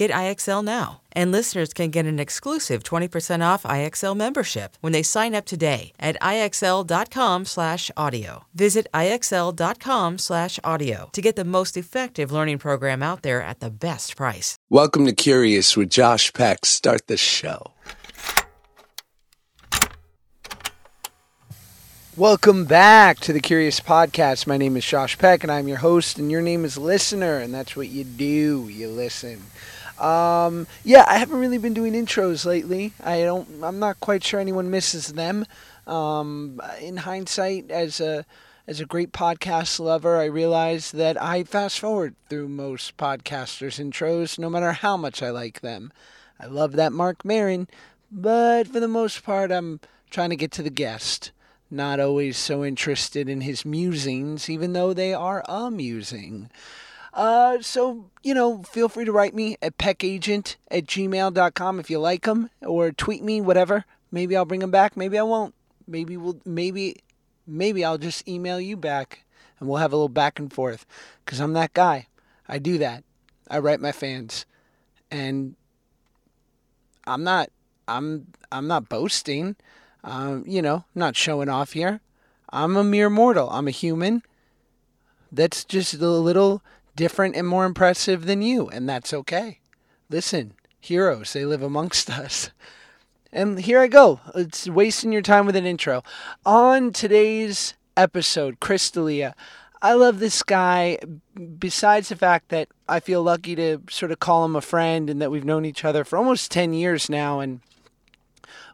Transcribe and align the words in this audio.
Get 0.00 0.10
IXL 0.12 0.64
now. 0.64 1.02
And 1.12 1.30
listeners 1.30 1.74
can 1.74 1.90
get 1.90 2.06
an 2.06 2.18
exclusive 2.18 2.82
20% 2.82 3.46
off 3.46 3.64
IXL 3.64 4.16
membership 4.16 4.78
when 4.80 4.94
they 4.94 5.02
sign 5.02 5.34
up 5.34 5.44
today 5.44 5.92
at 6.00 6.16
IXL.com/audio. 6.22 8.44
Visit 8.54 8.86
IXL.com/audio 8.94 11.10
to 11.12 11.20
get 11.20 11.36
the 11.36 11.44
most 11.44 11.76
effective 11.76 12.32
learning 12.32 12.56
program 12.56 13.02
out 13.02 13.20
there 13.20 13.42
at 13.42 13.60
the 13.60 13.68
best 13.68 14.16
price. 14.16 14.56
Welcome 14.70 15.04
to 15.04 15.12
Curious 15.12 15.76
with 15.76 15.90
Josh 15.90 16.32
Peck. 16.32 16.64
Start 16.64 17.06
the 17.06 17.18
show. 17.18 17.72
Welcome 22.16 22.64
back 22.64 23.20
to 23.20 23.34
the 23.34 23.40
Curious 23.40 23.80
Podcast. 23.80 24.46
My 24.46 24.56
name 24.56 24.78
is 24.78 24.86
Josh 24.86 25.18
Peck, 25.18 25.42
and 25.42 25.52
I'm 25.52 25.68
your 25.68 25.76
host, 25.78 26.18
and 26.18 26.30
your 26.30 26.40
name 26.40 26.64
is 26.64 26.78
Listener, 26.78 27.36
and 27.36 27.52
that's 27.52 27.76
what 27.76 27.88
you 27.88 28.04
do. 28.04 28.66
You 28.70 28.88
listen. 28.88 29.42
Um, 30.00 30.66
yeah, 30.82 31.04
I 31.06 31.18
haven't 31.18 31.38
really 31.38 31.58
been 31.58 31.74
doing 31.74 31.92
intros 31.92 32.44
lately. 32.44 32.92
I 33.04 33.20
don't. 33.20 33.62
I'm 33.62 33.78
not 33.78 34.00
quite 34.00 34.24
sure 34.24 34.40
anyone 34.40 34.70
misses 34.70 35.08
them. 35.08 35.46
Um, 35.86 36.60
in 36.80 36.98
hindsight, 36.98 37.70
as 37.70 38.00
a 38.00 38.24
as 38.66 38.80
a 38.80 38.86
great 38.86 39.12
podcast 39.12 39.80
lover, 39.80 40.16
I 40.16 40.26
realize 40.26 40.92
that 40.92 41.20
I 41.20 41.44
fast 41.44 41.80
forward 41.80 42.14
through 42.28 42.48
most 42.48 42.96
podcasters' 42.96 43.84
intros, 43.84 44.38
no 44.38 44.48
matter 44.48 44.72
how 44.72 44.96
much 44.96 45.22
I 45.22 45.30
like 45.30 45.60
them. 45.60 45.92
I 46.38 46.46
love 46.46 46.72
that 46.72 46.92
Marc 46.92 47.24
Maron, 47.24 47.68
but 48.10 48.68
for 48.68 48.80
the 48.80 48.88
most 48.88 49.24
part, 49.24 49.50
I'm 49.50 49.80
trying 50.08 50.30
to 50.30 50.36
get 50.36 50.52
to 50.52 50.62
the 50.62 50.70
guest. 50.70 51.32
Not 51.70 52.00
always 52.00 52.36
so 52.36 52.64
interested 52.64 53.28
in 53.28 53.42
his 53.42 53.64
musings, 53.64 54.48
even 54.48 54.72
though 54.72 54.92
they 54.92 55.14
are 55.14 55.44
amusing. 55.48 56.50
Uh, 57.12 57.60
so, 57.60 58.10
you 58.22 58.34
know, 58.34 58.62
feel 58.62 58.88
free 58.88 59.04
to 59.04 59.12
write 59.12 59.34
me 59.34 59.56
at 59.60 59.78
peckagent 59.78 60.56
at 60.70 60.86
gmail.com 60.86 61.80
if 61.80 61.90
you 61.90 61.98
like 61.98 62.24
them, 62.24 62.50
or 62.62 62.92
tweet 62.92 63.22
me, 63.22 63.40
whatever. 63.40 63.84
Maybe 64.12 64.36
I'll 64.36 64.44
bring 64.44 64.60
them 64.60 64.70
back. 64.70 64.96
Maybe 64.96 65.18
I 65.18 65.22
won't. 65.22 65.54
Maybe 65.86 66.16
we'll, 66.16 66.40
maybe, 66.44 66.96
maybe 67.46 67.84
I'll 67.84 67.98
just 67.98 68.28
email 68.28 68.60
you 68.60 68.76
back 68.76 69.24
and 69.58 69.68
we'll 69.68 69.78
have 69.78 69.92
a 69.92 69.96
little 69.96 70.08
back 70.08 70.38
and 70.38 70.52
forth. 70.52 70.86
Because 71.24 71.40
I'm 71.40 71.52
that 71.54 71.74
guy. 71.74 72.06
I 72.48 72.58
do 72.58 72.78
that. 72.78 73.04
I 73.50 73.58
write 73.58 73.80
my 73.80 73.92
fans. 73.92 74.46
And 75.10 75.56
I'm 77.06 77.24
not, 77.24 77.50
I'm, 77.88 78.28
I'm 78.52 78.68
not 78.68 78.88
boasting. 78.88 79.56
Um, 80.04 80.44
you 80.46 80.62
know, 80.62 80.84
not 80.94 81.16
showing 81.16 81.48
off 81.48 81.72
here. 81.72 82.00
I'm 82.50 82.76
a 82.76 82.84
mere 82.84 83.10
mortal. 83.10 83.50
I'm 83.50 83.68
a 83.68 83.72
human 83.72 84.22
that's 85.32 85.64
just 85.64 85.94
a 85.94 86.08
little 86.08 86.62
different 86.96 87.36
and 87.36 87.46
more 87.46 87.64
impressive 87.64 88.26
than 88.26 88.42
you, 88.42 88.68
and 88.68 88.88
that's 88.88 89.12
okay. 89.12 89.60
Listen, 90.08 90.54
heroes, 90.80 91.32
they 91.32 91.44
live 91.44 91.62
amongst 91.62 92.10
us. 92.18 92.50
And 93.32 93.60
here 93.60 93.78
I 93.78 93.86
go. 93.86 94.20
It's 94.34 94.68
wasting 94.68 95.12
your 95.12 95.22
time 95.22 95.46
with 95.46 95.54
an 95.54 95.66
intro. 95.66 96.02
On 96.44 96.92
today's 96.92 97.74
episode, 97.96 98.58
Chris 98.60 98.90
D'Elia. 98.90 99.34
I 99.82 99.94
love 99.94 100.18
this 100.18 100.42
guy, 100.42 100.98
besides 101.58 102.10
the 102.10 102.16
fact 102.16 102.50
that 102.50 102.68
I 102.88 103.00
feel 103.00 103.22
lucky 103.22 103.54
to 103.54 103.80
sort 103.88 104.12
of 104.12 104.18
call 104.18 104.44
him 104.44 104.56
a 104.56 104.60
friend 104.60 105.08
and 105.08 105.22
that 105.22 105.30
we've 105.30 105.44
known 105.44 105.64
each 105.64 105.84
other 105.84 106.04
for 106.04 106.18
almost 106.18 106.50
10 106.50 106.74
years 106.74 107.08
now. 107.08 107.40
And 107.40 107.60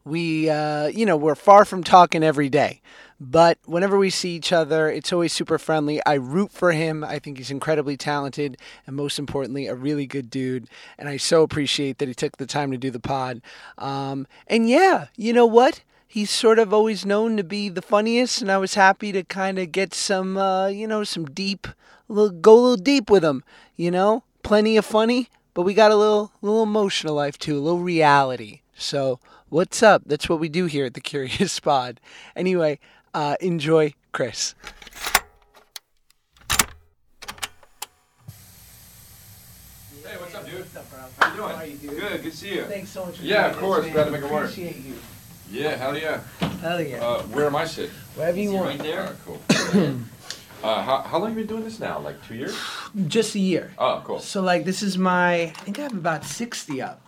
we, 0.05 0.51
uh, 0.51 0.87
you 0.89 1.07
know, 1.07 1.17
we're 1.17 1.35
far 1.35 1.65
from 1.65 1.85
talking 1.85 2.25
every 2.25 2.49
day. 2.49 2.81
But 3.19 3.59
whenever 3.65 3.97
we 3.97 4.11
see 4.11 4.37
each 4.37 4.53
other, 4.53 4.91
it's 4.91 5.13
always 5.13 5.33
super 5.33 5.59
friendly. 5.59 6.05
I 6.05 6.15
root 6.15 6.53
for 6.53 6.73
him. 6.73 7.03
I 7.03 7.19
think 7.19 7.39
he's 7.39 7.51
incredibly 7.51 7.97
talented 7.97 8.59
and, 8.87 8.95
most 8.95 9.19
importantly, 9.19 9.67
a 9.67 9.75
really 9.75 10.07
good 10.07 10.29
dude. 10.29 10.69
And 10.99 11.09
I 11.09 11.17
so 11.17 11.43
appreciate 11.43 11.99
that 11.99 12.09
he 12.09 12.15
took 12.15 12.37
the 12.37 12.47
time 12.47 12.71
to 12.73 12.79
do 12.79 12.91
the 12.91 13.01
pod. 13.01 13.41
Um, 13.79 14.27
and 14.47 14.69
yeah, 14.69 15.07
you 15.17 15.33
know 15.33 15.47
what? 15.47 15.83
He's 16.07 16.31
sort 16.31 16.59
of 16.59 16.73
always 16.73 17.05
known 17.05 17.37
to 17.37 17.45
be 17.45 17.69
the 17.69 17.83
funniest, 17.83 18.41
and 18.41 18.51
I 18.51 18.59
was 18.59 18.75
happy 18.75 19.13
to 19.13 19.25
kind 19.25 19.59
of 19.59 19.73
get 19.73 19.93
some, 19.93 20.37
uh, 20.37 20.69
you 20.69 20.87
know, 20.87 21.03
some 21.03 21.25
deep, 21.27 21.67
little, 22.09 22.31
go 22.31 22.53
a 22.53 22.61
little 22.61 22.77
deep 22.77 23.11
with 23.11 23.25
him. 23.25 23.43
You 23.75 23.91
know, 23.91 24.23
plenty 24.43 24.77
of 24.77 24.87
funny, 24.87 25.29
but 25.53 25.63
we 25.63 25.75
got 25.75 25.91
a 25.91 25.97
little, 25.97 26.33
little 26.41 26.63
emotional 26.63 27.15
life 27.15 27.39
too, 27.39 27.59
a 27.59 27.61
little 27.61 27.81
reality. 27.81 28.61
So, 28.79 29.21
what's 29.49 29.83
up? 29.83 30.03
That's 30.07 30.29
what 30.29 30.39
we 30.39 30.49
do 30.49 30.67
here 30.67 30.85
at 30.85 30.95
the 30.95 31.01
Curious 31.01 31.59
Pod. 31.61 32.01
Anyway, 32.35 32.79
uh, 33.17 33.35
enjoy, 33.41 33.95
Chris. 34.13 34.55
Hey, 40.05 40.17
what's 40.19 40.35
up, 40.35 40.45
dude? 40.45 40.59
What's 40.61 40.77
up, 40.77 40.91
bro? 40.91 41.01
How 41.19 41.31
you 41.33 41.37
doing? 41.37 41.57
How 41.57 41.63
you 41.63 41.77
doing? 41.77 41.99
Good, 41.99 42.23
good 42.23 42.31
to 42.31 42.37
see 42.37 42.55
you. 42.55 42.65
Thanks 42.65 42.91
so 42.91 43.07
much 43.07 43.17
for 43.17 43.25
Yeah, 43.25 43.47
of 43.47 43.57
course. 43.57 43.91
Glad 43.91 44.05
to 44.05 44.11
make 44.11 44.23
it 44.23 44.31
work. 44.31 44.51
Appreciate 44.51 44.77
you. 44.77 44.95
Yeah, 45.51 45.77
hell 45.77 45.97
yeah. 45.97 46.21
Hell 46.61 46.81
yeah. 46.81 46.99
Uh, 46.99 47.23
where 47.23 47.47
am 47.47 47.57
I 47.57 47.65
sitting? 47.65 47.95
Wherever 48.17 48.39
you 48.39 48.53
want. 48.53 48.67
Right 48.67 48.79
there. 48.81 49.17
cool. 49.25 49.41
uh, 50.63 50.83
how, 50.83 51.01
how 51.01 51.19
long 51.19 51.31
have 51.31 51.39
you 51.39 51.45
been 51.45 51.47
doing 51.47 51.65
this 51.65 51.81
now? 51.81 51.99
Like 51.99 52.23
two 52.27 52.35
years? 52.35 52.55
Just 53.07 53.35
a 53.35 53.39
year. 53.39 53.73
Oh, 53.79 54.03
cool. 54.05 54.19
So 54.19 54.43
like 54.43 54.67
this 54.67 54.83
is 54.83 54.99
my 54.99 55.45
I 55.45 55.47
think 55.47 55.79
I 55.79 55.83
have 55.83 55.95
about 55.95 56.25
sixty 56.25 56.83
up. 56.83 57.01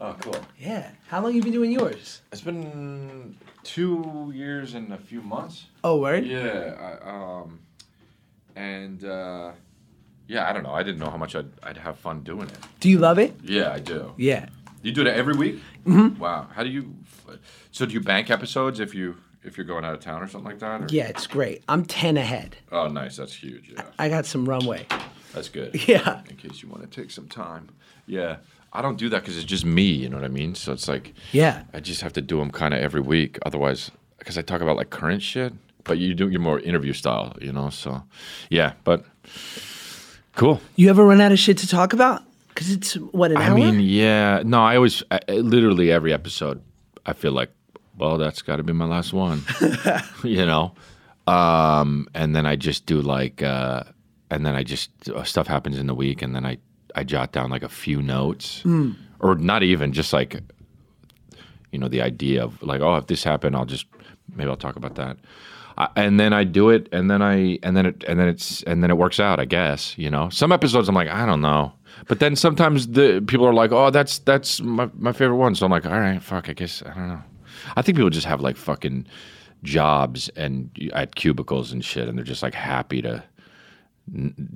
Oh, 0.00 0.16
cool. 0.20 0.36
Yeah. 0.58 0.90
How 1.08 1.20
long 1.20 1.34
you 1.34 1.42
been 1.42 1.52
doing 1.52 1.70
yours? 1.72 2.22
It's 2.32 2.40
been 2.40 3.36
two 3.62 4.32
years 4.34 4.74
and 4.74 4.92
a 4.92 4.98
few 4.98 5.20
months. 5.20 5.66
Oh 5.84 5.98
word? 6.00 6.24
Yeah. 6.24 6.96
I, 7.04 7.08
um, 7.10 7.60
and 8.56 9.04
uh, 9.04 9.52
yeah, 10.26 10.48
I 10.48 10.52
don't 10.54 10.62
know. 10.62 10.72
I 10.72 10.82
didn't 10.82 11.00
know 11.00 11.10
how 11.10 11.18
much 11.18 11.36
I'd, 11.36 11.50
I'd 11.62 11.76
have 11.76 11.98
fun 11.98 12.22
doing 12.22 12.48
it. 12.48 12.58
Do 12.80 12.88
you 12.88 12.98
love 12.98 13.18
it? 13.18 13.34
Yeah, 13.42 13.72
I 13.72 13.78
do. 13.78 14.14
Yeah. 14.16 14.46
You 14.82 14.92
do 14.92 15.02
it 15.02 15.06
every 15.08 15.34
week? 15.34 15.60
Mhm. 15.86 16.16
Wow. 16.18 16.48
How 16.54 16.62
do 16.62 16.70
you? 16.70 16.94
So 17.70 17.84
do 17.84 17.92
you 17.92 18.00
bank 18.00 18.30
episodes 18.30 18.80
if 18.80 18.94
you 18.94 19.16
if 19.42 19.58
you're 19.58 19.66
going 19.66 19.84
out 19.84 19.92
of 19.92 20.00
town 20.00 20.22
or 20.22 20.28
something 20.28 20.50
like 20.50 20.60
that? 20.60 20.80
Or? 20.80 20.86
Yeah, 20.88 21.08
it's 21.08 21.26
great. 21.26 21.62
I'm 21.68 21.84
ten 21.84 22.16
ahead. 22.16 22.56
Oh, 22.72 22.88
nice. 22.88 23.16
That's 23.18 23.34
huge. 23.34 23.68
Yeah. 23.76 23.82
I 23.98 24.08
got 24.08 24.24
some 24.24 24.48
runway. 24.48 24.86
That's 25.34 25.50
good. 25.50 25.74
Yeah. 25.88 26.22
In 26.30 26.36
case 26.36 26.62
you 26.62 26.70
want 26.70 26.90
to 26.90 27.00
take 27.00 27.10
some 27.10 27.28
time. 27.28 27.68
Yeah. 28.06 28.36
I 28.72 28.82
don't 28.82 28.96
do 28.98 29.08
that 29.08 29.22
because 29.22 29.36
it's 29.36 29.44
just 29.46 29.64
me. 29.64 29.82
You 29.82 30.08
know 30.08 30.16
what 30.16 30.24
I 30.24 30.28
mean? 30.28 30.54
So 30.54 30.72
it's 30.72 30.88
like 30.88 31.12
Yeah. 31.32 31.62
I 31.74 31.80
just 31.80 32.00
have 32.02 32.12
to 32.14 32.20
do 32.22 32.38
them 32.38 32.50
kind 32.50 32.72
of 32.74 32.80
every 32.80 33.00
week. 33.00 33.38
Otherwise, 33.44 33.90
because 34.18 34.38
I 34.38 34.42
talk 34.42 34.60
about 34.60 34.76
like 34.76 34.90
current 34.90 35.22
shit, 35.22 35.52
but 35.84 35.98
you 35.98 36.14
do 36.14 36.28
you're 36.28 36.40
more 36.40 36.60
interview 36.60 36.92
style. 36.92 37.36
You 37.40 37.52
know? 37.52 37.70
So 37.70 38.02
yeah. 38.48 38.72
But 38.84 39.04
cool. 40.36 40.60
You 40.76 40.88
ever 40.90 41.04
run 41.04 41.20
out 41.20 41.32
of 41.32 41.38
shit 41.38 41.58
to 41.58 41.68
talk 41.68 41.92
about? 41.92 42.22
Cause 42.54 42.70
it's 42.70 42.94
what 42.94 43.30
an 43.30 43.38
I 43.38 43.48
hour. 43.48 43.54
mean, 43.54 43.80
yeah. 43.80 44.42
No, 44.44 44.60
I 44.62 44.76
always 44.76 45.02
I, 45.10 45.20
I- 45.28 45.32
literally 45.36 45.90
every 45.90 46.12
episode, 46.12 46.60
I 47.06 47.12
feel 47.12 47.32
like, 47.32 47.50
well, 47.96 48.18
that's 48.18 48.42
got 48.42 48.56
to 48.56 48.62
be 48.62 48.72
my 48.72 48.84
last 48.86 49.12
one. 49.12 49.42
you 50.24 50.44
know. 50.44 50.74
Um, 51.26 52.08
and 52.14 52.34
then 52.34 52.46
I 52.46 52.56
just 52.56 52.86
do 52.86 53.00
like, 53.00 53.42
uh, 53.42 53.84
and 54.30 54.44
then 54.44 54.54
I 54.56 54.62
just 54.64 54.90
uh, 55.08 55.22
stuff 55.22 55.46
happens 55.46 55.78
in 55.78 55.86
the 55.86 55.94
week, 55.94 56.22
and 56.22 56.34
then 56.34 56.44
I 56.44 56.58
I 56.94 57.04
jot 57.04 57.32
down 57.32 57.50
like 57.50 57.62
a 57.62 57.68
few 57.68 58.02
notes, 58.02 58.62
hmm. 58.62 58.92
or 59.20 59.34
not 59.34 59.62
even 59.62 59.92
just 59.92 60.12
like, 60.12 60.40
you 61.72 61.78
know, 61.78 61.88
the 61.88 62.02
idea 62.02 62.42
of 62.44 62.62
like, 62.62 62.80
oh, 62.80 62.96
if 62.96 63.06
this 63.06 63.24
happened, 63.24 63.56
I'll 63.56 63.66
just 63.66 63.86
maybe 64.34 64.50
I'll 64.50 64.56
talk 64.56 64.76
about 64.76 64.94
that. 64.96 65.16
I, 65.78 65.88
and 65.96 66.18
then 66.20 66.32
I 66.32 66.44
do 66.44 66.68
it, 66.70 66.88
and 66.92 67.10
then 67.10 67.22
I, 67.22 67.58
and 67.62 67.76
then 67.76 67.86
it, 67.86 68.04
and 68.06 68.18
then 68.18 68.28
it's, 68.28 68.62
and 68.64 68.82
then 68.82 68.90
it 68.90 68.98
works 68.98 69.20
out. 69.20 69.40
I 69.40 69.44
guess 69.44 69.96
you 69.96 70.10
know. 70.10 70.28
Some 70.30 70.52
episodes 70.52 70.88
I'm 70.88 70.94
like, 70.94 71.08
I 71.08 71.24
don't 71.26 71.40
know, 71.40 71.72
but 72.06 72.20
then 72.20 72.36
sometimes 72.36 72.88
the 72.88 73.24
people 73.26 73.46
are 73.46 73.54
like, 73.54 73.72
oh, 73.72 73.90
that's 73.90 74.18
that's 74.18 74.60
my 74.60 74.88
my 74.94 75.12
favorite 75.12 75.36
one. 75.36 75.54
So 75.54 75.64
I'm 75.64 75.72
like, 75.72 75.86
all 75.86 75.98
right, 75.98 76.22
fuck, 76.22 76.48
I 76.48 76.52
guess 76.52 76.82
I 76.84 76.94
don't 76.94 77.08
know. 77.08 77.22
I 77.76 77.82
think 77.82 77.96
people 77.96 78.10
just 78.10 78.26
have 78.26 78.40
like 78.40 78.56
fucking 78.56 79.06
jobs 79.62 80.28
and 80.36 80.70
at 80.92 81.14
cubicles 81.14 81.72
and 81.72 81.84
shit, 81.84 82.08
and 82.08 82.16
they're 82.16 82.24
just 82.24 82.42
like 82.42 82.54
happy 82.54 83.02
to 83.02 83.22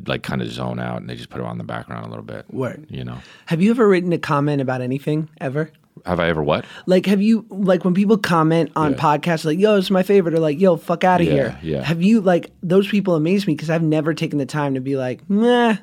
like 0.06 0.22
kind 0.22 0.42
of 0.42 0.48
zone 0.50 0.80
out, 0.80 1.00
and 1.00 1.08
they 1.08 1.14
just 1.14 1.30
put 1.30 1.40
it 1.40 1.46
on 1.46 1.58
the 1.58 1.64
background 1.64 2.04
a 2.06 2.08
little 2.08 2.24
bit. 2.24 2.44
Word. 2.52 2.86
You 2.90 3.04
know, 3.04 3.18
Have 3.46 3.62
you 3.62 3.70
ever 3.70 3.86
written 3.88 4.12
a 4.12 4.18
comment 4.18 4.60
about 4.60 4.80
anything 4.80 5.28
ever? 5.40 5.70
have 6.04 6.18
I 6.18 6.28
ever 6.28 6.42
what? 6.42 6.64
Like, 6.86 7.06
have 7.06 7.22
you 7.22 7.46
like 7.50 7.84
when 7.84 7.94
people 7.94 8.18
comment 8.18 8.72
on 8.74 8.92
Yeah. 8.92 8.98
podcasts 8.98 9.44
like 9.44 9.58
"Yo, 9.60 9.76
it's 9.76 9.90
my 9.92 10.02
favorite" 10.02 10.34
or 10.34 10.40
like 10.40 10.60
"Yo, 10.60 10.76
fuck 10.76 11.04
out 11.04 11.20
of 11.20 11.26
Yeah, 11.28 11.32
here"? 11.32 11.58
yeah. 11.62 11.82
Have 11.84 12.02
you 12.02 12.20
like 12.20 12.50
those 12.64 12.88
people 12.88 13.14
amaze 13.14 13.46
me 13.46 13.54
because 13.54 13.70
I've 13.70 13.82
never 13.82 14.12
taken 14.12 14.38
the 14.40 14.44
time 14.44 14.74
to 14.74 14.80
be 14.80 14.96
like, 14.96 15.20
"Nah, 15.30 15.76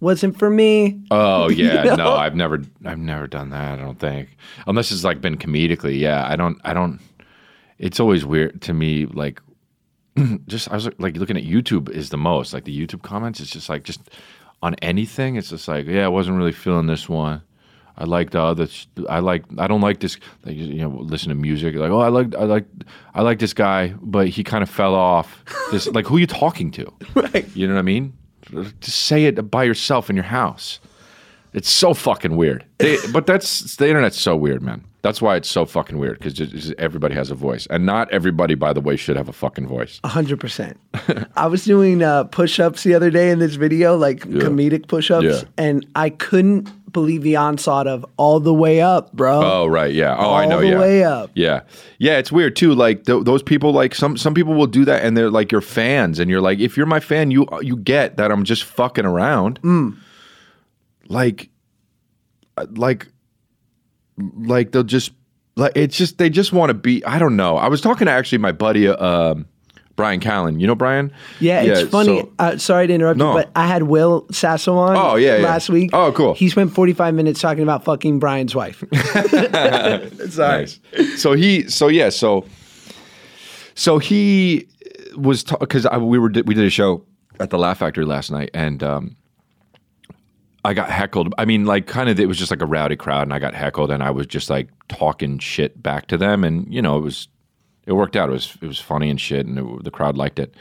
wasn't 0.00 0.38
for 0.38 0.50
me." 0.50 1.00
Oh 1.10 1.48
yeah, 1.50 1.82
know? 1.82 1.96
no, 1.96 2.12
I've 2.12 2.36
never, 2.36 2.60
I've 2.84 2.98
never 2.98 3.26
done 3.26 3.50
that. 3.50 3.78
I 3.78 3.82
don't 3.82 3.98
think, 3.98 4.36
unless 4.66 4.92
it's 4.92 5.02
like 5.02 5.22
been 5.22 5.38
comedically. 5.38 5.98
Yeah, 5.98 6.24
I 6.28 6.36
don't, 6.36 6.58
I 6.62 6.74
don't. 6.74 7.00
It's 7.78 7.98
always 7.98 8.24
weird 8.24 8.60
to 8.62 8.74
me. 8.74 9.06
Like, 9.06 9.40
just 10.46 10.70
I 10.70 10.74
was 10.74 10.88
like 10.98 11.16
looking 11.16 11.36
at 11.36 11.44
YouTube 11.44 11.88
is 11.90 12.10
the 12.10 12.16
most 12.16 12.52
like 12.52 12.64
the 12.64 12.86
YouTube 12.86 13.02
comments. 13.02 13.40
It's 13.40 13.50
just 13.50 13.68
like 13.68 13.84
just 13.84 14.00
on 14.62 14.74
anything. 14.76 15.36
It's 15.36 15.50
just 15.50 15.68
like 15.68 15.86
yeah, 15.86 16.04
I 16.04 16.08
wasn't 16.08 16.36
really 16.36 16.52
feeling 16.52 16.86
this 16.86 17.08
one. 17.08 17.42
I 17.96 18.04
like 18.04 18.30
the 18.30 18.40
other. 18.40 18.66
I 19.08 19.20
like. 19.20 19.44
I 19.58 19.68
don't 19.68 19.80
like 19.80 20.00
this. 20.00 20.18
Like, 20.44 20.56
you 20.56 20.74
know, 20.74 20.88
listen 20.88 21.28
to 21.28 21.36
music. 21.36 21.76
Like, 21.76 21.90
oh, 21.90 22.00
I 22.00 22.08
like. 22.08 22.34
I 22.34 22.44
like. 22.44 22.66
I 23.14 23.22
like 23.22 23.38
this 23.38 23.54
guy, 23.54 23.94
but 24.00 24.28
he 24.28 24.42
kind 24.42 24.62
of 24.62 24.70
fell 24.70 24.94
off. 24.94 25.44
This 25.70 25.86
like, 25.88 26.06
who 26.06 26.16
are 26.16 26.20
you 26.20 26.26
talking 26.26 26.70
to? 26.72 26.92
Right. 27.14 27.48
You 27.56 27.66
know 27.66 27.74
what 27.74 27.80
I 27.80 27.82
mean? 27.82 28.12
Just 28.80 29.06
say 29.06 29.24
it 29.24 29.50
by 29.50 29.64
yourself 29.64 30.10
in 30.10 30.16
your 30.16 30.24
house. 30.24 30.80
It's 31.52 31.70
so 31.70 31.94
fucking 31.94 32.36
weird. 32.36 32.64
They, 32.78 32.98
but 33.12 33.26
that's 33.26 33.76
the 33.76 33.88
internet's 33.88 34.20
so 34.20 34.36
weird, 34.36 34.62
man. 34.62 34.84
That's 35.04 35.20
why 35.20 35.36
it's 35.36 35.50
so 35.50 35.66
fucking 35.66 35.98
weird 35.98 36.18
because 36.18 36.72
everybody 36.78 37.14
has 37.14 37.30
a 37.30 37.34
voice, 37.34 37.66
and 37.68 37.84
not 37.84 38.10
everybody, 38.10 38.54
by 38.54 38.72
the 38.72 38.80
way, 38.80 38.96
should 38.96 39.16
have 39.18 39.28
a 39.28 39.34
fucking 39.34 39.66
voice. 39.68 40.00
hundred 40.02 40.40
percent. 40.40 40.80
I 41.36 41.46
was 41.46 41.62
doing 41.66 42.02
uh, 42.02 42.24
push-ups 42.24 42.84
the 42.84 42.94
other 42.94 43.10
day 43.10 43.28
in 43.30 43.38
this 43.38 43.56
video, 43.56 43.98
like 43.98 44.20
comedic 44.20 44.88
push-ups, 44.88 45.24
Yeah. 45.26 45.42
and 45.58 45.86
I 45.94 46.08
couldn't 46.08 46.70
believe 46.90 47.20
the 47.22 47.36
onslaught 47.36 47.86
of 47.86 48.06
all 48.16 48.40
the 48.40 48.54
way 48.54 48.80
up, 48.80 49.12
bro. 49.12 49.42
Oh 49.44 49.66
right, 49.66 49.92
yeah. 49.92 50.16
Oh, 50.18 50.32
I 50.32 50.46
know. 50.46 50.56
All 50.56 50.64
yeah, 50.64 50.78
way 50.78 51.04
up. 51.04 51.30
Yeah, 51.34 51.60
yeah. 51.98 52.16
It's 52.16 52.32
weird 52.32 52.56
too. 52.56 52.74
Like 52.74 53.04
th- 53.04 53.24
those 53.24 53.42
people, 53.42 53.72
like 53.72 53.94
some 53.94 54.16
some 54.16 54.32
people 54.32 54.54
will 54.54 54.66
do 54.68 54.86
that, 54.86 55.04
and 55.04 55.14
they're 55.16 55.28
like 55.30 55.52
your 55.52 55.60
fans, 55.60 56.18
and 56.18 56.30
you're 56.30 56.40
like, 56.40 56.60
if 56.60 56.78
you're 56.78 56.86
my 56.86 57.00
fan, 57.00 57.30
you 57.30 57.46
you 57.60 57.76
get 57.76 58.16
that 58.16 58.32
I'm 58.32 58.44
just 58.44 58.64
fucking 58.64 59.04
around. 59.04 59.60
Mm. 59.60 59.98
Like, 61.08 61.50
uh, 62.56 62.64
like, 62.76 63.08
like 64.18 64.72
they'll 64.72 64.82
just 64.82 65.12
like 65.56 65.72
it's 65.76 65.96
just 65.96 66.18
they 66.18 66.30
just 66.30 66.52
want 66.52 66.70
to 66.70 66.74
be. 66.74 67.04
I 67.04 67.18
don't 67.18 67.36
know. 67.36 67.56
I 67.56 67.68
was 67.68 67.80
talking 67.80 68.06
to 68.06 68.12
actually 68.12 68.38
my 68.38 68.52
buddy. 68.52 68.88
Um, 68.88 69.46
Bryan 69.96 70.18
Callen, 70.18 70.60
you 70.60 70.66
know 70.66 70.74
Bryan? 70.74 71.12
Yeah, 71.38 71.62
it's 71.62 71.88
funny. 71.88 72.22
so- 72.22 72.32
uh, 72.40 72.56
sorry 72.58 72.88
to 72.88 72.92
interrupt 72.92 73.16
No. 73.16 73.28
you, 73.28 73.34
but 73.44 73.50
I 73.54 73.68
had 73.68 73.84
Will 73.84 74.26
Sasso 74.32 74.74
on 74.74 74.96
Oh, 74.96 75.14
yeah, 75.14 75.36
yeah. 75.36 75.44
last 75.44 75.68
week. 75.68 75.90
Oh, 75.92 76.10
cool. 76.10 76.34
He 76.34 76.48
spent 76.48 76.74
45 76.74 77.14
minutes 77.14 77.40
talking 77.40 77.62
about 77.62 77.84
fucking 77.84 78.18
Bryan's 78.18 78.56
wife. 78.56 78.82
sorry. 80.30 80.62
Nice. 80.62 80.80
So 81.16 81.34
he, 81.34 81.68
so 81.68 81.86
yeah, 81.86 82.08
so 82.08 82.44
so 83.76 83.98
he 83.98 84.66
was 85.16 85.44
because 85.44 85.86
we 86.00 86.18
were 86.18 86.30
we 86.44 86.54
did 86.54 86.64
a 86.66 86.70
show 86.70 87.04
at 87.38 87.50
the 87.50 87.58
Laugh 87.58 87.78
Factory 87.78 88.04
last 88.04 88.32
night, 88.32 88.50
and 88.52 88.82
um, 88.82 89.16
I 90.64 90.72
got 90.72 90.90
heckled. 90.90 91.34
I 91.36 91.44
mean, 91.44 91.66
like, 91.66 91.86
kind 91.86 92.08
of, 92.08 92.18
it 92.18 92.26
was 92.26 92.38
just 92.38 92.50
like 92.50 92.62
a 92.62 92.66
rowdy 92.66 92.96
crowd, 92.96 93.22
and 93.22 93.34
I 93.34 93.38
got 93.38 93.54
heckled, 93.54 93.90
and 93.90 94.02
I 94.02 94.10
was 94.10 94.26
just 94.26 94.48
like 94.48 94.68
talking 94.88 95.38
shit 95.38 95.82
back 95.82 96.06
to 96.08 96.16
them, 96.16 96.42
and 96.42 96.72
you 96.72 96.80
know, 96.80 96.96
it 96.96 97.02
was 97.02 97.28
it 97.86 97.92
worked 97.92 98.16
out. 98.16 98.30
It 98.30 98.32
was 98.32 98.56
it 98.62 98.66
was 98.66 98.80
funny 98.80 99.10
and 99.10 99.20
shit, 99.20 99.46
and 99.46 99.58
it, 99.58 99.84
the 99.84 99.90
crowd 99.90 100.16
liked 100.16 100.38
it. 100.38 100.54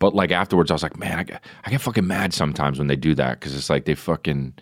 But 0.00 0.14
like 0.14 0.32
afterwards, 0.32 0.70
I 0.70 0.74
was 0.74 0.82
like, 0.82 0.98
man, 0.98 1.18
I 1.18 1.22
get, 1.22 1.44
I 1.64 1.70
get 1.70 1.80
fucking 1.80 2.06
mad 2.06 2.34
sometimes 2.34 2.78
when 2.78 2.88
they 2.88 2.96
do 2.96 3.14
that 3.14 3.38
because 3.38 3.54
it's 3.54 3.70
like 3.70 3.84
they 3.84 3.94
fucking 3.94 4.54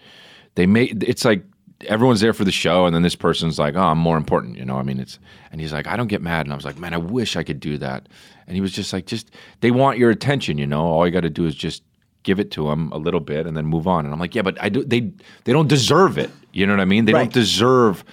they 0.54 0.66
make 0.66 1.02
it's 1.02 1.24
like 1.24 1.44
everyone's 1.88 2.20
there 2.20 2.34
for 2.34 2.44
the 2.44 2.52
show, 2.52 2.86
and 2.86 2.94
then 2.94 3.02
this 3.02 3.16
person's 3.16 3.58
like, 3.58 3.74
oh, 3.74 3.82
I'm 3.82 3.98
more 3.98 4.16
important, 4.16 4.56
you 4.56 4.64
know. 4.64 4.76
I 4.76 4.82
mean, 4.82 5.00
it's 5.00 5.18
and 5.50 5.60
he's 5.60 5.72
like, 5.72 5.86
I 5.86 5.96
don't 5.96 6.08
get 6.08 6.22
mad, 6.22 6.46
and 6.46 6.52
I 6.52 6.56
was 6.56 6.64
like, 6.64 6.78
man, 6.78 6.94
I 6.94 6.98
wish 6.98 7.36
I 7.36 7.42
could 7.42 7.60
do 7.60 7.78
that. 7.78 8.08
And 8.46 8.56
he 8.56 8.60
was 8.60 8.72
just 8.72 8.92
like, 8.92 9.06
just 9.06 9.30
they 9.60 9.70
want 9.70 9.98
your 9.98 10.10
attention, 10.10 10.58
you 10.58 10.66
know. 10.66 10.84
All 10.84 11.06
you 11.06 11.12
got 11.12 11.20
to 11.20 11.30
do 11.30 11.46
is 11.46 11.54
just 11.54 11.82
give 12.22 12.38
it 12.40 12.50
to 12.52 12.68
them 12.68 12.90
a 12.92 12.98
little 12.98 13.20
bit 13.20 13.46
and 13.46 13.56
then 13.56 13.66
move 13.66 13.86
on. 13.86 14.04
And 14.04 14.12
I'm 14.14 14.20
like, 14.20 14.34
yeah, 14.34 14.42
but 14.42 14.56
I 14.62 14.68
do. 14.68 14.84
They 14.84 15.12
they 15.44 15.52
don't 15.52 15.68
deserve 15.68 16.18
it. 16.18 16.30
You 16.52 16.66
know 16.66 16.72
what 16.74 16.80
I 16.80 16.84
mean? 16.84 17.04
They 17.06 17.12
Right. 17.12 17.24
don't 17.24 17.32
deserve. 17.32 18.04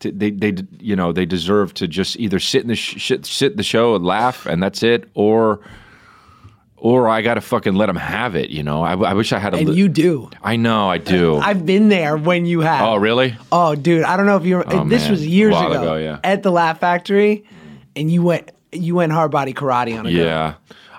To, 0.00 0.10
they 0.10 0.30
they 0.30 0.54
you 0.80 0.96
know 0.96 1.12
they 1.12 1.26
deserve 1.26 1.74
to 1.74 1.86
just 1.86 2.18
either 2.18 2.38
sit 2.40 2.62
in 2.62 2.68
the 2.68 2.74
sh- 2.74 3.00
shit, 3.00 3.24
sit 3.26 3.56
the 3.56 3.62
show 3.62 3.94
and 3.94 4.04
laugh 4.04 4.46
and 4.46 4.62
that's 4.62 4.82
it, 4.82 5.08
or 5.14 5.60
or 6.76 7.08
I 7.08 7.22
got 7.22 7.34
to 7.34 7.40
fucking 7.40 7.74
let 7.76 7.86
them 7.86 7.94
have 7.96 8.34
it. 8.34 8.50
You 8.50 8.64
know, 8.64 8.82
I, 8.82 8.94
I 8.94 9.14
wish 9.14 9.32
I 9.32 9.38
had 9.38 9.54
a. 9.54 9.58
And 9.58 9.68
li- 9.68 9.76
you 9.76 9.88
do. 9.88 10.28
I 10.42 10.56
know, 10.56 10.90
I 10.90 10.98
do. 10.98 11.36
I've 11.36 11.64
been 11.64 11.88
there 11.88 12.16
when 12.16 12.44
you 12.44 12.60
have. 12.60 12.82
oh, 12.84 12.96
really? 12.96 13.36
Oh, 13.52 13.76
dude, 13.76 14.02
I 14.02 14.16
don't 14.16 14.26
know 14.26 14.36
if 14.36 14.44
you. 14.44 14.64
Oh, 14.64 14.84
this 14.88 15.02
man. 15.02 15.10
was 15.12 15.24
years 15.24 15.54
ago, 15.54 15.70
ago, 15.70 15.96
yeah. 15.96 16.18
at 16.24 16.42
the 16.42 16.50
Laugh 16.50 16.80
Factory, 16.80 17.44
and 17.94 18.10
you 18.10 18.22
went 18.24 18.50
you 18.72 18.96
went 18.96 19.12
hard 19.12 19.30
body 19.30 19.52
karate 19.54 19.96
on 19.96 20.06
a 20.06 20.12
girl. 20.12 20.56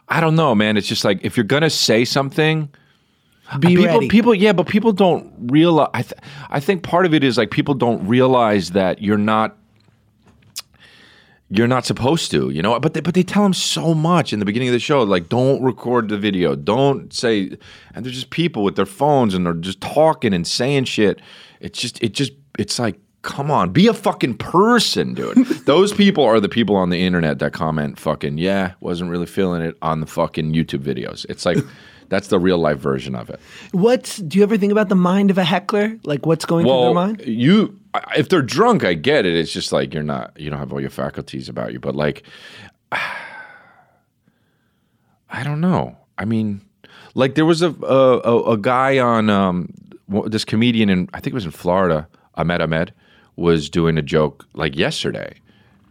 I 0.10 0.20
don't 0.20 0.36
know, 0.36 0.54
man. 0.54 0.78
It's 0.78 0.88
just 0.88 1.06
like 1.06 1.20
if 1.24 1.38
you're 1.38 1.44
gonna 1.46 1.70
say 1.70 2.06
something, 2.06 2.70
uh, 3.52 3.58
Be 3.58 3.70
people, 3.70 3.86
ready. 3.86 4.08
people, 4.10 4.36
yeah, 4.36 4.54
but 4.54 4.68
people 4.68 4.92
don't 4.92 5.32
realize. 5.52 5.90
I, 5.94 6.02
th- 6.02 6.22
I 6.50 6.60
think 6.60 6.84
part 6.84 7.06
of 7.06 7.14
it 7.14 7.24
is 7.24 7.38
like 7.38 7.52
people 7.52 7.74
don't 7.74 8.06
realize 8.08 8.72
that 8.72 9.02
you're 9.02 9.18
not, 9.18 9.58
you're 11.50 11.68
not 11.68 11.86
supposed 11.86 12.32
to, 12.32 12.50
you 12.50 12.62
know. 12.62 12.80
But 12.80 12.94
they, 12.94 13.02
but 13.02 13.14
they 13.16 13.24
tell 13.24 13.44
them 13.44 13.54
so 13.54 13.94
much 13.94 14.34
in 14.34 14.40
the 14.40 14.46
beginning 14.46 14.70
of 14.70 14.74
the 14.74 14.80
show, 14.80 15.04
like 15.04 15.30
don't 15.30 15.62
record 15.62 16.10
the 16.10 16.18
video, 16.18 16.56
don't 16.56 17.14
say, 17.14 17.58
and 17.94 18.06
they're 18.06 18.14
just 18.14 18.30
people 18.30 18.64
with 18.64 18.76
their 18.76 18.86
phones 18.86 19.34
and 19.34 19.46
they're 19.46 19.54
just 19.54 19.82
talking 19.82 20.34
and 20.34 20.48
saying 20.48 20.86
shit. 20.86 21.22
It's 21.60 21.80
just, 21.80 22.02
it 22.04 22.14
just, 22.14 22.34
it's 22.58 22.80
like. 22.80 23.00
Come 23.24 23.50
on, 23.50 23.72
be 23.72 23.88
a 23.88 23.94
fucking 23.94 24.38
person, 24.38 25.14
dude. 25.14 25.48
Those 25.66 25.94
people 25.94 26.26
are 26.26 26.42
the 26.42 26.50
people 26.50 26.76
on 26.76 26.90
the 26.90 27.02
internet 27.02 27.40
that 27.40 27.54
comment 27.54 27.98
fucking, 27.98 28.38
yeah, 28.38 28.74
wasn't 28.82 29.10
really 29.10 29.26
feeling 29.26 29.62
it 29.62 29.78
on 29.82 30.02
the 30.02 30.06
fucking 30.06 30.54
YouTube 30.54 30.82
videos. 30.82 31.26
It's 31.30 31.46
like, 31.46 31.58
that's 32.10 32.28
the 32.28 32.38
real 32.38 32.58
life 32.58 32.80
version 32.80 33.16
of 33.16 33.30
it. 33.30 33.40
What's 33.72 34.18
do 34.18 34.38
you 34.38 34.44
ever 34.44 34.58
think 34.58 34.74
about 34.74 34.90
the 34.90 34.96
mind 34.96 35.32
of 35.32 35.38
a 35.38 35.46
heckler? 35.46 35.98
Like 36.04 36.26
what's 36.26 36.44
going 36.44 36.66
through 36.66 36.82
their 36.82 36.94
mind? 36.94 37.24
you 37.26 37.80
if 38.18 38.28
they're 38.28 38.42
drunk, 38.42 38.84
I 38.84 38.94
get 38.94 39.26
it. 39.26 39.36
It's 39.36 39.54
just 39.54 39.72
like 39.72 39.94
you're 39.94 40.04
not, 40.04 40.38
you 40.38 40.50
don't 40.50 40.60
have 40.60 40.74
all 40.74 40.82
your 40.82 40.90
faculties 40.90 41.48
about 41.48 41.72
you. 41.72 41.80
But 41.80 41.96
like, 41.96 42.24
I 42.92 43.00
don't 45.44 45.62
know. 45.62 45.96
I 46.18 46.26
mean, 46.26 46.60
like 47.16 47.36
there 47.36 47.46
was 47.46 47.62
a 47.62 47.70
a, 47.70 48.20
a, 48.20 48.52
a 48.52 48.58
guy 48.58 49.00
on 49.00 49.30
um, 49.30 49.74
this 50.28 50.44
comedian 50.44 50.90
in 50.90 51.08
I 51.14 51.22
think 51.22 51.28
it 51.28 51.36
was 51.36 51.46
in 51.46 51.52
Florida. 51.52 52.10
Ahmed 52.36 52.62
Ahmed 52.62 52.92
was 53.36 53.70
doing 53.70 53.98
a 53.98 54.02
joke 54.02 54.46
like 54.54 54.76
yesterday, 54.76 55.36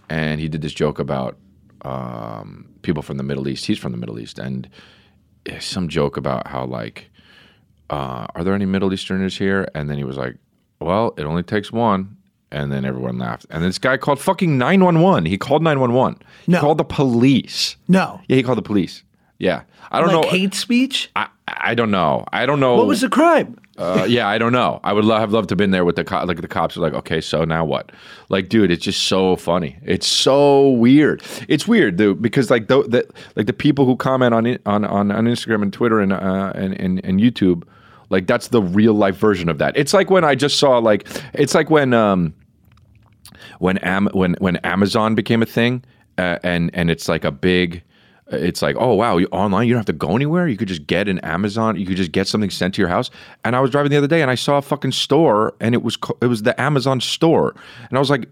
and 0.09 0.41
he 0.41 0.49
did 0.49 0.63
this 0.63 0.73
joke 0.73 0.99
about 0.99 1.37
um, 1.83 2.69
people 2.83 3.03
from 3.03 3.17
the 3.17 3.23
Middle 3.23 3.49
East. 3.49 3.67
He's 3.67 3.79
from 3.79 3.93
the 3.93 3.99
Middle 3.99 4.19
East, 4.19 4.39
and 4.39 4.69
eh, 5.47 5.59
some 5.59 5.89
joke 5.89 6.17
about 6.17 6.47
how 6.47 6.65
like 6.65 7.11
uh, 7.93 8.27
are 8.35 8.43
there 8.43 8.55
any 8.55 8.65
Middle 8.65 8.93
Easterners 8.93 9.37
here? 9.37 9.69
And 9.75 9.89
then 9.89 9.99
he 9.99 10.05
was 10.05 10.17
like, 10.17 10.37
well, 10.81 11.13
it 11.19 11.25
only 11.25 11.43
takes 11.43 11.71
one. 11.71 12.17
And 12.51 12.73
then 12.73 12.85
everyone 12.85 13.19
laughed. 13.19 13.47
And 13.51 13.65
this 13.65 13.79
guy 13.79 13.97
called 13.97 14.19
fucking 14.19 14.59
911. 14.59 15.27
He 15.27 15.39
called 15.39 15.63
911. 15.63 16.21
He 16.47 16.55
called 16.55 16.79
the 16.79 16.85
police. 16.85 17.77
No. 17.89 18.21
Yeah, 18.29 18.37
he 18.37 18.43
called 18.43 18.59
the 18.59 18.63
police. 18.63 19.05
Yeah. 19.39 19.63
I 19.91 20.01
don't 20.01 20.13
like 20.13 20.25
know. 20.25 20.31
hate 20.31 20.55
speech? 20.55 21.11
I, 21.17 21.29
I 21.49 21.75
don't 21.75 21.91
know. 21.91 22.27
I 22.33 22.45
don't 22.45 22.61
know. 22.61 22.77
What 22.77 22.87
was 22.87 23.01
the 23.01 23.09
crime? 23.09 23.59
Uh, 23.79 24.07
yeah, 24.07 24.29
I 24.29 24.37
don't 24.37 24.53
know. 24.53 24.81
I 24.85 24.93
would 24.93 25.05
love, 25.05 25.21
have 25.21 25.33
loved 25.33 25.49
to 25.49 25.53
have 25.55 25.59
been 25.59 25.71
there 25.71 25.85
with 25.85 25.97
the 25.97 26.05
co- 26.05 26.25
like 26.25 26.41
the 26.41 26.49
cops 26.49 26.77
are 26.77 26.81
like, 26.81 26.93
okay, 26.93 27.23
so 27.23 27.45
now 27.45 27.65
what? 27.65 27.91
Like, 28.29 28.51
dude, 28.51 28.71
it's 28.71 28.85
just 28.85 29.05
so 29.05 29.35
funny. 29.37 29.79
It's 29.83 30.07
so 30.07 30.69
weird. 30.73 31.23
It's 31.49 31.67
weird, 31.67 31.97
dude, 31.97 32.21
because 32.21 32.51
like 32.51 32.69
the, 32.69 32.83
the 32.83 33.09
like 33.35 33.47
the 33.47 33.53
people 33.55 33.87
who 33.87 33.97
comment 33.97 34.35
on 34.35 34.47
on 34.67 34.85
on, 34.85 35.11
on 35.11 35.25
Instagram 35.25 35.63
and 35.63 35.73
Twitter 35.73 36.01
and, 36.01 36.13
uh, 36.13 36.53
and 36.55 36.79
and 36.79 37.03
and 37.03 37.19
YouTube, 37.19 37.63
like 38.11 38.27
that's 38.27 38.49
the 38.49 38.61
real 38.61 38.93
life 38.93 39.17
version 39.17 39.49
of 39.49 39.57
that. 39.59 39.75
It's 39.77 39.95
like 39.95 40.11
when 40.11 40.23
I 40.23 40.35
just 40.35 40.59
saw 40.59 40.77
like 40.77 41.09
it's 41.33 41.55
like 41.55 41.71
when 41.71 41.95
um 41.95 42.35
when 43.59 43.79
Am- 43.79 44.11
when 44.13 44.35
when 44.39 44.57
Amazon 44.57 45.15
became 45.15 45.43
a 45.43 45.47
thing, 45.47 45.83
uh, 46.19 46.39
and 46.43 46.71
and 46.75 46.91
it's 46.91 47.09
like 47.09 47.25
a 47.25 47.33
big. 47.33 47.83
It's 48.33 48.63
like, 48.63 48.77
oh 48.79 48.95
wow, 48.95 49.19
you 49.19 49.27
online, 49.33 49.69
you 49.69 49.75
don't 49.75 49.81
have 49.81 49.87
to 49.87 49.93
go 49.93 50.17
anywhere. 50.17 50.49
You 50.49 50.57
could 50.57 50.69
just 50.69 50.87
get 50.87 51.09
an 51.09 51.19
Amazon. 51.21 51.79
You 51.79 51.87
could 51.87 51.97
just 51.97 52.13
get 52.13 52.27
something 52.27 52.51
sent 52.51 52.75
to 52.75 52.83
your 52.83 52.89
house. 52.89 53.11
And 53.45 53.55
I 53.55 53.61
was 53.61 53.71
driving 53.71 53.91
the 53.91 53.99
other 53.99 54.07
day, 54.07 54.23
and 54.23 54.31
I 54.31 54.35
saw 54.35 54.59
a 54.59 54.63
fucking 54.63 54.93
store, 54.93 55.55
and 55.61 55.75
it 55.75 55.83
was 55.83 55.99
it 56.21 56.27
was 56.27 56.43
the 56.43 56.59
Amazon 56.61 57.01
store, 57.01 57.55
and 57.89 57.97
I 57.97 58.01
was 58.01 58.11
like, 58.11 58.29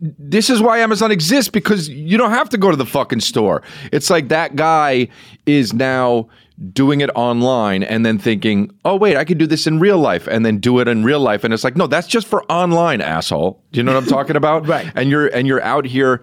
this 0.00 0.50
is 0.50 0.60
why 0.60 0.78
Amazon 0.78 1.10
exists 1.10 1.50
because 1.50 1.88
you 1.88 2.16
don't 2.16 2.30
have 2.30 2.48
to 2.50 2.58
go 2.58 2.70
to 2.70 2.76
the 2.76 2.86
fucking 2.86 3.20
store. 3.20 3.62
It's 3.92 4.10
like 4.10 4.28
that 4.28 4.56
guy 4.56 5.08
is 5.46 5.72
now 5.72 6.28
doing 6.72 7.00
it 7.00 7.10
online 7.14 7.82
and 7.82 8.06
then 8.06 8.18
thinking, 8.18 8.70
oh, 8.84 8.96
wait, 8.96 9.16
I 9.16 9.24
could 9.24 9.38
do 9.38 9.46
this 9.46 9.66
in 9.66 9.80
real 9.80 9.98
life 9.98 10.28
and 10.28 10.46
then 10.46 10.58
do 10.58 10.78
it 10.78 10.86
in 10.86 11.02
real 11.04 11.18
life. 11.18 11.42
And 11.42 11.52
it's 11.52 11.64
like, 11.64 11.76
no, 11.76 11.86
that's 11.86 12.06
just 12.06 12.26
for 12.26 12.44
online, 12.44 13.00
asshole. 13.00 13.60
Do 13.72 13.78
you 13.78 13.82
know 13.82 13.94
what 13.94 14.02
I'm 14.02 14.08
talking 14.08 14.36
about? 14.36 14.64
Right. 14.74 14.90
And 14.94 15.10
you're 15.10 15.26
and 15.26 15.46
you're 15.46 15.62
out 15.62 15.84
here 15.84 16.22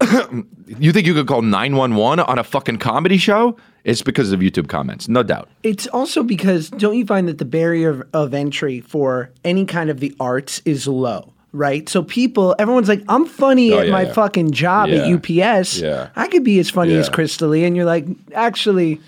you 0.78 0.92
think 0.92 1.06
you 1.06 1.14
could 1.14 1.26
call 1.26 1.42
911 1.42 2.24
on 2.24 2.38
a 2.38 2.44
fucking 2.44 2.78
comedy 2.78 3.16
show? 3.18 3.56
It's 3.84 4.02
because 4.02 4.32
of 4.32 4.40
YouTube 4.40 4.68
comments, 4.68 5.08
no 5.08 5.22
doubt. 5.22 5.48
It's 5.62 5.86
also 5.88 6.22
because 6.22 6.70
don't 6.70 6.96
you 6.96 7.06
find 7.06 7.28
that 7.28 7.38
the 7.38 7.44
barrier 7.44 8.06
of, 8.12 8.34
entry 8.34 8.80
for 8.80 9.30
any 9.44 9.64
kind 9.64 9.90
of 9.90 10.00
the 10.00 10.14
arts 10.20 10.60
is 10.64 10.86
low? 10.86 11.32
Right, 11.52 11.88
so 11.88 12.04
people, 12.04 12.54
everyone's 12.60 12.86
like, 12.88 13.02
"I'm 13.08 13.26
funny 13.26 13.72
Oh, 13.72 13.80
at 13.80 13.86
yeah, 13.86 13.92
my 13.92 14.02
yeah. 14.02 14.12
fucking 14.12 14.52
job 14.52 14.88
at 14.90 15.04
UPS. 15.12 15.80
Yeah. 15.80 16.10
I 16.14 16.28
could 16.28 16.44
be 16.44 16.60
as 16.60 16.70
funny 16.70 16.94
as 16.94 17.06
Yeah. 17.08 17.12
Chris 17.12 17.36
D'Elia," 17.36 17.66
and 17.66 17.74
you're 17.74 17.84
like, 17.86 18.06
"Actually, 18.34 19.00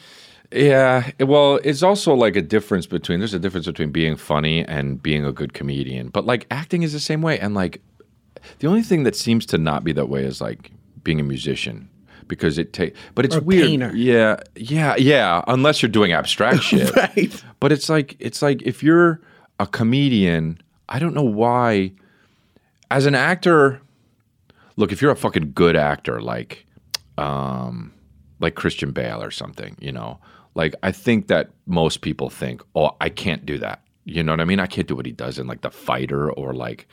Yeah, 0.50 1.08
well, 1.20 1.60
it's 1.62 1.84
also 1.84 2.14
like 2.14 2.34
a 2.34 2.42
difference 2.42 2.86
between 2.86 3.20
there's 3.20 3.32
a 3.32 3.38
difference 3.38 3.66
between 3.66 3.90
being 3.92 4.16
funny 4.16 4.64
and 4.66 5.00
being 5.00 5.24
a 5.24 5.30
good 5.32 5.52
comedian. 5.54 6.08
But 6.08 6.26
like 6.26 6.46
acting 6.50 6.82
is 6.82 6.92
the 6.92 7.00
same 7.00 7.22
way 7.22 7.38
and 7.38 7.54
like 7.54 7.80
the 8.58 8.66
only 8.66 8.82
thing 8.82 9.04
that 9.04 9.14
seems 9.14 9.46
to 9.46 9.56
not 9.58 9.84
be 9.84 9.92
that 9.92 10.08
way 10.08 10.24
is 10.24 10.40
like 10.40 10.72
being 11.04 11.20
a 11.20 11.22
musician 11.22 11.88
because 12.28 12.58
it 12.58 12.72
takes. 12.72 12.98
but 13.14 13.24
it's 13.24 13.36
weird. 13.38 13.66
painter. 13.66 13.92
Yeah. 13.94 14.36
Yeah, 14.56 14.96
yeah, 14.96 15.42
unless 15.48 15.82
you're 15.82 15.90
doing 15.90 16.12
abstract 16.12 16.62
shit. 16.62 16.94
Right. 16.96 17.44
But 17.60 17.72
it's 17.72 17.88
like 17.88 18.16
it's 18.18 18.42
like 18.42 18.62
if 18.62 18.82
you're 18.82 19.20
a 19.60 19.66
comedian, 19.66 20.58
I 20.88 20.98
don't 20.98 21.14
know 21.14 21.22
why 21.22 21.92
as 22.90 23.06
an 23.06 23.14
actor 23.14 23.80
look, 24.76 24.92
if 24.92 25.02
you're 25.02 25.10
a 25.12 25.16
fucking 25.16 25.52
good 25.54 25.76
actor 25.76 26.20
like 26.20 26.66
um 27.18 27.92
like 28.40 28.54
Christian 28.54 28.90
Bale 28.92 29.22
or 29.22 29.30
something, 29.30 29.76
you 29.80 29.92
know. 29.92 30.18
Like 30.54 30.74
I 30.82 30.92
think 30.92 31.28
that 31.28 31.48
most 31.66 32.02
people 32.02 32.28
think, 32.28 32.62
"Oh, 32.74 32.90
I 33.00 33.08
can't 33.08 33.46
do 33.46 33.56
that." 33.58 33.80
You 34.04 34.22
know 34.22 34.32
what 34.32 34.40
I 34.40 34.44
mean? 34.44 34.60
I 34.60 34.66
can't 34.66 34.86
do 34.86 34.94
what 34.96 35.06
he 35.06 35.12
does 35.12 35.38
in 35.38 35.46
like 35.46 35.62
The 35.62 35.70
Fighter 35.70 36.30
or 36.30 36.52
like 36.52 36.88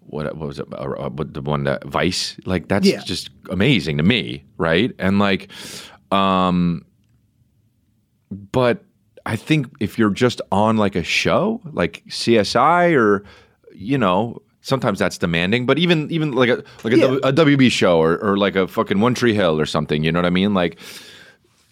what 0.00 0.34
what 0.36 0.48
was 0.48 0.58
it? 0.58 0.66
Uh, 0.72 0.76
uh, 0.76 1.08
what 1.10 1.34
the 1.34 1.40
one 1.42 1.64
that 1.64 1.84
Vice? 1.84 2.36
Like 2.46 2.68
that's 2.68 2.86
Yeah. 2.86 3.00
just 3.04 3.30
amazing 3.50 3.96
to 3.98 4.02
me, 4.02 4.44
right? 4.58 4.92
And 4.98 5.18
like, 5.18 5.48
um, 6.10 6.84
but 8.52 8.84
I 9.26 9.36
think 9.36 9.68
if 9.80 9.98
you're 9.98 10.10
just 10.10 10.40
on 10.50 10.76
like 10.76 10.96
a 10.96 11.02
show, 11.02 11.60
like 11.72 12.02
CSI 12.08 12.96
or 12.96 13.24
you 13.74 13.96
know, 13.98 14.42
sometimes 14.62 14.98
that's 14.98 15.18
demanding. 15.18 15.66
But 15.66 15.78
even 15.78 16.10
even 16.10 16.32
like 16.32 16.48
a 16.48 16.62
like 16.84 16.92
a, 16.94 16.98
Yeah. 16.98 17.18
A 17.22 17.32
WB 17.32 17.70
show 17.70 17.98
or, 17.98 18.18
or 18.18 18.36
like 18.36 18.56
a 18.56 18.66
fucking 18.68 19.00
One 19.00 19.14
Tree 19.14 19.34
Hill 19.34 19.60
or 19.60 19.66
something, 19.66 20.02
you 20.04 20.12
know 20.12 20.18
what 20.18 20.26
I 20.26 20.30
mean? 20.30 20.54
Like, 20.54 20.78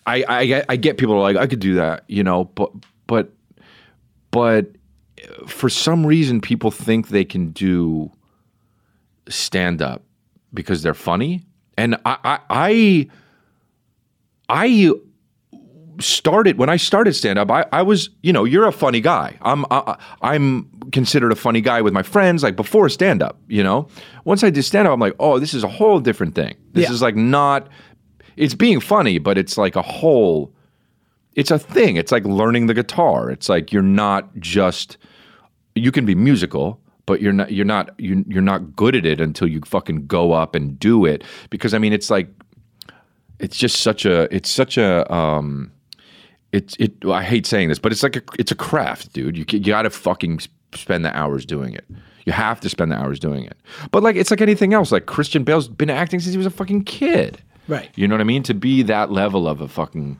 I 0.06 0.24
I 0.28 0.46
get, 0.46 0.64
I 0.68 0.76
get 0.76 0.96
people 0.98 1.18
like 1.20 1.36
I 1.36 1.46
could 1.46 1.60
do 1.60 1.74
that, 1.74 2.04
you 2.08 2.22
know, 2.22 2.44
but 2.44 2.70
but 3.06 3.30
but 4.30 4.66
for 5.46 5.68
some 5.68 6.06
reason 6.06 6.40
people 6.40 6.70
think 6.70 7.08
they 7.08 7.24
can 7.24 7.50
do 7.50 8.10
stand 9.28 9.82
up 9.82 10.02
because 10.54 10.82
they're 10.82 10.94
funny, 10.94 11.44
and 11.76 11.96
I 12.04 12.16
I. 12.24 12.38
I 12.50 13.08
I 14.50 14.92
started 16.00 16.58
when 16.58 16.68
I 16.68 16.76
started 16.76 17.12
stand 17.14 17.38
up. 17.38 17.50
I, 17.50 17.66
I 17.72 17.82
was, 17.82 18.08
you 18.22 18.32
know, 18.32 18.44
you're 18.44 18.66
a 18.66 18.72
funny 18.72 19.00
guy. 19.00 19.36
I'm 19.42 19.64
I, 19.70 19.96
I'm 20.22 20.68
considered 20.92 21.32
a 21.32 21.36
funny 21.36 21.60
guy 21.60 21.82
with 21.82 21.92
my 21.92 22.02
friends. 22.02 22.42
Like 22.42 22.56
before 22.56 22.88
stand 22.88 23.22
up, 23.22 23.38
you 23.48 23.62
know. 23.62 23.88
Once 24.24 24.42
I 24.44 24.50
did 24.50 24.62
stand 24.62 24.86
up, 24.88 24.94
I'm 24.94 25.00
like, 25.00 25.14
oh, 25.18 25.38
this 25.38 25.54
is 25.54 25.64
a 25.64 25.68
whole 25.68 26.00
different 26.00 26.34
thing. 26.34 26.54
This 26.72 26.84
Yeah. 26.88 26.92
is 26.94 27.02
like 27.02 27.16
not. 27.16 27.68
It's 28.36 28.54
being 28.54 28.80
funny, 28.80 29.18
but 29.18 29.36
it's 29.36 29.58
like 29.58 29.76
a 29.76 29.82
whole. 29.82 30.54
It's 31.34 31.50
a 31.50 31.58
thing. 31.58 31.96
It's 31.96 32.10
like 32.12 32.24
learning 32.24 32.66
the 32.68 32.74
guitar. 32.74 33.30
It's 33.30 33.48
like 33.48 33.72
you're 33.72 33.82
not 33.82 34.34
just. 34.38 34.96
You 35.74 35.92
can 35.92 36.06
be 36.06 36.14
musical, 36.14 36.80
but 37.08 37.20
you're 37.20 37.32
not. 37.32 37.50
You're 37.50 37.64
not. 37.64 37.90
You, 37.98 38.24
you're 38.28 38.40
not 38.42 38.76
good 38.76 38.94
at 38.94 39.04
it 39.04 39.20
until 39.20 39.48
you 39.48 39.60
fucking 39.64 40.06
go 40.06 40.32
up 40.32 40.54
and 40.54 40.78
do 40.78 41.04
it. 41.04 41.24
Because 41.50 41.74
I 41.74 41.78
mean, 41.78 41.92
it's 41.92 42.10
like 42.10 42.28
it's 43.40 43.56
just 43.56 43.80
such 43.80 44.04
a 44.04 44.32
it's 44.34 44.50
such 44.50 44.76
a 44.78 45.12
um 45.12 45.70
it's 46.52 46.76
it 46.78 46.92
I 47.04 47.22
hate 47.22 47.46
saying 47.46 47.68
this 47.68 47.78
but 47.78 47.92
it's 47.92 48.02
like 48.02 48.16
a 48.16 48.22
it's 48.38 48.50
a 48.50 48.54
craft 48.56 49.12
dude 49.12 49.36
you 49.36 49.44
you 49.48 49.60
got 49.60 49.82
to 49.82 49.90
fucking 49.90 50.40
spend 50.74 51.04
the 51.04 51.16
hours 51.16 51.44
doing 51.46 51.72
it 51.74 51.84
you 52.24 52.32
have 52.32 52.58
to 52.60 52.68
spend 52.68 52.90
the 52.90 52.96
hours 52.96 53.20
doing 53.20 53.44
it 53.44 53.56
but 53.92 54.02
like 54.02 54.16
it's 54.16 54.30
like 54.32 54.40
anything 54.40 54.72
else 54.74 54.90
like 54.90 55.06
Christian 55.06 55.44
Bale's 55.44 55.68
been 55.68 55.90
acting 55.90 56.20
since 56.20 56.32
he 56.32 56.38
was 56.38 56.46
a 56.46 56.50
fucking 56.50 56.84
kid 56.84 57.40
Right. 57.68 57.90
you 57.96 58.08
know 58.08 58.14
what 58.14 58.22
I 58.22 58.24
mean 58.24 58.42
to 58.44 58.54
be 58.54 58.82
that 58.84 59.12
level 59.12 59.46
of 59.46 59.60
a 59.60 59.68
fucking 59.68 60.16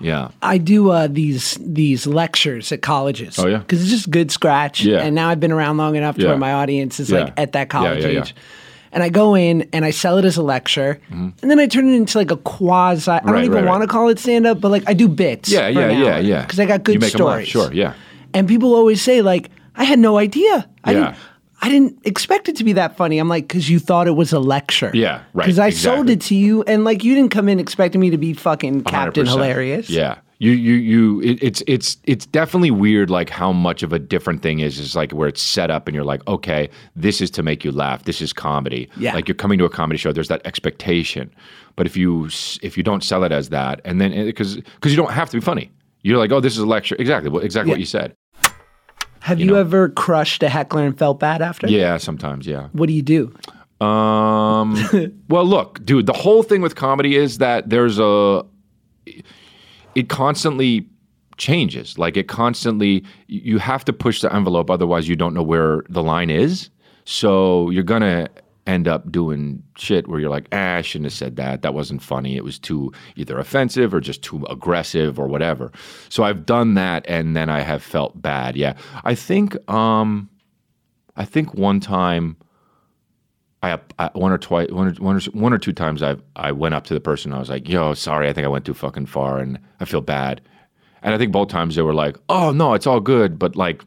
yeah 0.00 0.28
I 0.42 0.58
do 0.58 0.90
uh, 0.90 1.06
these 1.08 1.58
these 1.60 2.06
lectures 2.06 2.72
at 2.72 2.82
colleges. 2.82 3.38
Oh, 3.38 3.46
yeah? 3.46 3.58
because 3.58 3.82
it's 3.82 3.90
just 3.90 4.10
good 4.10 4.30
scratch. 4.30 4.82
Yeah. 4.84 4.98
and 5.04 5.14
now 5.14 5.28
I've 5.30 5.40
been 5.40 5.52
around 5.52 5.76
long 5.78 5.96
enough 5.96 6.16
to 6.16 6.22
Yeah. 6.22 6.28
where 6.28 6.38
my 6.38 6.52
audience 6.52 7.00
is 7.00 7.10
Yeah. 7.10 7.20
like 7.24 7.32
at 7.36 7.52
that 7.52 7.68
college 7.68 8.04
Yeah, 8.04 8.20
age. 8.22 8.34
And 8.92 9.02
I 9.02 9.08
go 9.10 9.34
in 9.34 9.68
and 9.74 9.84
I 9.84 9.90
sell 9.90 10.16
it 10.16 10.24
as 10.24 10.36
a 10.38 10.42
lecture, 10.42 10.98
and 11.10 11.34
then 11.42 11.58
I 11.60 11.66
turn 11.66 11.86
it 11.88 11.94
into 11.96 12.16
like 12.16 12.30
a 12.30 12.36
quasi. 12.38 13.10
I 13.10 13.18
don't 13.18 13.26
Mm-hmm. 13.26 13.32
Right, 13.34 13.44
even 13.44 13.64
right, 13.64 13.70
want 13.70 13.82
to 13.82 13.88
call 13.88 14.08
it 14.08 14.18
stand 14.18 14.46
up, 14.46 14.60
but 14.60 14.70
like 14.70 14.84
I 14.86 14.94
do 14.94 15.08
bits. 15.08 15.50
yeah 15.50 15.68
yeah 15.68 15.90
yeah 15.90 16.18
yeah 16.18 16.42
Because 16.42 16.60
I 16.60 16.66
got 16.66 16.82
good 16.84 16.94
you 16.94 17.00
make 17.00 17.14
'em 17.14 17.20
laugh, 17.26 17.44
stories. 17.46 17.48
sure 17.48 17.72
yeah 17.74 17.92
And 18.32 18.46
people 18.48 18.74
always 18.74 19.02
say 19.02 19.20
like, 19.22 19.50
I 19.76 19.84
had 19.84 19.98
no 19.98 20.16
idea. 20.18 20.66
I 20.84 20.92
Yeah. 20.92 21.14
I 21.62 21.68
didn't 21.68 21.98
expect 22.04 22.48
it 22.48 22.56
to 22.56 22.64
be 22.64 22.74
that 22.74 22.96
funny. 22.96 23.18
I'm 23.18 23.28
like, 23.28 23.48
because 23.48 23.68
you 23.70 23.78
thought 23.78 24.06
it 24.06 24.12
was 24.12 24.32
a 24.32 24.38
lecture. 24.40 24.90
Yeah, 24.94 25.22
right, 25.32 25.44
Because 25.46 25.58
I 25.58 25.70
sold 25.70 26.10
it 26.10 26.20
to 26.22 26.34
you, 26.34 26.62
and 26.64 26.84
like 26.84 27.02
you 27.02 27.14
didn't 27.14 27.30
come 27.30 27.48
in 27.48 27.58
expecting 27.58 28.00
me 28.00 28.10
to 28.10 28.18
be 28.18 28.34
fucking 28.34 28.84
Captain 28.84 29.24
100%. 29.26 29.28
Hilarious. 29.30 29.90
Yeah. 29.90 30.18
You 30.38 30.50
you 30.50 30.74
you 30.74 31.20
it, 31.22 31.42
it's 31.42 31.62
it's 31.66 31.96
it's 32.04 32.26
definitely 32.26 32.70
weird 32.70 33.08
like 33.08 33.30
how 33.30 33.52
much 33.52 33.82
of 33.82 33.94
a 33.94 33.98
different 33.98 34.42
thing 34.42 34.58
is 34.58 34.78
is 34.78 34.94
like 34.94 35.12
where 35.12 35.28
it's 35.28 35.40
set 35.40 35.70
up 35.70 35.88
and 35.88 35.94
you're 35.94 36.04
like 36.04 36.20
okay 36.28 36.68
this 36.94 37.22
is 37.22 37.30
to 37.30 37.42
make 37.42 37.64
you 37.64 37.72
laugh 37.72 38.04
this 38.04 38.20
is 38.20 38.34
comedy 38.34 38.86
Yeah. 38.98 39.14
like 39.14 39.28
you're 39.28 39.34
coming 39.34 39.58
to 39.60 39.64
a 39.64 39.70
comedy 39.70 39.96
show 39.96 40.12
there's 40.12 40.28
that 40.28 40.42
expectation 40.44 41.30
but 41.74 41.86
if 41.86 41.96
you 41.96 42.26
if 42.60 42.76
you 42.76 42.82
don't 42.82 43.02
sell 43.02 43.24
it 43.24 43.32
as 43.32 43.48
that 43.48 43.80
and 43.86 43.98
then 43.98 44.12
eh, 44.12 44.24
because 44.24 44.56
because 44.56 44.92
you 44.92 44.98
don't 44.98 45.10
have 45.12 45.30
to 45.30 45.38
be 45.38 45.40
funny 45.40 45.70
you're 46.02 46.18
like 46.18 46.30
oh 46.32 46.40
this 46.40 46.52
is 46.52 46.58
a 46.58 46.66
lecture 46.66 46.96
exactly 46.98 47.30
exactly 47.42 47.70
what 47.70 47.80
you 47.80 47.86
said 47.86 48.14
Have 49.20 49.38
You 49.40 49.46
you, 49.46 49.52
know. 49.52 49.58
ever 49.58 49.88
crushed 49.88 50.42
a 50.42 50.48
heckler 50.48 50.84
and 50.84 50.96
felt 50.96 51.18
bad 51.20 51.42
after? 51.42 51.66
yeah 51.68 51.96
sometimes 51.96 52.46
yeah 52.46 52.68
What 52.72 52.86
do 52.86 52.92
you 52.92 53.02
do? 53.02 53.32
Um. 53.84 54.74
well, 55.28 55.44
look, 55.44 55.84
dude. 55.84 56.06
The 56.06 56.14
whole 56.14 56.42
thing 56.42 56.62
with 56.62 56.76
comedy 56.76 57.14
is 57.16 57.38
that 57.38 57.68
there's 57.68 57.98
a. 57.98 58.42
It 59.94 60.08
constantly 60.08 60.86
changes. 61.36 61.98
Like 61.98 62.16
it 62.16 62.26
constantly. 62.28 63.04
You 63.26 63.58
have 63.58 63.84
to 63.84 63.92
push 63.92 64.22
the 64.22 64.32
envelope, 64.34 64.70
otherwise 64.70 65.08
you 65.08 65.16
don't 65.16 65.34
know 65.34 65.42
where 65.42 65.82
the 65.90 66.02
line 66.02 66.30
is. 66.30 66.70
So 67.04 67.68
you're 67.70 67.82
gonna 67.84 68.28
end 68.66 68.88
up 68.88 69.10
doing 69.10 69.62
shit 69.76 70.08
where 70.08 70.18
you're 70.18 70.30
like, 70.30 70.48
ah, 70.52 70.76
I 70.76 70.82
shouldn't 70.82 71.06
have 71.06 71.12
said 71.12 71.36
that. 71.36 71.62
That 71.62 71.74
wasn't 71.74 72.02
funny. 72.02 72.36
It 72.36 72.44
was 72.44 72.58
too 72.58 72.92
either 73.14 73.38
offensive 73.38 73.94
or 73.94 74.00
just 74.00 74.22
too 74.22 74.44
aggressive 74.50 75.18
or 75.18 75.28
whatever. 75.28 75.70
So 76.08 76.24
I've 76.24 76.44
done 76.46 76.74
that, 76.74 77.04
and 77.08 77.36
then 77.36 77.48
I 77.48 77.60
have 77.60 77.82
felt 77.82 78.20
bad. 78.20 78.56
Yeah, 78.56 78.74
I 79.04 79.14
think. 79.14 79.56
Um, 79.70 80.28
I 81.16 81.24
think 81.24 81.54
one 81.54 81.80
time. 81.80 82.36
I, 83.62 83.80
I 83.98 84.10
one 84.12 84.32
or 84.32 84.38
twice, 84.38 84.70
one 84.70 84.88
or, 84.88 84.92
one 85.02 85.16
or 85.16 85.20
one 85.32 85.52
or 85.52 85.58
two 85.58 85.72
times, 85.72 86.02
I 86.02 86.16
I 86.36 86.52
went 86.52 86.74
up 86.74 86.84
to 86.84 86.94
the 86.94 87.00
person. 87.00 87.32
I 87.32 87.38
was 87.38 87.48
like, 87.48 87.68
"Yo, 87.68 87.94
sorry, 87.94 88.28
I 88.28 88.32
think 88.32 88.44
I 88.44 88.48
went 88.48 88.66
too 88.66 88.74
fucking 88.74 89.06
far, 89.06 89.38
and 89.38 89.58
I 89.80 89.86
feel 89.86 90.02
bad." 90.02 90.40
And 91.02 91.14
I 91.14 91.18
think 91.18 91.32
both 91.32 91.48
times 91.48 91.74
they 91.74 91.82
were 91.82 91.94
like, 91.94 92.16
"Oh 92.28 92.52
no, 92.52 92.74
it's 92.74 92.86
all 92.86 93.00
good," 93.00 93.38
but 93.38 93.56
like, 93.56 93.82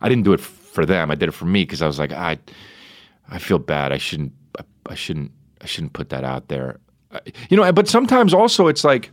I 0.00 0.08
didn't 0.08 0.24
do 0.24 0.34
it 0.34 0.40
for 0.40 0.84
them. 0.84 1.10
I 1.10 1.14
did 1.14 1.28
it 1.28 1.32
for 1.32 1.46
me 1.46 1.62
because 1.62 1.80
I 1.82 1.86
was 1.86 1.98
like, 1.98 2.12
I 2.12 2.38
I 3.30 3.38
feel 3.38 3.58
bad. 3.58 3.92
I 3.92 3.98
shouldn't. 3.98 4.32
I, 4.58 4.62
I 4.90 4.94
shouldn't. 4.94 5.32
I 5.60 5.66
shouldn't 5.66 5.92
put 5.92 6.08
that 6.10 6.24
out 6.24 6.48
there. 6.48 6.78
I- 7.12 7.20
You 7.48 7.56
know. 7.56 7.72
But 7.72 7.88
sometimes 7.88 8.32
also 8.34 8.66
it's 8.68 8.84
like 8.84 9.10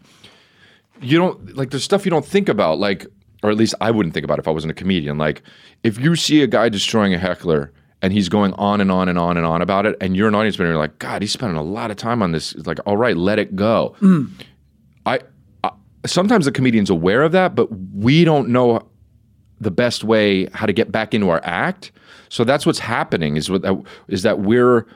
you 1.02 1.18
don't 1.18 1.56
like 1.56 1.72
there's 1.72 1.84
stuff 1.84 2.06
you 2.06 2.12
don't 2.12 2.26
think 2.26 2.48
about 2.50 2.80
like 2.80 3.06
or 3.42 3.50
at 3.50 3.58
least 3.58 3.76
I 3.82 3.92
wouldn't 3.92 4.14
think 4.14 4.24
about 4.24 4.40
if 4.40 4.48
I 4.48 4.52
wasn't 4.52 4.72
a 4.72 4.74
comedian 4.76 5.18
like 5.18 5.42
if 5.84 6.00
you 6.00 6.16
see 6.16 6.42
a 6.44 6.48
guy 6.48 6.70
destroying 6.70 7.14
a 7.14 7.18
heckler 7.18 7.74
and 8.02 8.14
he's 8.14 8.30
going 8.30 8.54
on 8.54 8.80
and 8.80 8.92
on 8.92 9.10
and 9.10 9.18
on 9.18 9.36
and 9.36 9.46
on 9.46 9.62
about 9.62 9.86
it 9.86 9.98
and 10.00 10.16
you're 10.16 10.28
an 10.30 10.36
audience 10.36 10.58
member 10.58 10.72
you're 10.72 10.80
like 10.80 11.00
god 11.00 11.22
he's 11.22 11.32
spending 11.34 11.58
a 11.58 11.64
lot 11.64 11.92
of 11.92 11.98
time 11.98 12.22
on 12.22 12.32
this 12.32 12.54
it's 12.54 12.68
like 12.68 12.80
all 12.86 12.96
right 12.96 13.18
let 13.18 13.38
it 13.40 13.56
go 13.56 13.96
mm. 14.00 14.30
I, 15.06 15.20
I 15.64 15.72
sometimes 16.06 16.46
the 16.46 16.52
comedian's 16.54 16.90
aware 16.90 17.24
of 17.24 17.32
that 17.34 17.54
but 17.56 17.68
we 17.94 18.24
don't 18.24 18.48
know 18.50 18.88
the 19.60 19.72
best 19.72 20.04
way 20.06 20.46
how 20.54 20.66
to 20.66 20.74
get 20.74 20.92
back 20.92 21.14
into 21.14 21.30
our 21.30 21.42
act 21.44 21.92
so 22.34 22.44
that's 22.44 22.66
what's 22.66 22.80
happening 22.80 23.38
is 23.38 23.48
what 23.48 23.64
is 24.08 24.24
that 24.24 24.40
we're 24.40 24.88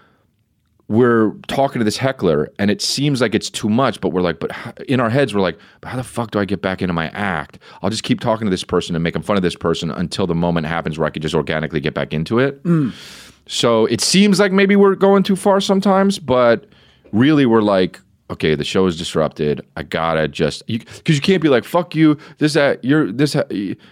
we're 0.88 1.34
talking 1.48 1.80
to 1.80 1.86
this 1.86 1.98
heckler 1.98 2.52
and 2.58 2.72
it 2.72 2.82
seems 2.82 3.22
like 3.22 3.36
it's 3.36 3.52
too 3.52 3.70
much 3.70 4.02
but 4.02 4.10
we're 4.10 4.22
like 4.22 4.40
but 4.40 4.50
in 4.88 5.00
our 5.00 5.12
heads 5.12 5.36
we're 5.36 5.42
like 5.42 5.56
but 5.82 5.90
how 5.90 5.98
the 5.98 6.04
fuck 6.04 6.32
do 6.32 6.40
i 6.40 6.46
get 6.46 6.64
back 6.64 6.82
into 6.82 6.94
my 6.94 7.10
act? 7.10 7.60
I'll 7.84 7.92
just 7.92 8.02
keep 8.02 8.22
talking 8.22 8.48
to 8.48 8.50
this 8.50 8.64
person 8.64 8.96
and 8.96 9.04
making 9.04 9.22
fun 9.22 9.38
of 9.38 9.44
this 9.44 9.56
person 9.56 9.92
until 9.92 10.26
the 10.26 10.34
moment 10.34 10.66
happens 10.66 10.98
where 10.98 11.06
i 11.06 11.12
could 11.12 11.22
just 11.22 11.36
organically 11.36 11.80
get 11.80 11.94
back 11.94 12.12
into 12.12 12.40
it. 12.40 12.64
Mm. 12.64 12.92
So 13.46 13.86
it 13.86 14.02
seems 14.02 14.40
like 14.40 14.52
maybe 14.52 14.76
we're 14.76 14.96
going 14.96 15.22
too 15.22 15.36
far 15.36 15.62
sometimes 15.62 16.18
but 16.18 16.66
really 17.12 17.46
we're 17.46 17.62
like 17.62 18.02
okay, 18.30 18.56
the 18.56 18.64
show 18.64 18.86
is 18.88 18.98
disrupted. 18.98 19.66
I 19.76 19.84
gotta 19.84 20.28
just 20.28 20.66
because 20.68 21.16
you, 21.16 21.22
can't 21.22 21.42
be 21.42 21.50
like 21.50 21.64
fuck 21.64 21.96
you, 21.96 22.18
this 22.38 22.54
that 22.54 22.84
you're 22.84 23.12
this 23.12 23.36
uh, 23.36 23.46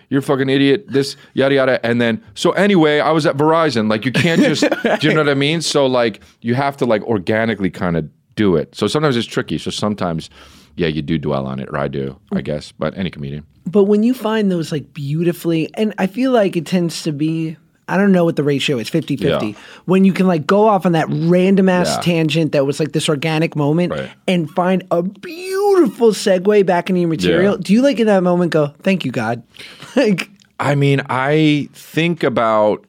you're 0.10 0.22
fucking 0.22 0.50
idiot, 0.50 0.86
this 0.88 1.16
yada 1.34 1.56
yada, 1.56 1.86
and 1.86 2.02
then 2.02 2.24
so 2.34 2.52
anyway, 2.52 3.00
I 3.00 3.12
was 3.12 3.26
at 3.26 3.38
Verizon. 3.38 3.90
Like 3.90 4.06
you 4.06 4.12
can't 4.12 4.42
just, 4.42 4.62
do 5.00 5.08
you 5.08 5.14
know 5.14 5.22
what 5.22 5.30
I 5.30 5.36
mean? 5.36 5.62
So 5.62 5.86
like 5.86 6.22
you 6.42 6.56
have 6.56 6.78
to 6.78 6.86
like 6.86 7.04
organically 7.04 7.70
kind 7.70 7.98
of 7.98 8.10
do 8.36 8.56
it. 8.56 8.76
So 8.76 8.88
sometimes 8.88 9.16
it's 9.18 9.28
tricky. 9.28 9.58
So 9.58 9.72
sometimes, 9.72 10.30
yeah, 10.76 10.88
you 10.88 11.02
do 11.02 11.18
dwell 11.18 11.46
on 11.46 11.60
it, 11.60 11.70
or 11.70 11.78
I 11.78 11.88
do, 11.88 12.20
I 12.34 12.42
guess. 12.42 12.72
But 12.72 12.98
any 12.98 13.10
comedian. 13.10 13.46
But 13.66 13.86
when 13.86 14.04
you 14.04 14.14
find 14.14 14.52
those 14.52 14.72
like 14.72 14.94
beautifully, 14.94 15.70
and 15.76 15.94
I 15.98 16.08
feel 16.08 16.32
like 16.32 16.56
it 16.56 16.66
tends 16.66 17.04
to 17.04 17.12
be 17.12 17.58
I 17.88 17.98
don't 17.98 18.12
know 18.12 18.26
what 18.26 18.36
the 18.36 18.44
ratio 18.44 18.80
is 18.80 18.90
50 18.90 19.18
50. 19.18 19.48
Yeah. 19.48 19.54
When 19.86 20.06
you 20.06 20.14
can 20.14 20.26
like 20.28 20.48
go 20.48 20.68
off 20.68 20.86
on 20.86 20.94
that 20.94 21.06
random 21.10 21.70
ass 21.70 21.96
Yeah. 21.96 22.02
tangent 22.02 22.52
that 22.54 22.66
was 22.66 22.80
like 22.80 22.94
this 22.94 23.08
organic 23.08 23.56
moment 23.56 23.94
Right. 23.94 24.12
and 24.28 24.50
find 24.50 24.84
a 24.90 25.04
beautiful 25.04 26.10
segue 26.10 26.66
back 26.66 26.90
into 26.90 27.02
your 27.02 27.10
material, 27.10 27.54
Yeah. 27.54 27.62
do 27.62 27.74
you 27.74 27.82
like 27.84 28.00
in 28.00 28.08
that 28.08 28.24
moment 28.24 28.52
go, 28.52 28.74
thank 28.82 29.06
you, 29.06 29.12
God? 29.12 29.44
like, 29.96 30.30
I 30.60 30.74
mean, 30.76 31.02
I 31.10 31.70
think 31.74 32.24
about. 32.24 32.86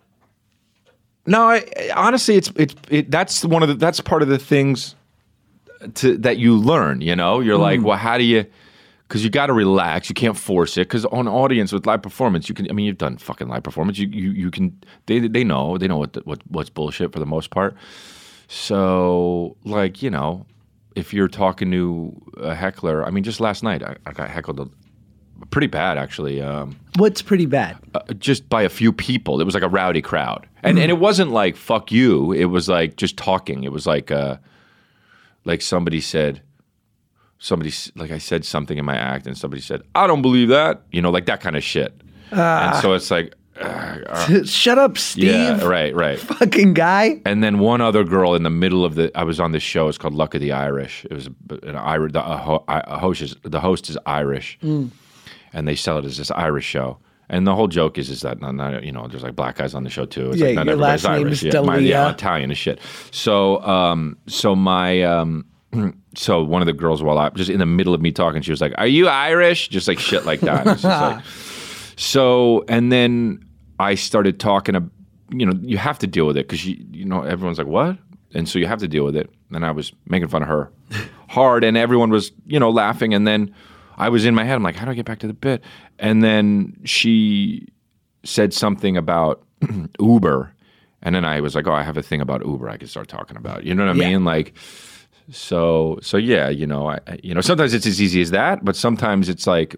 No, 1.27 1.43
I, 1.51 1.65
honestly, 1.95 2.37
it's 2.37 2.53
it's 2.55 2.75
it, 2.89 3.11
that's 3.11 3.45
one 3.45 3.63
of 3.63 3.69
the 3.69 3.75
that's 3.75 4.01
part 4.01 4.23
of 4.23 4.29
the 4.29 4.39
things 4.39 4.95
to 5.95 6.17
that 6.19 6.39
you 6.39 6.57
learn. 6.57 7.01
You 7.01 7.17
know, 7.17 7.41
you're 7.41 7.59
like, 7.59 7.81
mm. 7.81 7.85
well, 7.85 7.99
how 7.99 8.17
do 8.17 8.25
you? 8.25 8.47
Because 9.09 9.23
you 9.23 9.31
got 9.31 9.47
to 9.47 9.53
relax. 9.53 10.09
You 10.09 10.15
can't 10.15 10.37
force 10.37 10.77
it. 10.77 10.89
Because 10.89 11.05
on 11.07 11.29
audience 11.29 11.73
with 11.73 11.87
live 11.87 12.03
performance, 12.03 12.49
you 12.49 12.55
can. 12.55 12.69
I 12.69 12.73
mean, 12.73 12.87
you've 12.87 12.99
done 12.99 13.19
fucking 13.19 13.49
live 13.49 13.63
performance. 13.63 13.99
You 13.99 14.09
you 14.09 14.31
you 14.33 14.51
can. 14.51 14.77
They 15.07 15.21
they 15.21 15.45
know 15.45 15.79
they 15.79 15.87
know 15.87 15.99
what 15.99 16.15
the, 16.15 16.21
what 16.21 16.41
what's 16.49 16.71
bullshit 16.71 17.13
for 17.13 17.19
the 17.19 17.27
most 17.27 17.51
part. 17.51 17.77
So 18.49 19.57
like 19.65 20.03
you 20.03 20.11
know, 20.11 20.47
if 20.95 21.13
you're 21.15 21.29
talking 21.29 21.71
to 21.71 22.23
a 22.39 22.55
heckler, 22.55 23.05
I 23.05 23.11
mean, 23.11 23.25
just 23.25 23.41
last 23.41 23.63
night 23.63 23.83
I, 23.83 23.97
I 24.07 24.13
got 24.13 24.31
heckled 24.31 24.61
a, 24.61 24.69
pretty 25.51 25.67
bad 25.67 25.99
actually. 25.99 26.41
Um, 26.41 26.77
what's 26.97 27.23
pretty 27.23 27.47
bad? 27.47 27.77
uh, 27.95 28.13
just 28.15 28.49
by 28.49 28.63
a 28.63 28.69
few 28.69 28.93
people. 28.93 29.41
It 29.41 29.45
was 29.45 29.55
like 29.55 29.63
a 29.63 29.69
rowdy 29.69 30.03
crowd, 30.03 30.49
and 30.63 30.79
and 30.79 30.91
it 30.91 30.99
wasn't 30.99 31.31
like 31.31 31.57
"fuck 31.57 31.93
you." 31.93 32.33
It 32.33 32.47
was 32.47 32.69
like 32.69 32.97
just 32.97 33.17
talking. 33.17 33.65
It 33.65 33.73
was 33.73 33.87
like 33.87 34.11
uh, 34.11 34.39
like 35.45 35.63
somebody 35.63 36.01
said, 36.01 36.43
somebody 37.47 37.73
like 37.95 38.11
I 38.11 38.19
said 38.19 38.45
something 38.45 38.77
in 38.79 38.85
my 38.85 38.97
act, 38.97 39.27
and 39.27 39.37
somebody 39.39 39.63
said, 39.63 39.81
"I 39.95 40.07
don't 40.07 40.23
believe 40.23 40.49
that," 40.49 40.83
you 40.93 41.01
know, 41.03 41.11
like 41.11 41.27
that 41.27 41.41
kind 41.41 41.57
of 41.57 41.63
shit. 41.65 41.93
and 42.31 42.77
so 42.83 42.93
it's 42.93 43.11
like, 43.11 43.35
Shut 44.45 44.79
up, 44.79 44.99
Steve. 44.99 45.25
yeah, 45.33 45.65
right, 45.65 45.95
right. 45.95 46.19
Fucking 46.41 46.75
guy. 46.75 47.21
And 47.25 47.43
then 47.43 47.59
one 47.59 47.81
other 47.81 48.05
girl 48.05 48.35
in 48.35 48.43
the 48.43 48.51
middle 48.51 48.85
of 48.85 48.95
the. 48.97 49.11
I 49.15 49.25
was 49.25 49.41
on 49.41 49.53
this 49.53 49.63
show. 49.63 49.89
It's 49.89 49.97
called 49.99 50.15
Luck 50.15 50.35
of 50.35 50.41
the 50.41 50.53
Irish. 50.53 51.05
It 51.11 51.15
was 51.15 51.29
an 51.63 51.77
Irish. 51.77 52.13
The, 52.13 52.25
a 52.25 52.37
ho, 52.37 52.65
a 52.69 52.99
host 52.99 53.23
is 53.23 53.35
the 53.43 53.61
host 53.61 53.89
is 53.89 53.97
Irish, 54.07 54.59
and 54.63 55.69
they 55.69 55.75
sell 55.77 55.99
it 55.99 56.05
as 56.05 56.17
this 56.19 56.31
Irish 56.31 56.67
show. 56.67 56.99
And 57.29 57.45
the 57.47 57.55
whole 57.57 57.67
joke 57.67 57.99
is 57.99 58.09
is 58.11 58.21
that 58.23 58.41
not, 58.41 58.55
not, 58.55 58.85
you 58.85 58.93
know 58.93 59.09
there's 59.09 59.25
like 59.25 59.35
black 59.35 59.57
guys 59.57 59.75
on 59.75 59.83
the 59.85 59.91
show 59.91 60.05
too. 60.07 60.31
It's 60.31 60.39
Yeah, 60.39 60.47
like 60.49 60.55
not 60.57 60.67
your 60.67 60.73
everybody's 60.75 61.05
last 61.05 61.17
name 61.17 61.27
Irish. 61.27 61.43
is 61.45 61.55
yeah, 61.55 61.61
my- 61.63 61.79
yeah, 61.79 62.11
Italian 62.11 62.51
as 62.53 62.59
shit. 62.59 62.79
So 63.11 63.61
um 63.63 64.17
so 64.29 64.55
my 64.55 65.03
um 65.03 65.45
so 66.15 66.43
one 66.43 66.63
of 66.63 66.67
the 66.67 66.73
girls 66.73 67.03
while 67.03 67.19
I 67.19 67.29
just 67.31 67.51
in 67.51 67.59
the 67.59 67.67
middle 67.67 67.95
of 67.95 68.01
me 68.01 68.13
talking, 68.13 68.43
she 68.43 68.51
was 68.51 68.61
like, 68.61 68.75
"Are 68.79 68.87
you 68.87 69.09
Irish?" 69.09 69.69
Just 69.69 69.89
like 69.89 69.99
shit 69.99 70.25
like 70.25 70.41
that. 70.41 70.65
Just 70.65 70.85
like, 70.85 71.25
so 71.97 72.65
and 72.69 72.91
then 72.93 73.45
I 73.79 73.95
started 73.95 74.41
talking. 74.41 74.91
You 75.31 75.47
know, 75.47 75.55
you 75.63 75.77
have 75.77 75.99
to 76.01 76.07
deal 76.07 76.27
with 76.27 76.37
it 76.37 76.47
because 76.49 76.65
you 76.65 76.77
you 76.93 77.05
know 77.05 77.23
everyone's 77.23 77.59
like, 77.59 77.67
"What?" 77.67 77.99
And 78.35 78.49
so 78.49 78.59
you 78.59 78.67
have 78.67 78.79
to 78.81 78.89
deal 78.89 79.05
with 79.05 79.17
it. 79.17 79.31
And 79.53 79.65
I 79.65 79.71
was 79.71 79.93
making 80.09 80.29
fun 80.29 80.43
of 80.43 80.49
her 80.49 80.71
hard, 81.29 81.65
and 81.65 81.77
everyone 81.77 82.11
was 82.11 82.33
you 82.47 82.61
know 82.61 82.71
laughing. 82.71 83.13
And 83.15 83.27
then 83.27 83.55
I 83.97 84.09
was 84.09 84.25
in 84.25 84.35
my 84.35 84.45
head. 84.45 84.55
I'm 84.55 84.63
like, 84.63 84.77
"How 84.77 84.85
do 84.85 84.93
I 84.93 84.95
get 84.95 85.07
back 85.07 85.19
to 85.21 85.27
the 85.27 85.35
bit?" 85.35 85.63
And 85.99 86.23
then 86.23 86.81
she 86.85 87.67
said 88.25 88.53
something 88.55 88.97
about 88.97 89.43
Uber. 90.01 90.53
And 91.03 91.15
then 91.15 91.25
I 91.25 91.41
was 91.41 91.55
like, 91.55 91.69
oh, 91.69 91.73
I 91.73 91.85
have 91.85 91.97
a 91.97 92.03
thing 92.03 92.21
about 92.21 92.45
Uber 92.45 92.69
I 92.69 92.79
could 92.79 92.89
start 92.89 93.07
talking 93.07 93.37
about. 93.37 93.63
You 93.63 93.75
know 93.75 93.87
what 93.87 93.95
I 93.95 93.99
Yeah. 93.99 94.09
mean? 94.09 94.25
Like, 94.25 94.55
so, 95.31 95.99
so 96.03 96.17
yeah, 96.17 96.49
you 96.49 96.67
know, 96.67 96.91
I, 96.91 96.99
you 97.23 97.35
know, 97.35 97.41
sometimes 97.41 97.75
it's 97.75 97.87
as 97.87 98.01
easy 98.01 98.21
as 98.21 98.31
that, 98.31 98.65
but 98.65 98.77
sometimes 98.77 99.29
it's 99.29 99.47
like 99.47 99.77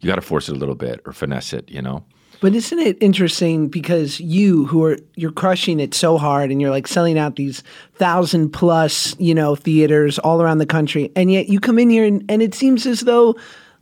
you 0.00 0.06
got 0.06 0.16
to 0.16 0.22
force 0.22 0.48
it 0.48 0.56
a 0.56 0.58
little 0.58 0.74
bit 0.74 1.00
or 1.04 1.12
finesse 1.12 1.52
it, 1.52 1.70
you 1.70 1.82
know? 1.82 2.04
But 2.40 2.54
isn't 2.54 2.78
it 2.78 2.98
interesting 3.00 3.68
because 3.68 4.20
you 4.20 4.66
who 4.66 4.84
are 4.84 4.98
you're 5.14 5.32
crushing 5.32 5.80
it 5.80 5.94
so 5.94 6.18
hard 6.18 6.50
and 6.50 6.60
you're 6.60 6.70
like 6.70 6.86
selling 6.86 7.18
out 7.18 7.36
these 7.36 7.62
thousand 7.94 8.50
plus, 8.50 9.16
you 9.18 9.34
know, 9.34 9.56
theaters 9.56 10.18
all 10.18 10.42
around 10.42 10.58
the 10.58 10.66
country 10.66 11.10
and 11.16 11.32
yet 11.32 11.48
you 11.48 11.60
come 11.60 11.78
in 11.78 11.88
here 11.88 12.04
and, 12.04 12.24
and 12.28 12.42
it 12.42 12.54
seems 12.54 12.86
as 12.86 13.00
though 13.00 13.34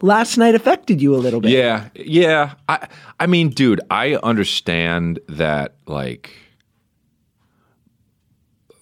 last 0.02 0.38
night 0.38 0.54
affected 0.54 1.02
you 1.02 1.14
a 1.14 1.18
little 1.18 1.40
bit. 1.40 1.50
Yeah, 1.50 1.88
yeah. 1.96 2.54
I 2.68 2.86
I 3.18 3.26
mean, 3.26 3.50
dude, 3.50 3.80
I 3.90 4.14
understand 4.16 5.18
that 5.28 5.74
like 5.86 6.30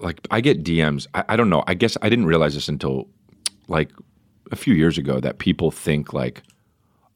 like 0.03 0.27
I 0.31 0.41
get 0.41 0.63
DMs. 0.63 1.07
I, 1.15 1.25
I 1.31 1.37
don't 1.37 1.49
know. 1.49 1.65
I 1.67 1.75
guess 1.75 1.97
I 2.03 2.09
didn't 2.09 2.27
realize 2.27 2.55
this 2.55 2.69
until 2.69 3.09
like 3.69 3.91
a 4.51 4.57
few 4.57 4.75
years 4.75 4.99
ago 4.99 5.21
that 5.21 5.39
people 5.39 5.71
think 5.71 6.13
like 6.13 6.43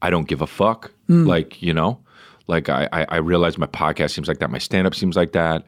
I 0.02 0.10
don't 0.10 0.28
give 0.28 0.40
a 0.42 0.46
fuck. 0.46 0.92
Hmm. 1.06 1.24
Like, 1.24 1.60
you 1.62 1.74
know? 1.74 2.00
Like 2.48 2.68
I, 2.68 2.88
I 2.92 3.06
I 3.08 3.16
realize 3.16 3.58
my 3.58 3.66
podcast 3.66 4.12
seems 4.12 4.28
like 4.28 4.38
that, 4.38 4.50
my 4.50 4.58
stand 4.58 4.86
up 4.86 4.94
seems 4.94 5.16
like 5.16 5.32
that. 5.32 5.66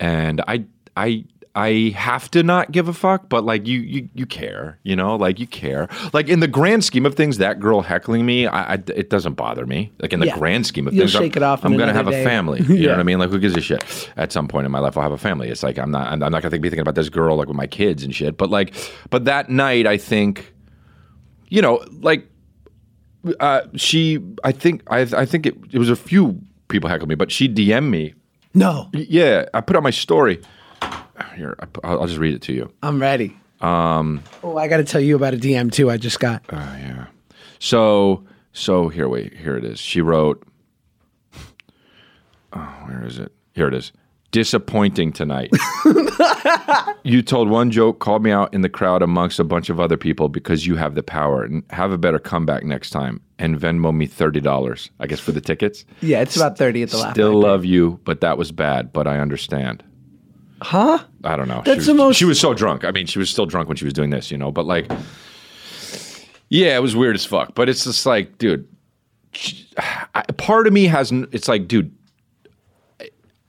And 0.00 0.42
I 0.48 0.64
I 0.96 1.24
I 1.54 1.92
have 1.96 2.30
to 2.32 2.42
not 2.42 2.70
give 2.72 2.86
a 2.88 2.92
fuck, 2.92 3.28
but 3.28 3.44
like 3.44 3.66
you, 3.66 3.80
you, 3.80 4.08
you 4.14 4.26
care, 4.26 4.78
you 4.84 4.94
know, 4.94 5.16
like 5.16 5.40
you 5.40 5.46
care. 5.46 5.88
Like 6.12 6.28
in 6.28 6.40
the 6.40 6.46
grand 6.46 6.84
scheme 6.84 7.04
of 7.04 7.14
things, 7.14 7.38
that 7.38 7.58
girl 7.58 7.80
heckling 7.80 8.24
me, 8.26 8.46
I, 8.46 8.74
I- 8.74 8.82
it 8.94 9.10
doesn't 9.10 9.34
bother 9.34 9.66
me. 9.66 9.90
Like 9.98 10.12
in 10.12 10.20
the 10.20 10.26
Yeah. 10.26 10.38
grand 10.38 10.66
scheme 10.66 10.86
of 10.86 10.94
You'll 10.94 11.02
things, 11.02 11.16
I'm- 11.16 11.24
shake 11.24 11.36
it 11.36 11.42
off 11.42 11.64
I'm 11.64 11.76
gonna 11.76 11.92
have 11.92 12.06
another 12.06 12.22
a 12.22 12.24
family. 12.24 12.60
You 12.68 12.86
know 12.86 12.92
what 12.92 13.00
I 13.00 13.02
mean? 13.02 13.18
Like 13.18 13.30
who 13.30 13.38
gives 13.38 13.56
a 13.56 13.60
shit? 13.60 14.10
At 14.16 14.30
some 14.30 14.46
point 14.46 14.66
in 14.66 14.70
my 14.72 14.78
life, 14.78 14.96
I'll 14.96 15.02
have 15.02 15.12
a 15.12 15.18
family. 15.18 15.48
It's 15.48 15.62
like 15.62 15.78
I'm 15.78 15.90
not, 15.90 16.12
I'm, 16.12 16.22
I'm 16.22 16.30
not 16.32 16.42
gonna 16.42 16.58
be 16.58 16.68
thinking 16.68 16.80
about 16.82 16.94
this 16.94 17.08
girl 17.08 17.36
like 17.36 17.48
with 17.48 17.56
my 17.56 17.66
kids 17.66 18.04
and 18.04 18.14
shit. 18.14 18.36
But 18.36 18.50
like, 18.50 18.74
but 19.10 19.24
that 19.24 19.48
night, 19.50 19.86
I 19.86 19.96
think, 19.96 20.52
you 21.48 21.60
know, 21.62 21.84
like 22.00 22.28
uh, 23.40 23.62
she, 23.74 24.18
I 24.44 24.52
think, 24.52 24.82
I, 24.88 25.00
I 25.00 25.24
think 25.26 25.46
it, 25.46 25.56
it 25.72 25.78
was 25.78 25.90
a 25.90 25.96
few 25.96 26.40
people 26.68 26.88
heckled 26.88 27.08
me, 27.08 27.14
but 27.14 27.32
she 27.32 27.48
DM'd 27.48 27.90
me. 27.90 28.14
No, 28.54 28.88
Yeah, 28.92 29.44
I 29.54 29.60
put 29.60 29.76
on 29.76 29.82
my 29.82 29.90
story. 29.90 30.40
Here, 31.38 31.56
I'll, 31.84 32.00
I'll 32.00 32.06
just 32.06 32.18
read 32.18 32.34
it 32.34 32.42
to 32.42 32.52
you. 32.52 32.70
I'm 32.82 33.00
ready. 33.00 33.36
Um 33.60 34.22
Oh, 34.42 34.56
I 34.56 34.68
got 34.68 34.76
to 34.78 34.84
tell 34.84 35.00
you 35.00 35.16
about 35.16 35.34
a 35.34 35.36
DM 35.36 35.72
too 35.72 35.90
I 35.90 35.96
just 35.96 36.20
got. 36.20 36.42
Oh 36.50 36.56
yeah. 36.56 37.06
So 37.58 38.24
so 38.52 38.88
here 38.88 39.08
wait 39.08 39.32
here 39.34 39.56
it 39.56 39.64
is. 39.64 39.78
She 39.80 40.00
wrote. 40.00 40.44
Oh, 42.52 42.58
where 42.86 43.04
is 43.04 43.18
it? 43.18 43.30
Here 43.54 43.68
it 43.68 43.74
is. 43.74 43.92
Disappointing 44.30 45.12
tonight. 45.12 45.50
you 47.02 47.22
told 47.22 47.48
one 47.50 47.70
joke, 47.70 47.98
called 47.98 48.22
me 48.22 48.30
out 48.30 48.52
in 48.54 48.62
the 48.62 48.68
crowd 48.68 49.02
amongst 49.02 49.38
a 49.38 49.44
bunch 49.44 49.68
of 49.68 49.78
other 49.80 49.96
people 49.98 50.28
because 50.30 50.66
you 50.66 50.76
have 50.76 50.94
the 50.94 51.02
power. 51.02 51.44
And 51.44 51.62
have 51.70 51.92
a 51.92 51.98
better 51.98 52.18
comeback 52.18 52.64
next 52.64 52.90
time. 52.90 53.20
And 53.38 53.58
Venmo 53.58 53.94
me 53.94 54.06
thirty 54.06 54.40
dollars. 54.40 54.90
I 54.98 55.06
guess 55.06 55.20
for 55.20 55.32
the 55.32 55.40
tickets. 55.42 55.84
Yeah, 56.00 56.20
it's 56.20 56.36
about 56.36 56.56
30 56.58 56.84
at 56.84 56.90
the 56.90 56.96
last. 56.98 57.12
Still 57.14 57.38
love 57.38 57.64
you, 57.66 58.00
but 58.04 58.20
that 58.22 58.36
was 58.38 58.50
bad. 58.50 58.92
But 58.92 59.06
I 59.06 59.18
understand. 59.18 59.84
Huh? 60.60 60.98
I 61.24 61.36
don't 61.36 61.48
know. 61.48 61.62
That's 61.64 61.70
she 61.70 61.76
was, 61.76 61.86
the 61.86 61.94
most- 61.94 62.16
She 62.16 62.24
was 62.24 62.40
so 62.40 62.54
drunk. 62.54 62.84
I 62.84 62.90
mean, 62.90 63.06
she 63.06 63.18
was 63.18 63.30
still 63.30 63.46
drunk 63.46 63.68
when 63.68 63.76
she 63.76 63.84
was 63.84 63.94
doing 63.94 64.10
this, 64.10 64.30
you 64.30 64.38
know. 64.38 64.50
But 64.50 64.66
like, 64.66 64.90
yeah, 66.48 66.76
it 66.76 66.80
was 66.80 66.96
weird 66.96 67.14
as 67.16 67.24
fuck. 67.24 67.54
But 67.54 67.68
it's 67.68 67.84
just 67.84 68.06
like, 68.06 68.38
dude. 68.38 68.66
I, 70.14 70.22
part 70.36 70.66
of 70.66 70.72
me 70.72 70.86
has. 70.86 71.12
It's 71.32 71.48
like, 71.48 71.68
dude. 71.68 71.94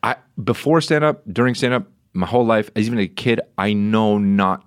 I 0.03 0.15
before 0.43 0.81
stand 0.81 1.03
up, 1.03 1.23
during 1.31 1.55
stand 1.55 1.73
up, 1.73 1.87
my 2.13 2.25
whole 2.27 2.45
life, 2.45 2.69
as 2.75 2.85
even 2.85 2.99
a 2.99 3.07
kid, 3.07 3.41
I 3.57 3.73
know 3.73 4.17
not 4.17 4.65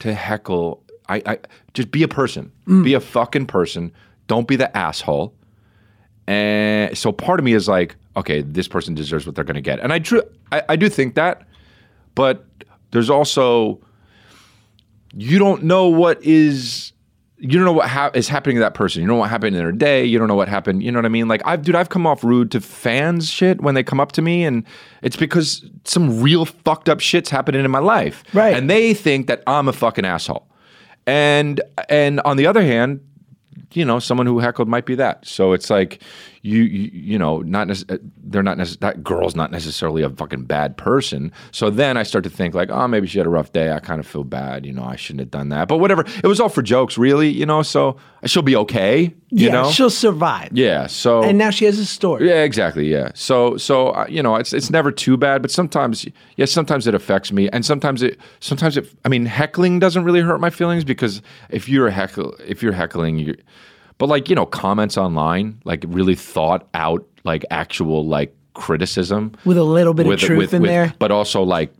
to 0.00 0.14
heckle. 0.14 0.82
I, 1.08 1.22
I 1.26 1.38
just 1.74 1.90
be 1.90 2.02
a 2.02 2.08
person. 2.08 2.50
Mm. 2.66 2.84
Be 2.84 2.94
a 2.94 3.00
fucking 3.00 3.46
person. 3.46 3.92
Don't 4.28 4.48
be 4.48 4.56
the 4.56 4.74
asshole. 4.76 5.34
And 6.26 6.96
so 6.96 7.12
part 7.12 7.40
of 7.40 7.44
me 7.44 7.52
is 7.52 7.68
like, 7.68 7.96
okay, 8.16 8.42
this 8.42 8.68
person 8.68 8.94
deserves 8.94 9.26
what 9.26 9.34
they're 9.34 9.44
going 9.44 9.56
to 9.56 9.60
get, 9.60 9.80
and 9.80 9.92
I, 9.92 10.00
I 10.52 10.62
I 10.70 10.76
do 10.76 10.88
think 10.88 11.16
that, 11.16 11.42
but 12.14 12.44
there's 12.90 13.10
also 13.10 13.80
you 15.14 15.38
don't 15.38 15.62
know 15.64 15.88
what 15.88 16.22
is 16.22 16.92
you 17.38 17.48
don't 17.48 17.64
know 17.64 17.72
what 17.72 17.88
ha- 17.88 18.10
is 18.14 18.28
happening 18.28 18.54
to 18.56 18.60
that 18.60 18.74
person. 18.74 19.02
You 19.02 19.08
don't 19.08 19.16
know 19.16 19.20
what 19.20 19.30
happened 19.30 19.56
in 19.56 19.62
their 19.62 19.72
day. 19.72 20.04
You 20.04 20.16
don't 20.16 20.28
know 20.28 20.36
what 20.36 20.48
happened. 20.48 20.80
You 20.80 20.92
know 20.92 20.98
what 20.98 21.06
I 21.06 21.08
mean? 21.08 21.26
Like 21.26 21.42
I've 21.44 21.62
dude, 21.62 21.74
I've 21.74 21.88
come 21.88 22.06
off 22.06 22.22
rude 22.22 22.50
to 22.52 22.60
fans 22.60 23.28
shit 23.28 23.60
when 23.60 23.74
they 23.74 23.82
come 23.82 23.98
up 24.00 24.12
to 24.12 24.22
me, 24.22 24.44
and 24.44 24.64
it's 25.02 25.16
because 25.16 25.68
some 25.84 26.22
real 26.22 26.44
fucked 26.44 26.88
up 26.88 27.00
shit's 27.00 27.30
happening 27.30 27.64
in 27.64 27.70
my 27.70 27.80
life, 27.80 28.22
Right. 28.32 28.54
And 28.56 28.70
they 28.70 28.94
think 28.94 29.26
that 29.26 29.42
I'm 29.46 29.68
a 29.68 29.72
fucking 29.72 30.04
asshole. 30.04 30.46
And 31.06 31.60
and 31.88 32.20
on 32.20 32.36
the 32.36 32.46
other 32.46 32.62
hand, 32.62 33.00
you 33.76 33.84
know, 33.84 33.98
someone 33.98 34.26
who 34.26 34.38
heckled 34.38 34.68
might 34.68 34.86
be 34.86 34.94
that. 34.96 35.26
So 35.26 35.52
it's 35.52 35.70
like 35.70 36.02
you 36.42 36.62
you, 36.62 36.90
you 36.92 37.18
know, 37.18 37.38
not 37.42 37.68
nece- 37.68 38.00
they're 38.24 38.42
not 38.42 38.58
necess- 38.58 38.80
that 38.80 39.02
girl's 39.04 39.36
not 39.36 39.50
necessarily 39.52 40.02
a 40.02 40.10
fucking 40.10 40.44
bad 40.44 40.76
person. 40.76 41.30
So 41.52 41.70
then 41.70 41.96
I 41.96 42.02
start 42.02 42.24
to 42.24 42.30
think 42.30 42.54
like, 42.54 42.70
oh, 42.70 42.88
maybe 42.88 43.06
she 43.06 43.18
had 43.18 43.26
a 43.26 43.30
rough 43.30 43.52
day. 43.52 43.72
I 43.72 43.78
kind 43.78 44.00
of 44.00 44.06
feel 44.06 44.24
bad. 44.24 44.66
You 44.66 44.72
know, 44.72 44.82
I 44.84 44.96
shouldn't 44.96 45.20
have 45.20 45.30
done 45.30 45.50
that. 45.50 45.68
But 45.68 45.78
whatever. 45.78 46.04
It 46.22 46.26
was 46.26 46.40
all 46.40 46.48
for 46.48 46.62
jokes, 46.62 46.98
really. 46.98 47.28
You 47.28 47.46
know, 47.46 47.62
so 47.62 47.96
she'll 48.24 48.42
be 48.42 48.56
okay. 48.56 49.14
You 49.34 49.46
yeah, 49.46 49.52
know. 49.52 49.70
she'll 49.70 49.88
survive. 49.88 50.50
yeah. 50.52 50.86
So 50.88 51.22
And 51.22 51.38
now 51.38 51.50
she 51.50 51.64
has 51.64 51.78
a 51.78 51.86
story. 51.86 52.28
yeah, 52.28 52.42
exactly. 52.42 52.86
Yeah. 52.90 53.12
So, 53.14 53.56
so 53.56 53.88
uh, 53.90 54.06
you 54.08 54.22
know, 54.22 54.36
it's 54.36 54.52
it's 54.52 54.68
never 54.70 54.90
too 54.92 55.16
bad, 55.16 55.40
but 55.42 55.50
sometimes, 55.50 56.06
yes, 56.36 56.50
sometimes 56.50 56.86
it 56.86 56.94
affects 56.94 57.32
me, 57.32 57.48
and 57.50 57.64
sometimes 57.64 58.02
it, 58.02 58.18
sometimes 58.40 58.76
it. 58.76 58.92
I 59.04 59.08
mean, 59.08 59.24
heckling 59.26 59.78
doesn't 59.78 60.04
really 60.04 60.20
hurt 60.20 60.40
my 60.40 60.50
feelings 60.50 60.84
because 60.84 61.22
if 61.50 61.68
you're 61.68 61.86
a 61.86 61.92
heckle, 61.92 62.34
if 62.46 62.62
you're 62.62 62.72
heckling, 62.72 63.18
you, 63.20 63.36
but 64.02 64.08
like 64.08 64.28
you 64.28 64.34
know, 64.34 64.46
comments 64.46 64.98
online, 64.98 65.60
like 65.64 65.84
really 65.86 66.16
thought 66.16 66.66
out, 66.74 67.06
like 67.22 67.44
actual 67.52 68.04
like 68.04 68.34
criticism 68.54 69.30
With 69.44 69.56
a 69.56 69.62
little 69.62 69.94
bit 69.94 70.06
of 70.08 70.18
truth 70.18 70.52
in 70.52 70.62
there. 70.62 70.92
but 70.98 71.12
also 71.12 71.42
like. 71.42 71.72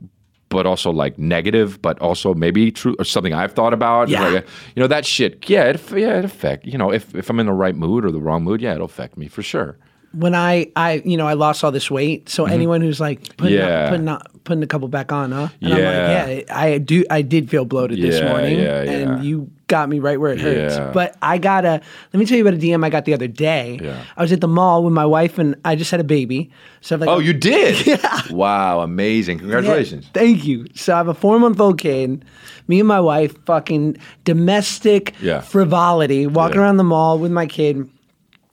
But 0.49 0.67
also 0.67 0.91
like 0.93 1.19
negative, 1.19 1.81
but 1.81 1.99
also 2.01 2.35
maybe 2.35 2.71
true 2.71 2.95
or 2.99 3.07
something 3.07 3.33
I've 3.33 3.53
thought 3.55 3.73
about. 3.73 4.11
Yeah. 4.11 4.29
Like, 4.29 4.47
you 4.77 4.81
know 4.83 4.87
that 4.87 5.07
shit. 5.07 5.49
Yeah, 5.49 5.65
it, 5.65 5.81
yeah, 5.93 6.19
it 6.19 6.27
affect. 6.27 6.67
You 6.67 6.77
know, 6.77 6.93
if 6.93 7.15
if 7.15 7.31
I'm 7.31 7.41
in 7.41 7.47
the 7.47 7.55
right 7.55 7.75
mood 7.75 8.05
or 8.05 8.11
the 8.13 8.21
wrong 8.21 8.45
mood, 8.45 8.61
yeah, 8.61 8.75
it'll 8.75 8.85
affect 8.85 9.17
me 9.17 9.29
for 9.29 9.43
sure. 9.43 9.79
when 10.13 10.35
I, 10.35 10.71
I, 10.77 11.01
you 11.07 11.17
know, 11.17 11.27
I 11.27 11.33
lost 11.33 11.65
all 11.65 11.73
this 11.73 11.91
weight. 11.91 12.29
So 12.29 12.45
anyone 12.45 12.83
who's 12.83 13.01
like 13.01 13.35
putting, 13.39 13.57
Mm-hmm. 13.57 13.67
Yeah. 13.69 13.85
up, 13.85 13.91
putting, 13.93 14.09
up, 14.09 14.23
putting 14.45 14.63
a 14.63 14.67
couple 14.67 14.89
back 14.89 15.13
on, 15.13 15.33
huh? 15.33 15.49
And 15.61 15.71
Yeah. 15.71 15.77
I'm 15.77 16.29
like, 16.37 16.47
yeah, 16.49 16.57
I 16.59 16.79
do. 16.79 17.05
I 17.11 17.23
did 17.23 17.49
feel 17.51 17.65
bloated 17.65 18.01
this 18.01 18.21
morning, 18.23 18.59
yeah, 18.59 18.83
yeah. 18.83 18.91
and 18.93 19.25
you 19.25 19.51
got 19.69 19.89
me 19.89 19.99
right 20.01 20.21
where 20.21 20.33
it 20.33 20.41
hurts. 20.41 20.75
Yeah. 20.77 20.91
But 20.93 21.17
I 21.23 21.39
got 21.39 21.65
a. 21.65 21.81
Let 22.13 22.19
me 22.21 22.27
tell 22.27 22.37
you 22.37 22.47
about 22.47 22.55
a 22.55 22.63
DM 22.63 22.85
I 22.85 22.91
got 22.91 23.05
the 23.05 23.15
other 23.15 23.29
day. 23.29 23.79
Yeah. 23.83 24.05
I 24.17 24.23
was 24.23 24.33
at 24.33 24.41
the 24.41 24.49
mall 24.49 24.85
with 24.85 24.93
my 24.93 25.07
wife, 25.07 25.39
and 25.39 25.55
I 25.65 25.77
just 25.77 25.91
had 25.91 26.01
a 26.01 26.05
baby. 26.05 26.51
So 26.81 26.95
I'm 26.97 27.01
like, 27.01 27.09
Oh, 27.09 27.19
you 27.19 27.33
did? 27.33 27.87
Yeah. 27.87 28.21
Wow, 28.31 28.81
amazing. 28.81 29.39
Congratulations. 29.39 30.07
Yeah, 30.07 30.11
thank 30.23 30.45
you. 30.45 30.67
So 30.75 30.95
I 30.95 30.97
have 30.99 31.09
a 31.09 31.15
four 31.15 31.39
month 31.39 31.61
old 31.61 31.79
kid. 31.79 32.25
Me 32.69 32.79
and 32.81 32.89
my 32.89 33.01
wife, 33.01 33.35
fucking 33.45 33.97
domestic 34.25 35.15
Yeah. 35.21 35.41
frivolity, 35.41 36.27
walking 36.27 36.57
Yeah. 36.57 36.63
around 36.63 36.77
the 36.79 36.85
mall 36.85 37.19
with 37.19 37.33
my 37.33 37.47
kid. 37.47 37.89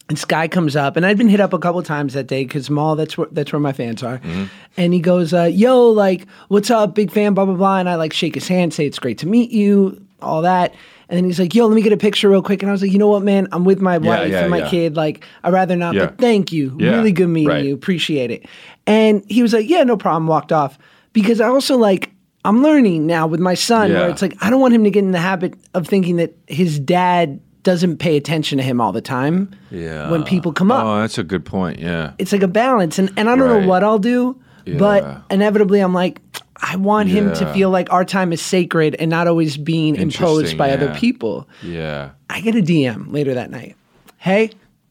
And 0.10 0.18
Sky 0.18 0.48
comes 0.48 0.76
up, 0.76 0.98
and 0.98 1.06
I'd 1.06 1.20
been 1.20 1.30
hit 1.30 1.40
up 1.40 1.54
a 1.54 1.60
couple 1.60 1.82
times 1.84 2.16
that 2.16 2.26
day 2.26 2.44
because 2.44 2.70
mall 2.70 2.96
that's 2.96 3.16
where 3.16 3.28
that's 3.32 3.54
where 3.54 3.60
my 3.60 3.74
fans 3.74 4.02
are. 4.02 4.18
Mm-hmm. 4.18 4.46
And 4.76 4.94
he 4.94 5.00
goes, 5.00 5.34
uh, 5.34 5.44
"Yo, 5.44 5.90
like, 5.90 6.26
what's 6.48 6.72
up, 6.72 6.96
big 6.96 7.12
fan, 7.12 7.36
blah 7.36 7.46
blah 7.46 7.54
blah." 7.54 7.78
And 7.78 7.88
I 7.88 7.96
like 7.96 8.12
shake 8.12 8.34
his 8.34 8.48
hand, 8.48 8.74
say 8.74 8.88
it's 8.88 8.98
great 8.98 9.20
to 9.20 9.28
meet 9.28 9.52
you, 9.52 10.04
all 10.22 10.42
that. 10.42 10.74
And 11.10 11.18
then 11.18 11.26
he's 11.26 11.40
like, 11.40 11.54
"Yo, 11.54 11.68
let 11.68 11.76
me 11.76 11.84
get 11.84 11.94
a 11.94 11.98
picture 11.98 12.28
real 12.28 12.42
quick." 12.42 12.64
And 12.64 12.70
I 12.70 12.72
was 12.72 12.82
like, 12.82 12.92
"You 12.92 12.98
know 12.98 13.08
what, 13.08 13.22
man? 13.22 13.48
I'm 13.52 13.66
with 13.66 13.82
my 13.82 14.00
wife 14.00 14.32
yeah, 14.32 14.42
and 14.42 14.50
my 14.50 14.60
yeah. 14.60 14.70
kid. 14.70 14.96
Like, 14.96 15.24
I'd 15.44 15.54
rather 15.54 15.76
not. 15.76 15.94
But 15.94 16.18
thank 16.18 16.52
you. 16.52 16.72
Really 16.72 17.12
good 17.12 17.28
meeting 17.28 17.50
right. 17.50 17.64
you. 17.64 17.76
Appreciate 17.76 18.32
it." 18.32 18.48
And 18.88 19.24
he 19.28 19.44
was 19.44 19.54
like, 19.54 19.70
"Yeah, 19.70 19.84
no 19.84 19.96
problem." 19.96 20.26
Walked 20.26 20.52
off 20.52 20.80
because 21.14 21.40
I 21.40 21.48
also 21.48 21.78
like 21.78 22.12
I'm 22.46 22.64
learning 22.64 23.06
now 23.06 23.28
with 23.28 23.40
my 23.40 23.54
son 23.54 23.92
where 23.92 24.10
it's 24.10 24.22
like 24.22 24.36
I 24.42 24.50
don't 24.50 24.62
want 24.62 24.74
him 24.74 24.84
to 24.86 24.90
get 24.90 25.04
in 25.04 25.12
the 25.12 25.20
habit 25.20 25.54
of 25.74 25.88
thinking 25.88 26.16
that 26.16 26.36
his 26.48 26.80
dad 26.80 27.40
doesn't 27.64 27.98
pay 27.98 28.16
attention 28.18 28.58
to 28.58 28.64
him 28.64 28.80
all 28.82 28.92
the 28.92 29.02
time. 29.02 29.52
Yeah. 29.72 30.10
When 30.10 30.24
people 30.24 30.54
come 30.54 30.72
up, 30.72 30.86
Oh, 30.86 31.00
that's 31.02 31.18
a 31.18 31.24
good 31.24 31.46
point. 31.46 31.80
Yeah. 31.80 32.14
it's 32.18 32.32
like 32.32 32.44
a 32.44 32.48
balance, 32.48 32.98
and 33.00 33.12
and 33.18 33.30
I 33.30 33.36
don't 33.36 33.50
Right. 33.50 33.62
know 33.62 33.68
what 33.68 33.84
I'll 33.84 34.00
do, 34.00 34.40
Yeah. 34.66 34.78
but 34.78 35.22
inevitably 35.30 35.80
I'm 35.82 35.94
like. 35.94 36.22
I 36.62 36.76
want 36.76 37.08
him 37.08 37.32
to 37.36 37.54
feel 37.54 37.70
like 37.70 37.90
our 37.94 38.04
time 38.04 38.34
is 38.34 38.42
sacred 38.42 38.94
and 39.00 39.10
not 39.10 39.30
always 39.30 39.56
being 39.56 39.96
imposed 39.96 40.58
by 40.58 40.72
other 40.72 40.94
people. 40.94 41.48
Yeah. 41.64 42.10
I 42.30 42.42
get 42.42 42.54
a 42.54 42.62
DM 42.62 43.14
later 43.14 43.34
that 43.34 43.50
night. 43.50 43.78
Hey, 44.18 44.50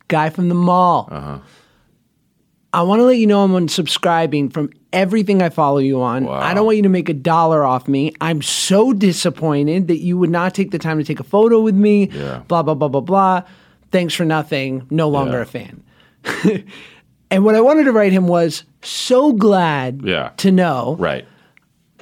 guy 0.09 0.31
from 0.31 0.49
the 0.49 0.55
mall. 0.55 1.11
Uh-huh. 1.13 1.39
I 2.73 2.83
want 2.83 3.01
to 3.01 3.05
let 3.05 3.17
you 3.17 3.27
know 3.27 3.43
I'm 3.45 3.53
unsubscribing 3.53 4.53
from 4.53 4.71
everything 4.93 5.41
I 5.43 5.49
follow 5.49 5.79
you 5.79 6.03
on. 6.03 6.25
Wow. 6.25 6.35
I 6.39 6.53
don't 6.53 6.67
want 6.67 6.77
you 6.77 6.83
to 6.83 6.89
make 6.91 7.09
a 7.09 7.15
dollar 7.15 7.65
off 7.65 7.89
me. 7.89 8.13
I'm 8.21 8.43
so 8.43 8.93
disappointed 8.93 9.89
that 9.89 9.99
you 10.01 10.19
would 10.19 10.31
not 10.31 10.55
take 10.55 10.71
the 10.71 10.79
time 10.79 10.99
to 10.99 11.05
take 11.05 11.19
a 11.21 11.25
photo 11.25 11.61
with 11.61 11.75
me. 11.75 12.09
Yeah. 12.09 12.43
Blah, 12.47 12.63
blah, 12.63 12.75
blah, 12.75 12.89
blah, 12.89 13.01
blah. 13.01 13.43
Thanks 13.91 14.13
for 14.13 14.25
nothing. 14.27 14.87
No 14.91 15.09
longer 15.09 15.39
Yeah. 15.39 15.43
a 15.43 15.47
fan. 15.47 15.83
and 17.31 17.45
what 17.45 17.55
I 17.55 17.61
wanted 17.63 17.85
to 17.85 17.93
write 17.93 18.13
him 18.13 18.29
was 18.29 18.65
so 18.83 19.33
glad 19.33 20.03
Yeah. 20.05 20.31
to 20.39 20.51
know 20.51 20.97
Right. 20.99 21.25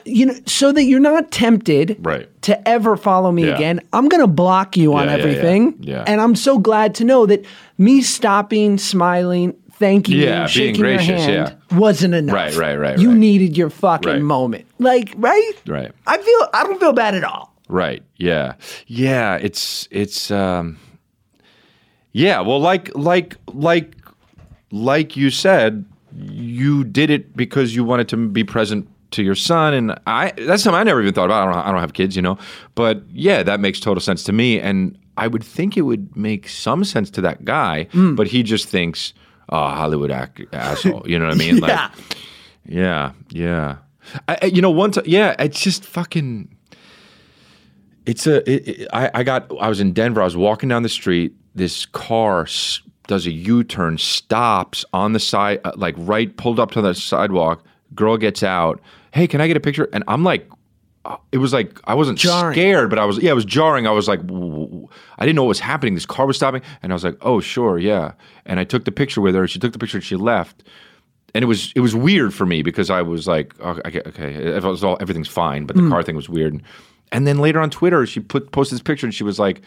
you 0.04 0.26
know, 0.26 0.34
so 0.46 0.72
that 0.72 0.84
you're 0.84 1.00
not 1.00 1.30
tempted 1.30 1.96
Right. 2.00 2.28
to 2.42 2.68
ever 2.68 2.96
follow 2.96 3.30
me 3.32 3.46
Yeah. 3.46 3.54
again. 3.56 3.80
I'm 3.92 4.08
gonna 4.08 4.26
block 4.26 4.76
you 4.76 4.94
on 4.94 5.08
everything. 5.08 5.74
Yeah. 5.80 6.04
And 6.06 6.20
I'm 6.20 6.34
so 6.34 6.58
glad 6.58 6.94
to 6.96 7.04
know 7.04 7.26
that 7.26 7.44
me 7.78 8.02
stopping, 8.02 8.78
smiling, 8.78 9.54
thanking 9.78 10.18
Yeah, 10.18 10.42
you, 10.42 10.48
shaking 10.48 10.72
being 10.72 10.96
gracious, 10.96 11.08
your 11.08 11.18
hand 11.18 11.56
yeah. 11.70 11.78
wasn't 11.78 12.14
enough. 12.14 12.34
Right, 12.34 12.54
right, 12.56 12.76
right, 12.76 12.98
You 12.98 13.10
right. 13.10 13.18
needed 13.18 13.56
your 13.56 13.70
fucking 13.70 14.10
Right. 14.10 14.22
moment. 14.22 14.66
Like, 14.78 15.12
right? 15.16 15.52
Right. 15.66 15.92
I 16.06 16.16
feel 16.18 16.48
I 16.54 16.64
don't 16.64 16.80
feel 16.80 16.92
bad 16.92 17.14
at 17.14 17.24
all. 17.24 17.54
Right. 17.68 18.02
Yeah. 18.16 18.54
Yeah. 18.86 19.36
It's 19.36 19.88
it's 19.90 20.30
um 20.30 20.78
Yeah, 22.12 22.40
well 22.40 22.60
like 22.60 22.94
like 22.96 23.36
like 23.52 23.96
like 24.72 25.16
you 25.16 25.30
said, 25.30 25.84
you 26.14 26.84
did 26.84 27.10
it 27.10 27.36
because 27.36 27.74
you 27.74 27.84
wanted 27.84 28.08
to 28.08 28.16
be 28.28 28.44
present 28.44 28.88
to 29.12 29.22
your 29.22 29.34
son 29.34 29.74
and 29.74 29.98
I 30.06 30.32
that's 30.36 30.62
something 30.62 30.78
I 30.80 30.82
never 30.82 31.00
even 31.02 31.14
thought 31.14 31.26
about. 31.26 31.48
I 31.48 31.52
don't 31.52 31.66
I 31.68 31.70
don't 31.72 31.80
have 31.80 31.92
kids, 31.92 32.16
you 32.16 32.22
know. 32.22 32.38
But 32.74 33.02
yeah, 33.12 33.42
that 33.42 33.60
makes 33.60 33.80
total 33.80 34.00
sense 34.00 34.24
to 34.24 34.32
me 34.32 34.60
and 34.60 34.96
I 35.18 35.28
would 35.28 35.42
think 35.44 35.76
it 35.76 35.82
would 35.82 36.14
make 36.16 36.48
some 36.48 36.84
sense 36.84 37.08
to 37.12 37.20
that 37.22 37.44
guy, 37.44 37.86
Mm. 37.92 38.16
but 38.16 38.26
he 38.26 38.42
just 38.42 38.68
thinks, 38.68 39.14
"Oh, 39.48 39.56
Hollywood 39.68 40.10
ac- 40.10 40.46
asshole." 40.52 41.02
You 41.06 41.18
know 41.18 41.26
what 41.26 41.34
I 41.34 41.38
mean? 41.38 41.58
Like 41.60 41.70
yeah. 41.70 41.90
Yeah, 42.68 43.12
yeah. 43.30 43.76
I, 44.28 44.38
I- 44.42 44.46
you 44.46 44.60
know, 44.62 44.70
one 44.70 44.90
time, 44.92 45.04
yeah, 45.06 45.34
it's 45.38 45.60
just 45.62 45.84
fucking. 45.84 46.48
It's 48.06 48.26
a. 48.26 48.48
It, 48.50 48.68
it- 48.80 48.88
I, 48.92 49.10
I 49.14 49.22
got. 49.22 49.50
I 49.60 49.68
was 49.68 49.80
in 49.80 49.92
Denver. 49.92 50.20
I 50.20 50.24
was 50.24 50.36
walking 50.36 50.68
down 50.68 50.82
the 50.82 50.88
street. 50.88 51.34
This 51.54 51.86
car 51.86 52.42
s- 52.42 52.80
does 53.06 53.26
a 53.26 53.32
U 53.32 53.64
turn, 53.64 53.98
stops 53.98 54.84
on 54.92 55.12
the 55.12 55.20
side, 55.20 55.60
uh, 55.64 55.72
like 55.76 55.94
right, 55.98 56.36
pulled 56.36 56.60
up 56.60 56.70
to 56.72 56.82
the 56.82 56.94
sidewalk. 56.94 57.64
Girl 57.94 58.16
gets 58.16 58.42
out. 58.42 58.80
Hey, 59.12 59.26
can 59.26 59.40
I 59.40 59.46
get 59.46 59.56
a 59.56 59.60
picture? 59.60 59.88
And 59.92 60.04
I'm 60.08 60.22
like, 60.24 60.48
it 61.32 61.38
was 61.38 61.52
like 61.52 61.80
I 61.84 61.94
wasn't 61.94 62.18
Jarring. 62.18 62.54
scared, 62.54 62.90
but 62.90 62.98
I 62.98 63.04
was. 63.04 63.18
Yeah, 63.18 63.30
it 63.30 63.34
was 63.34 63.44
jarring. 63.44 63.86
I 63.86 63.90
was 63.90 64.08
like, 64.08 64.20
I 64.20 65.24
didn't 65.24 65.36
know 65.36 65.42
what 65.42 65.48
was 65.48 65.60
happening. 65.60 65.94
This 65.94 66.06
car 66.06 66.26
was 66.26 66.36
stopping, 66.36 66.62
and 66.82 66.92
I 66.92 66.94
was 66.94 67.04
like, 67.04 67.16
oh 67.20 67.40
sure, 67.40 67.78
yeah. 67.78 68.12
And 68.44 68.60
I 68.60 68.64
took 68.64 68.84
the 68.84 68.92
picture 68.92 69.20
with 69.20 69.34
her. 69.34 69.46
She 69.48 69.58
took 69.58 69.72
the 69.72 69.78
picture 69.78 69.98
and 69.98 70.04
she 70.04 70.16
left 70.16 70.62
and 71.36 71.42
it 71.42 71.46
was 71.46 71.70
it 71.76 71.80
was 71.80 71.94
weird 71.94 72.32
for 72.32 72.46
me 72.46 72.62
because 72.62 72.88
I 72.88 73.02
was 73.02 73.26
like, 73.28 73.54
oh, 73.60 73.78
okay, 73.84 74.00
okay, 74.06 74.34
it 74.34 74.62
was 74.62 74.82
all 74.82 74.96
everything's 75.02 75.28
fine, 75.28 75.66
but 75.66 75.76
the 75.76 75.82
mm. 75.82 75.90
car 75.90 76.02
thing 76.02 76.16
was 76.16 76.30
weird. 76.30 76.62
And 77.12 77.26
then 77.26 77.38
later 77.38 77.60
on 77.60 77.68
Twitter, 77.68 78.06
she 78.06 78.20
put 78.20 78.52
posted 78.52 78.76
this 78.76 78.82
picture 78.82 79.06
and 79.06 79.14
she 79.14 79.22
was 79.22 79.38
like, 79.38 79.60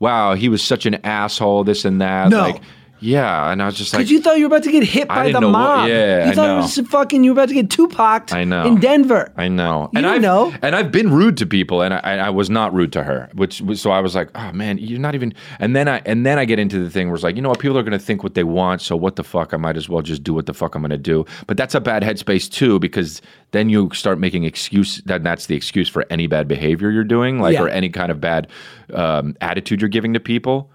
"Wow, 0.00 0.34
he 0.34 0.50
was 0.50 0.62
such 0.62 0.84
an 0.84 0.96
asshole, 0.96 1.64
this 1.64 1.86
and 1.86 2.00
that." 2.00 2.28
No. 2.28 2.40
Like, 2.40 2.62
yeah, 3.00 3.50
and 3.50 3.60
I 3.62 3.66
was 3.66 3.76
just 3.76 3.92
like, 3.92 4.00
Because 4.00 4.10
you 4.10 4.20
thought 4.22 4.38
you 4.38 4.44
were 4.48 4.54
about 4.56 4.64
to 4.64 4.72
get 4.72 4.82
hit 4.84 5.08
by 5.08 5.30
the 5.30 5.40
know 5.40 5.48
what- 5.48 5.52
mob. 5.52 5.88
yeah, 5.88 6.24
you 6.26 6.30
I 6.30 6.34
thought 6.34 6.46
know. 6.46 6.58
it 6.58 6.62
was 6.62 6.78
fucking. 6.88 7.22
You 7.24 7.30
were 7.34 7.40
about 7.40 7.48
to 7.48 7.54
get 7.54 7.68
Tupac. 7.70 8.32
I 8.32 8.44
know. 8.44 8.66
in 8.66 8.80
Denver. 8.80 9.30
I 9.36 9.48
know, 9.48 9.90
You 9.92 9.98
and 9.98 10.06
I 10.06 10.18
know. 10.18 10.54
and 10.62 10.74
I've 10.74 10.90
been 10.90 11.10
rude 11.12 11.36
to 11.38 11.46
people, 11.46 11.82
and 11.82 11.92
I, 11.94 12.18
I 12.18 12.30
was 12.30 12.48
not 12.48 12.72
rude 12.72 12.92
to 12.94 13.02
her, 13.02 13.28
which 13.34 13.60
was, 13.60 13.80
so 13.82 13.90
I 13.90 14.00
was 14.00 14.14
like, 14.14 14.30
oh 14.34 14.52
man, 14.52 14.78
you're 14.78 14.98
not 15.00 15.14
even. 15.14 15.34
And 15.58 15.74
then 15.76 15.88
I 15.88 16.00
and 16.06 16.24
then 16.24 16.38
I 16.38 16.44
get 16.44 16.58
into 16.58 16.78
the 16.82 16.88
thing 16.90 17.08
where 17.08 17.14
it's 17.16 17.24
like, 17.24 17.36
you 17.36 17.42
know 17.42 17.48
what, 17.50 17.58
people 17.58 17.76
are 17.78 17.82
going 17.82 17.92
to 17.98 18.04
think 18.04 18.22
what 18.22 18.34
they 18.34 18.44
want, 18.44 18.80
so 18.80 18.96
what 18.96 19.16
the 19.16 19.24
fuck, 19.24 19.52
I 19.52 19.56
might 19.58 19.76
as 19.76 19.88
well 19.88 20.02
just 20.02 20.22
do 20.22 20.32
what 20.32 20.46
the 20.46 20.54
fuck 20.54 20.74
I'm 20.74 20.82
going 20.82 20.90
to 20.90 20.96
do. 20.98 21.24
But 21.46 21.56
that's 21.56 21.74
a 21.74 21.80
bad 21.80 22.02
headspace 22.02 22.50
too, 22.50 22.78
because 22.78 23.20
then 23.50 23.68
you 23.68 23.90
start 23.92 24.18
making 24.18 24.44
excuse 24.44 25.02
that 25.06 25.22
that's 25.22 25.46
the 25.46 25.54
excuse 25.54 25.88
for 25.88 26.04
any 26.10 26.26
bad 26.26 26.48
behavior 26.48 26.90
you're 26.90 27.04
doing, 27.04 27.38
like 27.40 27.54
Yeah. 27.54 27.62
or 27.62 27.68
any 27.68 27.88
kind 27.88 28.10
of 28.10 28.20
bad 28.20 28.48
um, 28.92 29.36
attitude 29.40 29.80
you're 29.80 29.88
giving 29.88 30.12
to 30.14 30.20
people. 30.20 30.70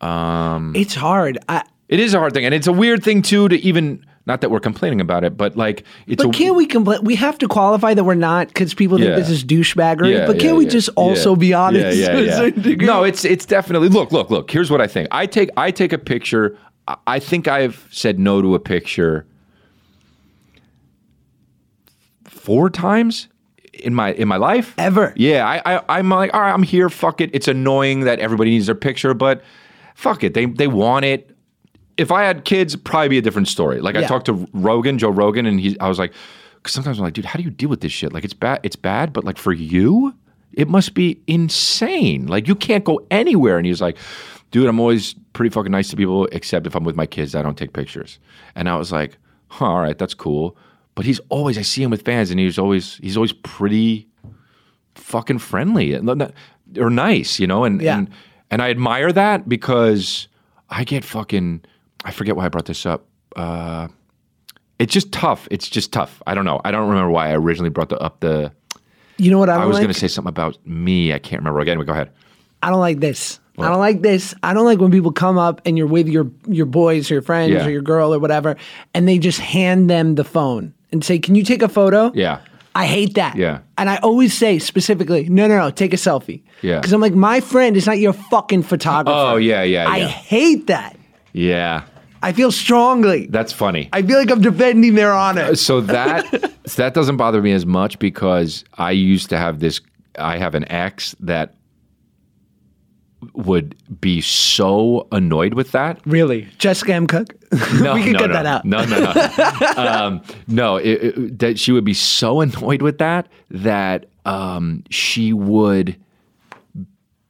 Um, 0.00 0.74
it's 0.76 0.94
hard. 0.94 1.38
I, 1.48 1.62
It 1.88 2.00
is 2.00 2.14
a 2.14 2.18
hard 2.18 2.34
thing, 2.34 2.44
and 2.44 2.54
it's 2.54 2.66
a 2.66 2.72
weird 2.72 3.02
thing 3.02 3.22
too 3.22 3.48
to 3.48 3.56
even. 3.56 4.04
Not 4.28 4.40
that 4.40 4.50
we're 4.50 4.58
complaining 4.58 5.00
about 5.00 5.22
it, 5.22 5.36
but 5.36 5.56
like 5.56 5.84
it's 6.08 6.20
But 6.24 6.34
can't 6.34 6.56
we 6.56 6.66
complain? 6.66 6.98
We 7.04 7.14
have 7.14 7.38
to 7.38 7.46
qualify 7.46 7.94
that 7.94 8.02
we're 8.02 8.14
not 8.16 8.48
because 8.48 8.74
people 8.74 8.98
think 8.98 9.10
Yeah. 9.10 9.14
this 9.16 9.30
is 9.30 9.44
douchebaggery. 9.44 10.14
Yeah, 10.14 10.26
but 10.26 10.40
can't 10.40 10.56
we 10.56 10.64
yeah, 10.64 10.70
just 10.70 10.88
yeah. 10.88 10.94
also 11.00 11.36
be 11.36 11.54
honest? 11.54 11.96
No, 12.80 13.04
it's 13.04 13.24
it's 13.24 13.46
definitely 13.46 13.88
look, 13.88 14.10
look, 14.10 14.28
look. 14.28 14.50
Here's 14.50 14.68
what 14.68 14.80
I 14.80 14.88
think. 14.88 15.06
I 15.12 15.26
take 15.26 15.50
I 15.56 15.70
take 15.70 15.92
a 15.92 15.98
picture. 15.98 16.58
I- 16.88 16.96
I 17.06 17.18
think 17.20 17.46
I've 17.46 17.86
said 17.92 18.18
no 18.18 18.42
to 18.42 18.56
a 18.56 18.58
picture 18.58 19.26
four 22.24 22.68
times 22.70 23.28
in 23.74 23.94
my 23.94 24.12
in 24.14 24.26
my 24.28 24.36
life 24.36 24.74
Ever. 24.78 25.12
Yeah, 25.16 25.46
I, 25.46 25.76
I 25.76 25.98
I'm 25.98 26.08
like, 26.08 26.34
all 26.34 26.40
right, 26.40 26.52
I'm 26.52 26.62
here. 26.62 26.88
Fuck 26.88 27.20
it. 27.20 27.30
It's 27.32 27.48
annoying 27.48 28.00
that 28.00 28.18
everybody 28.18 28.50
needs 28.50 28.66
their 28.66 28.74
picture, 28.74 29.14
but 29.14 29.42
fuck 29.96 30.22
it. 30.22 30.34
They 30.34 30.46
they 30.46 30.68
want 30.68 31.04
it. 31.04 31.30
If 31.96 32.12
I 32.12 32.22
had 32.24 32.44
kids, 32.44 32.76
probably 32.76 33.08
be 33.08 33.18
a 33.18 33.22
different 33.22 33.48
story. 33.48 33.80
Like 33.80 33.96
I 33.96 34.00
talked 34.08 34.26
to 34.26 34.46
Rogan, 34.52 34.98
Joe 34.98 35.08
Rogan, 35.08 35.46
and 35.46 35.58
he, 35.58 35.80
I 35.80 35.88
was 35.88 35.98
like, 35.98 36.12
because 36.56 36.72
sometimes 36.74 36.98
I'm 36.98 37.04
like, 37.04 37.14
dude, 37.14 37.24
how 37.24 37.38
do 37.38 37.42
you 37.42 37.50
deal 37.50 37.70
with 37.70 37.80
this 37.80 37.92
shit? 37.92 38.12
Like 38.12 38.22
it's 38.24 38.34
bad, 38.34 38.60
it's 38.62 38.76
bad, 38.76 39.12
but 39.14 39.24
like 39.24 39.38
for 39.38 39.52
you, 39.54 40.14
it 40.52 40.68
must 40.68 40.92
be 40.92 41.18
insane. 41.26 42.26
Like 42.26 42.46
you 42.48 42.54
can't 42.54 42.84
go 42.84 43.06
anywhere. 43.10 43.56
And 43.56 43.64
he's 43.66 43.80
like, 43.80 43.96
dude, 44.50 44.66
I'm 44.68 44.78
always 44.78 45.14
pretty 45.32 45.50
fucking 45.50 45.72
nice 45.72 45.88
to 45.88 45.96
people, 45.96 46.26
except 46.32 46.66
if 46.66 46.74
I'm 46.74 46.84
with 46.84 46.96
my 46.96 47.06
kids, 47.06 47.34
I 47.34 47.40
don't 47.42 47.56
take 47.56 47.72
pictures. 47.72 48.18
And 48.54 48.68
I 48.68 48.76
was 48.76 48.92
like, 48.92 49.16
huh, 49.48 49.64
all 49.64 49.80
right, 49.80 49.96
that's 49.96 50.14
cool. 50.14 50.54
But 50.96 51.06
he's 51.06 51.20
always, 51.30 51.56
I 51.56 51.62
see 51.62 51.82
him 51.82 51.90
with 51.90 52.02
fans, 52.04 52.30
and 52.30 52.38
he's 52.38 52.58
always, 52.58 52.96
he's 52.98 53.16
always 53.16 53.32
pretty 53.32 54.06
fucking 54.96 55.38
friendly 55.38 55.94
or 55.96 56.90
nice, 56.90 57.38
you 57.40 57.46
know. 57.46 57.64
And 57.64 57.80
Yeah. 57.80 57.98
and 57.98 58.10
and 58.50 58.62
I 58.62 58.70
admire 58.70 59.12
that 59.12 59.48
because 59.48 60.28
I 60.70 60.84
get 60.84 61.04
fucking, 61.04 61.62
I 62.04 62.10
forget 62.10 62.36
why 62.36 62.46
I 62.46 62.48
brought 62.48 62.66
this 62.66 62.86
up. 62.86 63.06
Uh, 63.34 63.88
it's 64.78 64.92
just 64.92 65.12
tough. 65.12 65.48
It's 65.50 65.68
just 65.68 65.92
tough. 65.92 66.22
I 66.26 66.34
don't 66.34 66.44
know. 66.44 66.60
I 66.64 66.70
don't 66.70 66.88
remember 66.88 67.10
why 67.10 67.30
I 67.30 67.36
originally 67.36 67.70
brought 67.70 67.88
the, 67.88 67.98
up 67.98 68.20
the. 68.20 68.52
You 69.18 69.30
know 69.30 69.38
what 69.38 69.48
I 69.48 69.54
I 69.56 69.64
was 69.64 69.74
like? 69.74 69.82
going 69.82 69.92
to 69.94 69.98
say 69.98 70.08
something 70.08 70.28
about 70.28 70.58
me. 70.66 71.12
I 71.14 71.18
can't 71.18 71.40
remember 71.40 71.60
again. 71.60 71.78
We 71.78 71.84
go 71.86 71.92
ahead. 71.92 72.10
I 72.62 72.70
don't 72.70 72.80
like 72.80 73.00
this. 73.00 73.40
I 73.58 73.70
don't 73.70 73.78
like 73.78 74.02
this. 74.02 74.34
I 74.42 74.52
don't 74.52 74.66
like 74.66 74.78
when 74.80 74.90
people 74.90 75.12
come 75.12 75.38
up 75.38 75.62
and 75.64 75.78
you're 75.78 75.86
with 75.86 76.08
your 76.08 76.30
your 76.46 76.66
boys 76.66 77.10
or 77.10 77.14
your 77.14 77.22
friends 77.22 77.52
Yeah. 77.52 77.64
or 77.64 77.70
your 77.70 77.80
girl 77.80 78.12
or 78.12 78.18
whatever, 78.18 78.56
and 78.92 79.08
they 79.08 79.18
just 79.18 79.40
hand 79.40 79.88
them 79.88 80.16
the 80.16 80.24
phone 80.24 80.74
and 80.92 81.02
say, 81.02 81.18
"Can 81.18 81.34
you 81.34 81.42
take 81.42 81.62
a 81.62 81.68
photo?" 81.68 82.12
Yeah. 82.14 82.40
I 82.76 82.84
hate 82.84 83.14
that. 83.14 83.36
Yeah. 83.36 83.60
And 83.78 83.88
I 83.88 83.96
always 83.96 84.34
say 84.34 84.58
specifically, 84.58 85.28
no, 85.30 85.46
no, 85.46 85.56
no, 85.56 85.70
take 85.70 85.94
a 85.94 85.96
selfie. 85.96 86.42
Yeah. 86.60 86.78
Because 86.78 86.92
I'm 86.92 87.00
like, 87.00 87.14
my 87.14 87.40
friend 87.40 87.74
is 87.74 87.86
not 87.86 87.98
your 87.98 88.12
fucking 88.12 88.64
photographer. 88.64 89.16
Oh, 89.16 89.36
yeah, 89.36 89.62
yeah, 89.62 89.88
I 89.88 89.96
yeah. 89.96 90.06
hate 90.08 90.66
that. 90.66 90.96
Yeah, 91.32 91.84
I 92.22 92.32
feel 92.32 92.52
strongly. 92.52 93.26
that's 93.26 93.52
funny. 93.52 93.88
I 93.92 94.02
feel 94.02 94.18
like 94.18 94.30
I'm 94.30 94.40
defending 94.40 94.94
their 94.94 95.12
honor. 95.12 95.42
Uh, 95.42 95.54
so 95.54 95.80
that 95.82 96.26
so 96.66 96.76
that 96.82 96.92
doesn't 96.92 97.16
bother 97.16 97.40
me 97.40 97.52
as 97.52 97.64
much 97.66 97.98
because 97.98 98.64
I 98.74 98.90
used 98.90 99.30
to 99.30 99.38
have 99.38 99.60
this. 99.60 99.80
I 100.18 100.38
have 100.38 100.54
an 100.54 100.70
ex 100.70 101.14
that 101.20 101.54
would 103.34 103.74
be 104.00 104.20
so 104.20 105.06
annoyed 105.12 105.54
with 105.54 105.72
that. 105.72 106.00
Really, 106.06 106.48
Jessica 106.58 106.94
M. 106.94 107.06
Cook. 107.06 107.34
No, 107.80 107.94
we 107.94 108.10
no, 108.12 108.18
cut 108.18 108.26
no. 108.28 108.32
that 108.34 108.46
out. 108.46 108.64
No, 108.64 108.84
no, 108.84 108.98
no. 109.00 109.82
um, 109.82 110.22
no, 110.48 110.76
it, 110.76 110.88
it- 111.02 111.38
that 111.38 111.58
she 111.58 111.72
would 111.72 111.84
be 111.84 111.94
so 111.94 112.40
annoyed 112.40 112.82
with 112.82 112.98
that 112.98 113.28
that 113.50 114.06
um, 114.24 114.82
she 114.90 115.32
would 115.32 115.96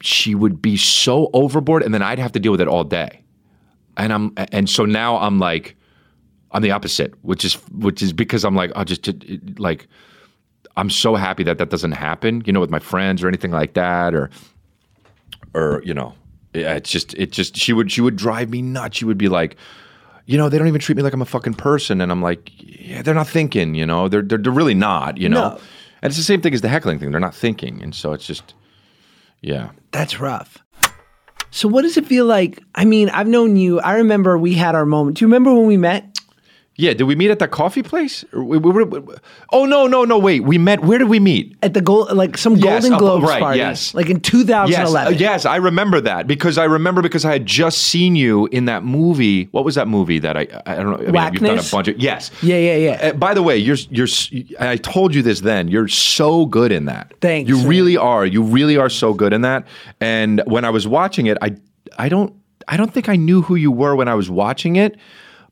she 0.01 0.35
would 0.35 0.61
be 0.63 0.77
so 0.77 1.31
overboard, 1.33 1.83
and 1.83 1.93
then 1.95 2.03
I'd 2.03 2.19
have 2.19 2.33
to 2.33 2.41
deal 2.41 2.53
with 2.53 2.61
it 2.61 2.69
all 2.69 2.85
day. 2.85 3.23
And 3.97 4.13
I'm 4.13 4.33
and 4.53 4.69
so 4.69 4.85
now 4.85 5.17
I'm 5.19 5.39
like 5.39 5.77
I'm 6.53 6.63
the 6.63 6.71
opposite, 6.71 7.15
which 7.23 7.45
is 7.45 7.55
which 7.73 8.03
is 8.03 8.13
because 8.13 8.45
I'm 8.45 8.55
like 8.55 8.71
I'll 8.77 8.85
just 8.85 9.09
like 9.59 9.87
I'm 10.77 10.91
so 10.91 11.15
happy 11.15 11.43
that 11.45 11.59
that 11.59 11.71
doesn't 11.71 11.93
happen, 11.93 12.43
you 12.47 12.53
know, 12.53 12.61
with 12.61 12.71
my 12.71 12.79
friends 12.79 13.23
or 13.23 13.29
anything 13.29 13.51
like 13.53 13.75
that, 13.75 14.15
or 14.15 14.31
or 15.55 15.83
you 15.85 15.95
know, 15.95 16.15
it's 16.55 16.91
just 16.91 17.15
it 17.15 17.33
just 17.33 17.57
she 17.57 17.73
would 17.73 17.91
she 17.91 18.01
would 18.01 18.17
drive 18.17 18.51
me 18.51 18.63
nuts. 18.63 18.97
She 18.99 19.05
would 19.05 19.19
be 19.19 19.29
like, 19.29 19.57
you 20.27 20.37
know, 20.39 20.49
they 20.49 20.59
don't 20.59 20.69
even 20.69 20.81
treat 20.81 20.97
me 20.97 21.03
like 21.03 21.13
I'm 21.13 21.23
a 21.23 21.27
fucking 21.27 21.55
person, 21.55 22.01
and 22.01 22.11
I'm 22.13 22.23
like, 22.23 22.51
yeah, 22.59 23.03
they're 23.03 23.15
not 23.15 23.29
thinking, 23.29 23.75
you 23.75 23.87
know, 23.87 24.09
they're 24.09 24.23
they're, 24.23 24.39
they're 24.39 24.53
really 24.53 24.75
not, 24.75 25.19
you 25.19 25.29
know, 25.29 25.49
No. 25.51 25.61
and 26.03 26.11
it's 26.11 26.17
the 26.17 26.23
same 26.23 26.41
thing 26.41 26.55
as 26.55 26.61
the 26.61 26.69
heckling 26.69 26.99
thing. 26.99 27.11
They're 27.11 27.21
not 27.21 27.35
thinking, 27.35 27.83
and 27.83 27.95
so 27.95 28.13
it's 28.13 28.27
just, 28.27 28.55
yeah, 29.41 29.71
That's 29.93 30.19
rough. 30.21 30.59
So 31.53 31.69
what 31.69 31.83
does 31.83 31.97
it 31.97 32.05
feel 32.07 32.27
like? 32.27 32.63
I 32.75 32.85
mean, 32.85 33.09
I've 33.11 33.29
known 33.29 33.57
you. 33.57 33.81
I 33.81 33.95
remember 33.95 34.37
we 34.37 34.53
had 34.55 34.75
our 34.75 34.85
moment. 34.85 35.17
Do 35.17 35.25
you 35.25 35.29
remember 35.29 35.55
when 35.55 35.67
we 35.67 35.77
met? 35.79 36.16
Yeah. 36.77 36.93
Did 36.95 37.05
we 37.05 37.15
meet 37.15 37.31
at 37.31 37.39
that 37.39 37.51
coffee 37.51 37.83
place? 37.83 38.25
Or 38.33 38.45
we- 38.45 38.59
we 38.59 38.85
we- 38.85 39.15
oh 39.53 39.65
no, 39.65 39.87
no, 39.87 40.05
no. 40.05 40.19
Wait, 40.19 40.45
we 40.45 40.59
met. 40.59 40.83
Where 40.85 40.99
did 40.99 41.09
we 41.09 41.19
meet? 41.21 41.57
At 41.63 41.75
the 41.75 41.81
gold, 41.81 42.13
like 42.13 42.37
some 42.39 42.57
Yes, 42.57 42.83
Golden 42.83 42.93
uh, 42.95 42.99
Globes 42.99 43.25
right, 43.27 43.41
party, 43.41 43.59
yes. 43.59 43.95
like 43.95 44.07
in 44.11 44.17
Yes, 44.17 44.23
2011. 44.31 45.15
uh, 45.15 45.17
yes, 45.19 45.45
I 45.47 45.57
remember 45.57 46.01
that 46.03 46.27
because 46.27 46.59
I 46.59 46.65
remember 46.65 47.03
because 47.03 47.25
I 47.25 47.33
had 47.33 47.47
just 47.47 47.79
seen 47.79 48.17
you 48.17 48.47
in 48.53 48.67
that 48.67 48.85
movie. 48.85 49.45
What 49.53 49.65
was 49.65 49.75
that 49.77 49.89
movie 49.89 50.19
that 50.21 50.37
I 50.37 50.47
I 50.67 50.75
don't 50.77 50.91
know. 50.91 51.21
I 51.21 51.31
mean, 51.31 51.33
you've 51.35 51.43
done 51.43 51.59
a 51.59 51.71
bunch 51.71 51.89
of 51.89 51.99
yes. 51.99 52.31
Yeah, 52.43 52.57
yeah, 52.59 52.77
yeah. 52.77 53.09
Uh, 53.09 53.13
by 53.15 53.35
the 53.35 53.43
way, 53.43 53.57
you're 53.57 53.77
you're. 53.91 54.09
I 54.61 54.77
told 54.77 55.15
you 55.15 55.23
this 55.23 55.41
then. 55.41 55.69
You're 55.69 55.89
so 55.89 56.47
good 56.47 56.73
in 56.73 56.85
that. 56.87 57.13
Thanks, 57.21 57.49
You 57.49 57.57
man. 57.59 57.69
really 57.69 57.97
are. 57.97 58.27
You 58.27 58.43
really 58.43 58.77
are 58.77 58.91
so 58.91 59.15
good 59.15 59.33
in 59.33 59.41
that. 59.43 59.67
And 60.01 60.43
when 60.47 60.65
I 60.65 60.71
was 60.71 60.87
watching 60.87 61.27
it, 61.27 61.39
I 61.41 61.57
I 61.99 62.09
don't 62.09 62.35
I 62.69 62.77
don't 62.77 62.93
think 62.93 63.09
I 63.09 63.17
knew 63.17 63.43
who 63.43 63.55
you 63.55 63.71
were 63.71 63.95
when 63.97 64.09
I 64.09 64.15
was 64.15 64.29
watching 64.29 64.77
it. 64.77 64.97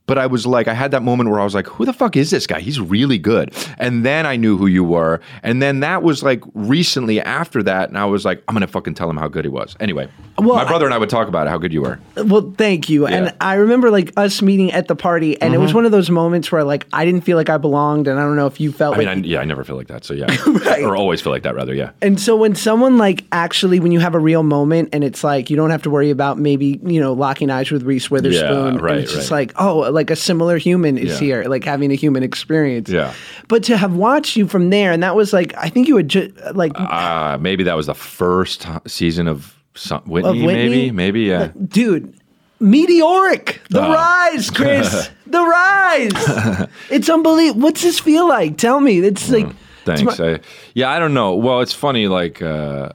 But 0.07 0.19
I 0.19 0.27
was 0.27 0.47
like, 0.47 0.69
I 0.69 0.75
had 0.75 0.91
that 0.91 1.03
moment 1.03 1.31
where 1.31 1.41
I 1.41 1.45
was 1.45 1.55
like, 1.55 1.67
who 1.67 1.87
the 1.87 1.93
fuck 1.93 2.15
is 2.17 2.31
this 2.31 2.47
guy? 2.47 2.61
He's 2.61 2.79
really 2.79 3.19
good. 3.19 3.55
And 3.79 4.05
then 4.05 4.27
I 4.27 4.37
knew 4.37 4.59
who 4.59 4.67
you 4.67 4.85
were. 4.85 5.21
And 5.43 5.63
then 5.63 5.81
that 5.81 6.03
was 6.03 6.23
like 6.23 6.43
recently 6.53 7.23
after 7.23 7.63
that. 7.63 7.89
And 7.89 7.97
I 7.97 8.05
was 8.05 8.25
like, 8.25 8.43
I'm 8.47 8.55
going 8.55 8.61
to 8.61 8.67
fucking 8.67 8.95
tell 8.95 9.09
him 9.09 9.17
how 9.17 9.29
good 9.29 9.47
he 9.47 9.49
was. 9.49 9.77
Anyway, 9.81 10.09
Well, 10.37 10.57
my 10.57 10.67
brother 10.67 10.85
and 10.85 10.93
I 10.93 10.99
would 10.99 11.09
talk 11.09 11.27
about 11.29 11.47
it, 11.47 11.51
how 11.51 11.57
good 11.57 11.73
you 11.73 11.81
were. 11.81 11.99
Well, 12.17 12.53
thank 12.59 12.91
you. 12.91 13.09
Yeah. 13.09 13.15
And 13.15 13.35
I 13.41 13.55
remember 13.55 13.91
like 13.91 14.13
us 14.19 14.43
meeting 14.43 14.73
at 14.73 14.89
the 14.89 14.97
party, 14.97 15.41
and 15.41 15.55
it 15.55 15.59
was 15.59 15.71
mm-hmm. 15.71 15.77
one 15.77 15.87
of 15.87 15.93
those 15.93 16.11
moments 16.11 16.53
where 16.53 16.65
like 16.65 16.87
I 16.93 17.07
didn't 17.07 17.23
feel 17.23 17.39
like 17.39 17.49
I 17.49 17.57
belonged, 17.57 18.07
and 18.07 18.19
I 18.21 18.23
don't 18.25 18.37
know 18.37 18.47
if 18.47 18.61
you 18.61 18.73
felt 18.73 18.97
I 18.97 18.99
mean, 18.99 19.09
like. 19.09 19.19
I, 19.19 19.21
yeah, 19.21 19.41
I 19.41 19.45
never 19.45 19.65
feel 19.65 19.77
like 19.77 19.89
that. 19.89 20.05
So 20.05 20.13
yeah. 20.13 20.27
Or 20.85 20.97
always 20.97 21.23
feel 21.23 21.33
like 21.33 21.45
that, 21.45 21.55
rather. 21.55 21.73
Yeah. 21.73 21.93
and 22.03 22.21
so 22.21 22.37
when 22.37 22.55
someone 22.55 22.99
like 22.99 23.25
actually, 23.33 23.81
when 23.81 23.93
you 23.93 24.01
have 24.01 24.15
a 24.15 24.19
real 24.19 24.43
moment, 24.43 24.91
and 24.93 25.03
it's 25.03 25.25
like 25.25 25.49
you 25.49 25.57
don't 25.57 25.71
have 25.71 25.83
to 25.83 25.91
worry 25.91 26.11
about 26.11 26.39
maybe 26.39 26.79
you 26.83 27.01
know 27.01 27.13
locking 27.13 27.49
eyes 27.49 27.71
with 27.71 27.85
Reese 27.85 28.11
Witherspoon, 28.11 28.75
Yeah, 28.75 28.81
right, 28.81 28.99
it's 28.99 29.13
just 29.13 29.31
like 29.31 29.53
oh, 29.57 29.94
like 29.95 30.11
a 30.11 30.17
similar 30.17 30.59
human 30.59 30.99
is 30.99 31.13
Yeah. 31.13 31.19
here, 31.27 31.45
like 31.49 31.65
having 31.65 31.91
a 31.93 31.95
human 31.95 32.23
experience. 32.23 32.91
Yeah. 32.91 33.13
But 33.49 33.63
to 33.65 33.77
have 33.77 33.95
watched 33.95 34.37
you 34.37 34.47
from 34.47 34.71
there, 34.71 34.93
and 34.93 35.03
that 35.03 35.17
was 35.17 35.33
like 35.33 35.55
I 35.57 35.69
think 35.71 35.89
you 35.89 35.97
had 35.97 36.09
just 36.09 36.31
like 36.55 36.73
Uh, 36.77 37.39
maybe 37.41 37.65
that 37.65 37.77
was 37.77 37.87
the 37.87 37.95
first 37.95 38.67
season 38.87 39.29
of 39.29 39.55
some, 39.75 40.03
Whitney, 40.07 40.43
Whitney? 40.47 40.69
maybe, 40.69 40.91
maybe, 40.91 41.21
yeah. 41.23 41.49
dude 41.69 42.13
meteoric 42.61 43.61
the 43.71 43.81
Oh. 43.85 43.93
rise 43.93 44.49
chris 44.49 45.11
the 45.27 45.43
rise 45.43 46.69
it's 46.89 47.09
unbelievable 47.11 47.61
what's 47.63 47.83
this 47.83 47.99
feel 47.99 48.27
like 48.29 48.57
tell 48.57 48.81
me 48.81 48.99
it's 49.01 49.29
like 49.31 49.47
Mm, 49.47 49.55
Thanks. 49.85 50.19
my- 50.19 50.33
I, 50.35 50.41
yeah, 50.75 50.89
I 50.89 50.99
don't 50.99 51.13
know. 51.13 51.35
Well, 51.35 51.61
it's 51.61 51.75
funny. 51.75 52.09
Like, 52.09 52.41
uh, 52.41 52.89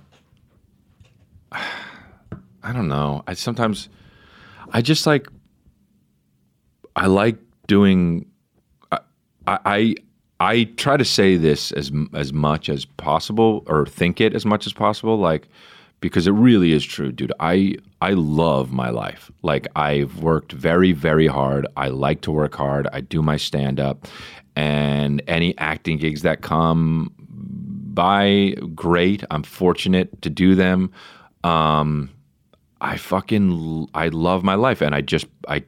I 1.52 2.74
don't 2.74 2.88
know. 2.88 3.24
I 3.28 3.34
sometimes, 3.36 3.90
I 4.74 4.82
just 4.82 5.06
like, 5.08 5.28
I 7.00 7.08
like 7.08 7.38
doing. 7.68 8.26
I, 8.92 9.00
I 9.48 9.96
I 10.42 10.64
try 10.76 10.98
to 10.98 11.06
say 11.06 11.38
this 11.38 11.72
as 11.72 11.92
as 12.14 12.34
much 12.34 12.68
as 12.68 12.84
possible, 12.86 13.64
or 13.68 13.86
think 13.86 14.20
it 14.20 14.36
as 14.36 14.46
much 14.46 14.68
as 14.68 14.74
possible. 14.74 15.18
Like, 15.18 15.48
because 16.02 16.28
it 16.28 16.32
really 16.34 16.74
is 16.74 16.84
true, 16.84 17.14
dude. 17.14 17.32
I 17.40 17.76
I 18.02 18.12
love 18.12 18.74
my 18.74 18.90
life. 18.90 19.32
Like, 19.44 19.66
I've 19.78 20.20
worked 20.22 20.52
very 20.52 20.92
very 20.92 21.28
hard. 21.28 21.66
I 21.78 21.88
like 21.88 22.20
to 22.22 22.32
work 22.32 22.56
hard. 22.56 22.88
I 22.92 23.00
do 23.00 23.22
my 23.22 23.38
stand 23.38 23.80
up, 23.80 24.06
and 24.58 25.24
any 25.26 25.58
acting 25.58 26.00
gigs 26.00 26.22
that 26.24 26.42
come 26.42 27.14
by, 27.94 28.56
great. 28.76 29.24
I'm 29.32 29.44
fortunate 29.44 30.22
to 30.22 30.30
do 30.30 30.54
them. 30.54 30.92
Um, 31.46 32.10
I 32.82 32.98
fucking 32.98 33.88
I 33.94 34.10
love 34.10 34.44
my 34.44 34.56
life, 34.56 34.82
and 34.82 34.94
I 34.94 35.00
just 35.00 35.28
I 35.48 35.64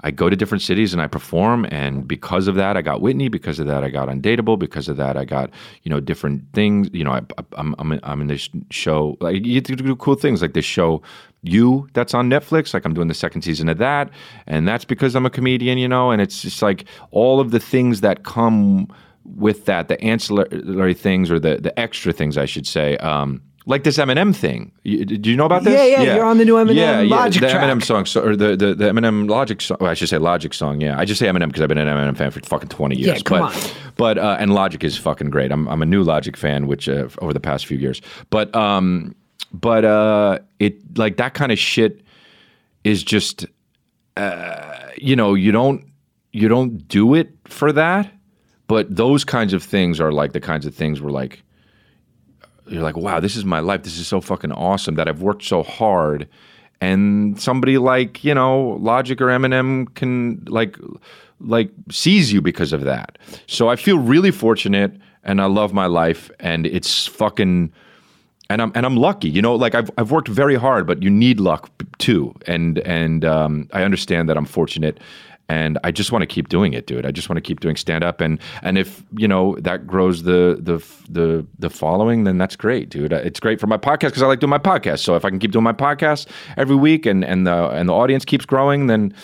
I 0.00 0.10
go 0.10 0.30
to 0.30 0.36
different 0.36 0.62
cities 0.62 0.92
and 0.92 1.02
I 1.02 1.06
perform, 1.08 1.66
and 1.70 2.06
because 2.06 2.46
of 2.46 2.54
that, 2.54 2.76
I 2.76 2.82
got 2.82 3.00
Whitney. 3.00 3.28
Because 3.28 3.58
of 3.58 3.66
that, 3.66 3.82
I 3.82 3.90
got 3.90 4.08
Undateable. 4.08 4.58
Because 4.58 4.88
of 4.88 4.96
that, 4.96 5.16
I 5.16 5.24
got 5.24 5.50
you 5.82 5.90
know 5.90 6.00
different 6.00 6.44
things. 6.52 6.88
You 6.92 7.04
know, 7.04 7.12
I, 7.12 7.22
I'm 7.56 7.74
I'm 7.78 7.92
in, 7.92 8.00
I'm 8.02 8.20
in 8.20 8.28
this 8.28 8.48
show. 8.70 9.16
Like 9.20 9.34
you 9.34 9.60
get 9.60 9.64
to 9.66 9.76
do 9.76 9.96
cool 9.96 10.14
things, 10.14 10.42
like 10.42 10.54
this 10.54 10.64
show. 10.64 11.02
You 11.42 11.88
that's 11.94 12.14
on 12.14 12.30
Netflix. 12.30 12.74
Like 12.74 12.84
I'm 12.84 12.94
doing 12.94 13.08
the 13.08 13.14
second 13.14 13.42
season 13.42 13.68
of 13.68 13.78
that, 13.78 14.10
and 14.46 14.66
that's 14.68 14.84
because 14.84 15.16
I'm 15.16 15.26
a 15.26 15.30
comedian. 15.30 15.78
You 15.78 15.88
know, 15.88 16.10
and 16.10 16.22
it's 16.22 16.42
just 16.42 16.62
like 16.62 16.84
all 17.10 17.40
of 17.40 17.50
the 17.50 17.60
things 17.60 18.00
that 18.00 18.24
come 18.24 18.88
with 19.24 19.66
that, 19.66 19.88
the 19.88 20.00
ancillary 20.00 20.94
things 20.94 21.30
or 21.30 21.38
the 21.40 21.56
the 21.56 21.78
extra 21.78 22.12
things, 22.12 22.38
I 22.38 22.44
should 22.44 22.66
say. 22.66 22.96
Um, 22.98 23.42
like 23.68 23.84
this 23.84 23.98
Eminem 23.98 24.34
thing. 24.34 24.72
You, 24.82 25.04
do 25.04 25.28
you 25.30 25.36
know 25.36 25.44
about 25.44 25.62
this? 25.62 25.74
Yeah, 25.74 26.02
yeah, 26.02 26.14
you're 26.14 26.24
on 26.24 26.38
the 26.38 26.44
new 26.46 26.54
Eminem 26.54 26.74
yeah, 26.74 27.00
yeah, 27.00 27.14
Logic 27.14 27.42
the 27.42 27.50
track. 27.50 27.62
Eminem 27.62 27.84
song, 27.84 28.06
so, 28.06 28.22
or 28.22 28.34
the, 28.34 28.56
the, 28.56 28.74
the 28.74 28.84
Eminem 28.86 29.28
Logic 29.28 29.60
song. 29.60 29.76
Well, 29.78 29.90
I 29.90 29.94
should 29.94 30.08
say 30.08 30.16
Logic 30.16 30.54
song. 30.54 30.80
Yeah, 30.80 30.98
I 30.98 31.04
just 31.04 31.18
say 31.18 31.26
Eminem 31.26 31.48
because 31.48 31.60
I've 31.60 31.68
been 31.68 31.76
an 31.76 31.86
Eminem 31.86 32.16
fan 32.16 32.30
for 32.30 32.40
fucking 32.40 32.70
twenty 32.70 32.96
years. 32.96 33.18
Yeah, 33.18 33.22
come 33.22 33.40
but, 33.40 33.54
on. 33.54 33.72
But 33.96 34.18
uh, 34.18 34.36
and 34.40 34.54
Logic 34.54 34.82
is 34.82 34.96
fucking 34.96 35.28
great. 35.28 35.52
I'm 35.52 35.68
I'm 35.68 35.82
a 35.82 35.86
new 35.86 36.02
Logic 36.02 36.34
fan, 36.36 36.66
which 36.66 36.88
uh, 36.88 37.08
over 37.20 37.34
the 37.34 37.40
past 37.40 37.66
few 37.66 37.76
years. 37.76 38.00
But 38.30 38.54
um, 38.56 39.14
but 39.52 39.84
uh, 39.84 40.38
it 40.58 40.98
like 40.98 41.18
that 41.18 41.34
kind 41.34 41.52
of 41.52 41.58
shit 41.58 42.00
is 42.84 43.04
just 43.04 43.44
uh, 44.16 44.88
you 44.96 45.14
know 45.14 45.34
you 45.34 45.52
don't 45.52 45.84
you 46.32 46.48
don't 46.48 46.88
do 46.88 47.14
it 47.14 47.30
for 47.44 47.70
that. 47.72 48.10
But 48.66 48.94
those 48.94 49.24
kinds 49.24 49.52
of 49.52 49.62
things 49.62 50.00
are 50.00 50.10
like 50.10 50.32
the 50.32 50.40
kinds 50.40 50.64
of 50.64 50.74
things 50.74 51.02
where 51.02 51.12
like 51.12 51.42
you're 52.70 52.82
like, 52.82 52.96
wow, 52.96 53.20
this 53.20 53.36
is 53.36 53.44
my 53.44 53.60
life. 53.60 53.82
This 53.82 53.98
is 53.98 54.06
so 54.06 54.20
fucking 54.20 54.52
awesome 54.52 54.94
that 54.96 55.08
I've 55.08 55.22
worked 55.22 55.44
so 55.44 55.62
hard. 55.62 56.28
And 56.80 57.40
somebody 57.40 57.78
like, 57.78 58.22
you 58.22 58.34
know, 58.34 58.78
Logic 58.80 59.20
or 59.20 59.26
Eminem 59.26 59.92
can 59.94 60.44
like 60.46 60.76
like 61.40 61.70
sees 61.90 62.32
you 62.32 62.40
because 62.40 62.72
of 62.72 62.82
that. 62.82 63.18
So 63.46 63.68
I 63.68 63.76
feel 63.76 63.98
really 63.98 64.30
fortunate 64.30 64.92
and 65.24 65.40
I 65.40 65.46
love 65.46 65.72
my 65.72 65.86
life 65.86 66.30
and 66.40 66.66
it's 66.66 67.06
fucking 67.06 67.72
and 68.50 68.62
I'm 68.62 68.72
and 68.74 68.86
I'm 68.86 68.96
lucky. 68.96 69.28
You 69.28 69.42
know, 69.42 69.54
like 69.54 69.74
I've 69.74 69.90
I've 69.98 70.10
worked 70.10 70.28
very 70.28 70.56
hard, 70.56 70.86
but 70.86 71.02
you 71.02 71.10
need 71.10 71.40
luck 71.40 71.70
too. 71.98 72.34
And 72.46 72.78
and 72.80 73.24
um, 73.24 73.68
I 73.72 73.82
understand 73.82 74.28
that 74.28 74.36
I'm 74.36 74.46
fortunate. 74.46 74.98
And 75.50 75.78
I 75.82 75.90
just 75.92 76.12
want 76.12 76.22
to 76.22 76.26
keep 76.26 76.50
doing 76.50 76.74
it, 76.74 76.86
dude. 76.86 77.06
I 77.06 77.10
just 77.10 77.30
want 77.30 77.38
to 77.38 77.40
keep 77.40 77.60
doing 77.60 77.74
stand 77.76 78.04
up, 78.04 78.20
and 78.20 78.38
and 78.62 78.76
if 78.76 79.02
you 79.16 79.26
know 79.26 79.56
that 79.60 79.86
grows 79.86 80.24
the 80.24 80.58
the 80.60 80.84
the 81.08 81.46
the 81.58 81.70
following, 81.70 82.24
then 82.24 82.36
that's 82.36 82.54
great, 82.54 82.90
dude. 82.90 83.14
It's 83.14 83.40
great 83.40 83.58
for 83.58 83.66
my 83.66 83.78
podcast 83.78 84.08
because 84.08 84.22
I 84.22 84.26
like 84.26 84.40
doing 84.40 84.50
my 84.50 84.58
podcast. 84.58 84.98
So 84.98 85.16
if 85.16 85.24
I 85.24 85.30
can 85.30 85.38
keep 85.38 85.52
doing 85.52 85.64
my 85.64 85.72
podcast 85.72 86.26
every 86.58 86.76
week, 86.76 87.06
and 87.06 87.24
and 87.24 87.46
the 87.46 87.70
and 87.70 87.88
the 87.88 87.94
audience 87.94 88.26
keeps 88.26 88.44
growing, 88.44 88.88
then 88.88 89.14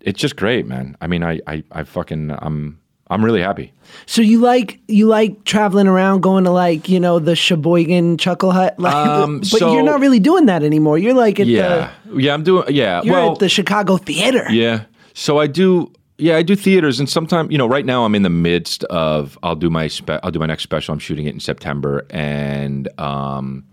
it's 0.00 0.20
just 0.20 0.36
great, 0.36 0.66
man. 0.66 0.96
I 1.00 1.06
mean, 1.06 1.22
I 1.22 1.40
I, 1.46 1.64
I 1.72 1.84
fucking 1.84 2.30
I'm 2.38 2.78
I'm 3.08 3.24
really 3.24 3.40
happy. 3.40 3.72
So 4.06 4.22
you 4.22 4.40
like 4.40 4.80
you 4.86 5.06
like 5.06 5.44
traveling 5.44 5.88
around, 5.88 6.20
going 6.20 6.44
to 6.44 6.50
like 6.50 6.88
you 6.88 7.00
know 7.00 7.18
the 7.18 7.34
Sheboygan 7.34 8.18
Chuckle 8.18 8.52
Hut, 8.52 8.78
like, 8.78 8.94
Um, 8.94 9.38
but 9.40 9.46
so- 9.46 9.72
you're 9.72 9.82
not 9.82 10.00
really 10.00 10.20
doing 10.20 10.46
that 10.46 10.62
anymore. 10.62 10.98
You're 10.98 11.14
like 11.14 11.40
at 11.40 11.46
Yeah, 11.46 11.90
yeah, 12.14 12.34
I'm 12.34 12.44
doing. 12.44 12.64
Yeah, 12.68 13.02
you're 13.02 13.14
well, 13.14 13.32
at 13.32 13.38
the 13.38 13.48
Chicago 13.48 13.96
Theater. 13.96 14.46
Yeah. 14.50 14.84
So 15.14 15.38
I 15.38 15.46
do. 15.46 15.92
Yeah, 16.18 16.36
I 16.36 16.42
do 16.42 16.54
theaters, 16.54 17.00
and 17.00 17.08
sometimes 17.08 17.50
you 17.50 17.58
know. 17.58 17.66
Right 17.66 17.86
now, 17.86 18.04
I'm 18.04 18.14
in 18.14 18.22
the 18.22 18.30
midst 18.30 18.84
of. 18.84 19.38
I'll 19.42 19.56
do 19.56 19.70
my. 19.70 19.88
Spe- 19.88 20.20
I'll 20.22 20.30
do 20.30 20.38
my 20.38 20.46
next 20.46 20.62
special. 20.62 20.92
I'm 20.92 20.98
shooting 20.98 21.26
it 21.26 21.32
in 21.34 21.40
September, 21.40 22.06
and 22.10 22.88
um, 23.00 23.64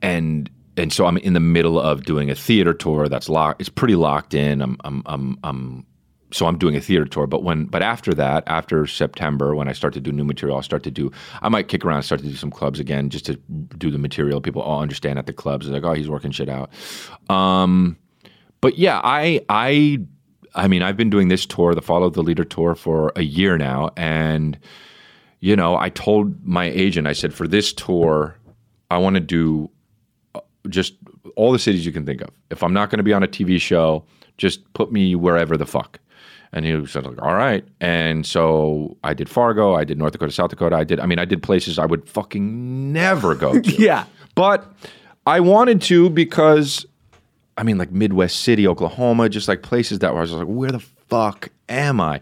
and 0.00 0.50
and 0.76 0.92
so 0.92 1.06
I'm 1.06 1.18
in 1.18 1.34
the 1.34 1.40
middle 1.40 1.78
of 1.78 2.04
doing 2.04 2.30
a 2.30 2.34
theater 2.34 2.72
tour. 2.72 3.08
That's 3.08 3.28
locked. 3.28 3.60
It's 3.60 3.68
pretty 3.68 3.96
locked 3.96 4.34
in. 4.34 4.62
I'm. 4.62 4.76
I'm. 4.84 5.02
I'm. 5.06 5.38
I'm 5.44 5.86
so 6.32 6.46
I'm 6.46 6.58
doing 6.58 6.76
a 6.76 6.80
theater 6.80 7.04
tour, 7.04 7.26
but 7.26 7.42
when 7.42 7.66
but 7.66 7.82
after 7.82 8.14
that, 8.14 8.44
after 8.46 8.86
September, 8.86 9.54
when 9.54 9.68
I 9.68 9.72
start 9.72 9.94
to 9.94 10.00
do 10.00 10.12
new 10.12 10.24
material, 10.24 10.56
I'll 10.56 10.62
start 10.62 10.82
to 10.84 10.90
do. 10.90 11.10
I 11.42 11.48
might 11.48 11.68
kick 11.68 11.84
around, 11.84 12.02
start 12.04 12.20
to 12.22 12.28
do 12.28 12.36
some 12.36 12.50
clubs 12.50 12.78
again, 12.78 13.10
just 13.10 13.26
to 13.26 13.34
do 13.76 13.90
the 13.90 13.98
material. 13.98 14.40
People 14.40 14.62
all 14.62 14.80
understand 14.80 15.18
at 15.18 15.26
the 15.26 15.32
clubs. 15.32 15.66
They're 15.66 15.74
like, 15.80 15.84
oh, 15.84 15.94
he's 15.94 16.08
working 16.08 16.30
shit 16.30 16.48
out. 16.48 16.70
Um, 17.28 17.96
but 18.60 18.78
yeah, 18.78 19.00
I 19.02 19.40
I 19.48 19.98
I 20.54 20.68
mean, 20.68 20.82
I've 20.82 20.96
been 20.96 21.10
doing 21.10 21.28
this 21.28 21.46
tour, 21.46 21.74
the 21.74 21.82
Follow 21.82 22.10
the 22.10 22.22
Leader 22.22 22.44
tour, 22.44 22.74
for 22.74 23.12
a 23.16 23.22
year 23.22 23.56
now, 23.56 23.90
and 23.96 24.58
you 25.40 25.56
know, 25.56 25.76
I 25.76 25.88
told 25.88 26.46
my 26.46 26.64
agent, 26.64 27.06
I 27.06 27.14
said, 27.14 27.32
for 27.32 27.48
this 27.48 27.72
tour, 27.72 28.36
I 28.90 28.98
want 28.98 29.14
to 29.14 29.20
do 29.20 29.70
uh, 30.34 30.40
just 30.68 30.94
all 31.34 31.50
the 31.50 31.58
cities 31.58 31.86
you 31.86 31.92
can 31.92 32.04
think 32.04 32.20
of. 32.20 32.28
If 32.50 32.62
I'm 32.62 32.74
not 32.74 32.90
going 32.90 32.98
to 32.98 33.02
be 33.02 33.14
on 33.14 33.22
a 33.22 33.28
TV 33.28 33.60
show, 33.60 34.04
just 34.36 34.70
put 34.74 34.92
me 34.92 35.14
wherever 35.14 35.56
the 35.56 35.66
fuck. 35.66 35.98
And 36.52 36.64
he 36.64 36.86
said, 36.86 37.06
like, 37.06 37.22
all 37.22 37.34
right. 37.34 37.64
And 37.80 38.26
so 38.26 38.96
I 39.04 39.14
did 39.14 39.28
Fargo, 39.28 39.74
I 39.74 39.84
did 39.84 39.98
North 39.98 40.12
Dakota, 40.12 40.32
South 40.32 40.50
Dakota. 40.50 40.76
I 40.76 40.84
did, 40.84 40.98
I 41.00 41.06
mean, 41.06 41.18
I 41.18 41.24
did 41.24 41.42
places 41.42 41.78
I 41.78 41.86
would 41.86 42.08
fucking 42.08 42.92
never 42.92 43.34
go 43.34 43.60
to. 43.60 43.72
Yeah. 43.80 44.04
But 44.34 44.70
I 45.26 45.40
wanted 45.40 45.80
to 45.82 46.10
because, 46.10 46.86
I 47.60 47.62
mean, 47.62 47.76
like 47.76 47.92
Midwest 47.92 48.40
City, 48.40 48.66
Oklahoma, 48.66 49.28
just 49.28 49.46
like 49.46 49.60
places 49.60 49.98
that 49.98 50.12
where 50.14 50.20
I 50.20 50.22
was 50.22 50.32
like, 50.32 50.46
where 50.46 50.72
the 50.72 50.78
fuck 50.78 51.50
am 51.68 52.00
I? 52.00 52.16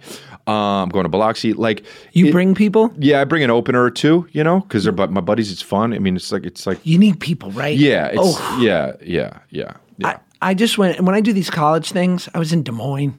Um, 0.48 0.54
I'm 0.56 0.88
going 0.88 1.04
to 1.04 1.08
Biloxi. 1.08 1.52
Like, 1.52 1.84
You 2.12 2.26
it- 2.26 2.32
bring 2.32 2.56
people. 2.56 2.92
yeah, 2.98 3.20
I 3.20 3.24
bring 3.24 3.44
an 3.44 3.50
opener 3.50 3.80
or 3.84 3.90
two, 3.92 4.26
you 4.32 4.42
know, 4.42 4.58
because 4.60 4.82
they're 4.82 4.92
but 4.92 5.12
my 5.12 5.20
buddies. 5.20 5.52
It's 5.52 5.62
fun. 5.62 5.94
I 5.94 6.00
mean, 6.00 6.16
it's 6.16 6.32
like 6.32 6.44
it's 6.44 6.66
like 6.66 6.80
You 6.84 6.98
need 6.98 7.20
people, 7.20 7.52
right? 7.52 7.78
yeah, 7.78 8.06
it's 8.08 8.18
Oh, 8.20 8.58
yeah, 8.60 8.94
yeah, 9.00 9.38
yeah. 9.50 9.74
yeah. 9.98 10.08
I, 10.42 10.50
I 10.50 10.54
just 10.54 10.76
went 10.76 10.96
and 10.98 11.06
when 11.06 11.14
I 11.14 11.20
do 11.20 11.32
these 11.32 11.50
college 11.50 11.92
things. 11.92 12.28
I 12.34 12.40
was 12.40 12.52
in 12.52 12.64
Des 12.64 12.72
Moines. 12.72 13.14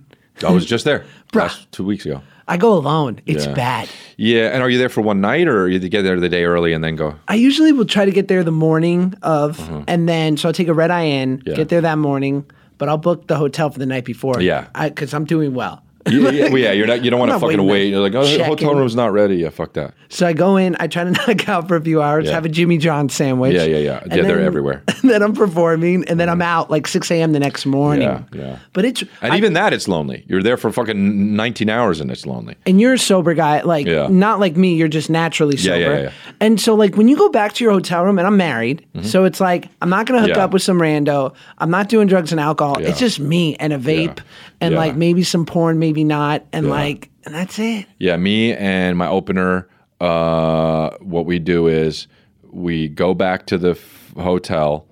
I, 0.46 0.52
was 0.52 0.66
just 0.66 0.84
there 0.84 1.06
Bruh. 1.32 1.42
last 1.44 1.72
two 1.72 1.86
weeks 1.86 2.06
ago. 2.06 2.22
I 2.50 2.58
go 2.58 2.74
alone. 2.74 3.22
It's 3.26 3.46
Yeah. 3.46 3.54
bad. 3.54 3.90
Yeah, 4.18 4.48
and 4.54 4.62
are 4.62 4.70
you 4.70 4.78
there 4.78 4.90
for 4.90 5.02
one 5.02 5.22
night, 5.22 5.48
or 5.48 5.70
you 5.70 5.80
get 5.80 6.02
there 6.02 6.20
the 6.20 6.28
day 6.28 6.44
early 6.44 6.74
and 6.74 6.84
then 6.84 6.96
go? 6.98 7.14
I 7.30 7.36
usually 7.36 7.72
will 7.72 7.86
try 7.86 8.04
to 8.06 8.12
get 8.12 8.28
there 8.28 8.44
the 8.44 8.52
morning 8.52 9.14
of, 9.22 9.60
uh-huh. 9.60 9.84
and 9.88 10.10
then 10.10 10.36
so 10.36 10.50
I'll 10.50 10.54
take 10.54 10.68
a 10.68 10.74
red 10.74 10.92
eye 10.92 11.04
in. 11.04 11.42
Yeah. 11.46 11.56
get 11.56 11.70
there 11.70 11.82
that 11.82 11.98
morning, 12.00 12.44
but 12.80 12.90
I'll 12.90 12.98
book 12.98 13.28
the 13.28 13.38
hotel 13.38 13.70
for 13.70 13.80
the 13.80 13.86
night 13.86 14.04
before. 14.04 14.42
Yeah. 14.42 14.66
because 14.84 15.14
I'm 15.14 15.26
doing 15.26 15.54
well. 15.54 15.84
Yeah, 16.08 16.30
yeah, 16.30 16.44
well, 16.50 16.58
yeah, 16.58 16.72
you're 16.72 16.88
not. 16.88 17.04
You 17.04 17.12
don't 17.12 17.20
want 17.20 17.32
to 17.32 17.40
fucking 17.40 17.66
wait. 17.66 17.88
You're 17.90 18.00
like, 18.02 18.16
oh, 18.16 18.24
the 18.26 18.44
hotel 18.44 18.74
room's 18.76 18.96
not 18.96 19.12
ready. 19.12 19.36
Yeah, 19.38 19.50
fuck 19.50 19.74
that. 19.74 19.94
So 20.10 20.26
I 20.26 20.34
go 20.34 20.56
in, 20.58 20.76
I 20.80 20.88
try 20.88 21.04
to 21.04 21.12
knock 21.28 21.48
out 21.50 21.68
for 21.68 21.76
a 21.76 21.82
few 21.82 22.02
hours, 22.02 22.26
Yeah. 22.26 22.32
have 22.34 22.46
a 22.46 22.50
Jimmy 22.50 22.78
John 22.78 23.10
sandwich. 23.10 23.54
Yeah, 23.54 23.66
yeah, 23.66 23.78
yeah. 23.78 24.04
Yeah, 24.16 24.22
they're 24.24 24.40
everywhere. 24.40 24.84
And 24.88 24.98
then 25.12 25.22
I'm 25.22 25.34
performing, 25.34 26.06
and 26.08 26.20
then 26.20 26.30
I'm 26.30 26.42
out 26.42 26.72
like 26.72 26.88
6 26.88 27.12
a.m. 27.12 27.34
the 27.34 27.40
next 27.40 27.66
morning. 27.66 28.04
Yeah, 28.08 28.24
yeah. 28.34 28.60
But 28.74 28.86
it's 28.86 29.02
And 29.22 29.34
I- 29.34 29.38
even 29.38 29.54
that, 29.54 29.74
it's 29.74 29.88
lonely. 29.88 30.24
You're 30.28 30.42
there 30.42 30.58
for 30.58 30.72
fucking 30.72 31.36
19 31.36 31.70
hours, 31.70 32.00
and 32.00 32.10
it's 32.12 32.26
lonely. 32.26 32.56
and 32.66 32.80
you're 32.80 32.94
a 32.94 32.98
sober 33.00 33.34
guy, 33.34 33.62
like 33.62 33.86
Yeah. 33.86 34.08
not 34.10 34.40
like 34.40 34.56
me. 34.56 34.76
You're 34.76 34.88
just 34.88 35.10
naturally 35.10 35.58
sober. 35.58 35.80
yeah, 35.80 35.90
yeah, 35.90 36.02
yeah. 36.04 36.12
And 36.40 36.60
so, 36.62 36.74
like 36.76 36.96
when 36.96 37.08
you 37.10 37.18
go 37.18 37.30
back 37.30 37.54
to 37.54 37.64
your 37.64 37.74
hotel 37.74 38.06
room, 38.06 38.18
and 38.18 38.26
I'm 38.26 38.38
married, 38.38 38.86
so 39.02 39.26
it's 39.26 39.42
like 39.42 39.68
I'm 39.82 39.90
not 39.90 40.06
gonna 40.06 40.22
hook 40.22 40.30
Mm-hmm. 40.32 40.40
Up 40.40 40.54
with 40.54 40.62
some 40.62 40.80
rando. 40.80 41.34
I'm 41.58 41.70
not 41.72 41.90
doing 41.90 42.08
drugs 42.08 42.32
and 42.32 42.40
alcohol. 42.40 42.78
It's 42.80 43.00
just 43.00 43.20
me 43.20 43.56
and 43.58 43.74
a 43.74 43.78
vape, 43.80 44.20
and 44.62 44.76
like 44.76 44.96
maybe 44.96 45.24
some 45.24 45.46
porn, 45.46 45.78
maybe 45.80 45.89
not, 45.98 46.46
and 46.54 46.66
Yeah. 46.68 46.72
like 46.72 47.10
and 47.26 47.34
that's 47.36 47.60
it. 47.60 47.86
Yeah, 47.98 48.18
me 48.18 48.54
and 48.54 48.98
my 48.98 49.08
opener, 49.08 49.68
uh, 50.00 50.92
what 51.02 51.26
we 51.26 51.40
do 51.40 51.68
is 51.68 52.08
we 52.52 52.88
go 52.88 53.14
back 53.14 53.46
to 53.48 53.58
the 53.58 53.72
f- 53.72 54.14
hotel, 54.18 54.88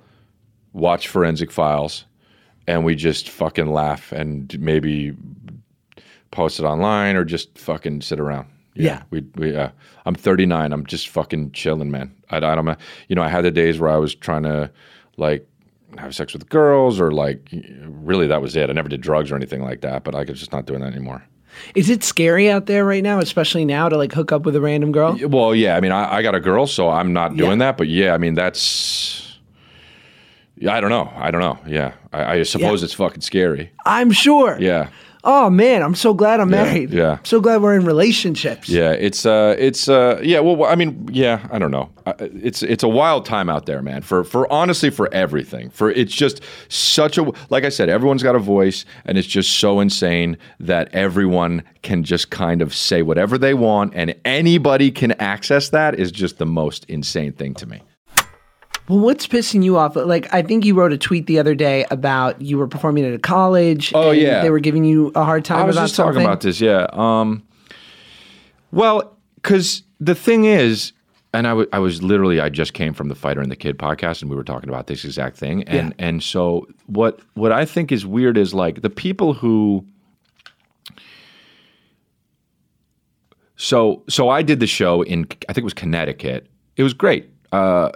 watch 0.74 1.08
Forensic 1.08 1.52
Files, 1.52 2.06
and 2.68 2.84
we 2.86 2.96
just 2.96 3.30
fucking 3.30 3.68
laugh 3.72 4.12
and 4.12 4.60
maybe 4.60 5.14
post 6.32 6.60
it 6.60 6.64
online 6.66 7.16
or 7.16 7.24
just 7.24 7.58
fucking 7.58 8.02
sit 8.02 8.20
around. 8.20 8.48
Yeah. 8.76 9.04
we 9.10 9.26
we. 9.36 9.56
Uh, 9.56 9.70
I'm 10.06 10.14
39. 10.16 10.72
I'm 10.72 10.86
just 10.86 11.10
fucking 11.10 11.52
chilling, 11.54 11.90
man. 11.90 12.14
I, 12.30 12.38
I 12.38 12.56
don't. 12.56 12.78
You 13.08 13.16
know, 13.16 13.24
I 13.24 13.30
had 13.30 13.44
the 13.44 13.52
days 13.52 13.80
where 13.80 13.90
I 13.90 13.98
was 13.98 14.14
trying 14.14 14.44
to 14.44 14.70
like 15.18 15.48
have 16.00 16.16
sex 16.16 16.34
with 16.34 16.50
girls 16.50 17.00
or 17.00 17.12
like 17.12 17.50
really 17.88 18.28
that 18.28 18.42
was 18.42 18.56
it. 18.56 18.70
I 18.70 18.74
never 18.74 18.90
did 18.90 19.02
drugs 19.02 19.32
or 19.32 19.36
anything 19.36 19.62
like 19.64 19.82
that, 19.82 20.04
but 20.04 20.16
I'm 20.16 20.26
just 20.28 20.52
not 20.52 20.66
doing 20.66 20.82
that 20.82 20.94
anymore. 20.94 21.24
Is 21.74 21.90
it 21.90 22.04
scary 22.04 22.52
out 22.52 22.68
there 22.68 22.86
right 22.86 23.02
now, 23.04 23.20
especially 23.20 23.66
now, 23.66 23.90
to 23.90 23.98
like 23.98 24.12
hook 24.14 24.32
up 24.32 24.44
with 24.46 24.56
a 24.56 24.62
random 24.62 24.92
girl? 24.92 25.18
Well, 25.28 25.56
yeah. 25.56 25.76
I 25.76 25.80
mean, 25.82 25.92
I, 25.92 26.18
I 26.18 26.22
got 26.22 26.36
a 26.36 26.40
girl, 26.40 26.68
so 26.68 26.90
I'm 26.90 27.14
not 27.14 27.36
doing 27.36 27.60
Yeah. 27.60 27.66
that. 27.72 27.78
But 27.78 27.88
yeah, 27.88 28.14
I 28.14 28.18
mean, 28.20 28.36
that's. 28.36 29.40
Yeah, 30.60 30.74
I 30.74 30.82
don't 30.82 30.90
know. 30.90 31.12
I 31.16 31.30
don't 31.32 31.42
know. 31.42 31.60
Yeah, 31.68 31.94
I, 32.12 32.40
I 32.40 32.44
suppose 32.44 32.82
Yeah. 32.82 32.86
it's 32.86 32.94
fucking 32.94 33.22
scary. 33.22 33.72
I'm 33.86 34.12
sure. 34.12 34.58
Yeah, 34.60 34.90
Oh 35.30 35.50
man, 35.50 35.84
I'm 35.84 35.94
so 35.94 36.14
glad 36.14 36.40
I'm 36.40 36.50
Yeah, 36.50 36.64
married. 36.64 36.94
yeah. 36.94 37.12
I'm 37.20 37.26
so 37.26 37.42
glad 37.42 37.62
we're 37.62 37.76
in 37.76 37.84
relationships. 37.86 38.70
yeah. 38.70 38.92
It's 38.92 39.26
uh, 39.26 39.56
it's 39.60 39.90
uh, 39.90 40.22
yeah. 40.24 40.40
Well, 40.40 40.64
I 40.64 40.76
mean, 40.76 41.10
yeah. 41.12 41.46
I 41.52 41.60
don't 41.60 41.70
know. 41.72 41.90
It's 42.20 42.64
it's 42.64 42.82
a 42.84 42.88
wild 42.88 43.26
time 43.26 43.50
out 43.50 43.66
there, 43.66 43.82
man. 43.82 44.02
For 44.04 44.24
for 44.24 44.50
honestly, 44.52 44.90
for 44.90 45.14
everything. 45.14 45.70
For 45.70 45.92
it's 45.92 46.14
just 46.16 46.42
such 46.70 47.18
a 47.18 47.30
like 47.50 47.66
I 47.66 47.70
said, 47.70 47.90
everyone's 47.90 48.24
got 48.24 48.36
a 48.36 48.40
voice, 48.40 48.86
and 49.04 49.18
it's 49.18 49.28
just 49.28 49.60
so 49.60 49.82
insane 49.82 50.38
that 50.62 50.88
everyone 50.94 51.64
can 51.82 52.04
just 52.04 52.30
kind 52.30 52.62
of 52.62 52.74
say 52.74 53.02
whatever 53.02 53.38
they 53.38 53.54
want, 53.54 53.94
and 53.96 54.16
anybody 54.24 54.92
can 54.92 55.12
access 55.20 55.68
that 55.70 55.96
is 56.00 56.10
just 56.10 56.38
the 56.38 56.46
most 56.46 56.86
insane 56.86 57.34
thing 57.34 57.54
to 57.56 57.66
me. 57.66 57.82
Well, 58.88 59.00
what's 59.00 59.28
pissing 59.28 59.64
you 59.64 59.78
off? 59.78 59.96
Like, 59.98 60.34
I 60.34 60.42
think 60.42 60.64
you 60.64 60.74
wrote 60.74 60.94
a 60.94 60.98
tweet 60.98 61.28
the 61.28 61.40
other 61.40 61.56
day 61.56 61.86
about 61.92 62.42
you 62.42 62.58
were 62.58 62.68
performing 62.68 63.04
at 63.06 63.14
a 63.14 63.20
college. 63.20 63.92
Oh, 63.94 64.12
and 64.12 64.22
yeah. 64.22 64.42
They 64.42 64.50
were 64.50 64.60
giving 64.60 64.86
you 64.86 65.12
a 65.14 65.24
hard 65.26 65.44
time 65.44 65.60
I 65.60 65.66
was 65.66 65.76
just 65.76 65.96
something. 65.96 66.14
talking 66.14 66.26
about 66.26 66.42
this, 66.42 66.62
yeah. 66.62 66.88
Um, 66.94 67.44
well, 68.72 69.18
because 69.36 69.84
the 70.00 70.16
thing 70.16 70.46
is, 70.46 70.94
and 71.34 71.46
I 71.48 71.66
I 71.74 71.80
was 71.80 72.02
literally, 72.02 72.40
I 72.40 72.48
just 72.48 72.74
came 72.74 72.94
from 72.94 73.10
the 73.10 73.16
Fighter 73.16 73.42
and 73.42 73.52
the 73.52 73.56
Kid 73.58 73.78
podcast, 73.78 74.22
and 74.22 74.30
we 74.30 74.38
were 74.38 74.44
talking 74.46 74.70
about 74.70 74.88
this 74.88 75.04
exact 75.04 75.36
thing. 75.38 75.64
And 75.64 75.90
Yeah. 75.90 76.06
and 76.08 76.24
so 76.24 76.66
what 76.86 77.20
what 77.34 77.52
I 77.52 77.66
think 77.66 77.92
is 77.92 78.06
weird 78.06 78.38
is 78.38 78.54
like 78.54 78.82
the 78.82 78.90
people 78.90 79.34
who. 79.34 79.86
So 83.58 84.04
so 84.08 84.30
I 84.30 84.42
did 84.44 84.60
the 84.60 84.68
show 84.68 85.02
in 85.02 85.28
I 85.50 85.54
think 85.54 85.60
it 85.60 85.64
was 85.66 85.74
Connecticut. 85.74 86.48
It 86.78 86.84
was 86.84 86.94
great. 86.94 87.30
Uh, 87.52 87.92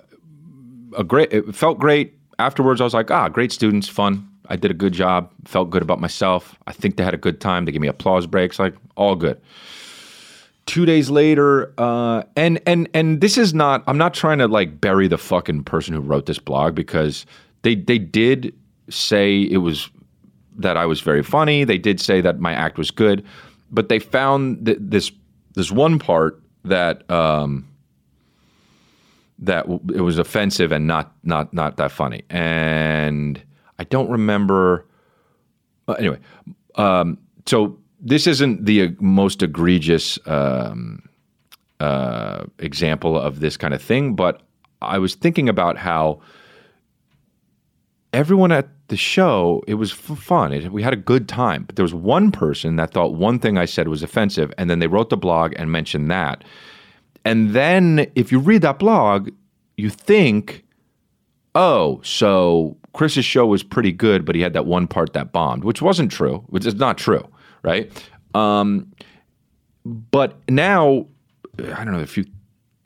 a 0.97 1.04
great. 1.04 1.32
It 1.32 1.56
felt 1.56 1.80
great. 1.80 2.13
Afterwards, 2.39 2.82
I 2.82 2.84
was 2.84 2.93
like, 2.93 3.12
ah, 3.12 3.30
great 3.30 3.51
students, 3.51 3.88
fun. 3.88 4.27
I 4.47 4.56
did 4.56 4.71
a 4.71 4.73
good 4.73 4.93
job. 4.93 5.32
Felt 5.45 5.69
good 5.69 5.82
about 5.82 5.99
myself. 5.99 6.58
I 6.67 6.73
think 6.73 6.97
they 6.97 7.04
had 7.04 7.13
a 7.13 7.17
good 7.17 7.39
time. 7.39 7.65
They 7.65 7.71
gave 7.71 7.82
me 7.82 7.88
applause 7.88 8.27
breaks. 8.27 8.60
Like 8.60 8.75
all 8.95 9.15
good. 9.15 9.39
Two 10.65 10.86
days 10.86 11.10
later, 11.10 11.73
uh, 11.77 12.23
and 12.36 12.60
and 12.65 12.89
and 12.93 13.21
this 13.21 13.38
is 13.38 13.54
not. 13.54 13.84
I'm 13.88 13.97
not 13.97 14.13
trying 14.13 14.39
to 14.39 14.47
like 14.47 14.82
bury 14.82 15.08
the 15.08 15.17
fucking 15.17 15.63
person 15.63 15.93
who 15.93 16.01
wrote 16.01 16.25
this 16.25 16.39
blog 16.39 16.75
because 16.75 17.25
they 17.62 17.75
they 17.75 17.97
did 17.97 18.54
say 18.89 19.41
it 19.41 19.58
was 19.58 19.89
that 20.58 20.77
I 20.77 20.86
was 20.86 21.01
very 21.01 21.23
funny. 21.23 21.63
They 21.63 21.77
did 21.77 21.99
say 21.99 22.21
that 22.21 22.39
my 22.39 22.54
act 22.54 22.77
was 22.77 22.91
good, 22.91 23.25
but 23.71 23.89
they 23.89 23.99
found 23.99 24.65
th- 24.65 24.77
this 24.82 25.12
this 25.56 25.71
one 25.71 25.99
part 25.99 26.41
that. 26.65 27.10
Um, 27.10 27.67
that 29.41 29.65
it 29.93 30.01
was 30.01 30.17
offensive 30.17 30.71
and 30.71 30.88
not 30.88 31.13
not 31.23 31.54
not 31.54 31.77
that 31.77 31.91
funny. 31.91 32.23
And 32.30 33.41
I 33.80 33.84
don't 33.86 34.09
remember. 34.09 34.86
uh, 35.88 35.93
anyway, 35.93 36.20
um, 36.76 37.18
so 37.45 37.78
this 37.99 38.28
isn't 38.28 38.66
the 38.66 38.95
most 38.99 39.43
egregious 39.43 40.20
um, 40.26 41.07
uh, 41.80 42.43
example 42.59 43.20
of 43.20 43.39
this 43.39 43.57
kind 43.57 43.74
of 43.74 43.82
thing, 43.82 44.16
but 44.16 44.41
I 44.82 44.97
was 44.97 45.16
thinking 45.16 45.49
about 45.49 45.78
how 45.78 46.22
everyone 48.13 48.51
at 48.51 48.68
the 48.88 48.97
show 48.97 49.63
it 49.68 49.76
was 49.76 49.91
fun. 49.91 50.53
It, 50.53 50.72
we 50.72 50.84
had 50.84 50.93
a 50.93 50.97
good 50.97 51.28
time, 51.28 51.63
but 51.63 51.76
there 51.76 51.84
was 51.84 51.93
one 51.93 52.32
person 52.32 52.76
that 52.76 52.91
thought 52.91 53.16
one 53.16 53.39
thing 53.39 53.57
I 53.57 53.66
said 53.66 53.88
was 53.88 54.03
offensive, 54.03 54.53
and 54.57 54.70
then 54.70 54.80
they 54.80 54.88
wrote 54.88 55.09
the 55.09 55.18
blog 55.18 55.53
and 55.57 55.72
mentioned 55.72 56.11
that. 56.11 56.43
And 57.26 57.51
then 57.51 58.07
if 58.15 58.32
you 58.32 58.39
read 58.39 58.61
that 58.63 58.80
blog, 58.80 59.30
you 59.78 59.89
think, 59.89 60.63
oh, 61.55 62.01
so 62.03 62.78
Chris's 62.93 63.26
show 63.26 63.45
was 63.45 63.63
pretty 63.63 63.91
good, 63.91 64.26
but 64.26 64.36
he 64.36 64.41
had 64.41 64.53
that 64.53 64.65
one 64.65 64.88
part 64.88 65.13
that 65.13 65.32
bombed, 65.32 65.63
which 65.63 65.82
wasn't 65.82 66.11
true, 66.11 66.43
which 66.47 66.65
is 66.65 66.76
not 66.76 66.97
true, 66.97 67.28
right? 67.63 67.91
Um, 68.34 68.91
but 69.86 70.38
now, 70.49 71.05
I 71.59 71.84
don't 71.84 71.91
know, 71.93 71.99
a 71.99 72.07
few, 72.07 72.26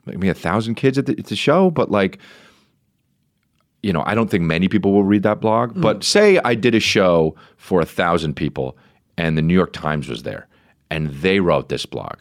maybe 0.04 0.28
a 0.28 0.34
thousand 0.34 0.74
kids 0.76 0.98
at 0.98 1.06
the, 1.06 1.16
at 1.18 1.26
the 1.26 1.36
show, 1.36 1.70
but 1.70 1.90
like, 1.90 2.18
you 3.82 3.92
know, 3.92 4.02
I 4.04 4.14
don't 4.14 4.30
think 4.30 4.44
many 4.44 4.68
people 4.68 4.92
will 4.92 5.04
read 5.04 5.22
that 5.22 5.40
blog. 5.40 5.80
But 5.80 6.02
say 6.02 6.38
I 6.44 6.54
did 6.54 6.74
a 6.74 6.80
show 6.80 7.36
for 7.56 7.80
a 7.80 7.86
thousand 7.86 8.34
people 8.34 8.76
and 9.16 9.38
the 9.38 9.42
New 9.42 9.54
York 9.54 9.72
Times 9.72 10.08
was 10.08 10.24
there 10.24 10.48
and 10.90 11.10
they 11.10 11.40
wrote 11.40 11.68
this 11.68 11.86
blog. 11.86 12.16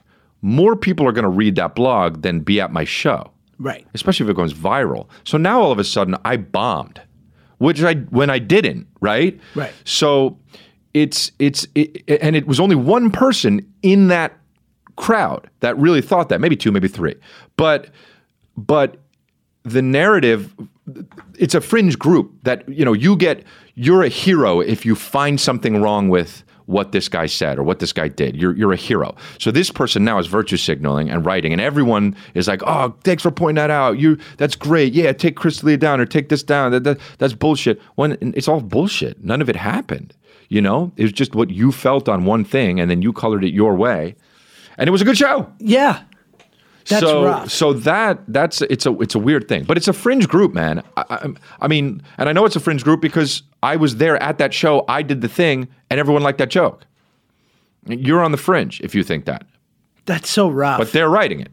More 0.45 0.75
people 0.75 1.07
are 1.07 1.11
going 1.11 1.23
to 1.23 1.29
read 1.29 1.55
that 1.55 1.73
blog 1.73 2.21
than 2.21 2.41
be 2.41 2.61
at 2.61 2.71
my 2.71 2.83
show 2.83 3.31
Right. 3.57 3.83
especially 3.95 4.25
if 4.25 4.29
it 4.29 4.35
goes 4.35 4.53
viral. 4.53 5.07
So 5.23 5.37
now 5.39 5.59
all 5.59 5.71
of 5.71 5.79
a 5.79 5.83
sudden 5.83 6.15
I 6.23 6.37
bombed, 6.37 7.01
which 7.57 7.81
I 7.81 7.95
when 7.95 8.29
I 8.29 8.37
didn't, 8.37 8.85
right? 9.01 9.39
Right. 9.55 9.73
So 9.85 10.37
it's 10.93 11.31
it's 11.39 11.65
it, 11.73 12.03
and 12.21 12.35
it 12.35 12.45
was 12.45 12.59
only 12.59 12.75
one 12.75 13.09
person 13.11 13.65
in 13.81 14.09
that 14.09 14.37
crowd 14.97 15.49
that 15.61 15.77
really 15.77 16.01
thought 16.01 16.29
that, 16.29 16.39
maybe 16.41 16.55
two, 16.55 16.71
maybe 16.71 16.87
three. 16.89 17.15
But 17.57 17.89
but 18.55 18.97
the 19.63 19.81
narrative 19.81 20.53
it's 21.39 21.55
a 21.55 21.61
fringe 21.61 21.97
group 21.97 22.31
that 22.43 22.69
you 22.69 22.85
know 22.85 22.93
you 22.93 23.15
get 23.15 23.43
you're 23.73 24.03
a 24.03 24.09
hero 24.09 24.59
if 24.59 24.85
you 24.85 24.93
find 24.95 25.41
something 25.41 25.81
wrong 25.81 26.07
with 26.09 26.43
what 26.65 26.91
this 26.91 27.07
guy 27.07 27.25
said 27.25 27.57
or 27.57 27.63
what 27.63 27.79
this 27.79 27.93
guy 27.93 28.07
did. 28.07 28.35
You're, 28.35 28.55
you're 28.55 28.73
a 28.73 28.77
hero. 28.77 29.15
So 29.39 29.51
this 29.51 29.71
person 29.71 30.03
now 30.03 30.17
is 30.17 30.27
virtue 30.27 30.57
signaling 30.57 31.09
and 31.09 31.25
writing 31.25 31.51
and 31.51 31.61
everyone 31.61 32.15
is 32.33 32.47
like 32.47 32.61
oh 32.65 32.95
thanks 33.03 33.23
for 33.23 33.31
pointing 33.31 33.55
that 33.55 33.69
out. 33.69 33.99
You 33.99 34.17
that's 34.37 34.55
great. 34.55 34.93
Yeah 34.93 35.11
take 35.13 35.35
chris 35.35 35.59
down 35.59 35.99
or 35.99 36.05
take 36.05 36.29
this 36.29 36.43
down. 36.43 36.71
That, 36.71 36.83
that, 36.83 36.99
that's 37.17 37.33
bullshit. 37.33 37.81
When 37.95 38.17
it's 38.35 38.47
all 38.47 38.61
bullshit. 38.61 39.23
None 39.23 39.41
of 39.41 39.49
it 39.49 39.55
happened. 39.55 40.13
You 40.49 40.61
know? 40.61 40.91
It 40.95 41.03
was 41.03 41.11
just 41.11 41.35
what 41.35 41.49
you 41.49 41.71
felt 41.71 42.07
on 42.07 42.25
one 42.25 42.43
thing 42.43 42.79
and 42.79 42.89
then 42.89 43.01
you 43.01 43.13
colored 43.13 43.43
it 43.43 43.53
your 43.53 43.75
way. 43.75 44.15
And 44.77 44.87
it 44.87 44.91
was 44.91 45.01
a 45.01 45.05
good 45.05 45.17
show. 45.17 45.51
Yeah. 45.59 46.03
That's 46.87 47.01
so, 47.01 47.23
rough. 47.25 47.49
So 47.51 47.73
that 47.73 48.19
that's 48.27 48.61
it's 48.61 48.85
a 48.85 48.91
it's 49.01 49.15
a 49.15 49.19
weird 49.19 49.47
thing, 49.47 49.63
but 49.63 49.75
it's 49.77 49.87
a 49.87 49.93
fringe 49.93 50.27
group, 50.27 50.53
man. 50.53 50.83
I, 50.97 51.03
I, 51.09 51.27
I 51.61 51.67
mean, 51.67 52.01
and 52.17 52.29
I 52.29 52.31
know 52.33 52.45
it's 52.45 52.55
a 52.55 52.59
fringe 52.59 52.83
group 52.83 53.01
because 53.01 53.41
I 53.63 53.75
was 53.75 53.95
there 53.97 54.21
at 54.21 54.37
that 54.37 54.53
show. 54.53 54.85
I 54.87 55.01
did 55.01 55.21
the 55.21 55.27
thing, 55.27 55.67
and 55.89 55.99
everyone 55.99 56.21
liked 56.23 56.37
that 56.37 56.49
joke. 56.49 56.85
You're 57.87 58.21
on 58.23 58.31
the 58.31 58.37
fringe 58.37 58.81
if 58.81 58.93
you 58.95 59.03
think 59.03 59.25
that, 59.25 59.45
That's 60.05 60.29
so 60.29 60.49
rough. 60.49 60.79
but 60.79 60.91
they're 60.91 61.09
writing 61.09 61.39
it, 61.39 61.51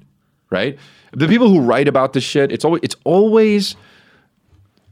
right? 0.50 0.78
The 1.12 1.28
people 1.28 1.48
who 1.48 1.60
write 1.60 1.88
about 1.88 2.12
this 2.14 2.24
shit, 2.24 2.50
it's 2.52 2.64
always 2.64 2.80
it's 2.82 2.96
always. 3.04 3.76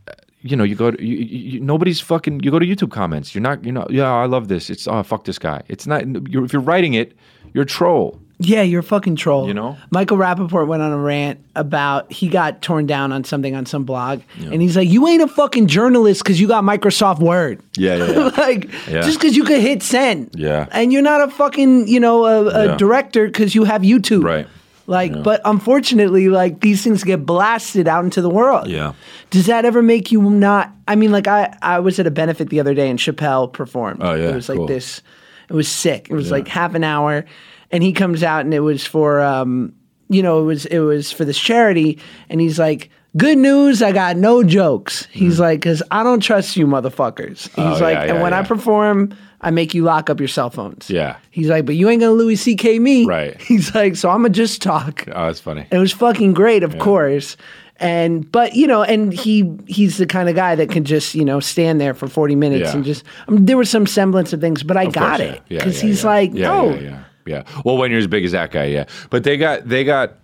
uh, 0.09 0.13
You 0.43 0.57
know, 0.57 0.65
you 0.65 0.75
go 0.75 0.91
to 0.91 1.03
you, 1.05 1.17
you, 1.17 1.39
you- 1.53 1.61
nobody's 1.61 2.01
fucking. 2.01 2.41
You 2.45 2.51
go 2.51 2.59
to 2.59 2.67
YouTube 2.67 2.91
comments. 2.91 3.35
You're 3.35 3.43
not. 3.43 3.63
You're 3.65 3.75
not. 3.75 3.91
Yeah, 3.91 4.11
I 4.13 4.27
love 4.27 4.49
this. 4.49 4.71
It's 4.71 4.87
oh 4.89 5.03
fuck 5.03 5.25
this 5.25 5.39
guy. 5.39 5.63
It's 5.69 5.87
not. 5.87 6.05
You're, 6.31 6.45
if 6.45 6.53
you're 6.53 6.63
writing 6.63 6.95
it, 6.95 7.13
you're 7.53 7.65
a 7.65 7.67
troll. 7.67 8.19
Yeah, 8.43 8.63
you're 8.63 8.81
a 8.81 8.83
fucking 8.83 9.17
troll. 9.17 9.47
You 9.49 9.53
know? 9.55 9.77
Michael 9.91 10.17
Rapaport 10.17 10.67
went 10.67 10.83
on 10.83 10.93
a 10.93 10.99
rant 10.99 11.41
about 11.55 12.11
he 12.11 12.27
got 12.29 12.63
torn 12.63 12.87
down 12.87 13.13
on 13.13 13.23
something 13.23 13.55
on 13.55 13.67
some 13.67 13.85
blog, 13.85 14.23
and 14.39 14.63
he's 14.63 14.77
like, 14.77 14.89
"You 14.89 15.07
ain't 15.09 15.23
a 15.23 15.29
fucking 15.29 15.67
journalist 15.67 16.23
because 16.25 16.41
you 16.41 16.49
got 16.49 16.65
Microsoft 16.65 17.21
Word." 17.21 17.61
Yeah, 17.77 17.97
yeah, 17.97 18.11
yeah. 18.13 18.19
like 18.39 18.65
Yeah. 18.89 19.03
just 19.03 19.19
because 19.21 19.37
you 19.37 19.45
could 19.45 19.61
hit 19.61 19.83
send. 19.83 20.31
Yeah. 20.35 20.67
And 20.73 20.91
you're 20.91 21.03
not 21.03 21.21
a 21.21 21.31
fucking 21.31 21.87
you 21.89 22.01
know 22.01 22.25
a, 22.25 22.47
a 22.47 22.67
Yeah. 22.69 22.77
director 22.77 23.27
because 23.27 23.55
you 23.55 23.65
have 23.65 23.83
YouTube. 23.83 24.25
Right. 24.25 24.47
Like, 24.87 25.23
but 25.23 25.41
unfortunately, 25.45 26.29
like 26.31 26.61
these 26.63 26.83
things 26.83 27.05
get 27.05 27.25
blasted 27.25 27.87
out 27.87 28.05
into 28.05 28.21
the 28.23 28.31
world. 28.31 28.67
Yeah. 28.69 28.95
Does 29.31 29.47
that 29.47 29.65
ever 29.65 29.83
make 29.83 30.11
you 30.11 30.21
not? 30.31 30.73
I 30.89 30.97
mean, 30.97 31.13
like 31.13 31.29
I 31.29 31.55
I 31.63 31.79
was 31.79 31.99
at 32.01 32.07
a 32.07 32.11
benefit 32.11 32.49
the 32.49 32.59
other 32.59 32.75
day 32.75 32.89
and 32.91 32.99
Chappelle 32.99 33.53
performed. 33.53 34.01
Oh, 34.03 34.15
yeah, 34.15 34.31
It 34.31 34.35
was 34.35 34.49
like 34.49 34.57
cool. 34.59 34.67
this. 34.67 35.03
It 35.49 35.53
was 35.55 35.69
sick. 35.69 36.09
It 36.11 36.15
was 36.15 36.31
like 36.31 36.49
half 36.49 36.75
an 36.75 36.83
hour, 36.85 37.25
and 37.71 37.83
he 37.83 37.93
comes 37.93 38.23
out 38.23 38.45
and 38.45 38.53
it 38.55 38.61
was 38.61 38.85
for 38.87 39.21
um, 39.21 39.73
you 40.09 40.23
know, 40.23 40.41
it 40.41 40.45
was 40.45 40.67
it 40.67 40.81
was 40.81 41.13
for 41.13 41.25
this 41.25 41.39
charity, 41.39 41.99
and 42.29 42.41
he's 42.41 42.59
like. 42.59 42.91
Good 43.17 43.39
news, 43.39 43.83
I 43.83 43.91
got 43.91 44.17
no 44.17 44.45
jokes. 44.45 45.09
He's 45.11 45.41
like, 45.41 45.59
because 45.59 45.83
I 45.91 46.05
don't 46.05 46.21
trust 46.21 46.57
you 46.57 46.65
motherfuckers. 46.69 47.49
He's. 47.49 47.53
Oh, 47.59 47.71
like, 47.83 47.95
yeah, 47.97 48.03
and 48.03 48.15
yeah, 48.19 48.23
when 48.23 48.33
I 48.33 48.45
perform, 48.45 49.17
I 49.41 49.51
make 49.51 49.75
you 49.75 49.83
lock 49.83 50.09
up 50.09 50.21
your 50.21 50.29
cell 50.29 50.49
phones. 50.49 50.89
Yeah. 50.89 51.17
He's 51.33 51.49
like, 51.49 51.67
but 51.67 51.75
you 51.75 51.89
ain't 51.89 52.03
gonna 52.03 52.13
Louis 52.13 52.37
C.K. 52.37 52.79
me. 52.79 53.07
Right. 53.07 53.37
He's 53.43 53.75
like, 53.75 53.97
so 53.97 54.11
I'm 54.11 54.19
gonna 54.19 54.29
just 54.29 54.63
talk. 54.63 55.07
Oh, 55.09 55.27
that's 55.27 55.41
funny. 55.41 55.67
It 55.73 55.79
was 55.79 55.93
fucking 55.93 56.35
great, 56.35 56.63
of 56.63 56.79
course. 56.79 57.37
And 57.79 58.31
but 58.31 58.55
you 58.55 58.69
know, 58.69 58.85
and 58.85 59.13
he 59.13 59.57
he's 59.67 59.97
the 59.99 60.07
kind 60.07 60.29
of 60.29 60.37
guy 60.37 60.55
that 60.55 60.71
can 60.71 60.85
just 60.85 61.13
you 61.17 61.25
know 61.25 61.41
stand 61.41 61.81
there 61.81 61.95
for 61.95 62.07
forty 62.07 62.37
minutes 62.37 62.71
Yeah. 62.71 62.77
and 62.77 62.85
just. 62.85 63.03
I 63.27 63.33
mean, 63.33 63.47
there 63.47 63.57
was 63.57 63.69
some 63.71 63.89
semblance 63.89 64.33
of 64.33 64.41
things, 64.41 64.63
but 64.63 64.77
I 64.77 64.85
Of 64.85 64.93
got 64.93 65.19
course, 65.19 65.31
it 65.33 65.43
yeah. 65.49 65.57
Yeah, 65.57 65.59
because 65.65 65.83
yeah, 65.83 65.89
he's 65.89 66.03
yeah. 66.05 66.09
like, 66.09 66.31
yeah, 66.33 66.43
no, 66.47 67.03
yeah. 67.27 67.45
Well, 67.65 67.77
when 67.77 67.91
you're 67.91 68.01
as 68.01 68.07
big 68.07 68.25
as 68.25 68.33
that 68.33 68.51
guy, 68.51 68.65
yeah. 68.67 68.85
But 69.11 69.25
they 69.25 69.37
got 69.37 69.69
they 69.69 69.85
got 69.85 70.15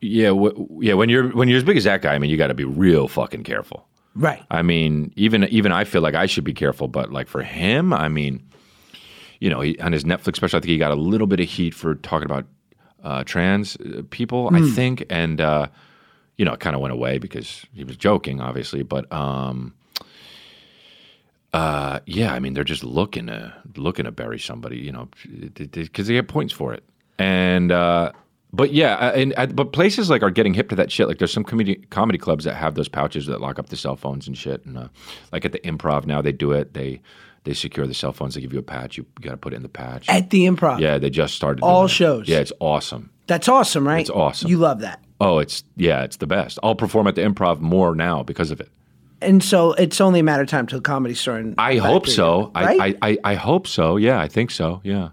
yeah, 0.00 0.28
w- 0.28 0.68
yeah. 0.80 0.94
When 0.94 1.08
you're 1.08 1.28
when 1.30 1.48
you're 1.48 1.58
as 1.58 1.64
big 1.64 1.76
as 1.76 1.84
that 1.84 2.02
guy, 2.02 2.14
I 2.14 2.18
mean, 2.18 2.30
you 2.30 2.36
got 2.36 2.48
to 2.48 2.54
be 2.54 2.64
real 2.64 3.08
fucking 3.08 3.44
careful. 3.44 3.86
right, 4.14 4.42
I 4.50 4.62
mean, 4.62 5.12
even 5.16 5.44
even 5.44 5.72
I 5.72 5.84
feel 5.84 6.02
like 6.02 6.14
I 6.14 6.26
should 6.26 6.44
be 6.44 6.54
careful, 6.54 6.88
but 6.88 7.12
like 7.12 7.28
for 7.28 7.42
him, 7.42 7.92
I 7.92 8.08
mean, 8.08 8.42
you 9.40 9.50
know, 9.50 9.60
he, 9.60 9.78
on 9.80 9.92
his 9.92 10.04
Netflix 10.04 10.36
special, 10.36 10.58
I 10.58 10.60
think 10.60 10.70
he 10.70 10.78
got 10.78 10.90
a 10.90 10.96
little 10.96 11.26
bit 11.26 11.40
of 11.40 11.48
heat 11.48 11.74
for 11.74 11.94
talking 11.96 12.26
about 12.26 12.46
uh, 13.02 13.24
trans 13.24 13.76
uh, 13.76 14.02
people, 14.10 14.50
I 14.52 14.60
think, 14.70 15.04
and 15.10 15.40
uh, 15.40 15.66
you 16.36 16.44
know, 16.44 16.52
it 16.52 16.60
kind 16.60 16.76
of 16.76 16.82
went 16.82 16.92
away 16.92 17.18
because 17.18 17.64
he 17.72 17.84
was 17.84 17.96
joking, 17.96 18.40
obviously, 18.40 18.82
but 18.82 19.10
um, 19.12 19.74
uh, 21.52 22.00
yeah, 22.06 22.32
I 22.34 22.38
mean, 22.40 22.54
they're 22.54 22.64
just 22.64 22.84
looking 22.84 23.26
to 23.28 23.54
looking 23.76 24.04
to 24.04 24.12
bury 24.12 24.38
somebody, 24.38 24.78
you 24.78 24.92
know, 24.92 25.08
because 25.54 26.06
they 26.06 26.14
get 26.14 26.28
points 26.28 26.52
for 26.52 26.72
it, 26.74 26.84
and. 27.18 27.72
uh 27.72 28.12
but 28.50 28.72
yeah, 28.72 28.94
uh, 28.94 29.12
and 29.12 29.34
uh, 29.36 29.44
but 29.44 29.72
places 29.74 30.08
like 30.08 30.22
are 30.22 30.30
getting 30.30 30.54
hip 30.54 30.70
to 30.70 30.76
that 30.76 30.90
shit. 30.90 31.06
Like 31.06 31.18
there's 31.18 31.34
some 31.34 31.44
comedy 31.44 31.74
comedy 31.90 32.16
clubs 32.16 32.44
that 32.44 32.54
have 32.54 32.76
those 32.76 32.88
pouches 32.88 33.26
that 33.26 33.42
lock 33.42 33.58
up 33.58 33.68
the 33.68 33.76
cell 33.76 33.94
phones 33.94 34.26
and 34.26 34.38
shit. 34.38 34.64
And 34.64 34.78
uh, 34.78 34.88
like 35.32 35.44
at 35.44 35.52
the 35.52 35.58
Improv 35.58 36.06
now, 36.06 36.22
they 36.22 36.32
do 36.32 36.52
it. 36.52 36.72
They 36.72 37.02
they 37.44 37.52
secure 37.52 37.86
the 37.86 37.92
cell 37.92 38.14
phones. 38.14 38.34
They 38.34 38.40
give 38.40 38.54
you 38.54 38.58
a 38.58 38.62
patch. 38.62 38.96
You, 38.96 39.04
you 39.18 39.24
got 39.26 39.32
to 39.32 39.36
put 39.36 39.52
it 39.52 39.56
in 39.56 39.62
the 39.62 39.68
patch. 39.68 40.08
at 40.08 40.30
the 40.30 40.46
improv. 40.46 40.80
yeah, 40.80 40.96
they 40.96 41.10
just 41.10 41.34
started 41.34 41.62
All 41.62 41.82
doing 41.82 41.84
it. 41.90 41.92
shows. 41.92 42.26
Yeah, 42.26 42.38
it's 42.38 42.52
awesome. 42.58 43.10
that's 43.26 43.50
awesome, 43.50 43.86
right? 43.86 44.00
It's 44.00 44.08
awesome. 44.08 44.48
You 44.48 44.56
love 44.56 44.80
that, 44.80 45.04
Oh, 45.20 45.40
it's 45.40 45.62
yeah, 45.76 46.02
it's 46.04 46.16
the 46.16 46.26
best. 46.26 46.58
I'll 46.62 46.74
perform 46.74 47.06
at 47.06 47.16
the 47.16 47.20
Improv 47.20 47.60
more 47.60 47.94
now 47.94 48.22
because 48.22 48.50
of 48.50 48.62
it. 48.62 48.70
And 49.20 49.42
so 49.42 49.72
it's 49.72 50.00
only 50.00 50.20
a 50.20 50.22
matter 50.22 50.42
of 50.42 50.48
time 50.48 50.66
till 50.66 50.80
comedy 50.80 51.14
store. 51.14 51.36
And 51.36 51.54
I 51.58 51.76
hope 51.76 52.04
to- 52.04 52.10
so. 52.10 52.52
Right? 52.54 52.96
I, 53.02 53.10
I, 53.10 53.18
I 53.24 53.34
hope 53.34 53.66
so. 53.66 53.96
Yeah, 53.96 54.20
I 54.20 54.28
think 54.28 54.50
so. 54.50 54.80
Yeah. 54.84 55.10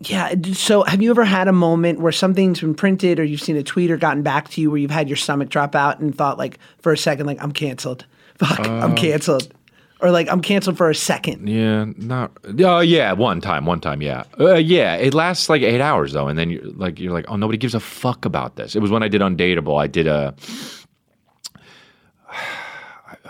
Yeah. 0.00 0.32
So, 0.52 0.84
have 0.84 1.02
you 1.02 1.10
ever 1.10 1.24
had 1.24 1.48
a 1.48 1.52
moment 1.52 1.98
where 2.00 2.12
something's 2.12 2.60
been 2.60 2.74
printed, 2.74 3.18
or 3.18 3.24
you've 3.24 3.40
seen 3.40 3.56
a 3.56 3.64
tweet 3.64 3.90
or 3.90 3.96
gotten 3.96 4.22
back 4.22 4.48
to 4.50 4.60
you, 4.60 4.70
where 4.70 4.78
you've 4.78 4.92
had 4.92 5.08
your 5.08 5.16
stomach 5.16 5.48
drop 5.48 5.74
out 5.74 5.98
and 5.98 6.16
thought, 6.16 6.38
like, 6.38 6.58
for 6.82 6.92
a 6.92 6.96
second, 6.96 7.26
like, 7.26 7.42
I'm 7.42 7.50
canceled. 7.50 8.06
Fuck, 8.38 8.60
Uh. 8.60 8.70
I'm 8.70 8.94
canceled, 8.94 9.52
or 10.00 10.12
like, 10.12 10.30
I'm 10.30 10.40
canceled 10.40 10.76
for 10.76 10.88
a 10.88 10.94
second. 10.94 11.48
Yeah, 11.48 11.86
not. 11.96 12.30
Oh, 12.60 12.78
yeah, 12.78 13.10
one 13.10 13.40
time, 13.40 13.66
one 13.66 13.80
time, 13.80 14.00
yeah, 14.00 14.22
uh, 14.38 14.54
yeah. 14.54 14.94
It 14.94 15.14
lasts 15.14 15.48
like 15.48 15.62
eight 15.62 15.80
hours 15.80 16.12
though, 16.12 16.28
and 16.28 16.38
then 16.38 16.50
you're 16.50 16.62
like, 16.64 17.00
you're 17.00 17.12
like, 17.12 17.24
oh, 17.26 17.34
nobody 17.34 17.58
gives 17.58 17.74
a 17.74 17.80
fuck 17.80 18.24
about 18.24 18.54
this. 18.54 18.76
It 18.76 18.78
was 18.82 18.92
when 18.92 19.02
I 19.02 19.08
did 19.08 19.20
Undateable. 19.20 19.82
I 19.82 19.88
did 19.88 20.06
a. 20.06 20.32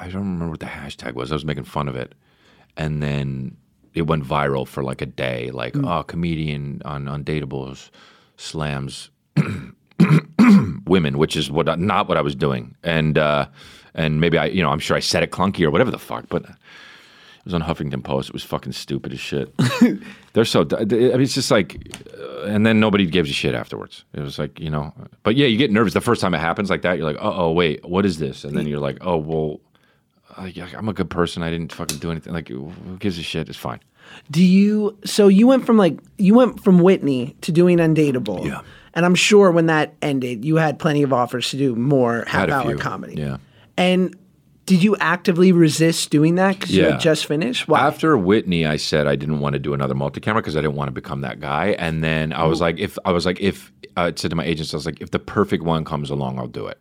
I, 0.01 0.05
don't 0.05 0.21
remember 0.21 0.51
what 0.51 0.61
the 0.61 0.67
hashtag 0.67 1.15
was. 1.15 1.33
I 1.33 1.35
was 1.35 1.45
making 1.45 1.65
fun 1.65 1.89
of 1.89 1.97
it, 1.97 2.15
and 2.77 3.03
then 3.03 3.57
it 3.95 4.03
went 4.03 4.25
viral 4.25 4.67
for 4.67 4.83
like 4.83 5.03
a 5.03 5.07
day. 5.07 5.51
Like, 5.51 5.77
oh, 5.77 6.03
comedian 6.03 6.83
on 6.85 7.05
Undateables 7.07 7.91
slams 8.37 9.11
women, 10.87 11.19
which 11.19 11.37
is 11.37 11.51
what 11.51 11.79
not 11.79 12.09
what 12.09 12.17
I 12.17 12.21
was 12.21 12.35
doing, 12.35 12.75
and 12.83 13.19
uh, 13.19 13.47
and 13.95 14.21
maybe 14.21 14.39
I, 14.39 14.47
you 14.47 14.63
know, 14.63 14.71
I'm 14.71 14.79
sure 14.79 14.97
I 14.97 15.01
said 15.01 15.23
it 15.23 15.31
clunky 15.31 15.65
or 15.65 15.71
whatever 15.71 15.91
the 15.91 15.99
fuck, 15.99 16.27
but 16.29 16.45
it 16.45 17.45
was 17.45 17.55
on 17.55 17.63
Huffington 17.63 18.03
Post. 18.03 18.31
It 18.31 18.33
was 18.33 18.43
fucking 18.43 18.73
stupid 18.73 19.13
as 19.13 19.21
shit. 19.21 19.53
They're 20.33 20.45
so. 20.45 20.67
I 20.73 20.85
mean, 20.85 21.21
it's 21.21 21.35
just 21.35 21.51
like, 21.51 21.97
uh, 22.19 22.43
and 22.43 22.65
then 22.65 22.81
nobody 22.81 23.07
gives 23.07 23.31
a 23.31 23.33
shit 23.33 23.55
afterwards. 23.55 24.05
It 24.15 24.21
was 24.21 24.39
like 24.39 24.59
you 24.59 24.71
know, 24.71 24.93
but 25.23 25.37
yeah, 25.37 25.47
you 25.47 25.59
get 25.59 25.71
nervous 25.71 25.95
the 25.95 26.01
first 26.01 26.21
time 26.21 26.35
it 26.35 26.39
happens 26.39 26.71
like 26.71 26.83
that. 26.83 26.99
You're 26.99 27.07
like, 27.07 27.21
oh, 27.21 27.35
oh, 27.35 27.53
wait, 27.53 27.85
what 27.85 28.07
is 28.07 28.19
this? 28.19 28.45
And 28.45 28.57
then 28.57 28.67
you're 28.67 28.81
like, 28.81 28.99
oh, 29.01 29.17
well, 29.17 29.61
uh, 30.37 30.49
I'm 30.77 30.89
a 30.89 30.93
good 30.93 31.11
person. 31.11 31.43
I 31.43 31.51
didn't 31.51 31.73
fucking 31.73 31.99
do 31.99 32.11
anything. 32.11 32.33
Like, 32.33 32.49
who 32.49 32.73
gives 32.99 33.19
a 33.19 33.23
shit? 33.23 33.49
It's 33.49 33.59
fine. 33.59 33.81
Do 34.31 34.43
you? 34.43 34.99
So 35.05 35.29
you 35.29 35.47
went 35.47 35.67
from 35.67 35.77
like 35.77 35.99
you 36.17 36.35
went 36.35 36.63
from 36.65 36.79
Whitney 36.81 37.37
to 37.43 37.53
doing 37.53 37.79
Undateable. 37.79 38.45
Yeah. 38.47 38.63
And 38.95 39.05
I'm 39.05 39.15
sure 39.15 39.51
when 39.51 39.67
that 39.67 39.95
ended, 40.03 40.45
you 40.45 40.57
had 40.57 40.79
plenty 40.79 41.03
of 41.03 41.13
offers 41.13 41.51
to 41.51 41.57
do 41.57 41.75
more 41.77 42.25
half-hour 42.27 42.77
comedy. 42.79 43.15
Yeah. 43.17 43.37
And 43.77 44.17
did 44.65 44.83
you 44.83 44.97
actively 44.97 45.53
resist 45.53 46.11
doing 46.11 46.35
that 46.37 46.59
because 46.59 46.75
you 46.75 46.83
Yeah. 46.83 46.93
had 46.93 47.01
just 47.01 47.27
finished? 47.27 47.69
Why? 47.69 47.81
After 47.81 48.17
Whitney, 48.19 48.67
I 48.67 48.77
said 48.77 49.07
I 49.07 49.15
didn't 49.15 49.41
want 49.41 49.53
to 49.55 49.59
do 49.59 49.73
another 49.73 49.95
multi-camera 49.95 50.43
because 50.43 50.57
I 50.57 50.61
didn't 50.63 50.75
want 50.75 50.89
to 50.89 50.93
become 50.93 51.21
that 51.21 51.39
guy. 51.39 51.77
And 51.79 52.03
then 52.03 52.33
I 52.33 52.45
was 52.45 52.61
like, 52.61 52.79
if 52.79 52.99
I 53.05 53.13
was 53.13 53.25
like, 53.25 53.41
if 53.41 53.71
I 53.97 54.13
said 54.17 54.31
to 54.31 54.37
my 54.37 54.45
agents, 54.45 54.75
I 54.75 54.79
was 54.79 54.87
like, 54.87 55.01
if 55.01 55.11
the 55.11 55.19
perfect 55.19 55.63
one 55.63 55.85
comes 55.85 56.11
along, 56.11 56.39
I'll 56.39 56.47
do 56.49 56.67
it. 56.67 56.79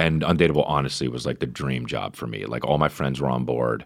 And 0.00 0.22
Undateable, 0.22 0.64
honestly, 0.66 1.08
was 1.08 1.26
like 1.26 1.40
the 1.40 1.46
dream 1.46 1.84
job 1.84 2.16
for 2.16 2.26
me. 2.26 2.46
Like 2.46 2.64
all 2.64 2.78
my 2.78 2.88
friends 2.88 3.20
were 3.20 3.28
on 3.28 3.44
board. 3.44 3.84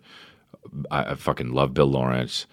I, 0.89 1.11
I 1.11 1.15
fucking 1.17 1.53
love 1.53 1.75
Bill 1.75 1.87
Lawrence. 1.87 2.47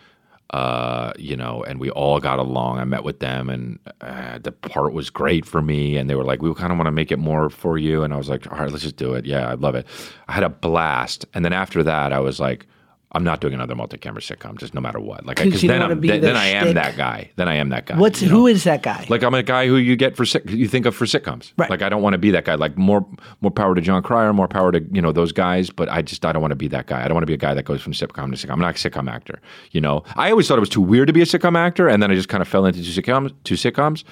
Uh, 0.49 1.13
you 1.17 1.37
know, 1.37 1.63
and 1.63 1.79
we 1.79 1.89
all 1.91 2.19
got 2.19 2.39
along. 2.39 2.79
I 2.79 2.83
met 2.83 3.05
with 3.05 3.19
them, 3.19 3.49
and 3.49 3.79
uh, 4.01 4.37
the 4.39 4.51
part 4.51 4.91
was 4.91 5.09
great 5.09 5.45
for 5.45 5.61
me. 5.61 5.95
And 5.95 6.09
they 6.09 6.15
were 6.15 6.25
like, 6.25 6.41
"We 6.41 6.53
kind 6.55 6.71
of 6.73 6.77
want 6.77 6.87
to 6.87 6.91
make 6.91 7.11
it 7.11 7.19
more 7.19 7.49
for 7.49 7.77
you." 7.77 8.03
And 8.03 8.13
I 8.13 8.17
was 8.17 8.27
like, 8.27 8.51
"All 8.51 8.57
right, 8.57 8.69
let's 8.69 8.83
just 8.83 8.97
do 8.97 9.13
it." 9.13 9.25
Yeah, 9.25 9.47
I 9.47 9.53
love 9.53 9.75
it. 9.75 9.85
I 10.27 10.33
had 10.33 10.43
a 10.43 10.49
blast. 10.49 11.25
And 11.33 11.45
then 11.45 11.53
after 11.53 11.83
that, 11.83 12.11
I 12.11 12.19
was 12.19 12.39
like, 12.39 12.67
"I'm 13.13 13.23
not 13.23 13.41
doing 13.41 13.53
another 13.53 13.75
multi-camera 13.75 14.21
sitcom, 14.21 14.57
just 14.57 14.73
no 14.73 14.81
matter 14.81 14.99
what." 14.99 15.25
Like, 15.25 15.37
because 15.37 15.61
then 15.61 15.81
I'm 15.81 15.99
be 15.99 16.07
then, 16.09 16.21
the 16.21 16.27
then 16.27 16.35
I 16.37 16.45
am 16.47 16.73
that 16.75 16.95
guy. 16.97 17.31
Then 17.35 17.47
I 17.47 17.55
am 17.55 17.69
that 17.69 17.85
guy. 17.85 17.97
What's 17.97 18.21
you 18.21 18.29
know? 18.29 18.47
is 18.47 18.63
that 18.65 18.81
guy? 18.83 19.05
Like 19.09 19.23
I'm 19.23 19.33
a 19.33 19.43
guy 19.43 19.67
who 19.67 19.77
you 19.77 19.95
get 19.95 20.15
for 20.15 20.25
sit- 20.25 20.49
you 20.49 20.67
think 20.67 20.85
of 20.85 20.95
for 20.95 21.05
sitcoms. 21.05 21.53
Right. 21.57 21.69
Like 21.69 21.81
I 21.81 21.89
don't 21.89 22.01
want 22.01 22.13
to 22.13 22.17
be 22.17 22.31
that 22.31 22.45
guy. 22.45 22.55
Like 22.55 22.77
more 22.77 23.05
more 23.41 23.51
power 23.51 23.75
to 23.75 23.81
Jon 23.81 24.01
Cryer, 24.03 24.33
more 24.33 24.47
power 24.47 24.71
to 24.71 24.81
you 24.91 25.01
know 25.01 25.11
those 25.11 25.31
guys. 25.31 25.69
But 25.69 25.89
I 25.89 26.01
just 26.01 26.25
I 26.25 26.31
don't 26.31 26.41
want 26.41 26.51
to 26.51 26.55
be 26.55 26.67
that 26.69 26.87
guy. 26.87 27.03
I 27.03 27.07
don't 27.07 27.15
want 27.15 27.23
to 27.23 27.27
be 27.27 27.33
a 27.33 27.37
guy 27.37 27.53
that 27.53 27.63
goes 27.65 27.81
from 27.81 27.93
sitcom 27.93 28.35
to 28.35 28.47
sitcom. 28.47 28.51
I'm 28.53 28.59
not 28.59 28.75
a 28.83 28.89
sitcom 28.89 29.09
actor. 29.11 29.39
You 29.71 29.81
know, 29.81 30.03
I 30.15 30.29
always 30.31 30.47
thought 30.47 30.57
it 30.57 30.61
was 30.61 30.69
too 30.69 30.81
weird 30.81 31.07
to 31.07 31.13
be 31.13 31.21
a 31.21 31.25
sitcom 31.25 31.57
actor, 31.57 31.87
and 31.87 32.01
then 32.01 32.11
I 32.11 32.15
just 32.15 32.29
kind 32.29 32.41
of 32.41 32.47
fell 32.47 32.65
into 32.65 32.83
two 32.83 33.01
sitcoms. 33.01 33.33
Two 33.43 33.55
sitcoms, 33.55 34.03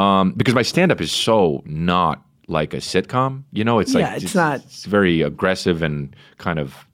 um, 0.00 0.32
because 0.36 0.54
my 0.54 0.62
stand 0.62 0.92
up 0.92 1.00
is 1.00 1.10
so 1.12 1.62
not 1.66 2.22
like 2.46 2.72
a 2.72 2.78
sitcom. 2.78 3.42
You 3.52 3.64
know, 3.64 3.78
it's 3.78 3.94
like 3.94 4.02
Yeah, 4.02 4.16
it's 4.16 4.34
not- 4.34 4.60
It's 4.60 4.84
very 4.86 5.20
aggressive 5.22 5.82
and 5.82 6.14
kind 6.38 6.58
of 6.58 6.86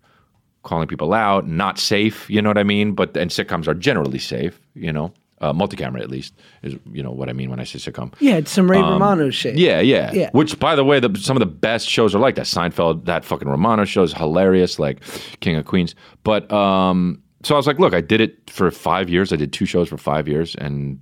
calling 0.65 0.89
people 0.89 1.15
out, 1.15 1.47
not 1.47 1.79
safe. 1.79 2.29
You 2.29 2.43
know 2.43 2.51
what 2.51 2.59
I 2.59 2.65
mean? 2.65 2.93
But 2.95 3.17
and 3.17 3.31
sitcoms 3.31 3.69
are 3.69 3.75
generally 3.75 4.19
safe. 4.19 4.61
You 4.75 4.93
know, 4.93 5.12
uh, 5.41 5.53
multi-camera 5.53 6.01
at 6.01 6.11
least 6.11 6.35
is 6.62 6.75
you 6.91 7.03
know 7.03 7.11
what 7.11 7.29
I 7.29 7.33
mean 7.33 7.51
when 7.51 7.61
I 7.61 7.65
say 7.65 7.79
sitcom. 7.79 8.12
yeah, 8.19 8.37
it's 8.37 8.51
some 8.51 8.71
Ray 8.71 8.81
Romano 8.81 9.31
shit. 9.31 9.55
Um, 9.55 9.59
Yeah, 9.61 9.81
yeah, 9.81 10.12
Yeah. 10.12 10.31
Which, 10.33 10.59
by 10.59 10.75
the 10.75 10.85
way, 10.85 11.01
the, 11.01 11.17
some 11.19 11.37
of 11.37 11.41
the 11.41 11.47
best 11.47 11.89
shows 11.89 12.15
are 12.15 12.19
like 12.19 12.35
that. 12.37 12.47
Seinfeld, 12.47 13.05
that 13.05 13.25
fucking 13.25 13.49
Romano 13.49 13.85
show 13.85 14.03
is 14.03 14.12
hilarious, 14.12 14.79
like 14.79 15.03
King 15.41 15.57
of 15.57 15.65
Queens. 15.67 15.95
But 16.25 16.51
um, 16.53 17.23
so 17.43 17.55
I 17.55 17.59
was 17.59 17.67
like, 17.67 17.79
look, 17.79 17.95
I 17.95 18.01
did 18.01 18.21
it 18.21 18.51
for 18.51 18.71
five 18.71 19.09
years. 19.09 19.33
I 19.33 19.37
did 19.37 19.53
two 19.53 19.67
shows 19.67 19.89
for 19.89 19.99
five 19.99 20.27
years, 20.27 20.55
and 20.57 20.99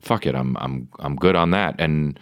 fuck 0.00 0.26
it, 0.26 0.34
I'm 0.34 0.56
I'm 0.58 0.88
I'm 1.00 1.16
good 1.16 1.34
on 1.36 1.50
that. 1.50 1.74
And 1.78 2.18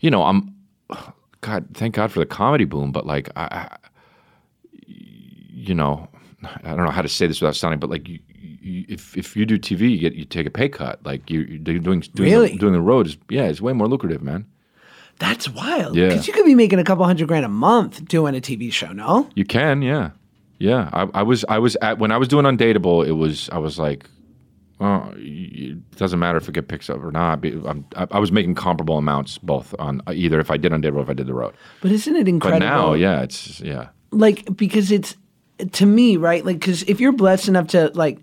you 0.00 0.10
know, 0.10 0.22
I'm 0.22 0.54
God, 1.40 1.68
thank 1.74 1.94
God 1.94 2.10
for 2.10 2.18
the 2.18 2.26
comedy 2.26 2.64
boom. 2.64 2.90
But 2.92 3.06
like, 3.06 3.28
I 3.36 3.76
you 5.68 5.74
know, 5.74 6.08
I 6.44 6.74
don't 6.74 6.84
know 6.84 6.90
how 6.90 7.02
to 7.02 7.08
say 7.08 7.26
this 7.26 7.40
without 7.40 7.56
sounding, 7.56 7.80
but 7.80 7.90
like. 7.90 8.08
You, 8.08 8.18
you, 8.60 8.84
if 8.88 9.16
if 9.16 9.36
you 9.36 9.46
do 9.46 9.58
TV, 9.58 9.90
you 9.90 9.98
get 9.98 10.14
you 10.14 10.24
take 10.24 10.46
a 10.46 10.50
pay 10.50 10.68
cut. 10.68 11.04
Like 11.04 11.30
you, 11.30 11.40
you're 11.40 11.78
doing 11.78 12.00
doing 12.00 12.02
Really? 12.30 12.52
the, 12.52 12.58
doing 12.58 12.72
the 12.72 12.80
road 12.80 13.06
is 13.06 13.16
yeah, 13.28 13.44
it's 13.44 13.60
way 13.60 13.72
more 13.72 13.88
lucrative, 13.88 14.22
man. 14.22 14.46
That's 15.18 15.48
wild. 15.48 15.96
Yeah. 15.96 16.08
Because 16.08 16.26
you 16.26 16.32
could 16.32 16.44
be 16.44 16.54
making 16.54 16.78
a 16.78 16.84
couple 16.84 17.04
hundred 17.04 17.28
grand 17.28 17.44
a 17.44 17.48
month 17.48 18.04
doing 18.06 18.36
a 18.36 18.40
TV 18.40 18.72
show, 18.72 18.92
no? 18.92 19.28
You 19.34 19.44
can, 19.44 19.82
yeah, 19.82 20.10
yeah. 20.58 20.90
I, 20.92 21.08
I 21.14 21.22
was, 21.22 21.44
I 21.48 21.58
was 21.58 21.76
at 21.82 21.98
when 21.98 22.12
I 22.12 22.16
was 22.16 22.28
doing 22.28 22.44
Undateable. 22.44 23.06
It 23.06 23.12
was, 23.12 23.48
I 23.50 23.58
was 23.58 23.78
like, 23.78 24.08
oh, 24.80 25.12
it 25.16 25.90
doesn't 25.96 26.20
matter 26.20 26.38
if 26.38 26.48
it 26.48 26.52
get 26.52 26.68
picked 26.68 26.88
up 26.88 27.02
or 27.02 27.10
not. 27.10 27.44
I'm, 27.44 27.84
I, 27.96 28.06
I 28.12 28.18
was 28.20 28.30
making 28.30 28.54
comparable 28.54 28.96
amounts 28.96 29.38
both 29.38 29.74
on 29.78 30.00
uh, 30.06 30.12
either 30.14 30.38
if 30.38 30.50
I 30.50 30.56
did 30.56 30.70
Undateable 30.72 30.98
or 30.98 31.02
if 31.02 31.10
I 31.10 31.14
did 31.14 31.26
the 31.26 31.34
road. 31.34 31.54
But 31.80 31.90
isn't 31.90 32.14
it 32.14 32.28
incredible? 32.28 32.60
But 32.60 32.66
incredible? 32.66 32.90
now, 32.90 32.94
yeah, 32.94 33.22
it's 33.22 33.60
yeah, 33.60 33.88
like 34.12 34.56
because 34.56 34.92
it's 34.92 35.16
to 35.72 35.86
me 35.86 36.16
right 36.16 36.44
like 36.44 36.58
because 36.60 36.82
if 36.84 37.00
you're 37.00 37.12
blessed 37.12 37.48
enough 37.48 37.66
to 37.68 37.90
like 37.94 38.18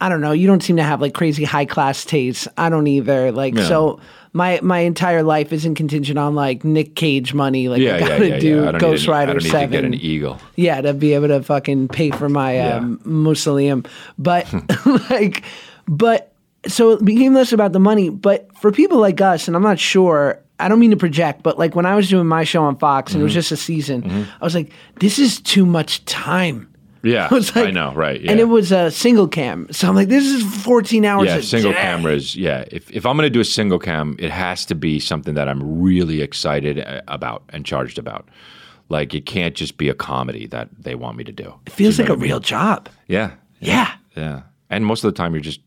i 0.00 0.08
don't 0.08 0.20
know 0.20 0.32
you 0.32 0.46
don't 0.46 0.62
seem 0.62 0.76
to 0.76 0.82
have 0.82 1.00
like 1.00 1.12
crazy 1.14 1.44
high 1.44 1.64
class 1.66 2.04
tastes 2.04 2.48
i 2.56 2.68
don't 2.68 2.86
either 2.86 3.30
like 3.32 3.54
Yeah. 3.54 3.66
so 3.68 4.00
my 4.32 4.58
my 4.62 4.78
entire 4.80 5.22
life 5.22 5.52
isn't 5.52 5.74
contingent 5.74 6.18
on 6.18 6.34
like 6.34 6.64
nick 6.64 6.94
cage 6.94 7.34
money 7.34 7.68
like 7.68 7.80
yeah, 7.80 7.96
i 7.96 8.00
gotta 8.00 8.28
yeah. 8.28 8.38
do 8.38 8.56
yeah. 8.62 8.68
I 8.68 8.72
don't 8.72 8.80
ghost 8.80 9.06
an- 9.06 9.10
rider 9.12 9.32
don't 9.34 9.42
need 9.42 9.50
7 9.50 9.70
to 9.70 9.76
get 9.76 9.84
an 9.84 9.94
eagle. 9.94 10.38
yeah 10.56 10.80
to 10.80 10.94
be 10.94 11.12
able 11.14 11.28
to 11.28 11.42
fucking 11.42 11.88
pay 11.88 12.10
for 12.10 12.28
my 12.28 12.54
Yeah. 12.56 12.76
um, 12.76 13.00
mausoleum 13.04 13.84
but 14.18 14.46
like 15.10 15.42
but 15.86 16.32
so 16.66 16.92
it 16.92 17.04
became 17.04 17.34
less 17.34 17.52
about 17.52 17.72
the 17.72 17.80
money 17.80 18.08
but 18.10 18.48
for 18.58 18.72
people 18.72 18.98
like 18.98 19.20
us 19.20 19.46
and 19.48 19.56
i'm 19.56 19.62
not 19.62 19.78
sure 19.78 20.38
i 20.60 20.68
don't 20.68 20.78
mean 20.80 20.90
to 20.90 20.96
project 20.96 21.42
but 21.42 21.58
like 21.58 21.74
when 21.74 21.86
i 21.86 21.94
was 21.94 22.08
doing 22.08 22.26
my 22.26 22.44
show 22.44 22.62
on 22.62 22.76
fox 22.78 23.12
and 23.12 23.20
it 23.20 23.24
was 23.24 23.32
Mm-hmm. 23.32 23.38
just 23.38 23.52
a 23.52 23.56
season 23.56 24.26
i 24.40 24.44
was 24.44 24.54
like 24.54 24.70
this 25.00 25.18
is 25.18 25.40
too 25.40 25.64
much 25.66 26.04
time 26.04 26.68
Yeah, 27.08 27.28
I 27.30 27.34
was 27.34 27.54
like- 27.56 27.68
I 27.68 27.70
know, 27.70 27.92
right? 27.94 28.20
Yeah. 28.20 28.30
and 28.32 28.40
it 28.40 28.48
was 28.48 28.70
a 28.72 28.90
single 28.90 29.28
cam 29.28 29.66
so 29.70 29.88
i'm 29.88 29.94
like 29.96 30.08
this 30.08 30.24
is 30.24 30.42
14 30.64 31.04
hours 31.04 31.28
of 31.30 31.36
yeah, 31.36 31.40
single 31.42 31.72
day. 31.72 31.78
cameras. 31.80 32.34
Yeah, 32.36 32.64
if 32.70 32.90
if 32.90 33.04
I'm 33.06 33.16
going 33.16 33.26
to 33.26 33.30
do 33.38 33.40
a 33.40 33.44
single 33.44 33.78
cam, 33.78 34.16
it 34.18 34.30
has 34.30 34.66
to 34.66 34.74
be 34.74 35.00
something 35.00 35.34
that 35.34 35.48
I'm 35.48 35.80
really 35.82 36.20
excited 36.22 36.78
uh, 36.78 37.00
about 37.08 37.42
and 37.50 37.64
charged 37.66 37.98
about. 37.98 38.28
Like 38.90 39.14
it 39.14 39.26
can't 39.26 39.54
just 39.54 39.76
be 39.78 39.88
a 39.90 39.94
comedy 39.94 40.46
that 40.48 40.68
they 40.84 40.94
want 40.94 41.16
me 41.18 41.24
to 41.24 41.32
do. 41.32 41.54
it 41.66 41.72
feels 41.72 41.98
You 41.98 42.04
like 42.04 42.10
a 42.12 42.16
mean? 42.16 42.30
real 42.30 42.40
job 42.40 42.88
Yeah. 43.06 43.30
yeah 43.60 43.90
Yeah. 44.16 44.42
And 44.70 44.84
most 44.86 45.04
of 45.04 45.12
the 45.12 45.16
time 45.16 45.34
you're 45.34 45.40
just 45.52 45.60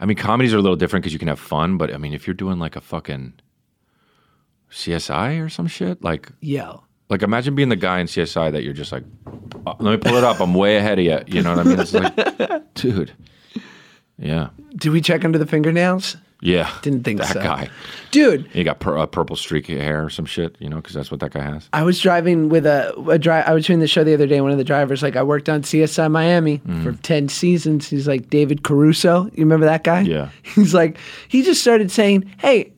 I 0.00 0.04
mean 0.06 0.16
comedies 0.16 0.52
are 0.54 0.58
a 0.58 0.62
little 0.62 0.76
different 0.76 1.02
because 1.02 1.12
you 1.14 1.18
can 1.18 1.28
have 1.28 1.40
fun, 1.40 1.78
but 1.78 1.92
I 1.94 1.98
mean 1.98 2.12
if 2.12 2.26
you're 2.26 2.34
doing 2.44 2.58
like 2.58 2.76
a 2.76 2.80
fucking 2.82 3.32
CSI 4.70 5.40
or 5.44 5.48
some 5.48 5.66
shit, 5.66 6.02
like 6.02 6.30
yo 6.40 6.82
like 7.08 7.22
imagine 7.22 7.54
being 7.54 7.68
the 7.68 7.76
guy 7.76 8.00
in 8.00 8.06
CSI 8.06 8.52
that 8.52 8.62
you're 8.64 8.72
just 8.72 8.92
like 8.92 9.04
"Uh, 9.66 9.74
let 9.78 9.90
me 9.92 9.96
pull 9.96 10.16
it 10.18 10.24
up, 10.24 10.40
I'm 10.40 10.54
way 10.54 10.76
ahead 10.76 10.98
of 10.98 11.04
you. 11.04 11.18
You 11.26 11.42
know 11.42 11.54
what 11.56 11.66
I 11.66 11.68
mean? 11.68 11.80
It's 11.80 11.92
like 11.94 12.74
dude. 12.74 13.12
Yeah. 14.18 14.48
did 14.76 14.92
we 14.92 15.00
check 15.02 15.24
under 15.26 15.36
the 15.38 15.44
fingernails 15.46 16.16
Yeah. 16.40 16.70
Didn't 16.80 17.04
think 17.04 17.18
that 17.20 17.34
so. 17.34 17.42
guy. 17.42 17.68
dude 18.12 18.46
He 18.48 18.64
got 18.64 18.80
pur- 18.80 18.96
a 18.96 19.06
purple 19.06 19.36
streak 19.36 19.68
of 19.68 19.78
hair 19.78 20.04
or 20.06 20.08
some 20.10 20.24
shit, 20.24 20.56
you 20.58 20.70
know, 20.70 20.76
because 20.76 20.94
that's 20.94 21.10
what 21.10 21.20
that 21.20 21.32
guy 21.32 21.42
has. 21.42 21.68
I 21.74 21.82
was 21.82 22.00
driving 22.00 22.48
with 22.48 22.64
a, 22.64 22.94
a 23.10 23.18
dri 23.18 23.34
I 23.34 23.52
was 23.52 23.66
doing 23.66 23.80
the 23.80 23.86
show 23.86 24.04
the 24.04 24.14
other 24.14 24.26
day. 24.26 24.40
One 24.40 24.52
of 24.52 24.56
the 24.58 24.64
drivers, 24.64 25.02
like, 25.02 25.16
I 25.16 25.22
worked 25.22 25.50
on 25.50 25.62
CSI 25.62 26.10
Miami 26.10 26.58
Mm-hmm. 26.60 26.82
for 26.82 26.92
10 27.02 27.28
seasons. 27.28 27.88
He's 27.90 28.08
like, 28.08 28.30
David 28.30 28.62
Caruso. 28.64 29.24
You 29.26 29.44
remember 29.44 29.66
that 29.66 29.84
guy? 29.84 30.00
Yeah. 30.00 30.30
He's 30.42 30.72
like, 30.72 30.96
he 31.28 31.42
just 31.42 31.60
started 31.60 31.90
saying, 31.90 32.24
Hey, 32.38 32.72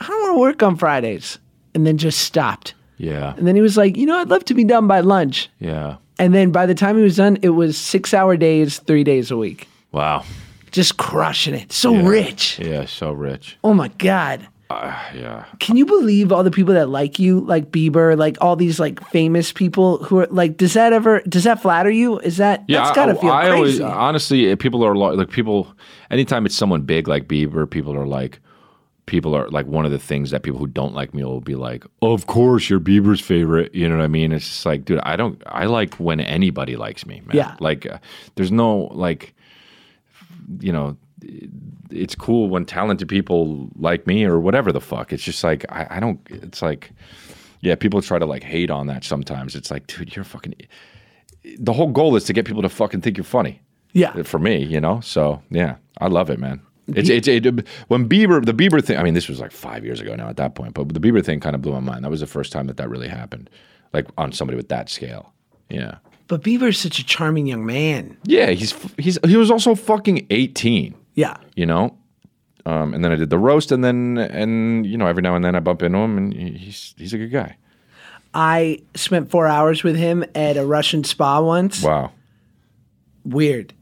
I 0.00 0.06
don't 0.06 0.20
want 0.22 0.34
to 0.34 0.40
work 0.40 0.62
on 0.62 0.76
Fridays. 0.76 1.38
And 1.74 1.86
then 1.86 1.96
just 1.96 2.18
stopped. 2.20 2.74
Yeah. 2.98 3.34
And 3.36 3.46
then 3.46 3.54
he 3.54 3.62
was 3.62 3.76
like, 3.76 3.96
You 3.96 4.06
know, 4.06 4.18
I'd 4.18 4.28
love 4.28 4.44
to 4.46 4.54
be 4.54 4.64
done 4.64 4.86
by 4.86 5.00
lunch. 5.00 5.48
Yeah. 5.60 5.96
And 6.18 6.34
then 6.34 6.50
by 6.50 6.66
the 6.66 6.74
time 6.74 6.96
he 6.96 7.02
was 7.02 7.16
done, 7.16 7.38
it 7.42 7.50
was 7.50 7.78
six 7.78 8.12
hour 8.12 8.36
days, 8.36 8.78
three 8.80 9.04
days 9.04 9.30
a 9.30 9.36
week. 9.36 9.68
Wow. 9.92 10.24
Just 10.72 10.96
crushing 10.98 11.54
it. 11.54 11.72
So 11.72 11.92
Yeah. 11.94 12.08
rich. 12.08 12.58
Yeah, 12.58 12.84
so 12.86 13.12
rich. 13.12 13.56
Oh 13.64 13.72
my 13.72 13.88
God. 13.98 14.46
Uh, 14.70 14.92
yeah. 15.14 15.44
Can 15.60 15.78
you 15.78 15.86
believe 15.86 16.30
all 16.30 16.44
the 16.44 16.50
people 16.50 16.74
that 16.74 16.90
like 16.90 17.18
you, 17.18 17.40
like 17.40 17.70
Bieber, 17.70 18.18
like 18.18 18.36
all 18.42 18.54
these 18.54 18.78
like 18.78 19.02
famous 19.08 19.50
people 19.50 19.96
who 20.04 20.18
are 20.18 20.26
like? 20.30 20.58
Does 20.58 20.74
that 20.74 20.92
ever? 20.92 21.20
Does 21.26 21.44
that 21.44 21.62
flatter 21.62 21.88
you? 21.90 22.18
Is 22.18 22.36
that? 22.36 22.64
Yeah, 22.68 22.82
that's 22.84 22.94
gotta 22.94 23.12
I, 23.12 23.20
feel 23.22 23.30
I 23.30 23.40
crazy. 23.48 23.54
always 23.56 23.80
honestly, 23.80 24.54
people 24.56 24.84
are 24.84 24.94
like 24.94 25.30
people. 25.30 25.74
Anytime 26.10 26.44
it's 26.44 26.54
someone 26.54 26.82
big 26.82 27.08
like 27.08 27.28
Bieber, 27.28 27.70
people 27.70 27.94
are 27.96 28.06
like, 28.06 28.40
people 29.08 29.34
are 29.34 29.48
like 29.48 29.66
one 29.66 29.84
of 29.84 29.90
the 29.90 29.98
things 29.98 30.30
that 30.30 30.42
people 30.42 30.60
who 30.60 30.66
don't 30.66 30.94
like 30.94 31.14
me 31.14 31.24
will 31.24 31.40
be 31.40 31.56
like, 31.56 31.84
of 32.02 32.26
course 32.26 32.70
you're 32.70 32.78
Bieber's 32.78 33.20
favorite. 33.20 33.74
You 33.74 33.88
know 33.88 33.96
what 33.96 34.04
I 34.04 34.08
mean? 34.08 34.30
It's 34.30 34.46
just 34.46 34.66
like, 34.66 34.84
dude, 34.84 35.00
I 35.02 35.16
don't. 35.16 35.42
I 35.46 35.66
like 35.66 35.94
when 35.94 36.20
anybody 36.20 36.76
likes 36.76 37.06
me, 37.06 37.22
man. 37.26 37.36
Yeah. 37.36 37.56
Like, 37.58 37.86
uh, 37.86 37.98
there's 38.36 38.52
no 38.52 38.90
like, 38.92 39.34
you 40.60 40.72
know. 40.72 40.96
It's 41.90 42.14
cool 42.14 42.48
when 42.48 42.64
talented 42.64 43.08
people 43.08 43.70
like 43.76 44.06
me 44.06 44.24
or 44.24 44.38
whatever 44.38 44.70
the 44.72 44.80
fuck. 44.80 45.12
It's 45.12 45.22
just 45.22 45.42
like 45.42 45.64
I, 45.70 45.86
I 45.90 46.00
don't. 46.00 46.20
It's 46.30 46.62
like, 46.62 46.92
yeah, 47.60 47.74
people 47.74 48.00
try 48.02 48.18
to 48.18 48.26
like 48.26 48.44
hate 48.44 48.70
on 48.70 48.86
that 48.86 49.02
sometimes. 49.04 49.56
It's 49.56 49.70
like, 49.70 49.86
dude, 49.86 50.14
you're 50.14 50.24
fucking. 50.24 50.54
The 51.58 51.72
whole 51.72 51.88
goal 51.88 52.14
is 52.14 52.24
to 52.24 52.32
get 52.32 52.44
people 52.44 52.62
to 52.62 52.68
fucking 52.68 53.00
think 53.00 53.16
you're 53.16 53.24
funny 53.24 53.62
yeah, 53.92 54.22
for 54.22 54.38
me, 54.38 54.62
you 54.64 54.80
know. 54.80 55.00
So 55.00 55.42
yeah, 55.50 55.76
I 55.98 56.08
love 56.08 56.30
it, 56.30 56.38
man. 56.38 56.60
It's 56.88 57.08
it's 57.08 57.28
it, 57.28 57.66
when 57.88 58.08
Bieber 58.08 58.44
the 58.44 58.54
Bieber 58.54 58.82
thing. 58.84 58.96
I 58.98 59.02
mean, 59.02 59.14
this 59.14 59.28
was 59.28 59.40
like 59.40 59.52
five 59.52 59.84
years 59.84 60.00
ago 60.00 60.14
now 60.16 60.28
at 60.28 60.36
that 60.38 60.54
point, 60.54 60.74
but 60.74 60.88
the 60.94 61.00
Bieber 61.00 61.24
thing 61.24 61.40
kind 61.40 61.54
of 61.54 61.62
blew 61.62 61.72
my 61.72 61.80
mind. 61.80 62.04
That 62.04 62.10
was 62.10 62.20
the 62.20 62.26
first 62.26 62.50
time 62.52 62.66
that 62.66 62.76
that 62.78 62.88
really 62.88 63.08
happened, 63.08 63.50
like 63.92 64.06
on 64.16 64.32
somebody 64.32 64.56
with 64.56 64.68
that 64.70 64.88
scale. 64.88 65.32
Yeah, 65.68 65.96
but 66.28 66.42
Bieber's 66.42 66.78
such 66.78 66.98
a 66.98 67.04
charming 67.04 67.46
young 67.46 67.66
man. 67.66 68.16
yeah. 68.24 68.50
He's 68.50 68.74
he's 68.96 69.18
he 69.26 69.36
was 69.36 69.50
also 69.50 69.74
fucking 69.74 70.26
eighteen, 70.30 70.94
Yeah, 71.14 71.36
you 71.56 71.66
know. 71.66 71.96
Um, 72.66 72.92
and 72.92 73.02
then 73.04 73.12
I 73.12 73.16
did 73.16 73.30
the 73.30 73.38
roast, 73.38 73.70
and 73.72 73.82
then 73.84 74.18
and 74.18 74.84
you 74.86 74.96
know 74.96 75.06
every 75.06 75.22
now 75.22 75.34
and 75.36 75.44
then 75.44 75.54
I 75.54 75.60
bump 75.60 75.82
into 75.82 75.98
him, 75.98 76.16
and 76.18 76.32
he's 76.34 76.94
he's 76.96 77.12
a 77.12 77.18
good 77.18 77.32
guy. 77.32 77.56
I 78.34 78.82
spent 78.94 79.30
four 79.30 79.46
hours 79.46 79.82
with 79.82 79.96
him 79.96 80.24
at 80.34 80.56
a 80.56 80.64
Russian 80.66 81.02
spa 81.04 81.40
once. 81.40 81.82
Wow. 81.82 82.12
Weird. 83.24 83.72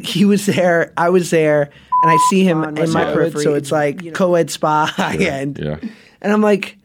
He 0.00 0.24
was 0.24 0.46
there. 0.46 0.92
I 0.96 1.10
was 1.10 1.28
there, 1.30 1.70
and 2.02 2.10
I 2.10 2.16
see 2.30 2.44
him 2.44 2.62
in 2.64 2.90
my 2.92 3.02
Yeah. 3.08 3.12
periphery. 3.14 3.42
So 3.44 3.54
it's 3.54 3.72
like 3.72 4.12
co-ed 4.14 4.50
spa 4.50 4.86
high 4.96 5.16
end. 5.16 5.58
Yeah. 5.62 5.76
And 6.20 6.32
I'm 6.32 6.42
like, 6.42 6.76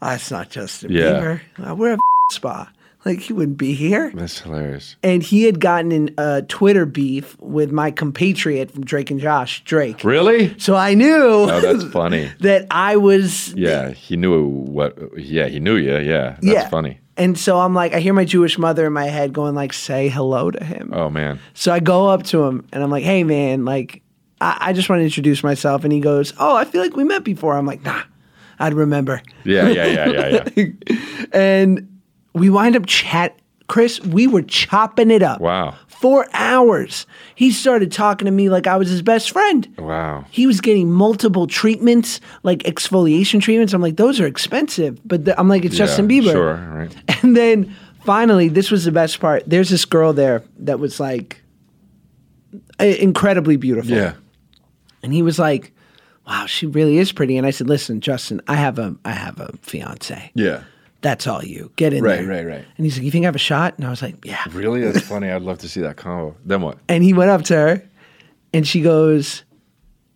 oh, 0.00 0.10
it's 0.10 0.30
not 0.30 0.50
Justin 0.50 0.92
Yeah. 0.92 1.02
Bieber. 1.02 1.40
Uh, 1.70 1.74
We're 1.74 1.94
a 1.94 1.98
spa. 2.32 2.70
Like 3.04 3.18
he 3.18 3.32
wouldn't 3.32 3.58
be 3.58 3.74
here. 3.74 4.12
That's 4.14 4.38
hilarious. 4.38 4.94
And 5.02 5.24
he 5.24 5.42
had 5.42 5.58
gotten 5.58 5.90
in 5.90 6.14
a 6.18 6.42
Twitter 6.42 6.86
beef 6.86 7.36
with 7.40 7.72
my 7.72 7.90
compatriot 7.90 8.70
from 8.70 8.84
Drake 8.84 9.10
and 9.10 9.18
Josh, 9.18 9.64
Drake. 9.64 10.04
Really? 10.04 10.56
So 10.60 10.76
I 10.76 10.94
knew 10.94 11.12
Oh, 11.50 11.60
that's 11.60 11.82
funny. 11.92 12.30
that 12.40 12.66
I 12.70 12.96
was 12.96 13.52
Yeah, 13.54 13.90
he 13.90 14.16
knew 14.16 14.46
what. 14.46 14.96
Yeah, 15.18 15.48
he 15.48 15.58
knew 15.58 15.74
you. 15.74 15.96
Yeah, 15.98 16.34
that's 16.40 16.44
yeah. 16.46 16.68
funny. 16.68 17.00
And 17.16 17.36
so 17.36 17.58
I'm 17.58 17.74
like, 17.74 17.92
I 17.92 17.98
hear 17.98 18.14
my 18.14 18.24
Jewish 18.24 18.56
mother 18.56 18.86
in 18.86 18.92
my 18.92 19.06
head 19.06 19.32
going 19.32 19.56
like, 19.56 19.72
say 19.72 20.08
hello 20.08 20.52
to 20.52 20.64
him. 20.64 20.90
Oh 20.94 21.10
man. 21.10 21.40
So 21.54 21.72
I 21.72 21.80
go 21.80 22.06
up 22.06 22.22
to 22.26 22.44
him 22.44 22.64
and 22.72 22.84
I'm 22.84 22.90
like, 22.90 23.02
hey 23.04 23.24
man, 23.24 23.64
like, 23.64 24.00
I, 24.42 24.58
I 24.60 24.72
just 24.72 24.88
want 24.88 25.00
to 25.00 25.04
introduce 25.04 25.42
myself. 25.44 25.84
And 25.84 25.92
he 25.92 26.00
goes, 26.00 26.32
oh, 26.38 26.56
I 26.56 26.64
feel 26.64 26.82
like 26.82 26.96
we 26.96 27.04
met 27.04 27.22
before. 27.22 27.56
I'm 27.56 27.66
like, 27.66 27.82
nah, 27.82 28.02
I'd 28.58 28.74
remember. 28.74 29.22
Yeah, 29.44 29.68
yeah, 29.68 29.86
yeah, 29.86 30.08
yeah, 30.08 30.48
yeah. 30.56 30.96
And 31.32 32.00
we 32.34 32.50
wind 32.50 32.76
up 32.76 32.86
chat. 32.86 33.38
Chris, 33.68 34.00
we 34.00 34.26
were 34.26 34.42
chopping 34.42 35.10
it 35.10 35.22
up. 35.22 35.40
Wow. 35.40 35.76
For 35.86 36.26
hours. 36.32 37.06
He 37.36 37.52
started 37.52 37.92
talking 37.92 38.26
to 38.26 38.32
me 38.32 38.50
like 38.50 38.66
I 38.66 38.76
was 38.76 38.90
his 38.90 39.02
best 39.02 39.30
friend. 39.30 39.72
Wow. 39.78 40.24
He 40.30 40.46
was 40.48 40.60
getting 40.60 40.90
multiple 40.90 41.46
treatments, 41.46 42.20
like 42.42 42.64
exfoliation 42.64 43.40
treatments. 43.40 43.72
I'm 43.72 43.80
like, 43.80 43.96
those 43.96 44.18
are 44.20 44.26
expensive. 44.26 45.00
But 45.06 45.24
the, 45.24 45.38
I'm 45.38 45.48
like, 45.48 45.64
it's 45.64 45.76
Justin 45.76 46.08
Bieber. 46.08 46.32
Sure. 46.32 46.54
Right. 46.56 46.96
And 47.22 47.36
then 47.36 47.74
finally, 48.04 48.48
this 48.48 48.72
was 48.72 48.84
the 48.84 48.90
best 48.90 49.20
part. 49.20 49.44
There's 49.46 49.70
this 49.70 49.84
girl 49.84 50.12
there 50.12 50.42
that 50.58 50.80
was 50.80 50.98
like 50.98 51.40
incredibly 52.80 53.56
beautiful. 53.56 53.92
Yeah. 53.92 54.14
And 55.02 55.12
he 55.12 55.22
was 55.22 55.38
like, 55.38 55.72
"Wow, 56.26 56.46
she 56.46 56.66
really 56.66 56.98
is 56.98 57.12
pretty." 57.12 57.36
And 57.36 57.46
I 57.46 57.50
said, 57.50 57.68
"Listen, 57.68 58.00
Justin, 58.00 58.40
I 58.48 58.54
have 58.56 58.78
a 58.78 58.96
I 59.04 59.12
have 59.12 59.40
a 59.40 59.52
fiance. 59.62 60.30
Yeah. 60.34 60.62
That's 61.00 61.26
all 61.26 61.42
you. 61.44 61.72
Get 61.76 61.92
in 61.92 62.04
Right, 62.04 62.20
there." 62.20 62.28
right, 62.28 62.46
right. 62.46 62.64
And 62.76 62.86
he's 62.86 62.96
like, 62.96 63.04
"You 63.04 63.10
think 63.10 63.24
I 63.24 63.26
have 63.26 63.34
a 63.34 63.38
shot?" 63.38 63.74
And 63.76 63.86
I 63.86 63.90
was 63.90 64.02
like, 64.02 64.24
"Yeah." 64.24 64.42
Really? 64.52 64.80
That's 64.82 65.00
funny. 65.06 65.30
I'd 65.30 65.42
love 65.42 65.58
to 65.58 65.68
see 65.68 65.80
that 65.80 65.96
combo. 65.96 66.36
Then 66.44 66.60
what? 66.62 66.78
And 66.88 67.02
he 67.02 67.12
went 67.12 67.30
up 67.30 67.42
to 67.44 67.54
her, 67.56 67.82
and 68.54 68.66
she 68.66 68.80
goes, 68.80 69.42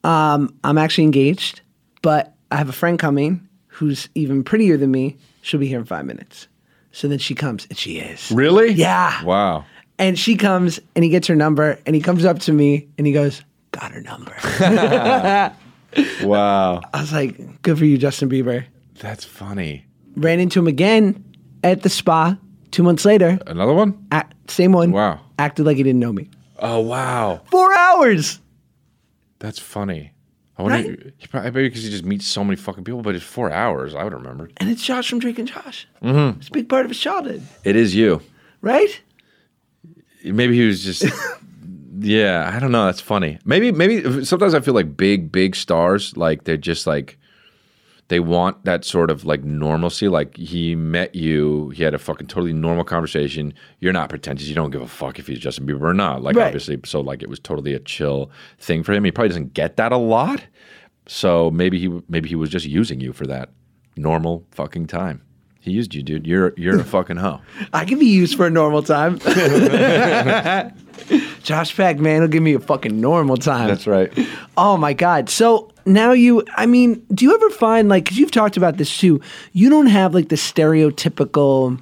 um, 0.05 0.55
"I'm 0.65 0.79
actually 0.79 1.05
engaged, 1.05 1.61
but 2.03 2.35
I 2.51 2.57
have 2.57 2.69
a 2.69 2.73
friend 2.73 2.99
coming 2.99 3.49
who's 3.67 4.09
even 4.15 4.45
prettier 4.45 4.77
than 4.77 4.91
me. 4.91 5.17
She'll 5.43 5.61
be 5.61 5.67
here 5.67 5.79
in 5.81 5.85
five 5.85 6.05
minutes." 6.07 6.47
So 6.93 7.09
then 7.09 7.19
she 7.19 7.35
comes, 7.35 7.67
and 7.69 7.77
she 7.77 7.99
is. 7.99 8.31
Really? 8.31 8.73
Yeah. 8.73 9.23
Wow. 9.25 9.65
And 9.99 10.19
she 10.19 10.37
comes 10.37 10.79
and 10.95 11.05
he 11.05 11.11
gets 11.11 11.27
her 11.27 11.35
number 11.37 11.79
and 11.87 11.95
he 11.97 12.03
comes 12.03 12.25
up 12.27 12.39
to 12.41 12.53
me 12.53 12.87
and 12.99 13.07
he 13.07 13.13
goes, 13.15 13.43
Got 13.81 13.93
her 13.93 14.01
number. 14.01 14.35
Wow. 16.23 16.83
I 16.93 17.01
was 17.01 17.13
like, 17.13 17.63
Good 17.63 17.79
for 17.79 17.85
you, 17.87 17.97
Justin 17.97 18.29
Bieber. 18.29 18.65
That's 18.99 19.25
funny. 19.25 19.87
Ran 20.15 20.41
into 20.41 20.59
him 20.59 20.67
again 20.67 21.25
at 21.65 21.83
the 21.83 21.89
spa 21.89 22.37
two 22.71 22.83
months 22.83 23.05
later. 23.07 23.39
Another 23.47 23.73
one? 23.73 24.07
Act, 24.13 24.51
same 24.51 24.73
one. 24.73 24.93
Wow. 24.93 25.21
Acted 25.39 25.65
like 25.65 25.77
he 25.79 25.83
didn't 25.83 26.01
know 26.01 26.13
me. 26.13 26.29
Oh 26.59 26.81
wow. 26.81 27.41
Four 27.51 27.75
hours. 27.75 28.41
That's 29.39 29.59
funny. 29.59 30.13
I 30.59 30.63
wonder. 30.63 30.89
Right? 30.91 31.13
He 31.19 31.27
probably 31.29 31.51
maybe 31.51 31.69
because 31.69 31.83
he 31.85 31.91
just 31.91 32.05
meets 32.05 32.27
so 32.27 32.43
many 32.45 32.57
fucking 32.57 32.85
people, 32.85 33.03
but 33.03 33.15
it's 33.15 33.25
four 33.25 33.51
hours. 33.51 33.95
I 33.95 34.05
would 34.05 34.13
remember. 34.15 34.51
And 34.59 34.69
it's 34.71 34.83
Josh 34.83 35.09
from 35.09 35.19
Drake 35.21 35.39
and 35.39 35.49
Josh. 35.49 35.87
Mm-hmm. 36.03 36.41
It's 36.41 36.49
a 36.49 36.53
big 36.53 36.69
part 36.69 36.85
of 36.85 36.91
his 36.91 36.99
childhood, 37.01 37.43
It 37.65 37.77
is 37.77 37.95
you. 37.95 38.21
right? 38.61 39.01
Maybe 40.25 40.57
he 40.57 40.67
was 40.67 40.83
just. 40.85 41.05
yeah, 41.99 42.51
I 42.55 42.59
don't 42.59 42.73
know. 42.73 42.87
That's 42.87 43.01
funny. 43.01 43.39
Maybe, 43.45 43.73
maybe 43.73 44.25
sometimes 44.25 44.55
I 44.55 44.61
feel 44.61 44.75
like 44.75 44.97
big, 44.97 45.31
big 45.33 45.55
stars, 45.57 46.17
like 46.17 46.45
they're 46.45 46.57
just 46.57 46.87
like 46.87 47.19
they 48.09 48.21
want 48.21 48.65
that 48.65 48.85
sort 48.85 49.11
of 49.11 49.25
like 49.25 49.43
normalcy. 49.43 50.09
Like 50.09 50.37
he 50.37 50.75
met 50.77 51.15
you, 51.15 51.71
he 51.71 51.83
had 51.83 51.93
a 51.95 51.99
fucking 51.99 52.29
totally 52.29 52.53
normal 52.53 52.85
conversation. 52.85 53.53
You're 53.81 53.93
not 53.93 54.09
pretentious. 54.09 54.47
You 54.49 54.55
don't 54.55 54.71
give 54.71 54.83
a 54.83 54.87
fuck 54.87 55.19
if 55.19 55.27
he's 55.27 55.39
Justin 55.41 55.67
Bieber 55.67 55.83
or 55.83 55.95
not. 55.95 56.23
Like 56.23 56.37
Right. 56.37 56.47
obviously, 56.47 56.79
so 56.85 57.01
like 57.01 57.23
it 57.23 57.29
was 57.29 57.41
totally 57.41 57.75
a 57.75 57.81
chill 57.81 58.31
thing 58.59 58.83
for 58.85 58.93
him. 58.93 59.03
He 59.05 59.11
probably 59.11 59.29
doesn't 59.31 59.55
get 59.55 59.77
that 59.77 59.91
a 59.93 59.97
lot. 59.97 60.45
So 61.09 61.51
maybe 61.51 61.79
he 61.79 62.01
maybe 62.09 62.29
he 62.29 62.37
was 62.37 62.51
just 62.51 62.67
using 62.67 63.01
you 63.01 63.13
for 63.13 63.27
that 63.27 63.51
normal 63.97 64.45
fucking 64.53 64.87
time. 64.87 65.23
He 65.61 65.73
used 65.73 65.93
you, 65.95 66.03
dude. 66.05 66.27
You're 66.29 66.53
you're 66.57 66.79
a 66.79 66.85
fucking 66.97 67.17
hoe. 67.17 67.41
I 67.73 67.85
can 67.85 67.99
be 67.99 68.07
used 68.07 68.37
for 68.37 68.47
a 68.47 68.51
normal 68.51 68.83
time. 68.85 69.19
Josh 71.43 71.77
Peck, 71.77 71.99
man, 71.99 72.23
he'll 72.23 72.29
give 72.29 72.43
me 72.43 72.55
a 72.55 72.61
fucking 72.61 73.01
normal 73.01 73.37
time. 73.37 73.69
That's 73.69 73.87
right. 73.87 74.13
Oh 74.57 74.77
my 74.77 74.93
God. 74.93 75.29
So 75.29 75.73
now 75.85 76.13
you, 76.13 76.45
I 76.57 76.67
mean, 76.67 77.05
do 77.15 77.25
you 77.25 77.35
ever 77.35 77.51
find 77.51 77.89
like, 77.89 78.05
because 78.05 78.19
you've 78.19 78.31
talked 78.33 78.57
about 78.57 78.77
this 78.77 78.99
too, 78.99 79.21
you 79.53 79.71
don't 79.71 79.87
have 79.87 80.15
like 80.15 80.29
the 80.29 80.37
stereotypical, 80.37 81.81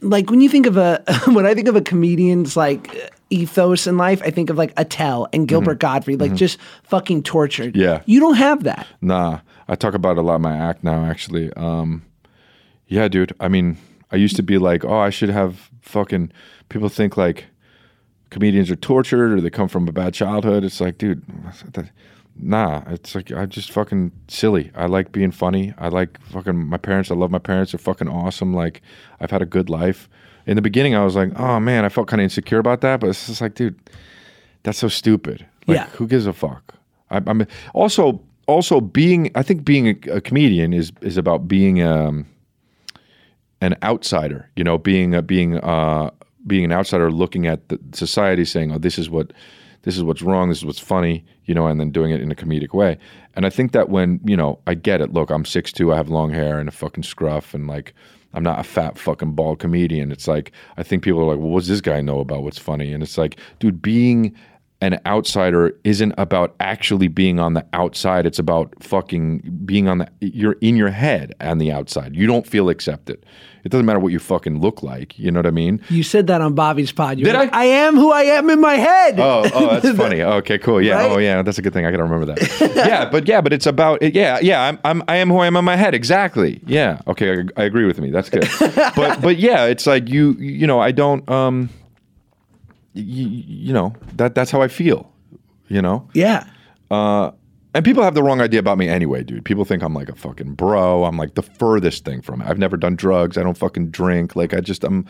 like 0.00 0.30
when 0.30 0.40
you 0.40 0.48
think 0.48 0.66
of 0.66 0.76
a, 0.76 1.02
when 1.26 1.46
I 1.46 1.54
think 1.54 1.68
of 1.68 1.76
a 1.76 1.80
comedian's 1.80 2.56
like 2.56 3.12
ethos 3.30 3.86
in 3.86 3.96
life, 3.96 4.22
I 4.24 4.30
think 4.30 4.50
of 4.50 4.58
like 4.58 4.72
Attell 4.76 5.28
and 5.32 5.48
Gilbert 5.48 5.78
Gottfried, 5.80 6.20
like 6.20 6.34
just 6.34 6.58
fucking 6.84 7.22
tortured. 7.22 7.74
Mm-hmm. 7.74 7.80
Yeah. 7.80 8.02
You 8.06 8.20
don't 8.20 8.36
have 8.36 8.64
that. 8.64 8.86
Nah, 9.00 9.40
I 9.68 9.74
talk 9.74 9.94
about 9.94 10.18
a 10.18 10.22
lot 10.22 10.36
in 10.36 10.42
my 10.42 10.56
act 10.56 10.84
now. 10.84 11.04
Actually, 11.04 11.52
um, 11.54 12.04
yeah, 12.86 13.08
dude. 13.08 13.34
I 13.40 13.48
mean, 13.48 13.78
I 14.10 14.16
used 14.16 14.36
to 14.36 14.42
be 14.42 14.58
like, 14.58 14.84
oh, 14.84 14.98
I 14.98 15.10
should 15.10 15.30
have 15.30 15.70
fucking. 15.80 16.32
People 16.68 16.88
think 16.88 17.16
like 17.16 17.46
comedians 18.34 18.70
are 18.70 18.76
tortured 18.76 19.32
or 19.32 19.40
they 19.40 19.48
come 19.48 19.68
from 19.68 19.88
a 19.88 19.92
bad 19.92 20.12
childhood. 20.12 20.64
It's 20.64 20.80
like, 20.80 20.98
dude, 20.98 21.22
nah. 22.36 22.82
It's 22.88 23.14
like 23.14 23.30
I'm 23.32 23.48
just 23.48 23.70
fucking 23.72 24.12
silly. 24.28 24.70
I 24.74 24.86
like 24.86 25.12
being 25.12 25.30
funny. 25.30 25.72
I 25.78 25.88
like 25.88 26.20
fucking 26.26 26.66
my 26.66 26.76
parents. 26.76 27.10
I 27.10 27.14
love 27.14 27.30
my 27.30 27.38
parents. 27.38 27.72
They're 27.72 27.78
fucking 27.78 28.08
awesome. 28.08 28.52
Like 28.52 28.82
I've 29.20 29.30
had 29.30 29.40
a 29.40 29.46
good 29.46 29.70
life. 29.70 30.08
In 30.46 30.56
the 30.56 30.62
beginning, 30.62 30.94
I 30.94 31.04
was 31.04 31.14
like, 31.14 31.30
oh 31.38 31.58
man, 31.60 31.84
I 31.86 31.88
felt 31.88 32.08
kind 32.08 32.20
of 32.20 32.24
insecure 32.24 32.58
about 32.58 32.80
that. 32.82 33.00
But 33.00 33.08
it's 33.10 33.26
just 33.26 33.40
like, 33.40 33.54
dude, 33.54 33.78
that's 34.64 34.78
so 34.78 34.88
stupid. 34.88 35.46
Like, 35.66 35.76
Yeah. 35.76 35.86
who 35.96 36.06
gives 36.06 36.26
a 36.26 36.32
fuck? 36.34 36.74
I, 37.10 37.22
I'm 37.26 37.46
also 37.72 38.20
also 38.46 38.80
being. 38.80 39.30
I 39.34 39.42
think 39.42 39.64
being 39.64 39.86
a, 39.88 40.16
a 40.16 40.20
comedian 40.20 40.72
is 40.74 40.92
is 41.00 41.16
about 41.16 41.46
being 41.48 41.82
um, 41.82 42.26
an 43.60 43.76
outsider. 43.82 44.50
You 44.56 44.64
know, 44.64 44.76
being 44.76 45.14
a, 45.14 45.22
being 45.22 45.56
uh, 45.58 46.10
being 46.46 46.64
an 46.64 46.72
outsider, 46.72 47.10
looking 47.10 47.46
at 47.46 47.68
the 47.68 47.78
society, 47.92 48.44
saying, 48.44 48.72
"Oh, 48.72 48.78
this 48.78 48.98
is 48.98 49.08
what 49.08 49.32
this 49.82 49.96
is 49.96 50.02
what's 50.02 50.22
wrong. 50.22 50.48
This 50.48 50.58
is 50.58 50.64
what's 50.64 50.78
funny." 50.78 51.24
You 51.44 51.54
know, 51.54 51.66
and 51.66 51.78
then 51.78 51.90
doing 51.90 52.10
it 52.10 52.20
in 52.20 52.30
a 52.30 52.34
comedic 52.34 52.74
way. 52.74 52.98
And 53.34 53.44
I 53.44 53.50
think 53.50 53.72
that 53.72 53.88
when 53.88 54.20
you 54.24 54.36
know, 54.36 54.58
I 54.66 54.74
get 54.74 55.00
it. 55.00 55.12
Look, 55.12 55.30
I'm 55.30 55.44
6'2", 55.44 55.92
I 55.92 55.96
have 55.96 56.08
long 56.08 56.30
hair 56.30 56.58
and 56.58 56.68
a 56.68 56.72
fucking 56.72 57.04
scruff, 57.04 57.54
and 57.54 57.66
like. 57.66 57.94
I'm 58.36 58.42
not 58.42 58.58
a 58.58 58.64
fat 58.64 58.98
fucking 58.98 59.34
bald 59.36 59.60
comedian. 59.60 60.10
It's 60.10 60.26
like 60.26 60.50
I 60.76 60.82
think 60.82 61.04
people 61.04 61.20
are 61.20 61.24
like, 61.32 61.38
well, 61.38 61.50
what 61.50 61.60
does 61.60 61.68
this 61.68 61.80
guy 61.80 62.00
know 62.00 62.18
about 62.18 62.42
what's 62.42 62.58
funny? 62.58 62.92
And 62.92 63.00
it's 63.00 63.16
like, 63.16 63.38
dude, 63.60 63.80
being 63.80 64.34
an 64.84 65.00
outsider 65.06 65.72
isn't 65.84 66.12
about 66.18 66.54
actually 66.60 67.08
being 67.08 67.40
on 67.40 67.54
the 67.54 67.64
outside. 67.72 68.26
It's 68.26 68.38
about 68.38 68.74
fucking 68.82 69.62
being 69.64 69.88
on 69.88 69.98
the 69.98 70.08
you're 70.20 70.56
in 70.60 70.76
your 70.76 70.90
head 70.90 71.34
on 71.40 71.56
the 71.56 71.72
outside. 71.72 72.14
You 72.14 72.26
don't 72.26 72.46
feel 72.46 72.68
accepted. 72.68 73.24
It 73.64 73.70
doesn't 73.70 73.86
matter 73.86 73.98
what 73.98 74.12
you 74.12 74.18
fucking 74.18 74.60
look 74.60 74.82
like. 74.82 75.18
You 75.18 75.30
know 75.30 75.38
what 75.38 75.46
I 75.46 75.50
mean? 75.50 75.80
You 75.88 76.02
said 76.02 76.26
that 76.26 76.42
on 76.42 76.54
Bobby's 76.54 76.92
pod. 76.92 77.18
You 77.18 77.24
Did 77.24 77.34
like, 77.34 77.54
I? 77.54 77.62
I 77.62 77.64
am 77.64 77.94
who 77.94 78.12
I 78.12 78.24
am 78.24 78.50
in 78.50 78.60
my 78.60 78.74
head. 78.74 79.18
Oh, 79.18 79.48
oh, 79.54 79.80
that's 79.80 79.96
funny. 79.96 80.20
Okay, 80.20 80.58
cool. 80.58 80.82
Yeah. 80.82 80.96
Right? 80.96 81.10
Oh, 81.10 81.16
yeah. 81.16 81.40
That's 81.40 81.56
a 81.56 81.62
good 81.62 81.72
thing. 81.72 81.86
I 81.86 81.90
gotta 81.90 82.02
remember 82.02 82.26
that. 82.26 82.60
yeah, 82.76 83.08
but 83.08 83.26
yeah, 83.26 83.40
but 83.40 83.54
it's 83.54 83.66
about 83.66 84.02
yeah, 84.02 84.38
yeah. 84.42 84.64
I'm, 84.64 84.78
I'm 84.84 85.02
I 85.08 85.16
am 85.16 85.30
who 85.30 85.38
I 85.38 85.46
am 85.46 85.56
in 85.56 85.64
my 85.64 85.76
head. 85.76 85.94
Exactly. 85.94 86.60
Yeah. 86.66 87.00
Okay, 87.06 87.40
I, 87.40 87.62
I 87.62 87.64
agree 87.64 87.86
with 87.86 87.98
me. 88.00 88.10
That's 88.10 88.28
good. 88.28 88.46
but 88.96 89.22
but 89.22 89.38
yeah, 89.38 89.64
it's 89.64 89.86
like 89.86 90.10
you 90.10 90.32
you 90.32 90.66
know 90.66 90.80
I 90.80 90.92
don't 90.92 91.26
um 91.30 91.70
you, 92.94 93.28
you 93.28 93.72
know 93.72 93.94
that 94.16 94.34
that's 94.34 94.50
how 94.50 94.62
I 94.62 94.68
feel. 94.68 95.12
You 95.68 95.82
know. 95.82 96.08
Yeah. 96.14 96.46
And 97.74 97.84
people 97.84 98.04
have 98.04 98.14
the 98.14 98.22
wrong 98.22 98.40
idea 98.40 98.60
about 98.60 98.78
me 98.78 98.88
anyway, 98.88 99.24
dude. 99.24 99.44
People 99.44 99.64
think 99.64 99.82
I'm 99.82 99.94
like 99.94 100.08
a 100.08 100.14
fucking 100.14 100.54
bro. 100.54 101.04
I'm 101.04 101.16
like 101.16 101.34
the 101.34 101.42
furthest 101.42 102.04
thing 102.04 102.22
from 102.22 102.40
it. 102.40 102.46
I've 102.46 102.58
never 102.58 102.76
done 102.76 102.94
drugs. 102.94 103.36
I 103.36 103.42
don't 103.42 103.58
fucking 103.58 103.90
drink. 103.90 104.36
Like 104.36 104.54
I 104.54 104.60
just 104.60 104.84
I'm 104.84 105.06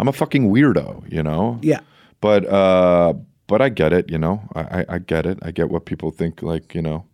I'm 0.00 0.08
a 0.08 0.12
fucking 0.12 0.50
weirdo, 0.50 1.10
you 1.10 1.22
know? 1.22 1.60
Yeah. 1.62 1.78
But 2.20 2.44
uh 2.46 3.14
but 3.46 3.62
I 3.62 3.68
get 3.68 3.92
it, 3.92 4.10
you 4.10 4.18
know. 4.18 4.42
I, 4.54 4.60
I, 4.60 4.84
I 4.88 4.98
get 4.98 5.26
it. 5.26 5.38
I 5.42 5.52
get 5.52 5.70
what 5.70 5.86
people 5.86 6.10
think 6.10 6.42
like, 6.42 6.74
you 6.74 6.82
know. 6.82 7.06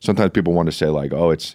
Sometimes 0.00 0.30
people 0.32 0.54
want 0.54 0.66
to 0.66 0.72
say 0.72 0.86
like, 0.86 1.12
"Oh, 1.12 1.30
it's 1.30 1.54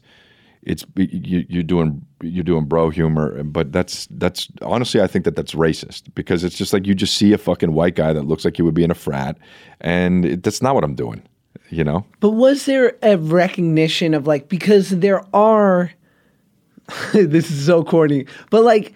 it's 0.66 0.86
you, 0.96 1.46
you're 1.50 1.64
doing 1.64 2.06
you're 2.22 2.44
doing 2.44 2.66
bro 2.66 2.90
humor," 2.90 3.44
but 3.44 3.72
that's 3.72 4.08
that's 4.12 4.48
honestly, 4.62 5.02
I 5.02 5.08
think 5.08 5.26
that 5.26 5.36
that's 5.36 5.54
racist 5.54 6.04
because 6.16 6.44
it's 6.44 6.58
just 6.58 6.74
like 6.74 6.88
you 6.88 6.96
just 6.96 7.16
see 7.18 7.34
a 7.34 7.38
fucking 7.38 7.74
white 7.74 7.96
guy 7.96 8.14
that 8.14 8.24
looks 8.24 8.46
like 8.46 8.58
you 8.58 8.66
would 8.66 8.74
be 8.74 8.84
in 8.84 8.92
a 8.92 8.96
frat, 8.96 9.38
and 9.82 10.26
it, 10.26 10.44
that's 10.44 10.62
not 10.62 10.76
what 10.76 10.84
I'm 10.84 10.96
doing, 10.96 11.22
you 11.70 11.84
know. 11.84 12.06
But 12.20 12.32
was 12.32 12.66
there 12.66 12.98
a 13.02 13.18
recognition 13.18 14.14
of 14.14 14.28
like 14.28 14.50
because 14.50 14.90
there 14.90 15.24
are 15.36 15.92
this 17.14 17.50
is 17.50 17.66
so 17.66 17.84
corny, 17.84 18.26
but 18.50 18.64
like 18.64 18.94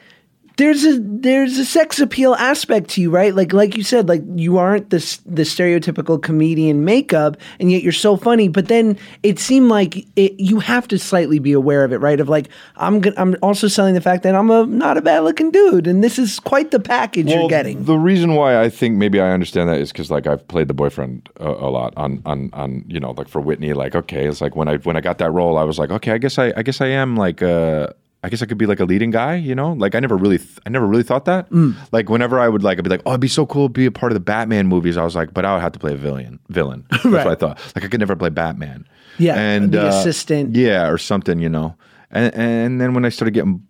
there's 0.58 0.84
a 0.84 0.99
there's 0.99 1.58
a 1.60 1.66
sex 1.66 1.99
appeal 1.99 2.34
aspect 2.36 2.89
to 2.89 3.01
you, 3.01 3.12
right? 3.12 3.34
Like 3.34 3.53
like 3.53 3.78
you 3.78 3.84
said, 3.84 4.10
like 4.10 4.24
you 4.36 4.58
aren't 4.58 4.89
the 4.89 4.97
the 5.26 5.43
stereotypical 5.43 6.22
comedian 6.22 6.84
makeup, 6.84 7.38
and 7.60 7.72
yet 7.72 7.84
you're 7.84 7.91
so 7.91 8.18
funny. 8.18 8.47
But 8.47 8.68
then 8.68 8.97
it 9.22 9.38
seemed 9.38 9.70
like 9.70 9.97
it, 10.16 10.39
you 10.39 10.60
have 10.60 10.88
to 10.89 10.97
slightly 10.97 11.38
be 11.38 11.53
aware 11.53 11.84
of 11.84 11.93
it, 11.93 11.97
right? 11.97 12.20
Of 12.20 12.28
like 12.28 12.49
I'm 12.76 13.03
I'm 13.18 13.36
also 13.43 13.68
selling 13.68 13.93
the 13.93 14.01
fact 14.01 14.24
that 14.24 14.34
I'm 14.34 14.49
a 14.49 14.66
not 14.66 14.97
a 14.97 15.01
bad 15.01 15.20
looking 15.20 15.51
dude, 15.51 15.86
and 15.86 16.03
this 16.03 16.18
is 16.18 16.39
quite 16.39 16.72
the 16.72 16.80
package 16.80 17.28
you're 17.28 17.39
Well, 17.39 17.49
getting. 17.49 17.86
The 17.86 17.97
reason 17.97 18.34
why 18.34 18.60
I 18.60 18.70
think 18.70 18.97
maybe 18.97 19.22
I 19.22 19.32
understand 19.32 19.70
that 19.70 19.80
is 19.80 19.91
because 19.91 20.10
like 20.10 20.26
I've 20.26 20.45
played 20.47 20.68
the 20.68 20.74
boyfriend 20.74 21.30
a, 21.39 21.49
a 21.49 21.70
lot 21.70 21.93
on 21.97 22.22
on 22.26 22.49
on 22.53 22.84
you 22.88 22.99
know 22.99 23.12
like 23.12 23.28
for 23.28 23.41
Whitney. 23.41 23.74
Like 23.74 23.95
okay, 23.95 24.26
it's 24.26 24.41
like 24.41 24.55
when 24.55 24.68
I 24.68 24.78
when 24.78 24.97
I 24.97 25.01
got 25.01 25.20
that 25.20 25.32
role, 25.32 25.60
I 25.60 25.64
was 25.64 25.78
like 25.78 25.91
okay, 25.91 26.14
I 26.14 26.18
guess 26.18 26.39
I 26.39 26.51
I 26.58 26.64
guess 26.64 26.82
I 26.82 26.88
am 26.88 27.16
like 27.16 27.43
uh 27.43 27.89
I 28.24 28.30
guess 28.30 28.41
I 28.41 28.45
could 28.45 28.57
be 28.57 28.65
like 28.65 28.80
a 28.80 28.86
leading 28.86 29.11
guy, 29.11 29.36
you 29.36 29.53
know. 29.55 29.74
Like 29.74 29.93
I 29.95 29.99
never 29.99 30.18
really 30.18 30.39
th- 30.39 30.59
I 30.65 30.70
never 30.70 30.86
really 30.88 31.03
thought 31.03 31.26
that. 31.26 31.49
Mm. 31.51 31.76
Like 31.91 32.09
whenever 32.09 32.39
I 32.39 32.49
would 32.49 32.63
like 32.63 32.78
I'd 32.78 32.84
be 32.84 32.89
like 32.89 33.01
oh 33.05 33.11
it'd 33.11 33.22
be 33.22 33.28
so 33.28 33.45
cool 33.45 33.68
to 33.68 33.74
be 33.74 33.86
a 33.86 33.91
part 33.91 34.11
of 34.11 34.15
the 34.15 34.20
Batman 34.22 34.68
movies. 34.68 34.97
I 34.97 35.03
was 35.03 35.15
like 35.15 35.34
but 35.34 35.45
I 35.45 35.53
would 35.53 35.61
have 35.61 35.72
to 35.74 35.80
play 35.80 35.93
a 35.93 35.97
villain 35.97 36.39
villain. 36.49 36.86
That's 36.91 37.05
Right. 37.05 37.26
what 37.26 37.28
I 37.28 37.36
thought. 37.36 37.59
Like 37.76 37.86
I 37.86 37.88
could 37.88 37.99
never 37.99 38.15
play 38.15 38.30
Batman. 38.30 38.88
Yeah, 39.20 39.36
and 39.36 39.72
the 39.72 39.86
uh, 39.86 39.89
assistant. 39.89 40.55
yeah, 40.55 40.88
or 40.89 40.97
something, 40.97 41.39
you 41.39 41.49
know. 41.49 41.76
And 42.11 42.34
and 42.36 42.82
then 42.82 42.93
when 42.93 43.05
I 43.05 43.09
started 43.09 43.34
getting 43.34 43.61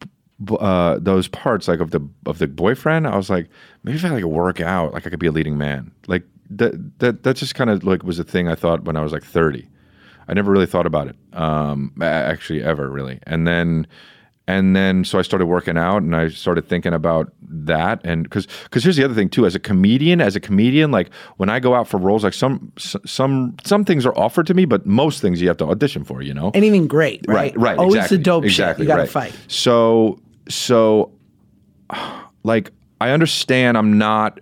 b- 0.43 0.57
uh, 0.59 0.97
those 0.99 1.27
parts 1.27 1.67
like 1.67 1.79
of 1.79 1.91
the 1.91 2.01
of 2.25 2.37
the 2.39 2.47
boyfriend, 2.47 3.05
I 3.07 3.15
was 3.17 3.29
like, 3.29 3.49
maybe 3.83 3.97
if 3.97 4.05
I 4.05 4.09
like 4.09 4.23
work 4.23 4.59
out, 4.61 4.93
like 4.93 5.05
I 5.07 5.09
could 5.09 5.19
be 5.19 5.27
a 5.27 5.31
leading 5.31 5.57
man. 5.57 5.91
Like 6.07 6.23
that 6.51 6.99
that 6.99 7.23
that 7.23 7.35
just 7.37 7.55
kind 7.55 7.69
of 7.69 7.83
like 7.83 8.03
was 8.03 8.19
a 8.19 8.23
thing 8.23 8.47
I 8.47 8.55
thought 8.55 8.83
when 8.85 8.95
I 8.97 9.01
was 9.01 9.11
like 9.11 9.23
thirty. 9.23 9.67
I 10.29 10.33
never 10.33 10.51
really 10.51 10.65
thought 10.65 10.85
about 10.85 11.07
it, 11.07 11.15
um, 11.33 11.93
actually 12.01 12.61
ever 12.61 12.89
really. 12.89 13.19
And 13.23 13.47
then 13.47 13.87
and 14.47 14.75
then 14.75 15.03
so 15.03 15.19
I 15.19 15.21
started 15.21 15.45
working 15.47 15.77
out 15.77 16.01
and 16.01 16.15
I 16.15 16.29
started 16.29 16.67
thinking 16.67 16.93
about 16.93 17.31
that 17.41 17.99
and 18.05 18.23
because 18.23 18.47
because 18.63 18.83
here's 18.83 18.95
the 18.95 19.03
other 19.03 19.13
thing 19.13 19.29
too 19.29 19.45
as 19.45 19.55
a 19.55 19.59
comedian 19.59 20.21
as 20.21 20.35
a 20.35 20.39
comedian 20.39 20.89
like 20.91 21.13
when 21.35 21.49
I 21.49 21.59
go 21.59 21.75
out 21.75 21.87
for 21.87 21.97
roles 21.97 22.23
like 22.23 22.33
some 22.33 22.71
some 22.77 23.55
some 23.63 23.83
things 23.83 24.05
are 24.05 24.17
offered 24.17 24.47
to 24.47 24.53
me 24.53 24.65
but 24.65 24.85
most 24.85 25.21
things 25.21 25.41
you 25.41 25.47
have 25.49 25.57
to 25.57 25.65
audition 25.65 26.03
for 26.03 26.21
you 26.21 26.33
know 26.33 26.51
Anything 26.53 26.87
great, 26.87 27.25
right? 27.27 27.35
right 27.35 27.57
right 27.57 27.77
Always 27.77 27.95
exactly, 27.95 28.17
the 28.17 28.23
dope 28.23 28.45
exactly, 28.45 28.85
shit. 28.85 28.89
You 28.89 28.95
got 28.95 28.95
to 28.97 29.01
right. 29.19 29.31
fight. 29.31 29.37
so 29.47 30.19
so 30.47 31.11
like 32.43 32.71
I 33.01 33.09
understand 33.09 33.77
I'm 33.77 33.97
not 33.97 34.39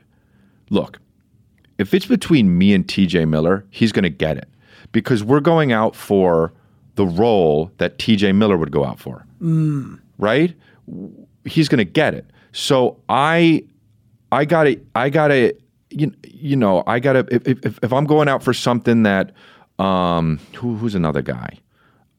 look 0.70 1.00
if 1.78 1.94
it's 1.94 2.06
between 2.06 2.58
me 2.58 2.74
and 2.74 2.88
TJ 2.88 3.28
Miller 3.28 3.66
he's 3.72 3.92
going 3.92 4.04
to 4.04 4.10
get 4.10 4.38
it 4.38 4.48
because 4.92 5.24
we're 5.24 5.42
going 5.42 5.72
out 5.72 5.96
for 5.96 6.54
the 6.96 7.06
role 7.06 7.72
that 7.78 7.98
TJ 7.98 8.36
Miller 8.36 8.56
would 8.56 8.72
go 8.72 8.86
out 8.86 9.00
for 9.00 9.25
right 10.18 10.54
he's 11.46 11.68
going 11.70 11.78
to 11.78 11.84
get 11.86 12.14
it 12.14 12.26
so 12.52 12.98
I 13.10 13.64
I 14.32 14.46
got 14.46 14.64
to 14.64 14.80
I 14.96 15.10
got 15.10 15.28
to 15.30 15.54
you, 15.90 16.12
you 16.24 16.56
know 16.56 16.84
I 16.88 17.00
got 17.00 17.14
to 17.14 17.28
if, 17.32 17.66
if 17.66 17.80
if 17.84 17.94
I'm 17.94 18.06
going 18.06 18.28
out 18.28 18.44
for 18.44 18.54
something 18.54 19.04
that 19.04 19.32
um 19.80 20.40
who 20.56 20.76
who's 20.76 20.96
another 20.96 21.22
guy 21.22 21.60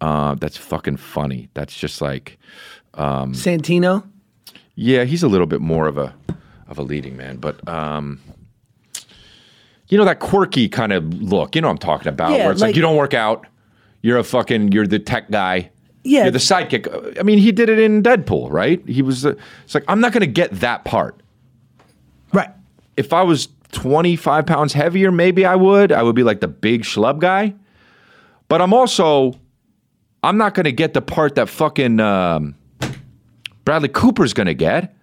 uh 0.00 0.34
that's 0.34 0.56
fucking 0.56 0.98
funny 0.98 1.48
that's 1.54 1.74
just 1.76 2.00
like 2.00 2.38
um, 2.94 3.32
Santino. 3.34 4.08
yeah, 4.74 5.04
he's 5.04 5.22
a 5.22 5.28
little 5.28 5.46
bit 5.46 5.60
more 5.60 5.86
of 5.86 5.98
a 5.98 6.14
of 6.68 6.78
a 6.78 6.82
leading 6.82 7.16
man, 7.16 7.36
but 7.36 7.66
um, 7.68 8.18
you 9.88 9.98
know 9.98 10.04
that 10.04 10.18
quirky 10.18 10.68
kind 10.68 10.92
of 10.92 11.04
look. 11.22 11.54
You 11.54 11.60
know 11.60 11.68
what 11.68 11.72
I'm 11.72 11.78
talking 11.78 12.08
about, 12.08 12.30
Yeah, 12.32 12.44
where 12.44 12.52
it's 12.52 12.60
like, 12.60 12.68
like- 12.70 12.76
you 12.76 12.82
don't 12.82 12.96
work 12.96 13.12
out. 13.14 13.46
You're 14.02 14.18
a 14.18 14.24
fucking. 14.24 14.72
You're 14.72 14.86
the 14.86 14.98
tech 14.98 15.30
guy. 15.30 15.70
Yeah. 16.06 16.22
You're 16.22 16.30
the 16.30 16.38
sidekick. 16.38 17.18
I 17.18 17.22
mean, 17.22 17.38
he 17.38 17.52
did 17.52 17.68
it 17.68 17.78
in 17.78 18.02
Deadpool, 18.02 18.50
right? 18.50 18.86
He 18.88 19.02
was. 19.02 19.22
The, 19.22 19.36
it's 19.64 19.74
like 19.74 19.84
I'm 19.88 20.00
not 20.00 20.12
going 20.12 20.20
to 20.20 20.26
get 20.26 20.52
that 20.60 20.84
part. 20.84 21.20
Right. 22.32 22.50
If 22.96 23.12
I 23.12 23.22
was 23.22 23.48
25 23.72 24.46
pounds 24.46 24.72
heavier, 24.72 25.10
maybe 25.10 25.44
I 25.44 25.56
would. 25.56 25.92
I 25.92 26.02
would 26.02 26.14
be 26.14 26.22
like 26.22 26.40
the 26.40 26.48
big 26.48 26.82
schlub 26.82 27.20
guy. 27.20 27.54
But 28.48 28.62
I'm 28.62 28.72
also. 28.72 29.34
I'm 30.22 30.38
not 30.38 30.54
going 30.54 30.64
to 30.64 30.72
get 30.72 30.94
the 30.94 31.02
part 31.02 31.36
that 31.36 31.48
fucking 31.48 32.00
um, 32.00 32.56
Bradley 33.64 33.88
Cooper's 33.88 34.32
going 34.32 34.48
to 34.48 34.54
get. 34.54 34.96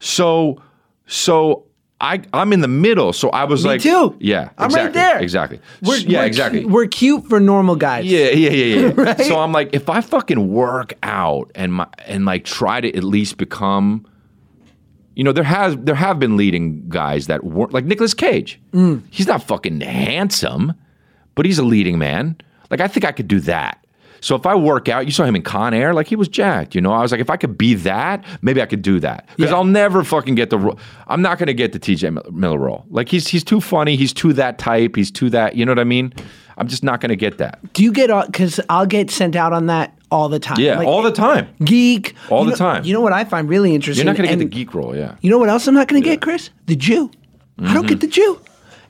So, 0.00 0.60
so 1.06 1.64
I 2.00 2.20
I'm 2.32 2.52
in 2.52 2.60
the 2.60 2.68
middle. 2.68 3.12
So 3.12 3.30
I 3.30 3.44
was 3.44 3.64
Me 3.64 3.70
like, 3.70 3.80
too. 3.80 4.16
Yeah, 4.20 4.50
I'm 4.58 4.70
right 4.70 4.92
there. 4.92 5.18
Exactly. 5.18 5.60
We're, 5.82 5.96
yeah, 5.96 6.20
we're 6.20 6.26
exactly. 6.26 6.62
cu- 6.62 6.68
we're 6.68 6.86
cute 6.86 7.26
for 7.26 7.40
normal 7.40 7.76
guys. 7.76 8.04
Yeah, 8.04 8.28
yeah, 8.28 8.50
yeah, 8.50 8.80
yeah. 8.80 8.92
Right? 8.96 9.20
So 9.20 9.38
I'm 9.38 9.52
like, 9.52 9.70
if 9.72 9.88
I 9.88 10.00
fucking 10.02 10.52
work 10.52 10.92
out 11.02 11.50
and 11.54 11.72
my 11.72 11.86
and 12.06 12.26
like 12.26 12.44
try 12.44 12.80
to 12.80 12.94
at 12.94 13.02
least 13.04 13.38
become, 13.38 14.06
you 15.14 15.24
know, 15.24 15.32
there 15.32 15.44
has 15.44 15.76
there 15.78 15.94
have 15.94 16.18
been 16.18 16.36
leading 16.36 16.86
guys 16.88 17.28
that 17.28 17.44
work 17.44 17.72
like 17.72 17.86
Nicolas 17.86 18.12
Cage. 18.12 18.60
Mm. 18.72 19.02
He's 19.10 19.26
not 19.26 19.42
fucking 19.42 19.80
handsome, 19.80 20.74
but 21.34 21.46
he's 21.46 21.58
a 21.58 21.64
leading 21.64 21.98
man. 21.98 22.36
Like 22.70 22.80
I 22.80 22.88
think 22.88 23.06
I 23.06 23.12
could 23.12 23.28
do 23.28 23.40
that. 23.40 23.85
So 24.26 24.34
if 24.34 24.44
I 24.44 24.56
work 24.56 24.88
out, 24.88 25.06
you 25.06 25.12
saw 25.12 25.22
him 25.22 25.36
in 25.36 25.42
Con 25.42 25.72
Air, 25.72 25.94
like 25.94 26.08
he 26.08 26.16
was 26.16 26.26
jacked. 26.26 26.74
You 26.74 26.80
know, 26.80 26.92
I 26.92 27.00
was 27.00 27.12
like, 27.12 27.20
if 27.20 27.30
I 27.30 27.36
could 27.36 27.56
be 27.56 27.74
that, 27.74 28.24
maybe 28.42 28.60
I 28.60 28.66
could 28.66 28.82
do 28.82 28.98
that 28.98 29.28
because 29.36 29.50
Yeah. 29.52 29.56
I'll 29.56 29.64
never 29.64 30.02
fucking 30.02 30.34
get 30.34 30.50
the. 30.50 30.58
ro- 30.58 30.76
I'm 31.06 31.22
not 31.22 31.38
going 31.38 31.46
to 31.46 31.54
get 31.54 31.72
the 31.72 31.78
T.J. 31.78 32.10
Miller 32.32 32.58
role. 32.58 32.84
Like 32.90 33.08
he's 33.08 33.28
he's 33.28 33.44
too 33.44 33.60
funny. 33.60 33.94
He's 33.94 34.12
too 34.12 34.32
that 34.32 34.58
type. 34.58 34.96
He's 34.96 35.12
too 35.12 35.30
that. 35.30 35.54
You 35.54 35.64
know 35.64 35.70
what 35.70 35.78
I 35.78 35.84
mean? 35.84 36.12
I'm 36.58 36.66
just 36.66 36.82
not 36.82 37.00
going 37.00 37.10
to 37.10 37.16
get 37.16 37.38
that. 37.38 37.60
Do 37.72 37.84
you 37.84 37.92
get 37.92 38.10
because 38.26 38.58
I'll 38.68 38.86
get 38.86 39.10
sent 39.12 39.36
out 39.36 39.52
on 39.52 39.66
that 39.66 39.96
all 40.10 40.28
the 40.28 40.40
time. 40.40 40.58
Yeah, 40.58 40.78
Like, 40.78 40.88
all 40.88 41.02
the 41.02 41.12
time. 41.12 41.46
geek 41.64 42.14
All 42.30 42.44
the 42.44 42.50
know- 42.50 42.56
time. 42.56 42.84
You 42.84 42.94
know 42.94 43.00
what 43.02 43.12
I 43.12 43.24
find 43.24 43.48
really 43.48 43.74
interesting? 43.76 44.04
You're 44.06 44.12
not 44.12 44.16
going 44.18 44.28
to 44.28 44.34
get 44.36 44.50
the 44.50 44.56
geek 44.56 44.74
role, 44.74 44.96
yeah. 44.96 45.14
You 45.20 45.30
know 45.30 45.38
what 45.38 45.48
else 45.50 45.66
I'm 45.68 45.74
not 45.74 45.86
going 45.88 46.02
to 46.02 46.08
get, 46.08 46.20
Chris? 46.20 46.50
The 46.66 46.74
Jew. 46.76 47.10
I 47.62 47.74
don't 47.74 47.86
get 47.86 48.00
the 48.00 48.06
Jew, 48.08 48.40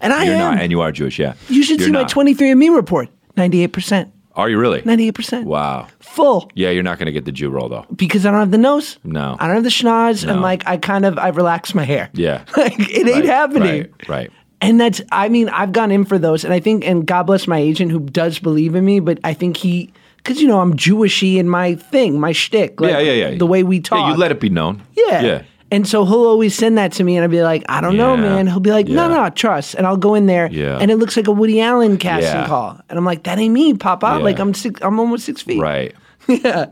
and 0.01 0.13
I 0.13 0.19
Mm-hmm. 0.21 0.27
You're 0.27 0.35
am. 0.37 0.55
not, 0.55 0.63
and 0.63 0.71
you 0.73 0.81
are 0.81 0.93
Jewish, 0.93 1.19
yeah. 1.19 1.35
you 1.49 1.63
should 1.63 1.79
You're 1.81 1.89
see 1.89 1.93
my 1.93 2.05
23andMe 2.05 2.75
report. 2.75 3.09
98 3.37 3.67
percent. 3.69 4.13
Are 4.37 4.49
you 4.51 4.59
really? 4.59 4.83
98 4.85 5.11
percent. 5.13 5.47
Wow. 5.47 5.89
Full. 6.01 6.51
Yeah, 6.55 6.71
you're 6.71 6.83
not 6.83 6.99
going 6.99 7.07
to 7.07 7.13
get 7.13 7.25
the 7.25 7.33
Jew 7.33 7.49
role 7.51 7.69
though. 7.69 7.87
Because 7.95 8.25
I 8.27 8.31
don't 8.31 8.41
have 8.41 8.51
the 8.51 8.59
nose. 8.59 8.99
No. 9.03 9.37
I 9.41 9.47
don't 9.47 9.57
have 9.57 9.65
the 9.65 9.71
schnoz, 9.71 10.29
and 10.29 10.41
like 10.43 10.63
I 10.67 10.77
kind 10.77 11.05
of 11.05 11.19
I 11.19 11.29
relax 11.29 11.75
my 11.75 11.85
hair. 11.85 12.11
Yeah. 12.13 12.45
like 12.57 12.79
it 12.79 13.07
ain't 13.09 13.11
Right, 13.17 13.25
happening. 13.25 13.83
Right. 13.83 14.09
Right. 14.09 14.33
And 14.63 14.81
that's, 14.81 15.03
I 15.13 15.29
mean, 15.29 15.51
I've 15.51 15.73
gone 15.73 15.91
in 15.93 16.07
for 16.07 16.19
those, 16.19 16.43
and 16.43 16.53
I 16.55 16.61
think, 16.61 16.87
and 16.87 17.07
God 17.07 17.25
bless 17.25 17.47
my 17.47 17.59
agent 17.59 17.91
who 17.91 18.01
does 18.01 18.39
believe 18.39 18.75
in 18.75 18.87
me, 18.87 19.01
but 19.01 19.19
I 19.23 19.35
think 19.35 19.59
he, 19.59 19.93
because 20.17 20.41
you 20.41 20.49
know 20.49 20.61
I'm 20.61 20.75
Jewishy 20.75 21.37
in 21.37 21.47
my 21.47 21.75
thing, 21.75 22.19
my 22.19 22.33
shtick, 22.33 22.81
like 22.81 22.91
yeah, 22.91 23.01
yeah, 23.01 23.29
yeah. 23.29 23.37
the 23.39 23.47
way 23.47 23.63
we 23.63 23.81
talk. 23.81 23.99
Yeah, 23.99 24.13
you 24.13 24.17
let 24.17 24.31
it 24.33 24.41
be 24.41 24.49
known. 24.49 24.83
Yeah. 24.95 25.21
Yeah. 25.21 25.43
And 25.71 25.87
so 25.89 26.05
he'll 26.05 26.27
always 26.27 26.55
send 26.55 26.79
that 26.79 26.93
to 26.93 27.05
me, 27.05 27.17
and 27.17 27.25
I'll 27.25 27.31
be 27.31 27.43
like, 27.43 27.65
I 27.69 27.81
don't 27.81 27.97
know, 27.97 28.15
Yeah. 28.15 28.21
man. 28.21 28.47
He'll 28.47 28.61
be 28.61 28.71
like, 28.71 28.87
no, 28.87 29.09
Yeah. 29.09 29.25
no, 29.25 29.31
trust. 29.31 29.75
And 29.75 29.87
I'll 29.87 29.97
go 29.97 30.15
in 30.15 30.27
there, 30.27 30.49
Yeah. 30.51 30.79
and 30.81 30.91
it 30.93 30.97
looks 30.97 31.17
like 31.17 31.27
a 31.27 31.33
Woody 31.33 31.61
Allen 31.61 31.97
casting 31.97 32.41
Yeah. 32.41 32.47
call, 32.47 32.81
and 32.89 32.99
I'm 32.99 33.05
like, 33.05 33.25
that 33.25 33.39
ain't 33.39 33.53
me, 33.53 33.75
Papa. 33.75 34.07
Yeah. 34.19 34.25
Like 34.25 34.39
I'm 34.39 34.55
six, 34.55 34.81
I'm 34.83 34.99
almost 35.01 35.25
six 35.25 35.43
feet. 35.43 35.61
Right. 35.61 35.95
Yeah. 36.29 36.67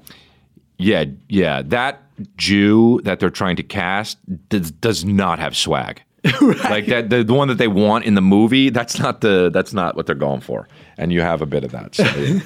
Yeah, 0.79 1.05
yeah. 1.29 1.63
That 1.63 2.03
Jew 2.37 3.01
that 3.05 3.21
they're 3.21 3.31
trying 3.31 3.57
to 3.57 3.63
cast 3.63 4.19
does, 4.49 4.71
does 4.73 5.05
not 5.05 5.39
have 5.39 5.57
swag. 5.57 6.03
Like 6.41 6.87
that, 6.87 7.11
the, 7.11 7.23
the 7.23 7.35
one 7.35 7.49
that 7.49 7.59
they 7.59 7.69
want 7.69 8.05
in 8.05 8.15
the 8.15 8.23
movie. 8.23 8.71
That's 8.71 8.99
not 8.99 9.21
the. 9.21 9.51
That's 9.53 9.73
not 9.73 9.95
what 9.95 10.07
they're 10.07 10.15
going 10.15 10.41
for. 10.41 10.67
And 10.99 11.13
you 11.13 11.21
have 11.21 11.43
a 11.43 11.47
bit 11.47 11.63
of 11.65 11.71
that. 11.73 11.95
So, 11.95 12.05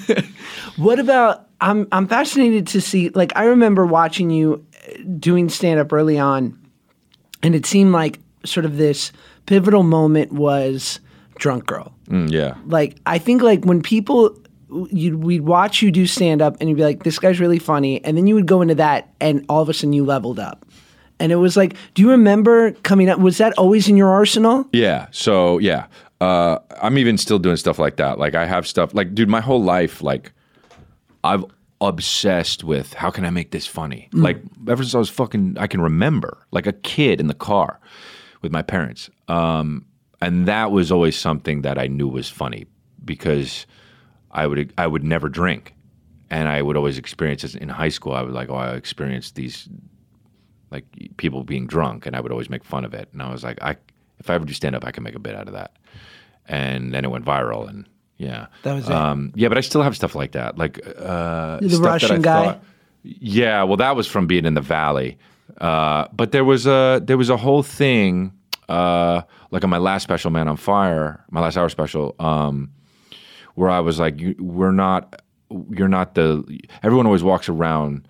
yeah. 0.08 0.20
What 0.76 0.98
about? 0.98 1.46
I'm 1.60 1.86
I'm 1.92 2.06
fascinated 2.08 2.66
to 2.68 2.80
see. 2.80 3.08
Like 3.10 3.32
I 3.36 3.44
remember 3.44 3.86
watching 3.86 4.30
you 4.30 4.64
doing 5.18 5.48
stand 5.48 5.80
up 5.80 5.92
early 5.92 6.18
on, 6.18 6.58
and 7.42 7.54
it 7.54 7.66
seemed 7.66 7.92
like 7.92 8.18
sort 8.44 8.66
of 8.66 8.76
this 8.76 9.12
pivotal 9.46 9.82
moment 9.82 10.32
was 10.32 11.00
Drunk 11.36 11.66
Girl. 11.66 11.94
Mm, 12.08 12.30
yeah. 12.30 12.54
Like 12.66 12.98
I 13.06 13.18
think 13.18 13.42
like 13.42 13.64
when 13.64 13.82
people 13.82 14.36
you 14.90 15.16
we'd 15.16 15.42
watch 15.42 15.80
you 15.80 15.90
do 15.90 16.06
stand 16.06 16.42
up 16.42 16.56
and 16.60 16.68
you'd 16.68 16.76
be 16.76 16.82
like, 16.82 17.02
this 17.02 17.18
guy's 17.18 17.40
really 17.40 17.58
funny, 17.58 18.04
and 18.04 18.16
then 18.16 18.26
you 18.26 18.34
would 18.34 18.46
go 18.46 18.60
into 18.62 18.74
that, 18.76 19.12
and 19.20 19.44
all 19.48 19.62
of 19.62 19.68
a 19.68 19.74
sudden 19.74 19.92
you 19.92 20.04
leveled 20.04 20.38
up. 20.38 20.64
And 21.20 21.32
it 21.32 21.36
was 21.36 21.56
like, 21.56 21.74
do 21.94 22.02
you 22.02 22.10
remember 22.10 22.72
coming 22.82 23.08
up? 23.08 23.18
Was 23.18 23.38
that 23.38 23.52
always 23.58 23.88
in 23.88 23.96
your 23.96 24.10
arsenal? 24.10 24.68
Yeah. 24.72 25.08
So 25.10 25.58
yeah, 25.58 25.86
uh, 26.20 26.58
I'm 26.80 26.96
even 26.98 27.18
still 27.18 27.38
doing 27.38 27.56
stuff 27.56 27.78
like 27.78 27.96
that. 27.96 28.18
Like 28.18 28.34
I 28.34 28.46
have 28.46 28.66
stuff 28.66 28.94
like, 28.94 29.14
dude, 29.14 29.28
my 29.28 29.40
whole 29.40 29.62
life, 29.62 30.02
like 30.02 30.32
I've 31.24 31.44
obsessed 31.80 32.64
with 32.64 32.92
how 32.94 33.10
can 33.10 33.24
I 33.24 33.30
make 33.30 33.50
this 33.50 33.66
funny. 33.66 34.08
Like 34.12 34.42
ever 34.68 34.82
since 34.82 34.94
I 34.94 34.98
was 34.98 35.10
fucking, 35.10 35.56
I 35.58 35.66
can 35.66 35.80
remember, 35.80 36.46
like 36.50 36.66
a 36.66 36.72
kid 36.72 37.20
in 37.20 37.28
the 37.28 37.34
car 37.34 37.80
with 38.42 38.52
my 38.52 38.62
parents, 38.62 39.10
um, 39.28 39.84
and 40.20 40.46
that 40.46 40.70
was 40.70 40.90
always 40.90 41.16
something 41.16 41.62
that 41.62 41.78
I 41.78 41.86
knew 41.86 42.08
was 42.08 42.28
funny 42.28 42.66
because 43.04 43.66
I 44.30 44.46
would 44.46 44.72
I 44.76 44.86
would 44.86 45.04
never 45.04 45.28
drink, 45.28 45.74
and 46.30 46.48
I 46.48 46.62
would 46.62 46.76
always 46.76 46.98
experience 46.98 47.42
this 47.42 47.54
in 47.54 47.68
high 47.68 47.88
school. 47.88 48.12
I 48.12 48.22
would 48.22 48.34
like, 48.34 48.50
oh, 48.50 48.56
I 48.56 48.74
experienced 48.74 49.36
these 49.36 49.68
like 50.70 50.84
people 51.16 51.44
being 51.44 51.66
drunk, 51.66 52.06
and 52.06 52.16
I 52.16 52.20
would 52.20 52.32
always 52.32 52.50
make 52.50 52.64
fun 52.64 52.84
of 52.84 52.94
it. 52.94 53.08
And 53.12 53.22
I 53.22 53.30
was 53.30 53.44
like, 53.44 53.62
I 53.62 53.76
if 54.18 54.28
I 54.28 54.34
ever 54.34 54.44
do 54.44 54.52
stand 54.52 54.74
up, 54.74 54.84
I 54.84 54.90
can 54.90 55.04
make 55.04 55.14
a 55.14 55.20
bit 55.20 55.36
out 55.36 55.46
of 55.46 55.54
that. 55.54 55.76
And 56.46 56.92
then 56.92 57.04
it 57.04 57.10
went 57.10 57.24
viral, 57.24 57.68
and 57.68 57.86
yeah, 58.18 58.46
That 58.64 58.74
was 58.74 58.88
it. 58.88 58.92
Um, 58.94 59.32
yeah, 59.34 59.48
but 59.48 59.56
I 59.58 59.60
still 59.62 59.82
have 59.82 59.94
stuff 59.96 60.14
like 60.14 60.32
that, 60.32 60.58
like 60.58 60.78
uh, 60.98 61.58
The 61.60 61.78
Russian 61.80 62.20
guy? 62.22 62.44
thought- 62.44 62.62
yeah, 63.04 63.62
well, 63.62 63.76
that 63.78 63.96
was 63.96 64.06
from 64.06 64.26
being 64.26 64.44
in 64.44 64.54
the 64.54 64.60
valley. 64.60 65.16
Uh, 65.60 66.06
but 66.12 66.32
there 66.32 66.44
was 66.44 66.66
a 66.66 67.00
there 67.02 67.16
was 67.16 67.30
a 67.30 67.36
whole 67.36 67.62
thing 67.62 68.32
uh, 68.68 69.22
like 69.50 69.64
on 69.64 69.70
my 69.70 69.78
last 69.78 70.02
special, 70.02 70.30
Man 70.30 70.46
on 70.48 70.56
Fire, 70.56 71.24
my 71.30 71.40
last 71.40 71.56
hour 71.56 71.68
special, 71.70 72.14
um, 72.18 72.70
where 73.54 73.70
I 73.70 73.80
was 73.80 73.98
like, 73.98 74.20
"We're 74.38 74.72
not, 74.72 75.22
you're 75.70 75.88
not 75.88 76.14
the." 76.14 76.44
Everyone 76.82 77.06
always 77.06 77.22
walks 77.22 77.48
around 77.48 78.06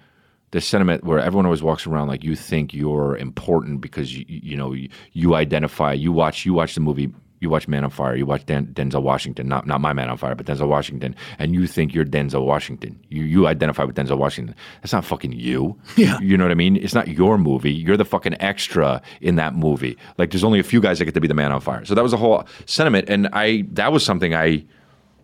this 0.50 0.66
sentiment 0.66 1.04
where 1.04 1.20
everyone 1.20 1.44
always 1.44 1.62
walks 1.62 1.86
around 1.86 2.08
like 2.08 2.24
you 2.24 2.34
think 2.34 2.72
you're 2.74 3.16
important 3.18 3.80
because 3.82 4.16
you 4.16 4.24
you 4.26 4.56
know 4.56 4.72
you, 4.72 4.88
you 5.12 5.34
identify, 5.34 5.92
you 5.92 6.10
watch 6.10 6.44
you 6.44 6.54
watch 6.54 6.74
the 6.74 6.80
movie 6.80 7.12
you 7.40 7.48
watch 7.50 7.68
Man 7.68 7.84
on 7.84 7.90
Fire, 7.90 8.16
you 8.16 8.26
watch 8.26 8.44
Den- 8.46 8.68
Denzel 8.68 9.02
Washington, 9.02 9.48
not 9.48 9.66
not 9.66 9.80
my 9.80 9.92
Man 9.92 10.08
on 10.08 10.16
Fire, 10.16 10.34
but 10.34 10.46
Denzel 10.46 10.68
Washington, 10.68 11.14
and 11.38 11.54
you 11.54 11.66
think 11.66 11.94
you're 11.94 12.04
Denzel 12.04 12.44
Washington. 12.44 12.98
You 13.08 13.24
you 13.24 13.46
identify 13.46 13.84
with 13.84 13.96
Denzel 13.96 14.18
Washington. 14.18 14.54
That's 14.82 14.92
not 14.92 15.04
fucking 15.04 15.32
you. 15.32 15.78
Yeah. 15.96 16.18
You 16.20 16.36
know 16.36 16.44
what 16.44 16.52
I 16.52 16.54
mean? 16.54 16.76
It's 16.76 16.94
not 16.94 17.08
your 17.08 17.38
movie. 17.38 17.72
You're 17.72 17.96
the 17.96 18.04
fucking 18.04 18.40
extra 18.40 19.02
in 19.20 19.36
that 19.36 19.54
movie. 19.54 19.96
Like 20.16 20.30
there's 20.30 20.44
only 20.44 20.60
a 20.60 20.62
few 20.62 20.80
guys 20.80 20.98
that 20.98 21.04
get 21.06 21.14
to 21.14 21.20
be 21.20 21.28
the 21.28 21.34
Man 21.34 21.50
on 21.52 21.60
Fire. 21.60 21.84
So 21.84 21.94
that 21.94 22.02
was 22.02 22.12
a 22.12 22.16
whole 22.16 22.44
sentiment, 22.66 23.08
and 23.08 23.28
I 23.32 23.64
that 23.72 23.92
was 23.92 24.04
something 24.04 24.34
I 24.34 24.64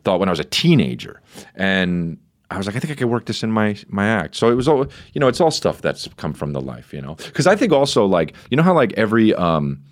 thought 0.05 0.21
when 0.21 0.29
I 0.29 0.33
was 0.33 0.41
a 0.41 0.45
teenager, 0.45 1.21
and 1.55 2.19
I 2.51 2.59
was 2.59 2.67
like, 2.67 2.77
I 2.77 2.79
think 2.79 2.93
I 2.93 2.95
could 2.97 3.09
work 3.09 3.27
this 3.27 3.43
in 3.43 3.51
my 3.51 3.77
my 3.89 4.07
act. 4.07 4.37
So 4.37 4.51
it 4.51 4.55
was 4.55 4.69
all 4.69 4.87
you 5.13 5.21
know, 5.21 5.29
it's 5.29 5.41
all 5.41 5.51
stuff 5.51 5.81
that's 5.81 6.09
come 6.17 6.33
from 6.33 6.53
the 6.53 6.61
life, 6.61 6.93
you 6.93 7.01
know. 7.01 7.15
Because 7.15 7.47
I 7.47 7.57
think 7.57 7.73
also 7.73 8.05
like 8.07 8.35
you 8.51 8.57
know 8.57 8.63
how 8.63 8.75
like 8.75 8.93
every 8.95 9.35
um 9.35 9.83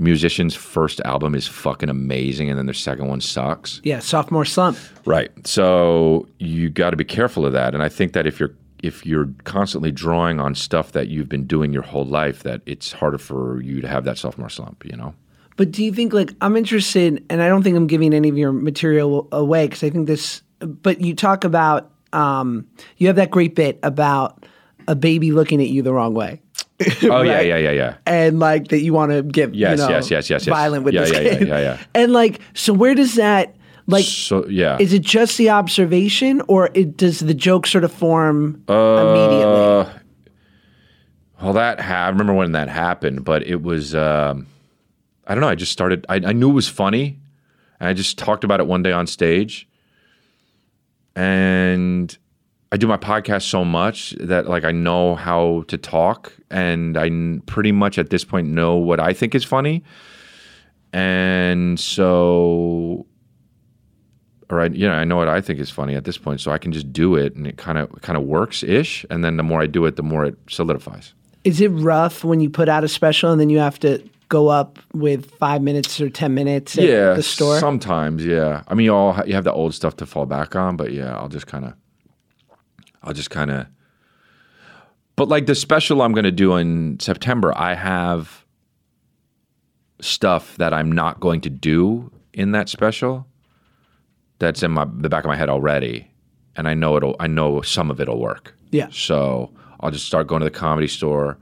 musician's 0.00 0.54
first 0.54 1.00
album 1.04 1.34
is 1.34 1.46
fucking 1.46 1.88
amazing 1.88 2.48
and 2.48 2.58
then 2.58 2.66
their 2.66 2.74
second 2.74 3.06
one 3.08 3.20
sucks. 3.20 3.80
Yeah, 3.84 3.98
sophomore 4.00 4.44
slump. 4.44 4.78
Right. 5.04 5.30
So 5.46 6.26
you 6.38 6.70
got 6.70 6.90
to 6.90 6.96
be 6.96 7.04
careful 7.04 7.46
of 7.46 7.52
that. 7.52 7.74
And 7.74 7.82
I 7.82 7.88
think 7.88 8.12
that 8.14 8.26
if 8.26 8.40
you're 8.40 8.54
if 8.82 9.04
you're 9.04 9.28
constantly 9.44 9.92
drawing 9.92 10.40
on 10.40 10.54
stuff 10.54 10.92
that 10.92 11.08
you've 11.08 11.28
been 11.28 11.46
doing 11.46 11.72
your 11.72 11.82
whole 11.82 12.06
life, 12.06 12.42
that 12.44 12.62
it's 12.64 12.92
harder 12.92 13.18
for 13.18 13.60
you 13.60 13.82
to 13.82 13.88
have 13.88 14.04
that 14.04 14.18
sophomore 14.18 14.48
slump. 14.48 14.84
You 14.84 14.96
know. 14.96 15.14
But 15.56 15.70
do 15.70 15.84
you 15.84 15.92
think 15.92 16.12
like 16.12 16.34
I'm 16.40 16.56
interested, 16.56 17.24
and 17.28 17.42
I 17.42 17.48
don't 17.48 17.62
think 17.62 17.76
I'm 17.76 17.86
giving 17.86 18.14
any 18.14 18.28
of 18.28 18.38
your 18.38 18.52
material 18.52 19.28
away 19.32 19.66
because 19.66 19.84
I 19.84 19.90
think 19.90 20.06
this. 20.06 20.42
But 20.60 21.00
you 21.00 21.14
talk 21.14 21.44
about 21.44 21.90
um, 22.12 22.66
you 22.96 23.06
have 23.06 23.16
that 23.16 23.30
great 23.30 23.54
bit 23.54 23.78
about 23.82 24.46
a 24.88 24.94
baby 24.94 25.32
looking 25.32 25.60
at 25.60 25.68
you 25.68 25.82
the 25.82 25.92
wrong 25.92 26.14
way. 26.14 26.40
Oh 27.04 27.22
yeah, 27.22 27.34
Right. 27.34 27.46
yeah, 27.46 27.56
yeah, 27.58 27.70
yeah. 27.72 27.96
and 28.06 28.38
like 28.38 28.68
that 28.68 28.80
you 28.80 28.92
want 28.92 29.12
to 29.12 29.22
get 29.22 29.54
Yes, 29.54 29.78
you 29.78 29.84
know, 29.84 29.90
yes, 29.90 30.10
yes, 30.10 30.30
yes, 30.30 30.46
yes. 30.46 30.54
violent 30.54 30.84
with 30.84 30.94
Yeah, 30.94 31.00
this 31.02 31.12
yeah, 31.12 31.20
yeah, 31.20 31.38
kid. 31.38 31.48
yeah, 31.48 31.58
yeah. 31.60 31.78
And 31.94 32.12
like, 32.12 32.40
so 32.54 32.72
where 32.72 32.94
does 32.94 33.14
that 33.16 33.54
like? 33.86 34.04
So 34.04 34.46
yeah. 34.48 34.78
Is 34.80 34.92
it 34.92 35.02
just 35.02 35.36
the 35.38 35.50
observation, 35.50 36.42
or 36.48 36.70
it, 36.74 36.96
does 36.96 37.20
the 37.20 37.34
joke 37.34 37.66
sort 37.66 37.84
of 37.84 37.92
form 37.92 38.62
immediately? 38.68 39.66
Uh, 39.66 39.84
well, 41.42 41.52
that 41.54 41.80
ha- 41.80 42.04
I 42.06 42.08
remember 42.08 42.34
when 42.34 42.52
that 42.52 42.68
happened, 42.68 43.24
but 43.24 43.46
it 43.46 43.62
was 43.62 43.94
um, 43.94 44.46
I 45.26 45.34
don't 45.34 45.40
know. 45.42 45.48
I 45.48 45.54
just 45.54 45.72
started. 45.72 46.06
I, 46.08 46.16
I 46.16 46.32
knew 46.32 46.50
it 46.50 46.54
was 46.54 46.68
funny, 46.68 47.18
and 47.78 47.88
I 47.88 47.92
just 47.94 48.18
talked 48.18 48.44
about 48.44 48.60
it 48.60 48.66
one 48.66 48.82
day 48.82 48.92
on 48.92 49.06
stage, 49.06 49.66
and 51.16 52.16
I 52.72 52.76
do 52.76 52.86
my 52.86 52.96
podcast 52.96 53.42
so 53.42 53.64
much 53.64 54.12
that 54.20 54.48
like 54.48 54.64
I 54.64 54.72
know 54.72 55.16
how 55.16 55.64
to 55.68 55.76
talk, 55.76 56.32
and 56.50 56.96
I 56.96 57.06
n- 57.06 57.42
pretty 57.46 57.72
much 57.72 57.98
at 57.98 58.10
this 58.10 58.24
point 58.24 58.48
know 58.48 58.76
what 58.76 59.00
I 59.00 59.12
think 59.12 59.34
is 59.34 59.44
funny, 59.44 59.82
and 60.92 61.78
so 61.78 63.06
or 64.50 64.60
I, 64.60 64.66
you 64.66 64.86
know, 64.86 64.94
I 64.94 65.04
know 65.04 65.16
what 65.16 65.28
I 65.28 65.40
think 65.40 65.60
is 65.60 65.70
funny 65.70 65.94
at 65.94 66.04
this 66.04 66.18
point, 66.18 66.40
so 66.40 66.50
I 66.50 66.58
can 66.58 66.72
just 66.72 66.92
do 66.92 67.14
it, 67.14 67.34
and 67.36 67.46
it 67.46 67.56
kind 67.56 67.78
of 67.78 67.90
kind 68.02 68.16
of 68.16 68.24
works 68.24 68.62
ish. 68.62 69.06
And 69.10 69.24
then 69.24 69.36
the 69.36 69.42
more 69.42 69.62
I 69.62 69.66
do 69.66 69.84
it, 69.86 69.96
the 69.96 70.02
more 70.02 70.24
it 70.24 70.36
solidifies. 70.48 71.14
Is 71.44 71.60
it 71.60 71.68
rough 71.68 72.24
when 72.24 72.40
you 72.40 72.50
put 72.50 72.68
out 72.68 72.84
a 72.84 72.88
special 72.88 73.30
and 73.32 73.40
then 73.40 73.48
you 73.48 73.58
have 73.58 73.78
to 73.80 74.02
go 74.28 74.48
up 74.48 74.78
with 74.92 75.30
five 75.36 75.62
minutes 75.62 76.00
or 76.00 76.10
ten 76.10 76.34
minutes 76.34 76.76
at 76.76 76.84
yeah, 76.84 77.14
the 77.14 77.22
store? 77.22 77.58
Sometimes, 77.58 78.24
yeah. 78.24 78.62
I 78.68 78.74
mean, 78.74 78.84
you 78.84 78.94
all 78.94 79.12
ha- 79.12 79.24
you 79.24 79.34
have 79.34 79.44
the 79.44 79.52
old 79.52 79.74
stuff 79.74 79.96
to 79.96 80.06
fall 80.06 80.26
back 80.26 80.54
on, 80.54 80.76
but 80.76 80.92
yeah, 80.92 81.16
I'll 81.16 81.28
just 81.28 81.46
kind 81.46 81.64
of, 81.64 81.74
I'll 83.02 83.12
just 83.12 83.30
kind 83.30 83.50
of. 83.50 83.66
But 85.16 85.28
like 85.28 85.46
the 85.46 85.54
special 85.54 86.02
I'm 86.02 86.12
going 86.12 86.24
to 86.24 86.30
do 86.32 86.56
in 86.56 86.98
September, 87.00 87.52
I 87.56 87.74
have 87.74 88.44
stuff 90.00 90.56
that 90.56 90.72
I'm 90.72 90.90
not 90.90 91.20
going 91.20 91.40
to 91.42 91.50
do 91.50 92.10
in 92.32 92.52
that 92.52 92.68
special. 92.68 93.26
That's 94.38 94.62
in 94.62 94.70
my 94.70 94.86
the 94.90 95.10
back 95.10 95.24
of 95.24 95.28
my 95.28 95.36
head 95.36 95.50
already, 95.50 96.10
and 96.56 96.66
I 96.66 96.72
know 96.74 96.96
it'll. 96.96 97.16
I 97.20 97.26
know 97.26 97.60
some 97.60 97.90
of 97.90 98.00
it'll 98.00 98.18
work. 98.18 98.54
Yeah. 98.70 98.88
So 98.90 99.52
I'll 99.80 99.90
just 99.90 100.06
start 100.06 100.26
going 100.26 100.40
to 100.40 100.44
the 100.44 100.50
comedy 100.50 100.88
store, 100.88 101.36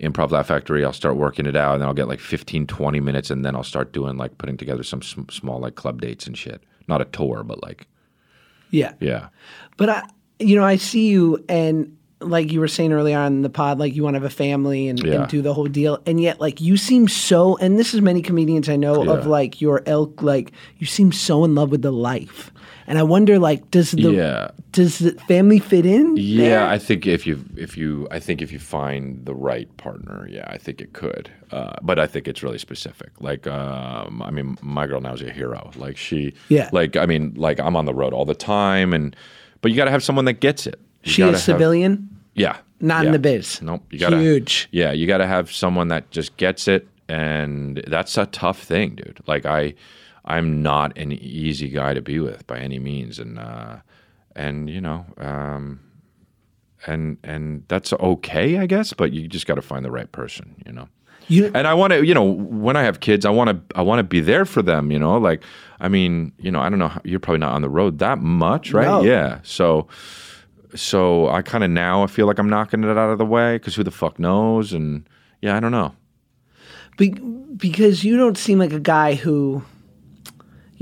Improv 0.00 0.32
Laugh 0.32 0.48
Factory. 0.48 0.84
I'll 0.84 0.92
start 0.92 1.14
working 1.16 1.46
it 1.46 1.54
out, 1.54 1.74
and 1.74 1.82
then 1.82 1.88
I'll 1.88 1.94
get 1.94 2.08
like 2.08 2.18
15, 2.18 2.66
20 2.66 2.98
minutes, 2.98 3.30
and 3.30 3.44
then 3.44 3.54
I'll 3.54 3.62
start 3.62 3.92
doing 3.92 4.16
like 4.16 4.38
putting 4.38 4.56
together 4.56 4.82
some 4.82 5.02
sm- 5.02 5.28
small 5.30 5.60
like 5.60 5.76
club 5.76 6.00
dates 6.00 6.26
and 6.26 6.36
shit. 6.36 6.64
Not 6.88 7.00
a 7.00 7.04
tour, 7.04 7.44
but 7.44 7.62
like 7.62 7.86
yeah. 8.70 8.94
yeah, 9.00 9.28
But 9.76 9.90
I, 9.90 10.02
you 10.44 10.56
know, 10.56 10.64
I 10.64 10.76
see 10.76 11.08
you, 11.08 11.44
and 11.48 11.96
like 12.20 12.52
you 12.52 12.60
were 12.60 12.68
saying 12.68 12.92
earlier 12.92 13.18
on 13.18 13.32
in 13.32 13.42
the 13.42 13.50
pod, 13.50 13.78
like 13.80 13.96
you 13.96 14.04
want 14.04 14.14
to 14.14 14.20
have 14.20 14.30
a 14.30 14.34
family 14.34 14.86
and, 14.88 15.02
Yeah. 15.02 15.22
and 15.22 15.28
do 15.28 15.42
the 15.42 15.52
whole 15.54 15.66
deal, 15.66 16.00
and 16.06 16.20
yet 16.20 16.40
like 16.40 16.60
you 16.60 16.76
seem 16.76 17.08
so, 17.08 17.56
and 17.56 17.78
this 17.78 17.94
is 17.94 18.00
many 18.00 18.22
comedians 18.22 18.68
I 18.68 18.76
know 18.76 19.10
of 19.10 19.26
like 19.26 19.60
your 19.60 19.82
ilk, 19.86 20.22
like 20.22 20.52
you 20.78 20.86
seem 20.86 21.10
so 21.12 21.44
in 21.44 21.54
love 21.56 21.70
with 21.72 21.82
the 21.82 21.90
life, 21.90 22.52
and 22.86 22.96
I 22.98 23.02
wonder 23.02 23.40
like 23.40 23.68
does 23.72 23.90
the 23.90 24.12
Yeah. 24.12 24.50
does 24.70 25.00
the 25.00 25.12
family 25.26 25.58
fit 25.58 25.84
in? 25.84 26.16
yeah. 26.16 26.44
there? 26.48 26.62
I 26.68 26.78
think 26.78 27.08
if 27.08 27.26
you 27.26 27.44
if 27.56 27.76
you 27.76 28.06
I 28.12 28.20
think 28.20 28.40
if 28.40 28.52
you 28.52 28.60
find 28.60 29.26
the 29.26 29.34
right 29.34 29.74
partner, 29.76 30.28
yeah, 30.30 30.44
I 30.46 30.58
think 30.58 30.80
it 30.80 30.92
could. 30.92 31.28
Uh, 31.50 31.74
but 31.82 31.98
I 31.98 32.06
think 32.06 32.28
it's 32.28 32.42
really 32.44 32.56
specific. 32.58 33.10
Like, 33.20 33.46
um, 33.48 34.22
I 34.22 34.30
mean, 34.30 34.56
my 34.62 34.86
girl 34.86 35.00
now 35.00 35.12
is 35.14 35.22
a 35.22 35.30
hero. 35.32 35.70
Like 35.76 35.96
she, 35.96 36.34
Yeah. 36.48 36.70
Like 36.72 36.96
I 36.96 37.04
mean, 37.06 37.32
like 37.36 37.58
I'm 37.58 37.74
on 37.74 37.84
the 37.84 37.92
road 37.94 38.12
all 38.14 38.24
the 38.24 38.34
time, 38.36 38.92
and 38.94 39.16
but 39.62 39.70
you 39.70 39.76
got 39.78 39.86
to 39.86 39.90
have 39.90 40.04
someone 40.04 40.26
that 40.26 40.40
gets 40.40 40.66
it. 40.66 40.78
You 41.04 41.12
she 41.12 41.22
a 41.22 41.26
have- 41.28 41.40
civilian, 41.40 42.08
Yeah. 42.34 42.58
not 42.80 43.06
in 43.06 43.12
the 43.12 43.18
biz. 43.18 43.62
Nope. 43.62 43.82
You 43.90 43.98
gotta 43.98 44.18
Huge. 44.20 44.68
Yeah, 44.70 44.92
you 44.92 45.06
gotta 45.06 45.26
have 45.26 45.50
someone 45.50 45.88
that 45.88 46.10
just 46.10 46.36
gets 46.36 46.68
it 46.68 46.86
and 47.08 47.82
that's 47.86 48.16
a 48.18 48.26
tough 48.26 48.62
thing, 48.62 48.94
dude. 48.96 49.20
Like 49.26 49.46
I 49.46 49.74
I'm 50.24 50.62
not 50.62 50.96
an 50.96 51.10
easy 51.12 51.68
guy 51.68 51.94
to 51.94 52.00
be 52.02 52.20
with 52.20 52.46
by 52.46 52.58
any 52.58 52.78
means. 52.78 53.18
And 53.18 53.38
uh 53.38 53.76
and 54.36 54.68
you 54.70 54.80
know, 54.80 55.06
um 55.18 55.80
and 56.86 57.18
and 57.24 57.64
that's 57.68 57.92
okay, 57.92 58.58
I 58.58 58.66
guess, 58.66 58.92
but 58.92 59.12
you 59.12 59.26
just 59.28 59.46
gotta 59.46 59.62
find 59.62 59.84
the 59.84 59.90
right 59.90 60.10
person, 60.12 60.54
you 60.66 60.72
know. 60.72 60.88
You 61.28 61.50
And 61.54 61.66
I 61.66 61.74
want 61.74 61.92
to, 61.92 62.04
you 62.04 62.14
know, 62.14 62.24
when 62.24 62.76
I 62.76 62.82
have 62.82 63.00
kids, 63.00 63.24
I 63.24 63.30
want 63.30 63.50
to, 63.50 63.76
I 63.78 63.82
want 63.82 64.00
to 64.00 64.04
be 64.04 64.20
there 64.20 64.44
for 64.44 64.62
them. 64.62 64.90
You 64.90 64.98
know, 64.98 65.16
like, 65.18 65.42
I 65.80 65.88
mean, 65.88 66.32
you 66.38 66.50
know, 66.50 66.60
I 66.60 66.68
don't 66.68 66.78
know, 66.78 66.88
how, 66.88 67.00
you're 67.04 67.20
probably 67.20 67.38
not 67.38 67.52
on 67.52 67.62
the 67.62 67.70
road 67.70 67.98
that 67.98 68.18
much, 68.18 68.72
right? 68.72 68.86
No. 68.86 69.02
Yeah. 69.02 69.40
So, 69.42 69.88
so 70.74 71.28
I 71.28 71.42
kind 71.42 71.64
of 71.64 71.70
now 71.70 72.02
I 72.02 72.06
feel 72.06 72.26
like 72.26 72.38
I'm 72.38 72.48
knocking 72.48 72.84
it 72.84 72.90
out 72.90 73.10
of 73.10 73.18
the 73.18 73.26
way 73.26 73.56
because 73.56 73.74
who 73.74 73.84
the 73.84 73.90
fuck 73.90 74.18
knows? 74.18 74.72
And 74.72 75.08
yeah, 75.40 75.56
I 75.56 75.60
don't 75.60 75.72
know. 75.72 75.94
Be- 76.96 77.10
because 77.56 78.04
you 78.04 78.16
don't 78.16 78.38
seem 78.38 78.58
like 78.58 78.72
a 78.72 78.80
guy 78.80 79.14
who 79.14 79.62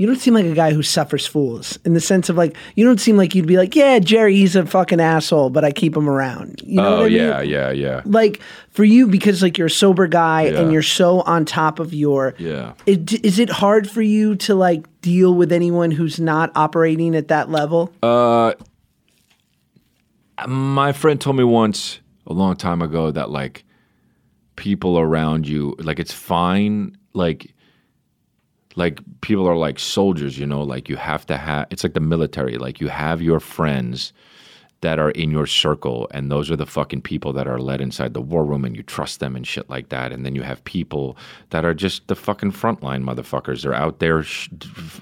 you 0.01 0.07
don't 0.07 0.17
seem 0.19 0.33
like 0.33 0.45
a 0.45 0.53
guy 0.53 0.73
who 0.73 0.81
suffers 0.81 1.27
fools 1.27 1.77
in 1.85 1.93
the 1.93 1.99
sense 2.01 2.27
of 2.27 2.35
like 2.35 2.55
you 2.75 2.83
don't 2.83 2.99
seem 2.99 3.17
like 3.17 3.35
you'd 3.35 3.45
be 3.45 3.57
like 3.57 3.75
yeah 3.75 3.99
jerry 3.99 4.35
he's 4.35 4.55
a 4.55 4.65
fucking 4.65 4.99
asshole 4.99 5.49
but 5.51 5.63
i 5.63 5.71
keep 5.71 5.95
him 5.95 6.09
around 6.09 6.59
you 6.65 6.77
know 6.77 6.87
oh 6.87 6.91
what 6.97 7.05
I 7.05 7.09
mean? 7.09 7.17
yeah, 7.17 7.41
yeah, 7.41 7.71
yeah, 7.71 8.01
like 8.05 8.41
for 8.69 8.83
you 8.83 9.05
because 9.07 9.41
like 9.43 9.57
you're 9.57 9.67
a 9.67 9.69
sober 9.69 10.07
guy 10.07 10.43
Yeah. 10.43 10.59
and 10.61 10.71
you're 10.73 10.81
so 10.81 11.21
on 11.21 11.45
top 11.45 11.79
of 11.79 11.93
your 11.93 12.33
yeah. 12.39 12.73
it, 12.85 13.23
is 13.23 13.37
it 13.39 13.49
hard 13.49 13.89
for 13.89 14.01
you 14.01 14.35
to 14.37 14.55
like 14.55 14.85
deal 15.01 15.35
with 15.35 15.51
anyone 15.51 15.91
who's 15.91 16.19
not 16.19 16.51
operating 16.55 17.15
at 17.15 17.27
that 17.27 17.49
level 17.51 17.93
Uh, 18.01 18.53
My 20.47 20.91
friend 20.93 21.19
told 21.21 21.35
me 21.35 21.43
once 21.43 21.99
a 22.27 22.33
long 22.33 22.55
time 22.55 22.81
ago 22.81 23.11
that 23.11 23.29
like 23.29 23.63
people 24.55 24.97
around 24.99 25.47
you, 25.47 25.75
like 25.79 25.99
it's 25.99 26.13
fine, 26.13 26.97
like 27.13 27.53
like 28.75 28.99
people 29.21 29.47
are 29.47 29.57
like 29.57 29.79
soldiers, 29.79 30.37
you 30.37 30.45
know, 30.45 30.61
like 30.61 30.89
you 30.89 30.95
have 30.95 31.25
to 31.27 31.37
have 31.37 31.67
it's 31.69 31.83
like 31.83 31.93
the 31.93 31.99
military, 31.99 32.57
like 32.57 32.81
you 32.81 32.87
have 32.87 33.21
your 33.21 33.39
friends 33.39 34.13
that 34.81 34.97
are 34.97 35.11
in 35.11 35.29
your 35.29 35.45
circle 35.45 36.07
and 36.11 36.31
those 36.31 36.49
are 36.49 36.55
the 36.55 36.65
fucking 36.65 37.01
people 37.01 37.31
that 37.33 37.47
are 37.47 37.59
led 37.59 37.81
inside 37.81 38.15
the 38.15 38.21
war 38.21 38.43
room 38.43 38.65
and 38.65 38.75
you 38.75 38.81
trust 38.81 39.19
them 39.19 39.35
and 39.35 39.45
shit 39.45 39.69
like 39.69 39.89
that 39.89 40.11
and 40.11 40.25
then 40.25 40.35
you 40.35 40.41
have 40.41 40.63
people 40.63 41.15
that 41.51 41.63
are 41.63 41.73
just 41.73 42.07
the 42.07 42.15
fucking 42.15 42.51
frontline 42.51 43.03
motherfuckers. 43.03 43.61
They're 43.61 43.75
out 43.75 43.99
there 43.99 44.23
sh- 44.23 44.49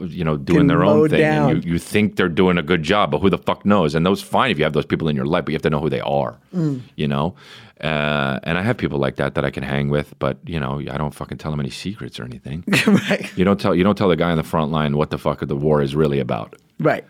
you 0.01 0.23
know 0.23 0.35
doing 0.35 0.67
their 0.67 0.83
own 0.83 1.09
thing 1.09 1.21
down. 1.21 1.51
and 1.51 1.65
you, 1.65 1.73
you 1.73 1.79
think 1.79 2.17
they're 2.17 2.27
doing 2.27 2.57
a 2.57 2.61
good 2.61 2.83
job 2.83 3.11
but 3.11 3.19
who 3.19 3.29
the 3.29 3.37
fuck 3.37 3.65
knows? 3.65 3.95
And 3.95 4.05
those 4.05 4.21
fine 4.21 4.51
if 4.51 4.57
you 4.57 4.65
have 4.65 4.73
those 4.73 4.85
people 4.85 5.07
in 5.07 5.15
your 5.15 5.25
life 5.25 5.45
but 5.45 5.51
you 5.51 5.55
have 5.55 5.63
to 5.63 5.69
know 5.69 5.79
who 5.79 5.89
they 5.89 6.01
are 6.01 6.37
mm. 6.53 6.81
you 6.95 7.07
know 7.07 7.35
uh, 7.81 8.39
and 8.43 8.57
I 8.57 8.61
have 8.61 8.77
people 8.77 8.99
like 8.99 9.15
that 9.17 9.35
that 9.35 9.45
I 9.45 9.51
can 9.51 9.63
hang 9.63 9.89
with 9.89 10.13
but 10.19 10.37
you 10.45 10.59
know 10.59 10.79
I 10.79 10.97
don't 10.97 11.13
fucking 11.13 11.37
tell 11.37 11.51
them 11.51 11.59
any 11.59 11.69
secrets 11.69 12.19
or 12.19 12.23
anything 12.25 12.63
right 12.87 13.29
you 13.37 13.45
don't 13.45 13.59
tell 13.59 13.73
you 13.75 13.83
don't 13.83 13.97
tell 13.97 14.09
the 14.09 14.15
guy 14.15 14.31
on 14.31 14.37
the 14.37 14.43
front 14.43 14.71
line 14.71 14.97
what 14.97 15.09
the 15.11 15.17
fuck 15.17 15.39
the 15.45 15.55
war 15.55 15.81
is 15.81 15.95
really 15.95 16.19
about 16.19 16.55
right 16.79 17.05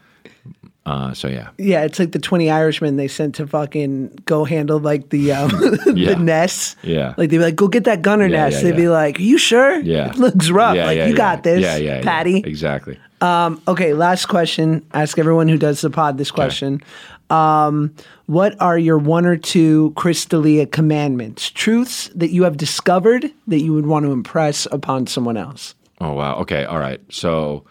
Uh, 0.86 1.14
so 1.14 1.28
yeah, 1.28 1.50
Yeah, 1.60 1.84
it's 1.86 2.00
like 2.00 2.14
the 2.14 2.20
twenty 2.20 2.50
Irishmen 2.50 2.96
they 2.98 3.08
sent 3.08 3.36
to 3.36 3.46
fucking 3.46 4.08
go 4.26 4.44
handle 4.44 4.80
like 4.80 5.10
the 5.10 5.32
um, 5.34 5.50
Yeah. 5.96 6.14
the 6.14 6.16
nests. 6.16 6.76
Yeah. 6.82 7.10
like 7.18 7.30
they'd 7.30 7.38
be 7.38 7.44
like, 7.50 7.56
"Go 7.56 7.68
get 7.68 7.84
that 7.84 8.02
gunner 8.02 8.26
Yeah, 8.26 8.46
nest." 8.50 8.58
yeah, 8.58 8.64
they'd 8.72 8.76
be 8.78 8.90
like, 8.90 9.20
"Are 9.20 9.22
you 9.22 9.38
sure? 9.38 9.80
yeah, 9.82 10.10
it 10.10 10.18
looks 10.18 10.50
rough. 10.50 10.76
Yeah, 10.76 10.86
like 10.88 10.98
you 11.08 11.16
got 11.16 11.44
this, 11.44 11.62
Yeah, 11.62 11.76
yeah, 11.78 11.98
yeah. 11.98 12.02
Patty." 12.04 12.38
Exactly. 12.42 12.98
Okay, 13.22 13.94
last 13.94 14.26
question. 14.28 14.82
Ask 14.94 15.20
everyone 15.20 15.48
who 15.48 15.58
does 15.60 15.82
the 15.82 15.92
pod 15.92 16.18
this 16.18 16.32
question. 16.32 16.82
Um, 17.30 17.94
what 18.26 18.60
are 18.60 18.78
your 18.78 18.98
one 18.98 19.26
or 19.26 19.38
two 19.38 19.94
Chris 19.96 20.26
D'Elia 20.26 20.66
commandments, 20.66 21.50
truths 21.50 22.10
that 22.16 22.32
you 22.32 22.44
have 22.44 22.58
discovered 22.58 23.32
that 23.48 23.62
you 23.62 23.74
would 23.74 23.86
want 23.86 24.06
to 24.06 24.12
impress 24.12 24.66
upon 24.72 25.08
someone 25.08 25.38
else? 25.38 25.76
Oh 26.02 26.14
wow. 26.14 26.36
Okay. 26.38 26.66
All 26.66 26.80
right. 26.80 27.02
So 27.10 27.66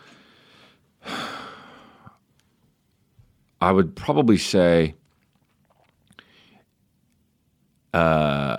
I 3.60 3.72
would 3.72 3.96
probably 3.96 4.38
say 4.38 4.94
uh 7.94 8.58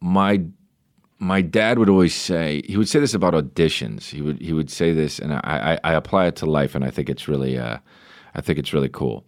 my 0.00 0.42
my 1.18 1.42
dad 1.42 1.78
would 1.78 1.88
always 1.88 2.14
say 2.14 2.62
he 2.66 2.76
would 2.76 2.88
say 2.88 2.98
this 2.98 3.14
about 3.14 3.34
auditions. 3.34 4.10
He 4.10 4.20
would 4.20 4.40
he 4.40 4.52
would 4.52 4.70
say 4.70 4.92
this 4.92 5.18
and 5.18 5.32
I, 5.32 5.40
I, 5.84 5.90
I 5.92 5.94
apply 5.94 6.26
it 6.26 6.36
to 6.36 6.46
life 6.46 6.74
and 6.74 6.84
I 6.84 6.90
think 6.90 7.08
it's 7.08 7.28
really 7.28 7.56
uh 7.58 7.78
I 8.34 8.40
think 8.40 8.58
it's 8.58 8.72
really 8.72 8.88
cool. 8.88 9.24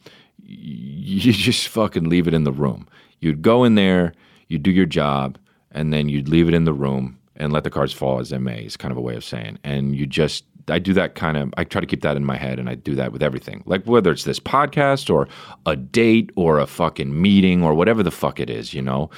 You 0.53 1.33
just 1.33 1.69
fucking 1.69 2.09
leave 2.09 2.29
it 2.29 2.35
in 2.35 2.45
the 2.45 2.53
room. 2.53 2.89
You'd 3.21 3.43
go 3.43 3.65
in 3.65 3.75
there, 3.75 4.13
you'd 4.49 4.63
do 4.63 4.71
your 4.71 4.87
job, 4.87 5.39
and 5.71 5.93
then 5.93 6.09
you'd 6.09 6.29
leave 6.29 6.49
it 6.49 6.55
in 6.55 6.65
the 6.65 6.73
room 6.73 7.19
and 7.37 7.53
let 7.53 7.65
the 7.65 7.71
cards 7.71 7.93
fall 7.93 8.19
as 8.19 8.31
they 8.31 8.39
may 8.39 8.65
is 8.65 8.77
kind 8.77 8.93
of 8.93 8.99
a 8.99 9.01
way 9.01 9.17
of 9.17 9.25
saying. 9.25 9.59
And 9.65 9.97
you 9.97 10.07
just 10.07 10.45
I 10.69 10.79
do 10.79 10.93
that 10.95 11.15
kind 11.15 11.37
of 11.37 11.53
I 11.57 11.65
try 11.65 11.81
to 11.81 11.87
keep 11.87 12.03
that 12.03 12.17
in 12.17 12.25
my 12.25 12.37
head 12.37 12.59
and 12.59 12.69
I 12.69 12.75
do 12.75 12.95
that 12.95 13.13
with 13.13 13.23
everything. 13.23 13.63
Like 13.67 13.85
whether 13.85 14.11
it's 14.11 14.25
this 14.25 14.41
podcast 14.41 15.13
or 15.13 15.29
a 15.67 15.77
date 15.77 16.31
or 16.37 16.59
a 16.59 16.67
fucking 16.67 17.21
meeting 17.21 17.63
or 17.63 17.75
whatever 17.75 18.03
the 18.03 18.11
fuck 18.11 18.39
it 18.39 18.51
is, 18.51 18.75
you 18.75 18.83
know. 18.83 19.11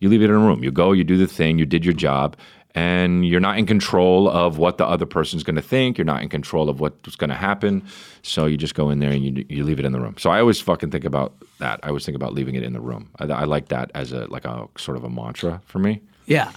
You 0.00 0.08
leave 0.08 0.22
it 0.22 0.26
in 0.26 0.30
a 0.30 0.38
room. 0.38 0.62
You 0.62 0.70
go, 0.70 0.92
you 0.92 1.02
do 1.02 1.16
the 1.16 1.26
thing, 1.26 1.58
you 1.58 1.66
did 1.66 1.84
your 1.84 1.94
job, 1.94 2.36
and 2.78 3.26
you're 3.26 3.40
not 3.40 3.58
in 3.58 3.66
control 3.66 4.28
of 4.28 4.58
what 4.58 4.78
the 4.78 4.86
other 4.86 5.06
person's 5.06 5.42
going 5.42 5.56
to 5.56 5.62
think. 5.62 5.98
You're 5.98 6.04
not 6.14 6.22
in 6.22 6.28
control 6.28 6.68
of 6.68 6.78
what's 6.80 7.16
going 7.16 7.30
to 7.30 7.36
happen. 7.36 7.82
So 8.22 8.46
you 8.46 8.56
just 8.56 8.74
go 8.74 8.90
in 8.90 9.00
there 9.00 9.10
and 9.10 9.24
you 9.24 9.44
you 9.48 9.64
leave 9.64 9.80
it 9.80 9.84
in 9.84 9.92
the 9.92 10.00
room. 10.00 10.14
So 10.18 10.30
I 10.30 10.38
always 10.40 10.60
fucking 10.60 10.90
think 10.90 11.04
about 11.04 11.30
that. 11.58 11.80
I 11.82 11.88
always 11.88 12.04
think 12.06 12.16
about 12.16 12.34
leaving 12.34 12.54
it 12.54 12.62
in 12.62 12.72
the 12.72 12.80
room. 12.80 13.10
I, 13.18 13.24
I 13.24 13.44
like 13.44 13.68
that 13.68 13.90
as 13.94 14.12
a 14.12 14.26
like 14.26 14.44
a 14.44 14.68
sort 14.76 14.96
of 14.96 15.04
a 15.04 15.10
mantra 15.10 15.60
for 15.66 15.78
me 15.78 16.00
Yeah. 16.26 16.52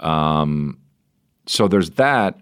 Um, 0.00 0.78
so 1.46 1.68
there's 1.68 1.90
that 1.90 2.40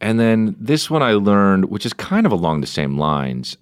and 0.00 0.18
then 0.20 0.56
this 0.58 0.90
one 0.90 1.02
i 1.02 1.12
learned 1.12 1.66
which 1.66 1.86
is 1.86 1.92
kind 1.92 2.26
of 2.26 2.32
along 2.32 2.60
the 2.60 2.66
same 2.66 2.98
lines 2.98 3.56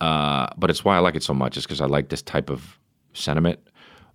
uh, 0.00 0.46
but 0.56 0.70
it's 0.70 0.84
why 0.84 0.96
i 0.96 0.98
like 1.00 1.16
it 1.16 1.22
so 1.22 1.34
much 1.34 1.56
is 1.56 1.64
because 1.64 1.80
i 1.80 1.86
like 1.86 2.08
this 2.08 2.22
type 2.22 2.50
of 2.50 2.78
sentiment 3.12 3.58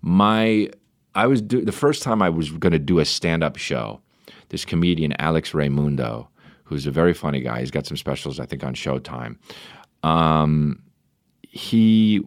my 0.01 0.69
i 1.15 1.27
was 1.27 1.41
do, 1.41 1.63
the 1.63 1.71
first 1.71 2.03
time 2.03 2.21
i 2.21 2.29
was 2.29 2.49
going 2.51 2.71
to 2.71 2.79
do 2.79 2.99
a 2.99 3.05
stand-up 3.05 3.57
show 3.57 4.01
this 4.49 4.65
comedian 4.65 5.13
Alex 5.19 5.51
Reymundo 5.51 6.27
who's 6.65 6.85
a 6.85 6.91
very 6.91 7.13
funny 7.13 7.41
guy 7.41 7.59
he's 7.59 7.71
got 7.71 7.85
some 7.85 7.97
specials 7.97 8.39
i 8.39 8.45
think 8.45 8.63
on 8.63 8.73
showtime 8.73 9.37
um, 10.03 10.81
he 11.43 12.21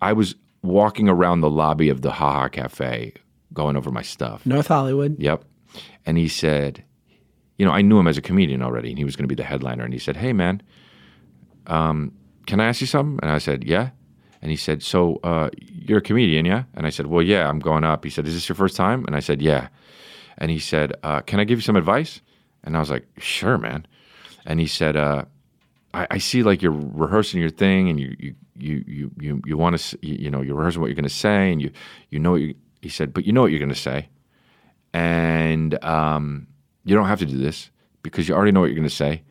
i 0.00 0.12
was 0.12 0.34
walking 0.62 1.08
around 1.08 1.40
the 1.40 1.50
lobby 1.50 1.88
of 1.88 2.02
the 2.02 2.10
haha 2.10 2.48
cafe 2.48 3.12
going 3.52 3.76
over 3.76 3.90
my 3.90 4.02
stuff 4.02 4.44
North 4.46 4.68
Hollywood. 4.68 5.16
Yep. 5.18 5.44
And 6.06 6.18
he 6.18 6.28
said, 6.28 6.84
you 7.58 7.64
know, 7.64 7.72
I 7.72 7.82
knew 7.82 7.98
him 7.98 8.08
as 8.08 8.18
a 8.18 8.22
comedian 8.22 8.62
already, 8.62 8.90
and 8.90 8.98
he 8.98 9.04
was 9.04 9.16
going 9.16 9.24
to 9.24 9.28
be 9.28 9.34
the 9.34 9.44
headliner. 9.44 9.84
And 9.84 9.92
he 9.92 9.98
said, 9.98 10.16
"Hey, 10.16 10.32
man, 10.32 10.62
um, 11.66 12.12
can 12.46 12.60
I 12.60 12.66
ask 12.66 12.80
you 12.80 12.86
something?" 12.86 13.18
And 13.22 13.30
I 13.30 13.38
said, 13.38 13.64
"Yeah." 13.64 13.90
And 14.44 14.50
he 14.50 14.58
said, 14.58 14.82
"So 14.82 15.20
uh, 15.24 15.48
you're 15.58 16.00
a 16.00 16.02
comedian, 16.02 16.44
yeah?" 16.44 16.64
And 16.74 16.86
I 16.86 16.90
said, 16.90 17.06
"Well, 17.06 17.22
yeah, 17.22 17.48
I'm 17.48 17.60
going 17.60 17.82
up." 17.82 18.04
He 18.04 18.10
said, 18.10 18.26
"Is 18.26 18.34
this 18.34 18.46
your 18.46 18.56
first 18.56 18.76
time?" 18.76 19.06
And 19.06 19.16
I 19.16 19.20
said, 19.20 19.40
"Yeah." 19.40 19.68
And 20.36 20.50
he 20.50 20.58
said, 20.58 20.92
uh, 21.02 21.22
"Can 21.22 21.40
I 21.40 21.44
give 21.44 21.56
you 21.56 21.62
some 21.62 21.76
advice?" 21.76 22.20
And 22.62 22.76
I 22.76 22.80
was 22.80 22.90
like, 22.90 23.06
"Sure, 23.16 23.56
man." 23.56 23.86
And 24.44 24.60
he 24.60 24.66
said, 24.66 24.96
uh, 24.96 25.24
I, 25.94 26.06
I 26.10 26.18
see 26.18 26.42
like 26.42 26.60
you're 26.60 26.72
rehearsing 26.72 27.40
your 27.40 27.48
thing, 27.48 27.88
and 27.88 27.98
you 27.98 28.14
you 28.18 28.34
you 28.58 28.84
you 28.86 29.10
you, 29.18 29.42
you 29.46 29.56
want 29.56 29.78
to 29.78 29.98
you, 30.02 30.14
you 30.24 30.30
know 30.30 30.42
you're 30.42 30.56
rehearsing 30.56 30.82
what 30.82 30.88
you're 30.88 30.94
going 30.94 31.04
to 31.04 31.08
say, 31.08 31.50
and 31.50 31.62
you 31.62 31.70
you 32.10 32.18
know 32.18 32.34
you, 32.34 32.54
he 32.82 32.90
said, 32.90 33.14
but 33.14 33.24
you 33.24 33.32
know 33.32 33.40
what 33.40 33.50
you're 33.50 33.58
going 33.60 33.70
to 33.70 33.74
say, 33.74 34.10
and 34.92 35.82
um, 35.82 36.46
you 36.84 36.94
don't 36.94 37.06
have 37.06 37.20
to 37.20 37.26
do 37.26 37.38
this 37.38 37.70
because 38.02 38.28
you 38.28 38.34
already 38.34 38.52
know 38.52 38.60
what 38.60 38.66
you're 38.66 38.74
going 38.74 38.86
to 38.86 38.94
say. 38.94 39.22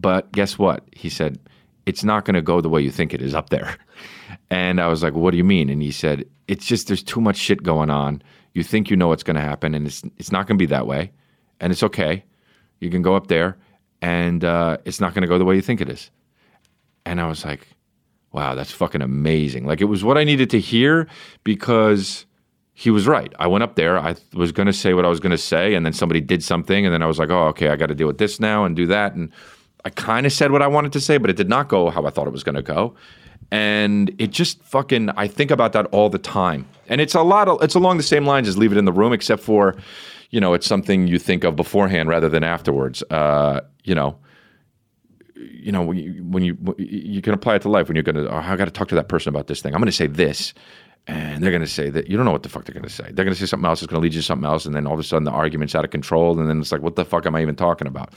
But 0.00 0.32
guess 0.32 0.58
what? 0.58 0.84
He 0.92 1.10
said, 1.10 1.38
it's 1.84 2.04
not 2.04 2.24
going 2.24 2.34
to 2.34 2.42
go 2.42 2.62
the 2.62 2.68
way 2.70 2.80
you 2.80 2.90
think 2.90 3.12
it 3.12 3.20
is 3.20 3.34
up 3.34 3.50
there. 3.50 3.76
And 4.50 4.80
I 4.80 4.86
was 4.86 5.02
like, 5.02 5.14
what 5.14 5.32
do 5.32 5.36
you 5.36 5.44
mean? 5.44 5.68
And 5.68 5.82
he 5.82 5.90
said, 5.90 6.24
it's 6.48 6.66
just 6.66 6.86
there's 6.86 7.02
too 7.02 7.20
much 7.20 7.36
shit 7.36 7.62
going 7.62 7.90
on. 7.90 8.22
You 8.54 8.62
think 8.62 8.90
you 8.90 8.96
know 8.96 9.08
what's 9.08 9.22
going 9.22 9.36
to 9.36 9.42
happen, 9.42 9.74
and 9.74 9.86
it's 9.86 10.02
it's 10.16 10.32
not 10.32 10.46
going 10.46 10.56
to 10.56 10.62
be 10.62 10.66
that 10.66 10.86
way, 10.86 11.12
and 11.60 11.72
it's 11.72 11.82
okay. 11.82 12.24
You 12.80 12.90
can 12.90 13.02
go 13.02 13.14
up 13.14 13.26
there, 13.26 13.58
and 14.00 14.44
uh, 14.44 14.78
it's 14.84 15.00
not 15.00 15.14
going 15.14 15.22
to 15.22 15.28
go 15.28 15.38
the 15.38 15.44
way 15.44 15.56
you 15.56 15.62
think 15.62 15.80
it 15.80 15.90
is. 15.90 16.10
And 17.04 17.20
I 17.20 17.26
was 17.28 17.44
like, 17.44 17.68
wow, 18.32 18.54
that's 18.54 18.70
fucking 18.70 19.02
amazing. 19.02 19.66
Like 19.66 19.80
it 19.80 19.86
was 19.86 20.04
what 20.04 20.16
I 20.16 20.24
needed 20.24 20.50
to 20.50 20.60
hear 20.60 21.06
because 21.44 22.24
he 22.72 22.90
was 22.90 23.06
right. 23.06 23.32
I 23.38 23.46
went 23.46 23.64
up 23.64 23.74
there. 23.74 23.98
I 23.98 24.16
was 24.32 24.52
going 24.52 24.66
to 24.66 24.72
say 24.72 24.94
what 24.94 25.04
I 25.04 25.08
was 25.08 25.20
going 25.20 25.32
to 25.32 25.38
say, 25.38 25.74
and 25.74 25.84
then 25.84 25.92
somebody 25.92 26.20
did 26.20 26.42
something, 26.42 26.86
and 26.86 26.94
then 26.94 27.02
I 27.02 27.06
was 27.06 27.18
like, 27.18 27.30
"Oh, 27.30 27.48
okay, 27.48 27.68
I 27.68 27.76
got 27.76 27.86
to 27.86 27.94
deal 27.94 28.06
with 28.06 28.18
this 28.18 28.40
now 28.40 28.64
and 28.64 28.74
do 28.74 28.86
that." 28.86 29.14
And 29.14 29.32
I 29.84 29.90
kind 29.90 30.26
of 30.26 30.32
said 30.32 30.50
what 30.50 30.62
I 30.62 30.66
wanted 30.66 30.92
to 30.92 31.00
say, 31.00 31.18
but 31.18 31.30
it 31.30 31.36
did 31.36 31.48
not 31.48 31.68
go 31.68 31.90
how 31.90 32.06
I 32.06 32.10
thought 32.10 32.26
it 32.26 32.32
was 32.32 32.44
going 32.44 32.54
to 32.54 32.62
go. 32.62 32.94
And 33.50 34.14
it 34.18 34.30
just 34.30 34.62
fucking. 34.62 35.10
I 35.10 35.28
think 35.28 35.50
about 35.50 35.72
that 35.72 35.86
all 35.86 36.08
the 36.08 36.18
time, 36.18 36.66
and 36.88 37.00
it's 37.00 37.14
a 37.14 37.22
lot. 37.22 37.48
Of, 37.48 37.62
it's 37.62 37.74
along 37.74 37.96
the 37.96 38.02
same 38.02 38.26
lines 38.26 38.48
as 38.48 38.58
leave 38.58 38.72
it 38.72 38.78
in 38.78 38.84
the 38.84 38.92
room, 38.92 39.12
except 39.12 39.42
for, 39.42 39.76
you 40.30 40.40
know, 40.40 40.52
it's 40.52 40.66
something 40.66 41.06
you 41.06 41.18
think 41.18 41.44
of 41.44 41.54
beforehand 41.54 42.08
rather 42.08 42.28
than 42.28 42.42
afterwards. 42.42 43.02
Uh, 43.10 43.60
you 43.84 43.94
know, 43.94 44.18
you 45.36 45.70
know 45.70 45.82
when 45.82 45.96
you, 45.96 46.24
when 46.24 46.42
you 46.42 46.56
you 46.78 47.22
can 47.22 47.34
apply 47.34 47.56
it 47.56 47.62
to 47.62 47.68
life 47.68 47.88
when 47.88 47.96
you're 47.96 48.02
going 48.02 48.16
to 48.16 48.28
oh, 48.28 48.36
I 48.36 48.56
got 48.56 48.64
to 48.64 48.70
talk 48.70 48.88
to 48.88 48.94
that 48.96 49.08
person 49.08 49.28
about 49.28 49.46
this 49.46 49.60
thing. 49.60 49.74
I'm 49.74 49.80
going 49.80 49.86
to 49.86 49.92
say 49.92 50.06
this, 50.08 50.52
and 51.06 51.42
they're 51.42 51.50
going 51.50 51.62
to 51.62 51.68
say 51.68 51.90
that 51.90 52.08
you 52.08 52.16
don't 52.16 52.26
know 52.26 52.32
what 52.32 52.42
the 52.42 52.48
fuck 52.48 52.64
they're 52.64 52.74
going 52.74 52.82
to 52.82 52.90
say. 52.90 53.04
They're 53.04 53.24
going 53.24 53.34
to 53.34 53.40
say 53.40 53.46
something 53.46 53.66
else. 53.66 53.82
It's 53.82 53.90
going 53.90 54.00
to 54.00 54.02
lead 54.02 54.14
you 54.14 54.20
to 54.20 54.26
something 54.26 54.46
else, 54.46 54.66
and 54.66 54.74
then 54.74 54.86
all 54.86 54.94
of 54.94 55.00
a 55.00 55.04
sudden 55.04 55.24
the 55.24 55.30
argument's 55.30 55.74
out 55.74 55.84
of 55.84 55.90
control, 55.90 56.38
and 56.38 56.48
then 56.48 56.60
it's 56.60 56.72
like, 56.72 56.82
what 56.82 56.96
the 56.96 57.04
fuck 57.04 57.26
am 57.26 57.36
I 57.36 57.42
even 57.42 57.54
talking 57.54 57.86
about? 57.86 58.12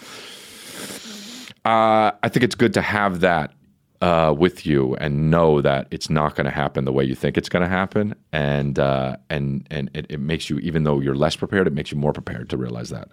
Uh, 1.65 2.11
I 2.23 2.29
think 2.29 2.43
it's 2.43 2.55
good 2.55 2.73
to 2.73 2.81
have 2.81 3.19
that 3.19 3.53
uh, 4.01 4.33
with 4.37 4.65
you 4.65 4.95
and 4.95 5.29
know 5.29 5.61
that 5.61 5.87
it's 5.91 6.09
not 6.09 6.35
going 6.35 6.45
to 6.45 6.51
happen 6.51 6.85
the 6.85 6.93
way 6.93 7.03
you 7.03 7.15
think 7.15 7.37
it's 7.37 7.49
going 7.49 7.63
to 7.63 7.69
happen, 7.69 8.15
and 8.31 8.79
uh, 8.79 9.17
and 9.29 9.67
and 9.69 9.89
it, 9.93 10.05
it 10.09 10.19
makes 10.19 10.49
you 10.49 10.59
even 10.59 10.83
though 10.83 10.99
you're 10.99 11.15
less 11.15 11.35
prepared, 11.35 11.67
it 11.67 11.73
makes 11.73 11.91
you 11.91 11.97
more 11.97 12.13
prepared 12.13 12.49
to 12.49 12.57
realize 12.57 12.89
that. 12.89 13.09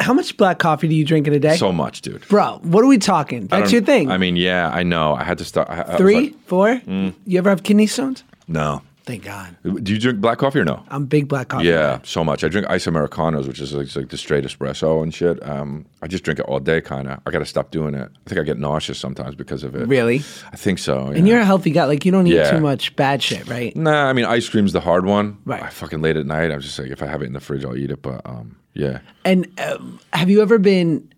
How 0.00 0.14
much 0.14 0.36
black 0.38 0.58
coffee 0.58 0.88
do 0.88 0.94
you 0.94 1.04
drink 1.04 1.26
in 1.26 1.34
a 1.34 1.38
day? 1.38 1.56
So 1.56 1.72
much, 1.72 2.00
dude. 2.00 2.26
Bro, 2.28 2.60
what 2.62 2.82
are 2.82 2.86
we 2.86 2.96
talking? 2.96 3.46
That's 3.48 3.70
your 3.70 3.82
thing. 3.82 4.10
I 4.10 4.16
mean, 4.16 4.34
yeah, 4.34 4.70
I 4.70 4.82
know. 4.82 5.14
I 5.14 5.24
had 5.24 5.36
to 5.38 5.44
start. 5.44 5.68
I, 5.68 5.82
I 5.82 5.88
was 5.88 5.96
Three, 5.98 6.30
mm. 6.30 6.36
four? 6.46 6.80
You 7.26 7.38
ever 7.38 7.50
have 7.50 7.62
kidney 7.62 7.86
stones? 7.86 8.24
no. 8.48 8.82
Thank 9.10 9.24
God. 9.24 9.56
Do 9.82 9.92
you 9.92 9.98
drink 9.98 10.20
black 10.20 10.38
coffee 10.38 10.60
or 10.60 10.64
no? 10.64 10.84
I'm 10.88 11.06
big 11.06 11.26
black 11.26 11.48
coffee. 11.48 11.66
Yeah, 11.66 11.96
guy. 11.96 12.00
so 12.04 12.22
much. 12.22 12.44
I 12.44 12.48
drink 12.48 12.68
ice 12.70 12.86
americanos, 12.86 13.48
which 13.48 13.58
is 13.58 13.72
like, 13.74 13.96
like 13.96 14.08
the 14.10 14.16
straight 14.16 14.44
espresso 14.44 15.02
and 15.02 15.12
shit. 15.12 15.42
Um, 15.44 15.84
I 16.00 16.06
just 16.06 16.22
drink 16.22 16.38
it 16.38 16.44
all 16.46 16.60
day, 16.60 16.80
kind 16.80 17.08
of. 17.08 17.18
I 17.26 17.32
got 17.32 17.40
to 17.40 17.44
stop 17.44 17.72
doing 17.72 17.94
it. 17.94 18.08
I 18.08 18.28
think 18.28 18.40
I 18.40 18.44
get 18.44 18.56
nauseous 18.58 19.00
sometimes 19.00 19.34
because 19.34 19.64
of 19.64 19.74
it. 19.74 19.88
Really? 19.88 20.18
I 20.52 20.56
think 20.56 20.78
so. 20.78 21.08
And 21.08 21.26
you're 21.26 21.40
a 21.40 21.44
healthy 21.44 21.72
guy. 21.72 21.86
Like 21.86 22.04
you 22.04 22.12
don't 22.12 22.28
eat 22.28 22.34
Yeah. 22.34 22.52
too 22.52 22.60
much 22.60 22.94
bad 22.94 23.20
shit, 23.20 23.48
right? 23.48 23.74
Nah, 23.76 24.04
I 24.08 24.12
mean 24.12 24.26
ice 24.26 24.48
cream's 24.48 24.72
the 24.72 24.80
hard 24.80 25.06
one. 25.06 25.38
Right. 25.44 25.60
I 25.64 25.70
fucking 25.70 26.00
late 26.02 26.16
at 26.16 26.24
night. 26.26 26.52
I'm 26.52 26.60
just 26.60 26.78
like, 26.78 26.90
if 26.92 27.02
I 27.02 27.06
have 27.06 27.20
it 27.20 27.26
in 27.26 27.32
the 27.32 27.40
fridge, 27.40 27.64
I'll 27.64 27.76
eat 27.76 27.90
it. 27.90 28.02
But 28.02 28.20
um, 28.24 28.54
yeah. 28.74 29.00
And 29.24 29.48
um, 29.60 29.98
have 30.12 30.30
you 30.30 30.40
ever 30.40 30.58
been 30.58 31.12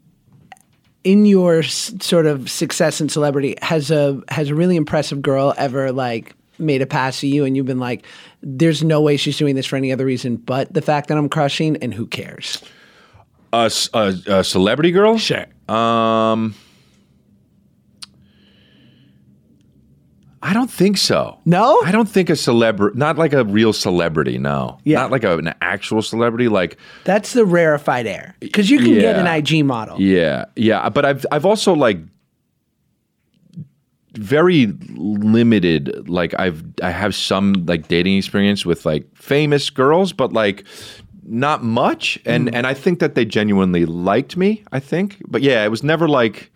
in 1.04 1.26
your 1.26 1.58
s- 1.58 1.92
sort 2.00 2.24
of 2.24 2.50
success 2.50 3.02
and 3.02 3.12
celebrity? 3.12 3.56
Has 3.60 3.90
a 3.90 4.22
has 4.28 4.48
a 4.48 4.54
really 4.54 4.76
impressive 4.76 5.20
girl 5.20 5.52
ever 5.58 5.92
like 5.92 6.34
made 6.62 6.80
a 6.82 6.86
pass 6.86 7.18
at 7.18 7.28
you, 7.28 7.44
and 7.44 7.56
you've 7.56 7.66
been 7.66 7.78
like, 7.80 8.06
"There's 8.42 8.82
no 8.82 9.00
way 9.00 9.16
she's 9.16 9.36
doing 9.36 9.54
this 9.56 9.66
for 9.66 9.76
any 9.76 9.92
other 9.92 10.04
reason 10.06 10.36
but 10.36 10.72
the 10.72 10.82
fact 10.82 11.08
that 11.08 11.18
I'm 11.18 11.28
crushing," 11.28 11.76
and 11.78 11.92
who 11.92 12.06
cares? 12.06 12.62
A 13.52 13.68
celebrity 13.68 14.92
girl? 14.92 15.18
Sure. 15.18 15.44
Um, 15.68 16.54
I 20.44 20.52
don't 20.54 20.70
think 20.70 20.98
so. 20.98 21.38
No? 21.44 21.80
I 21.84 21.92
don't 21.92 22.08
think 22.08 22.28
a 22.28 22.34
celebrity, 22.34 22.98
not 22.98 23.16
like 23.16 23.32
a 23.32 23.44
real 23.44 23.72
celebrity. 23.72 24.38
No, 24.38 24.78
Yeah. 24.84 24.98
not 25.02 25.12
like 25.12 25.22
a, 25.22 25.38
an 25.38 25.54
actual 25.60 26.02
celebrity. 26.02 26.48
Like, 26.48 26.78
That's 27.04 27.32
the 27.32 27.44
rarefied 27.44 28.06
air 28.08 28.34
because 28.40 28.68
you 28.68 28.78
can 28.78 28.94
get 28.94 29.16
an 29.16 29.26
IG 29.28 29.64
model. 29.64 30.00
yeah, 30.00 30.46
yeah. 30.56 30.88
But 30.88 31.04
I've 31.04 31.24
I've 31.30 31.46
also 31.46 31.74
like 31.74 31.98
very 34.22 34.66
limited. 34.94 36.08
Like 36.08 36.38
I've 36.38 36.64
I 36.82 36.90
have 36.90 37.14
some 37.14 37.64
like 37.66 37.88
dating 37.88 38.16
experience 38.16 38.64
with 38.64 38.86
like 38.86 39.04
famous 39.16 39.68
girls, 39.70 40.12
but 40.12 40.32
like 40.32 40.64
not 41.24 41.62
much, 41.62 42.18
and 42.24 42.48
mm. 42.48 42.54
and 42.54 42.66
I 42.66 42.74
think 42.74 43.00
that 43.00 43.14
they 43.14 43.24
genuinely 43.24 43.84
liked 43.84 44.36
me. 44.36 44.64
I 44.72 44.80
think, 44.80 45.18
but 45.26 45.42
yeah, 45.42 45.64
it 45.64 45.68
was 45.68 45.82
never 45.82 46.08
like. 46.08 46.50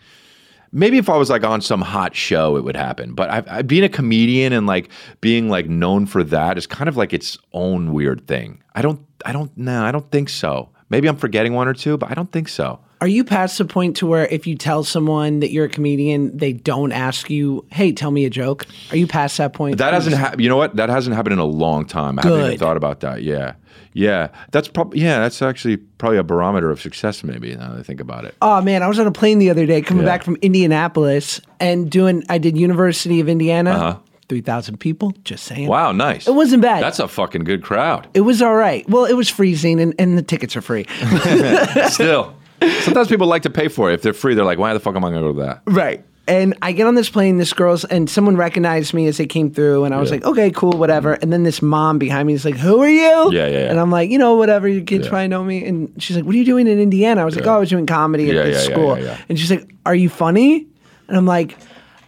Maybe 0.73 0.99
if 0.99 1.09
I 1.09 1.17
was 1.17 1.31
like 1.31 1.45
on 1.45 1.63
some 1.63 1.81
hot 1.81 2.15
show, 2.15 2.57
it 2.57 2.65
would 2.65 2.77
happen. 2.77 3.15
But 3.15 3.31
I, 3.31 3.43
I, 3.59 3.63
being 3.63 3.85
a 3.85 3.89
comedian 3.89 4.53
and 4.53 4.67
like 4.67 4.91
being 5.21 5.49
like 5.49 5.69
known 5.69 6.07
for 6.07 6.23
that 6.25 6.59
is 6.59 6.67
kind 6.67 6.89
of 6.89 6.97
like 6.97 7.15
its 7.15 7.39
own 7.53 7.95
weird 7.95 8.27
thing. 8.27 8.63
I 8.75 8.83
don't, 8.83 9.01
I 9.25 9.33
don't, 9.33 9.57
no, 9.57 9.85
I 9.85 9.93
don't 9.93 10.11
think 10.11 10.29
so. 10.29 10.69
Maybe 10.91 11.09
I'm 11.09 11.17
forgetting 11.17 11.55
one 11.55 11.67
or 11.67 11.73
two, 11.73 11.97
but 11.97 12.11
I 12.11 12.15
don't 12.15 12.31
think 12.31 12.49
so. 12.49 12.81
Are 13.01 13.07
you 13.09 13.25
past 13.25 13.59
the 13.59 13.65
point 13.67 13.97
to 13.99 14.07
where 14.07 14.27
if 14.27 14.47
you 14.47 14.57
tell 14.57 14.83
someone 14.83 15.41
that 15.41 15.51
you're 15.51 15.67
a 15.67 15.69
comedian, 15.69 16.35
they 16.37 16.53
don't 16.55 16.93
ask 16.93 17.29
you, 17.29 17.65
"Hey, 17.71 17.93
tell 17.93 18.11
me 18.11 18.25
a 18.25 18.31
joke"? 18.31 18.65
Are 18.91 18.97
you 18.97 19.07
past 19.07 19.37
that 19.39 19.53
point? 19.53 19.79
That 19.79 19.93
hasn't 19.93 20.17
happened. 20.17 20.43
You 20.43 20.49
know 20.49 20.57
what? 20.57 20.77
That 20.77 20.89
hasn't 20.89 21.15
happened 21.15 21.35
in 21.35 21.39
a 21.39 21.45
long 21.45 21.85
time. 21.85 22.19
I 22.19 22.23
haven't 22.27 22.41
even 22.47 22.59
thought 22.59 22.79
about 22.79 23.01
that. 23.01 23.23
Yeah, 23.23 23.53
yeah. 23.93 24.29
That's 24.51 24.69
probably 24.69 25.01
yeah. 25.01 25.19
That's 25.21 25.43
actually 25.43 25.77
probably 25.77 26.17
a 26.19 26.23
barometer 26.25 26.71
of 26.71 26.81
success. 26.81 27.23
Maybe 27.23 27.55
now 27.55 27.71
that 27.73 27.81
I 27.81 27.83
think 27.83 28.01
about 28.01 28.25
it. 28.25 28.35
Oh 28.41 28.63
man, 28.63 28.83
I 28.83 28.89
was 28.89 28.99
on 28.99 29.07
a 29.07 29.13
plane 29.13 29.39
the 29.41 29.51
other 29.51 29.67
day 29.67 29.83
coming 29.83 30.05
Yeah. 30.05 30.13
back 30.13 30.23
from 30.23 30.37
Indianapolis 30.37 31.41
and 31.61 31.91
doing. 31.91 32.25
I 32.31 32.39
did 32.39 32.57
University 32.57 33.21
of 33.21 33.29
Indiana, 33.29 33.71
Uh-huh. 33.73 33.97
three 34.31 34.41
thousand 34.41 34.79
people. 34.81 35.13
Just 35.23 35.45
saying. 35.45 35.69
Wow, 35.69 35.93
nice. 35.93 36.27
It 36.27 36.35
wasn't 36.35 36.63
bad. 36.63 36.83
That's 36.83 36.99
a 36.99 37.09
fucking 37.09 37.45
good 37.45 37.63
crowd. 37.63 38.07
It 38.15 38.23
was 38.23 38.41
all 38.41 38.55
right. 38.57 38.89
Well, 38.89 39.05
it 39.05 39.15
was 39.15 39.29
freezing 39.29 39.81
and, 39.81 39.95
and 39.99 40.17
the 40.17 40.23
tickets 40.23 40.57
are 40.57 40.63
free. 40.63 40.87
Still, 41.89 42.35
sometimes 42.83 43.09
people 43.09 43.27
like 43.27 43.43
to 43.43 43.51
pay 43.51 43.69
for 43.69 43.91
it. 43.91 43.95
If 43.95 44.03
they're 44.03 44.13
free, 44.13 44.35
they're 44.35 44.45
like, 44.45 44.59
"Why 44.59 44.73
the 44.75 44.81
fuck 44.81 44.97
am 44.97 45.05
I 45.05 45.11
going 45.11 45.23
to 45.23 45.33
go 45.33 45.39
to 45.41 45.47
that?" 45.47 45.63
right. 45.67 46.05
And 46.29 46.55
I 46.61 46.73
get 46.73 46.89
on 46.89 46.97
this 46.97 47.09
plane, 47.09 47.37
this 47.39 47.53
girl's, 47.53 47.85
and 47.85 48.11
someone 48.11 48.37
recognized 48.37 48.93
me 48.93 49.07
as 49.07 49.17
they 49.17 49.27
came 49.27 49.49
through, 49.49 49.85
and 49.85 49.95
I 49.95 50.01
was 50.01 50.11
Yeah. 50.11 50.17
like, 50.17 50.25
okay, 50.25 50.51
cool, 50.51 50.73
whatever. 50.73 51.13
And 51.13 51.33
then 51.33 51.45
this 51.45 51.63
mom 51.63 51.99
behind 52.01 52.27
me 52.27 52.33
is 52.35 52.45
like, 52.45 52.57
who 52.57 52.81
are 52.83 52.89
you? 52.89 52.99
Yeah, 53.33 53.47
yeah, 53.47 53.49
yeah. 53.49 53.71
And 53.71 53.79
I'm 53.79 53.93
like, 53.93 54.11
you 54.11 54.19
know, 54.19 54.35
whatever, 54.35 54.67
your 54.67 54.83
kids 54.83 55.05
Yeah. 55.05 55.11
probably 55.11 55.29
know 55.29 55.45
me. 55.45 55.65
And 55.65 55.93
she's 56.03 56.17
like, 56.17 56.25
what 56.27 56.35
are 56.35 56.39
you 56.39 56.45
doing 56.45 56.67
in 56.67 56.81
Indiana? 56.81 57.23
I 57.23 57.25
was 57.25 57.37
like, 57.37 57.47
oh, 57.47 57.55
I 57.55 57.59
was 57.59 57.69
doing 57.71 57.87
comedy 57.87 58.29
at 58.31 58.35
Yeah, 58.35 58.43
this 58.43 58.65
yeah, 58.65 58.69
yeah, 58.71 58.75
school. 58.75 58.99
yeah, 58.99 59.05
yeah. 59.05 59.19
And 59.29 59.39
she's 59.39 59.53
like, 59.53 59.73
are 59.87 59.95
you 59.95 60.09
funny? 60.09 60.67
And 61.07 61.17
I'm 61.17 61.27
like, 61.27 61.57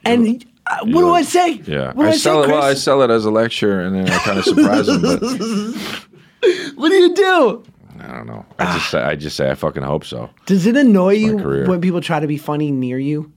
and 0.04 0.44
uh, 0.66 0.78
what 0.86 1.00
do 1.02 1.14
I 1.14 1.22
say? 1.22 1.52
Yeah, 1.64 1.92
What 1.92 2.02
do 2.02 2.08
I, 2.08 2.08
I, 2.08 2.16
sell 2.16 2.42
say, 2.42 2.48
it. 2.48 2.52
Well, 2.52 2.62
I 2.64 2.68
Chris? 2.70 2.82
sell 2.82 3.02
it 3.02 3.10
as 3.10 3.24
a 3.24 3.30
lecture, 3.30 3.82
and 3.82 3.94
then 3.94 4.10
I 4.10 4.18
kind 4.18 4.38
of 4.40 4.44
surprise 4.46 4.86
them. 4.86 5.00
But 5.00 5.22
what 6.74 6.88
do 6.88 6.94
you 6.96 7.14
do? 7.14 7.62
I 8.00 8.16
don't 8.16 8.26
know. 8.26 8.44
I 8.58 8.64
just 8.76 8.90
say, 8.90 9.00
I 9.02 9.14
just 9.16 9.36
say 9.36 9.50
I 9.50 9.54
fucking 9.54 9.82
hope 9.82 10.04
so. 10.04 10.30
Does 10.46 10.66
it 10.66 10.76
annoy 10.76 11.14
you 11.14 11.38
career. 11.38 11.66
when 11.66 11.80
people 11.80 12.00
try 12.00 12.20
to 12.20 12.26
be 12.26 12.36
funny 12.38 12.70
near 12.70 12.98
you? 12.98 13.32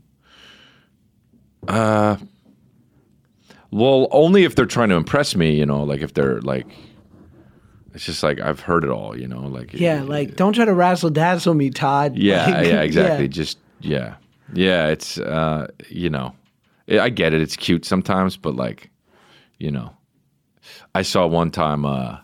Uh, 1.67 2.17
Well, 3.71 4.07
only 4.11 4.43
if 4.43 4.55
they're 4.55 4.65
trying 4.65 4.89
to 4.89 4.95
impress 4.95 5.35
me, 5.35 5.55
you 5.57 5.65
know, 5.65 5.83
like 5.83 6.01
if 6.01 6.13
they're 6.13 6.41
like, 6.41 6.67
it's 7.93 8.05
just 8.05 8.23
like 8.23 8.39
I've 8.39 8.59
heard 8.59 8.83
it 8.83 8.89
all, 8.89 9.17
you 9.17 9.27
know, 9.27 9.41
like 9.41 9.73
Yeah, 9.73 10.01
like 10.03 10.35
don't 10.35 10.53
try 10.53 10.65
to 10.65 10.73
razzle 10.73 11.09
dazzle 11.09 11.53
me, 11.53 11.69
Todd. 11.69 12.17
yeah, 12.17 12.45
Like, 12.49 12.67
yeah, 12.67 12.81
exactly. 12.89 13.25
yeah. 13.25 13.29
Just 13.31 13.57
yeah, 13.79 14.15
yeah. 14.53 14.87
It's 14.87 15.17
uh, 15.17 15.67
you 15.89 16.09
know, 16.09 16.33
I 16.89 16.99
I 16.99 17.09
get 17.09 17.33
it. 17.33 17.41
It's 17.41 17.55
cute 17.55 17.85
sometimes, 17.85 18.37
but 18.37 18.55
like, 18.55 18.89
you 19.57 19.71
know, 19.71 19.95
I 20.95 21.01
saw 21.03 21.25
one 21.27 21.51
time 21.51 21.85
uh, 21.85 22.17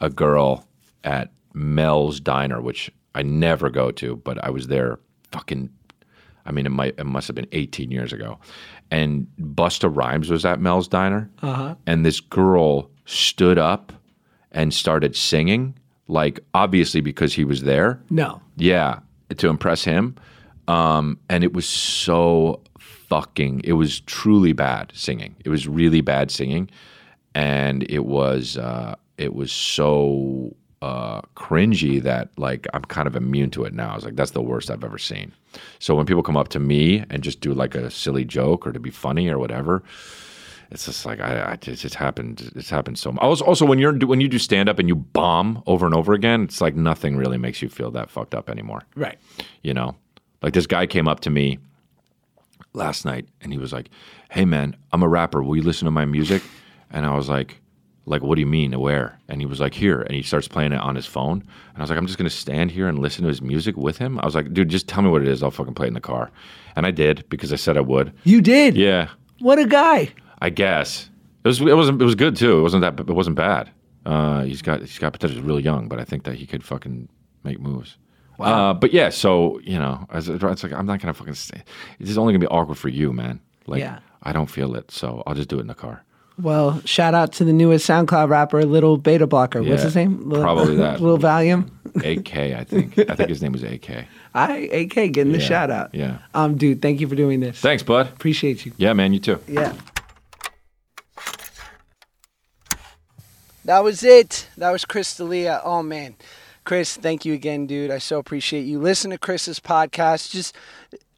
a 0.00 0.10
girl 0.10 0.66
at 1.04 1.30
Mel's 1.54 2.20
Diner, 2.20 2.60
which 2.60 2.90
I 3.14 3.22
never 3.22 3.70
go 3.70 3.90
to, 3.92 4.16
but 4.16 4.42
I 4.42 4.50
was 4.50 4.68
there 4.68 4.98
fucking. 5.30 5.70
I 6.44 6.50
mean, 6.50 6.66
it 6.66 6.70
might 6.70 6.94
it 6.98 7.06
must 7.06 7.28
have 7.28 7.36
been 7.36 7.46
18 7.52 7.90
years 7.90 8.12
ago, 8.12 8.38
and 8.90 9.26
Busta 9.40 9.94
Rhymes 9.94 10.30
was 10.30 10.44
at 10.44 10.60
Mel's 10.60 10.88
Diner, 10.88 11.30
uh-huh. 11.40 11.76
and 11.86 12.04
this 12.04 12.20
girl 12.20 12.90
stood 13.04 13.58
up 13.58 13.92
and 14.50 14.72
started 14.72 15.16
singing, 15.16 15.74
like 16.08 16.40
obviously 16.54 17.00
because 17.00 17.34
he 17.34 17.44
was 17.44 17.62
there. 17.62 18.00
No. 18.10 18.40
Yeah, 18.56 19.00
to 19.36 19.48
impress 19.48 19.84
him. 19.84 20.16
Um, 20.68 21.18
and 21.28 21.42
it 21.42 21.52
was 21.52 21.68
so 21.68 22.60
fucking, 22.78 23.62
it 23.64 23.72
was 23.72 24.00
truly 24.00 24.52
bad 24.52 24.92
singing. 24.94 25.36
It 25.44 25.48
was 25.48 25.66
really 25.66 26.00
bad 26.00 26.30
singing. 26.30 26.70
And 27.34 27.82
it 27.90 28.04
was, 28.04 28.56
uh, 28.56 28.94
it 29.18 29.34
was 29.34 29.50
so 29.52 30.54
uh, 30.82 31.20
cringy 31.36 32.02
that 32.02 32.28
like 32.36 32.66
I'm 32.74 32.82
kind 32.82 33.06
of 33.06 33.14
immune 33.14 33.50
to 33.50 33.64
it 33.64 33.72
now. 33.72 33.92
I 33.92 33.94
was 33.94 34.04
like, 34.04 34.16
that's 34.16 34.32
the 34.32 34.42
worst 34.42 34.68
I've 34.68 34.82
ever 34.82 34.98
seen. 34.98 35.32
So 35.78 35.94
when 35.94 36.06
people 36.06 36.24
come 36.24 36.36
up 36.36 36.48
to 36.48 36.58
me 36.58 37.04
and 37.08 37.22
just 37.22 37.40
do 37.40 37.54
like 37.54 37.76
a 37.76 37.88
silly 37.88 38.24
joke 38.24 38.66
or 38.66 38.72
to 38.72 38.80
be 38.80 38.90
funny 38.90 39.28
or 39.28 39.38
whatever, 39.38 39.84
it's 40.72 40.86
just 40.86 41.06
like 41.06 41.20
I, 41.20 41.52
I 41.52 41.56
just 41.56 41.84
it's 41.84 41.94
happened. 41.94 42.50
It's 42.56 42.68
happened 42.68 42.98
so 42.98 43.12
much. 43.12 43.22
Also, 43.22 43.44
also 43.44 43.64
when 43.64 43.78
you're 43.78 43.96
when 43.98 44.20
you 44.20 44.26
do 44.26 44.40
stand 44.40 44.68
up 44.68 44.80
and 44.80 44.88
you 44.88 44.96
bomb 44.96 45.62
over 45.68 45.86
and 45.86 45.94
over 45.94 46.14
again, 46.14 46.42
it's 46.42 46.60
like 46.60 46.74
nothing 46.74 47.16
really 47.16 47.38
makes 47.38 47.62
you 47.62 47.68
feel 47.68 47.92
that 47.92 48.10
fucked 48.10 48.34
up 48.34 48.50
anymore. 48.50 48.82
Right. 48.96 49.18
You 49.62 49.74
know, 49.74 49.94
like 50.42 50.52
this 50.52 50.66
guy 50.66 50.86
came 50.88 51.06
up 51.06 51.20
to 51.20 51.30
me 51.30 51.58
last 52.72 53.04
night 53.04 53.28
and 53.40 53.52
he 53.52 53.58
was 53.58 53.72
like, 53.72 53.88
"Hey 54.32 54.44
man, 54.44 54.74
I'm 54.92 55.04
a 55.04 55.08
rapper. 55.08 55.44
Will 55.44 55.54
you 55.54 55.62
listen 55.62 55.84
to 55.84 55.92
my 55.92 56.06
music?" 56.06 56.42
And 56.90 57.06
I 57.06 57.14
was 57.14 57.28
like, 57.28 57.61
"Like 58.06 58.22
what 58.22 58.34
do 58.36 58.40
you 58.40 58.46
mean? 58.46 58.72
Where?" 58.78 59.18
And 59.28 59.40
he 59.40 59.46
was 59.46 59.60
like, 59.60 59.74
"Here." 59.74 60.00
And 60.02 60.14
he 60.14 60.22
starts 60.22 60.48
playing 60.48 60.72
it 60.72 60.80
on 60.80 60.94
his 60.96 61.06
phone. 61.06 61.40
And 61.40 61.78
I 61.78 61.80
was 61.80 61.90
like, 61.90 61.98
"I'm 61.98 62.06
just 62.06 62.18
gonna 62.18 62.30
stand 62.30 62.70
here 62.70 62.88
and 62.88 62.98
listen 62.98 63.22
to 63.22 63.28
his 63.28 63.42
music 63.42 63.76
with 63.76 63.98
him." 63.98 64.18
I 64.20 64.24
was 64.26 64.34
like, 64.34 64.52
"Dude, 64.52 64.68
just 64.68 64.88
tell 64.88 65.02
me 65.02 65.10
what 65.10 65.22
it 65.22 65.28
is. 65.28 65.42
I'll 65.42 65.50
fucking 65.50 65.74
play 65.74 65.86
it 65.86 65.88
in 65.88 65.94
the 65.94 66.00
car." 66.00 66.30
And 66.76 66.86
I 66.86 66.90
did 66.90 67.24
because 67.28 67.52
I 67.52 67.56
said 67.56 67.76
I 67.76 67.80
would. 67.82 68.12
You 68.24 68.40
did. 68.40 68.76
Yeah, 68.76 69.08
What 69.40 69.58
a 69.58 69.66
guy. 69.66 70.10
I 70.40 70.50
guess 70.50 71.10
it 71.44 71.48
was. 71.48 71.60
It 71.60 71.76
wasn't. 71.76 72.00
It 72.00 72.04
was 72.04 72.14
good 72.14 72.36
too. 72.36 72.58
It 72.58 72.62
wasn't 72.62 72.80
that. 72.82 72.98
It 72.98 73.12
wasn't 73.14 73.36
bad. 73.36 73.70
Uh, 74.04 74.42
he's 74.42 74.62
got. 74.62 74.80
He's 74.80 74.98
got 74.98 75.12
potential. 75.12 75.36
He's 75.38 75.46
really 75.46 75.62
young, 75.62 75.88
but 75.88 76.00
I 76.00 76.04
think 76.04 76.24
that 76.24 76.34
he 76.34 76.46
could 76.46 76.64
fucking 76.64 77.08
make 77.44 77.60
moves. 77.60 77.98
Wow. 78.38 78.70
Uh, 78.70 78.74
but 78.74 78.92
yeah, 78.92 79.10
so 79.10 79.60
you 79.60 79.78
know, 79.78 80.06
as 80.10 80.28
it's 80.28 80.62
like 80.62 80.72
I'm 80.72 80.86
not 80.86 81.00
gonna 81.00 81.14
fucking. 81.14 81.34
Stay. 81.34 81.62
It's 82.00 82.08
just 82.08 82.18
only 82.18 82.32
gonna 82.32 82.40
be 82.40 82.46
awkward 82.48 82.78
for 82.78 82.88
you, 82.88 83.12
man. 83.12 83.40
Like 83.66 83.80
Yeah. 83.80 83.98
I 84.24 84.32
don't 84.32 84.50
feel 84.50 84.74
it, 84.74 84.90
so 84.90 85.22
I'll 85.26 85.34
just 85.34 85.48
do 85.48 85.58
it 85.58 85.60
in 85.62 85.66
the 85.66 85.74
car. 85.74 86.04
Well, 86.42 86.80
shout 86.84 87.14
out 87.14 87.32
to 87.34 87.44
the 87.44 87.52
newest 87.52 87.88
SoundCloud 87.88 88.28
rapper, 88.28 88.64
Little 88.64 88.96
Beta 88.96 89.26
Blocker. 89.26 89.62
What's 89.62 89.82
his 89.84 89.94
name? 89.94 90.28
Lil- 90.28 90.42
probably 90.42 90.76
that. 90.76 91.00
Little 91.00 91.18
Valium. 91.18 91.70
AK, 91.96 92.36
I 92.36 92.64
think. 92.64 92.98
I 92.98 93.14
think 93.14 93.28
his 93.28 93.40
name 93.42 93.52
was 93.52 93.62
AK. 93.62 94.06
I 94.34 94.52
AK 94.72 94.94
getting 95.12 95.32
the 95.32 95.38
Yeah, 95.38 95.44
shout 95.44 95.70
out. 95.70 95.94
yeah. 95.94 96.18
Um, 96.34 96.56
dude, 96.56 96.82
thank 96.82 97.00
you 97.00 97.06
for 97.08 97.14
doing 97.14 97.40
this. 97.40 97.60
Thanks, 97.60 97.82
bud. 97.82 98.08
Appreciate 98.08 98.66
you. 98.66 98.72
Yeah, 98.76 98.92
man. 98.94 99.12
You 99.12 99.20
too. 99.20 99.38
Yeah. 99.46 99.72
That 103.64 103.84
was 103.84 104.02
it. 104.02 104.48
That 104.56 104.70
was 104.72 104.84
Chris 104.84 105.16
D'Elia. 105.16 105.60
Oh 105.64 105.82
man, 105.82 106.16
Chris, 106.64 106.96
thank 106.96 107.24
you 107.24 107.32
again, 107.34 107.66
dude. 107.66 107.90
I 107.90 107.98
so 107.98 108.18
appreciate 108.18 108.62
you. 108.62 108.80
Listen 108.80 109.10
to 109.12 109.18
Chris's 109.18 109.60
podcast. 109.60 110.30
Just 110.32 110.56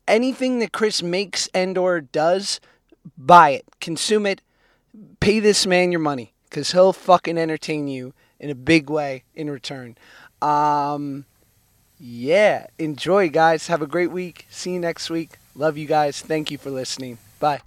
anything 0.06 0.58
that 0.58 0.72
Chris 0.72 1.02
makes 1.02 1.48
and 1.54 1.78
or 1.78 2.02
does, 2.02 2.60
buy 3.16 3.50
it, 3.50 3.64
consume 3.80 4.26
it, 4.26 4.42
pay 5.24 5.40
this 5.40 5.66
man 5.66 5.90
your 5.90 6.00
money 6.00 6.34
because 6.50 6.72
he'll 6.72 6.92
fucking 6.92 7.38
entertain 7.38 7.88
you 7.88 8.12
in 8.38 8.50
a 8.50 8.54
big 8.54 8.90
way 8.90 9.24
in 9.34 9.48
return. 9.48 9.96
Um, 10.42 11.24
yeah, 11.98 12.66
enjoy, 12.78 13.30
guys. 13.30 13.68
Have 13.68 13.80
a 13.80 13.86
great 13.86 14.10
week. 14.10 14.46
See 14.50 14.74
you 14.74 14.80
next 14.80 15.08
week. 15.08 15.38
Love 15.54 15.78
you 15.78 15.86
guys. 15.86 16.20
Thank 16.20 16.50
you 16.50 16.58
for 16.58 16.70
listening. 16.70 17.16
Bye. 17.40 17.62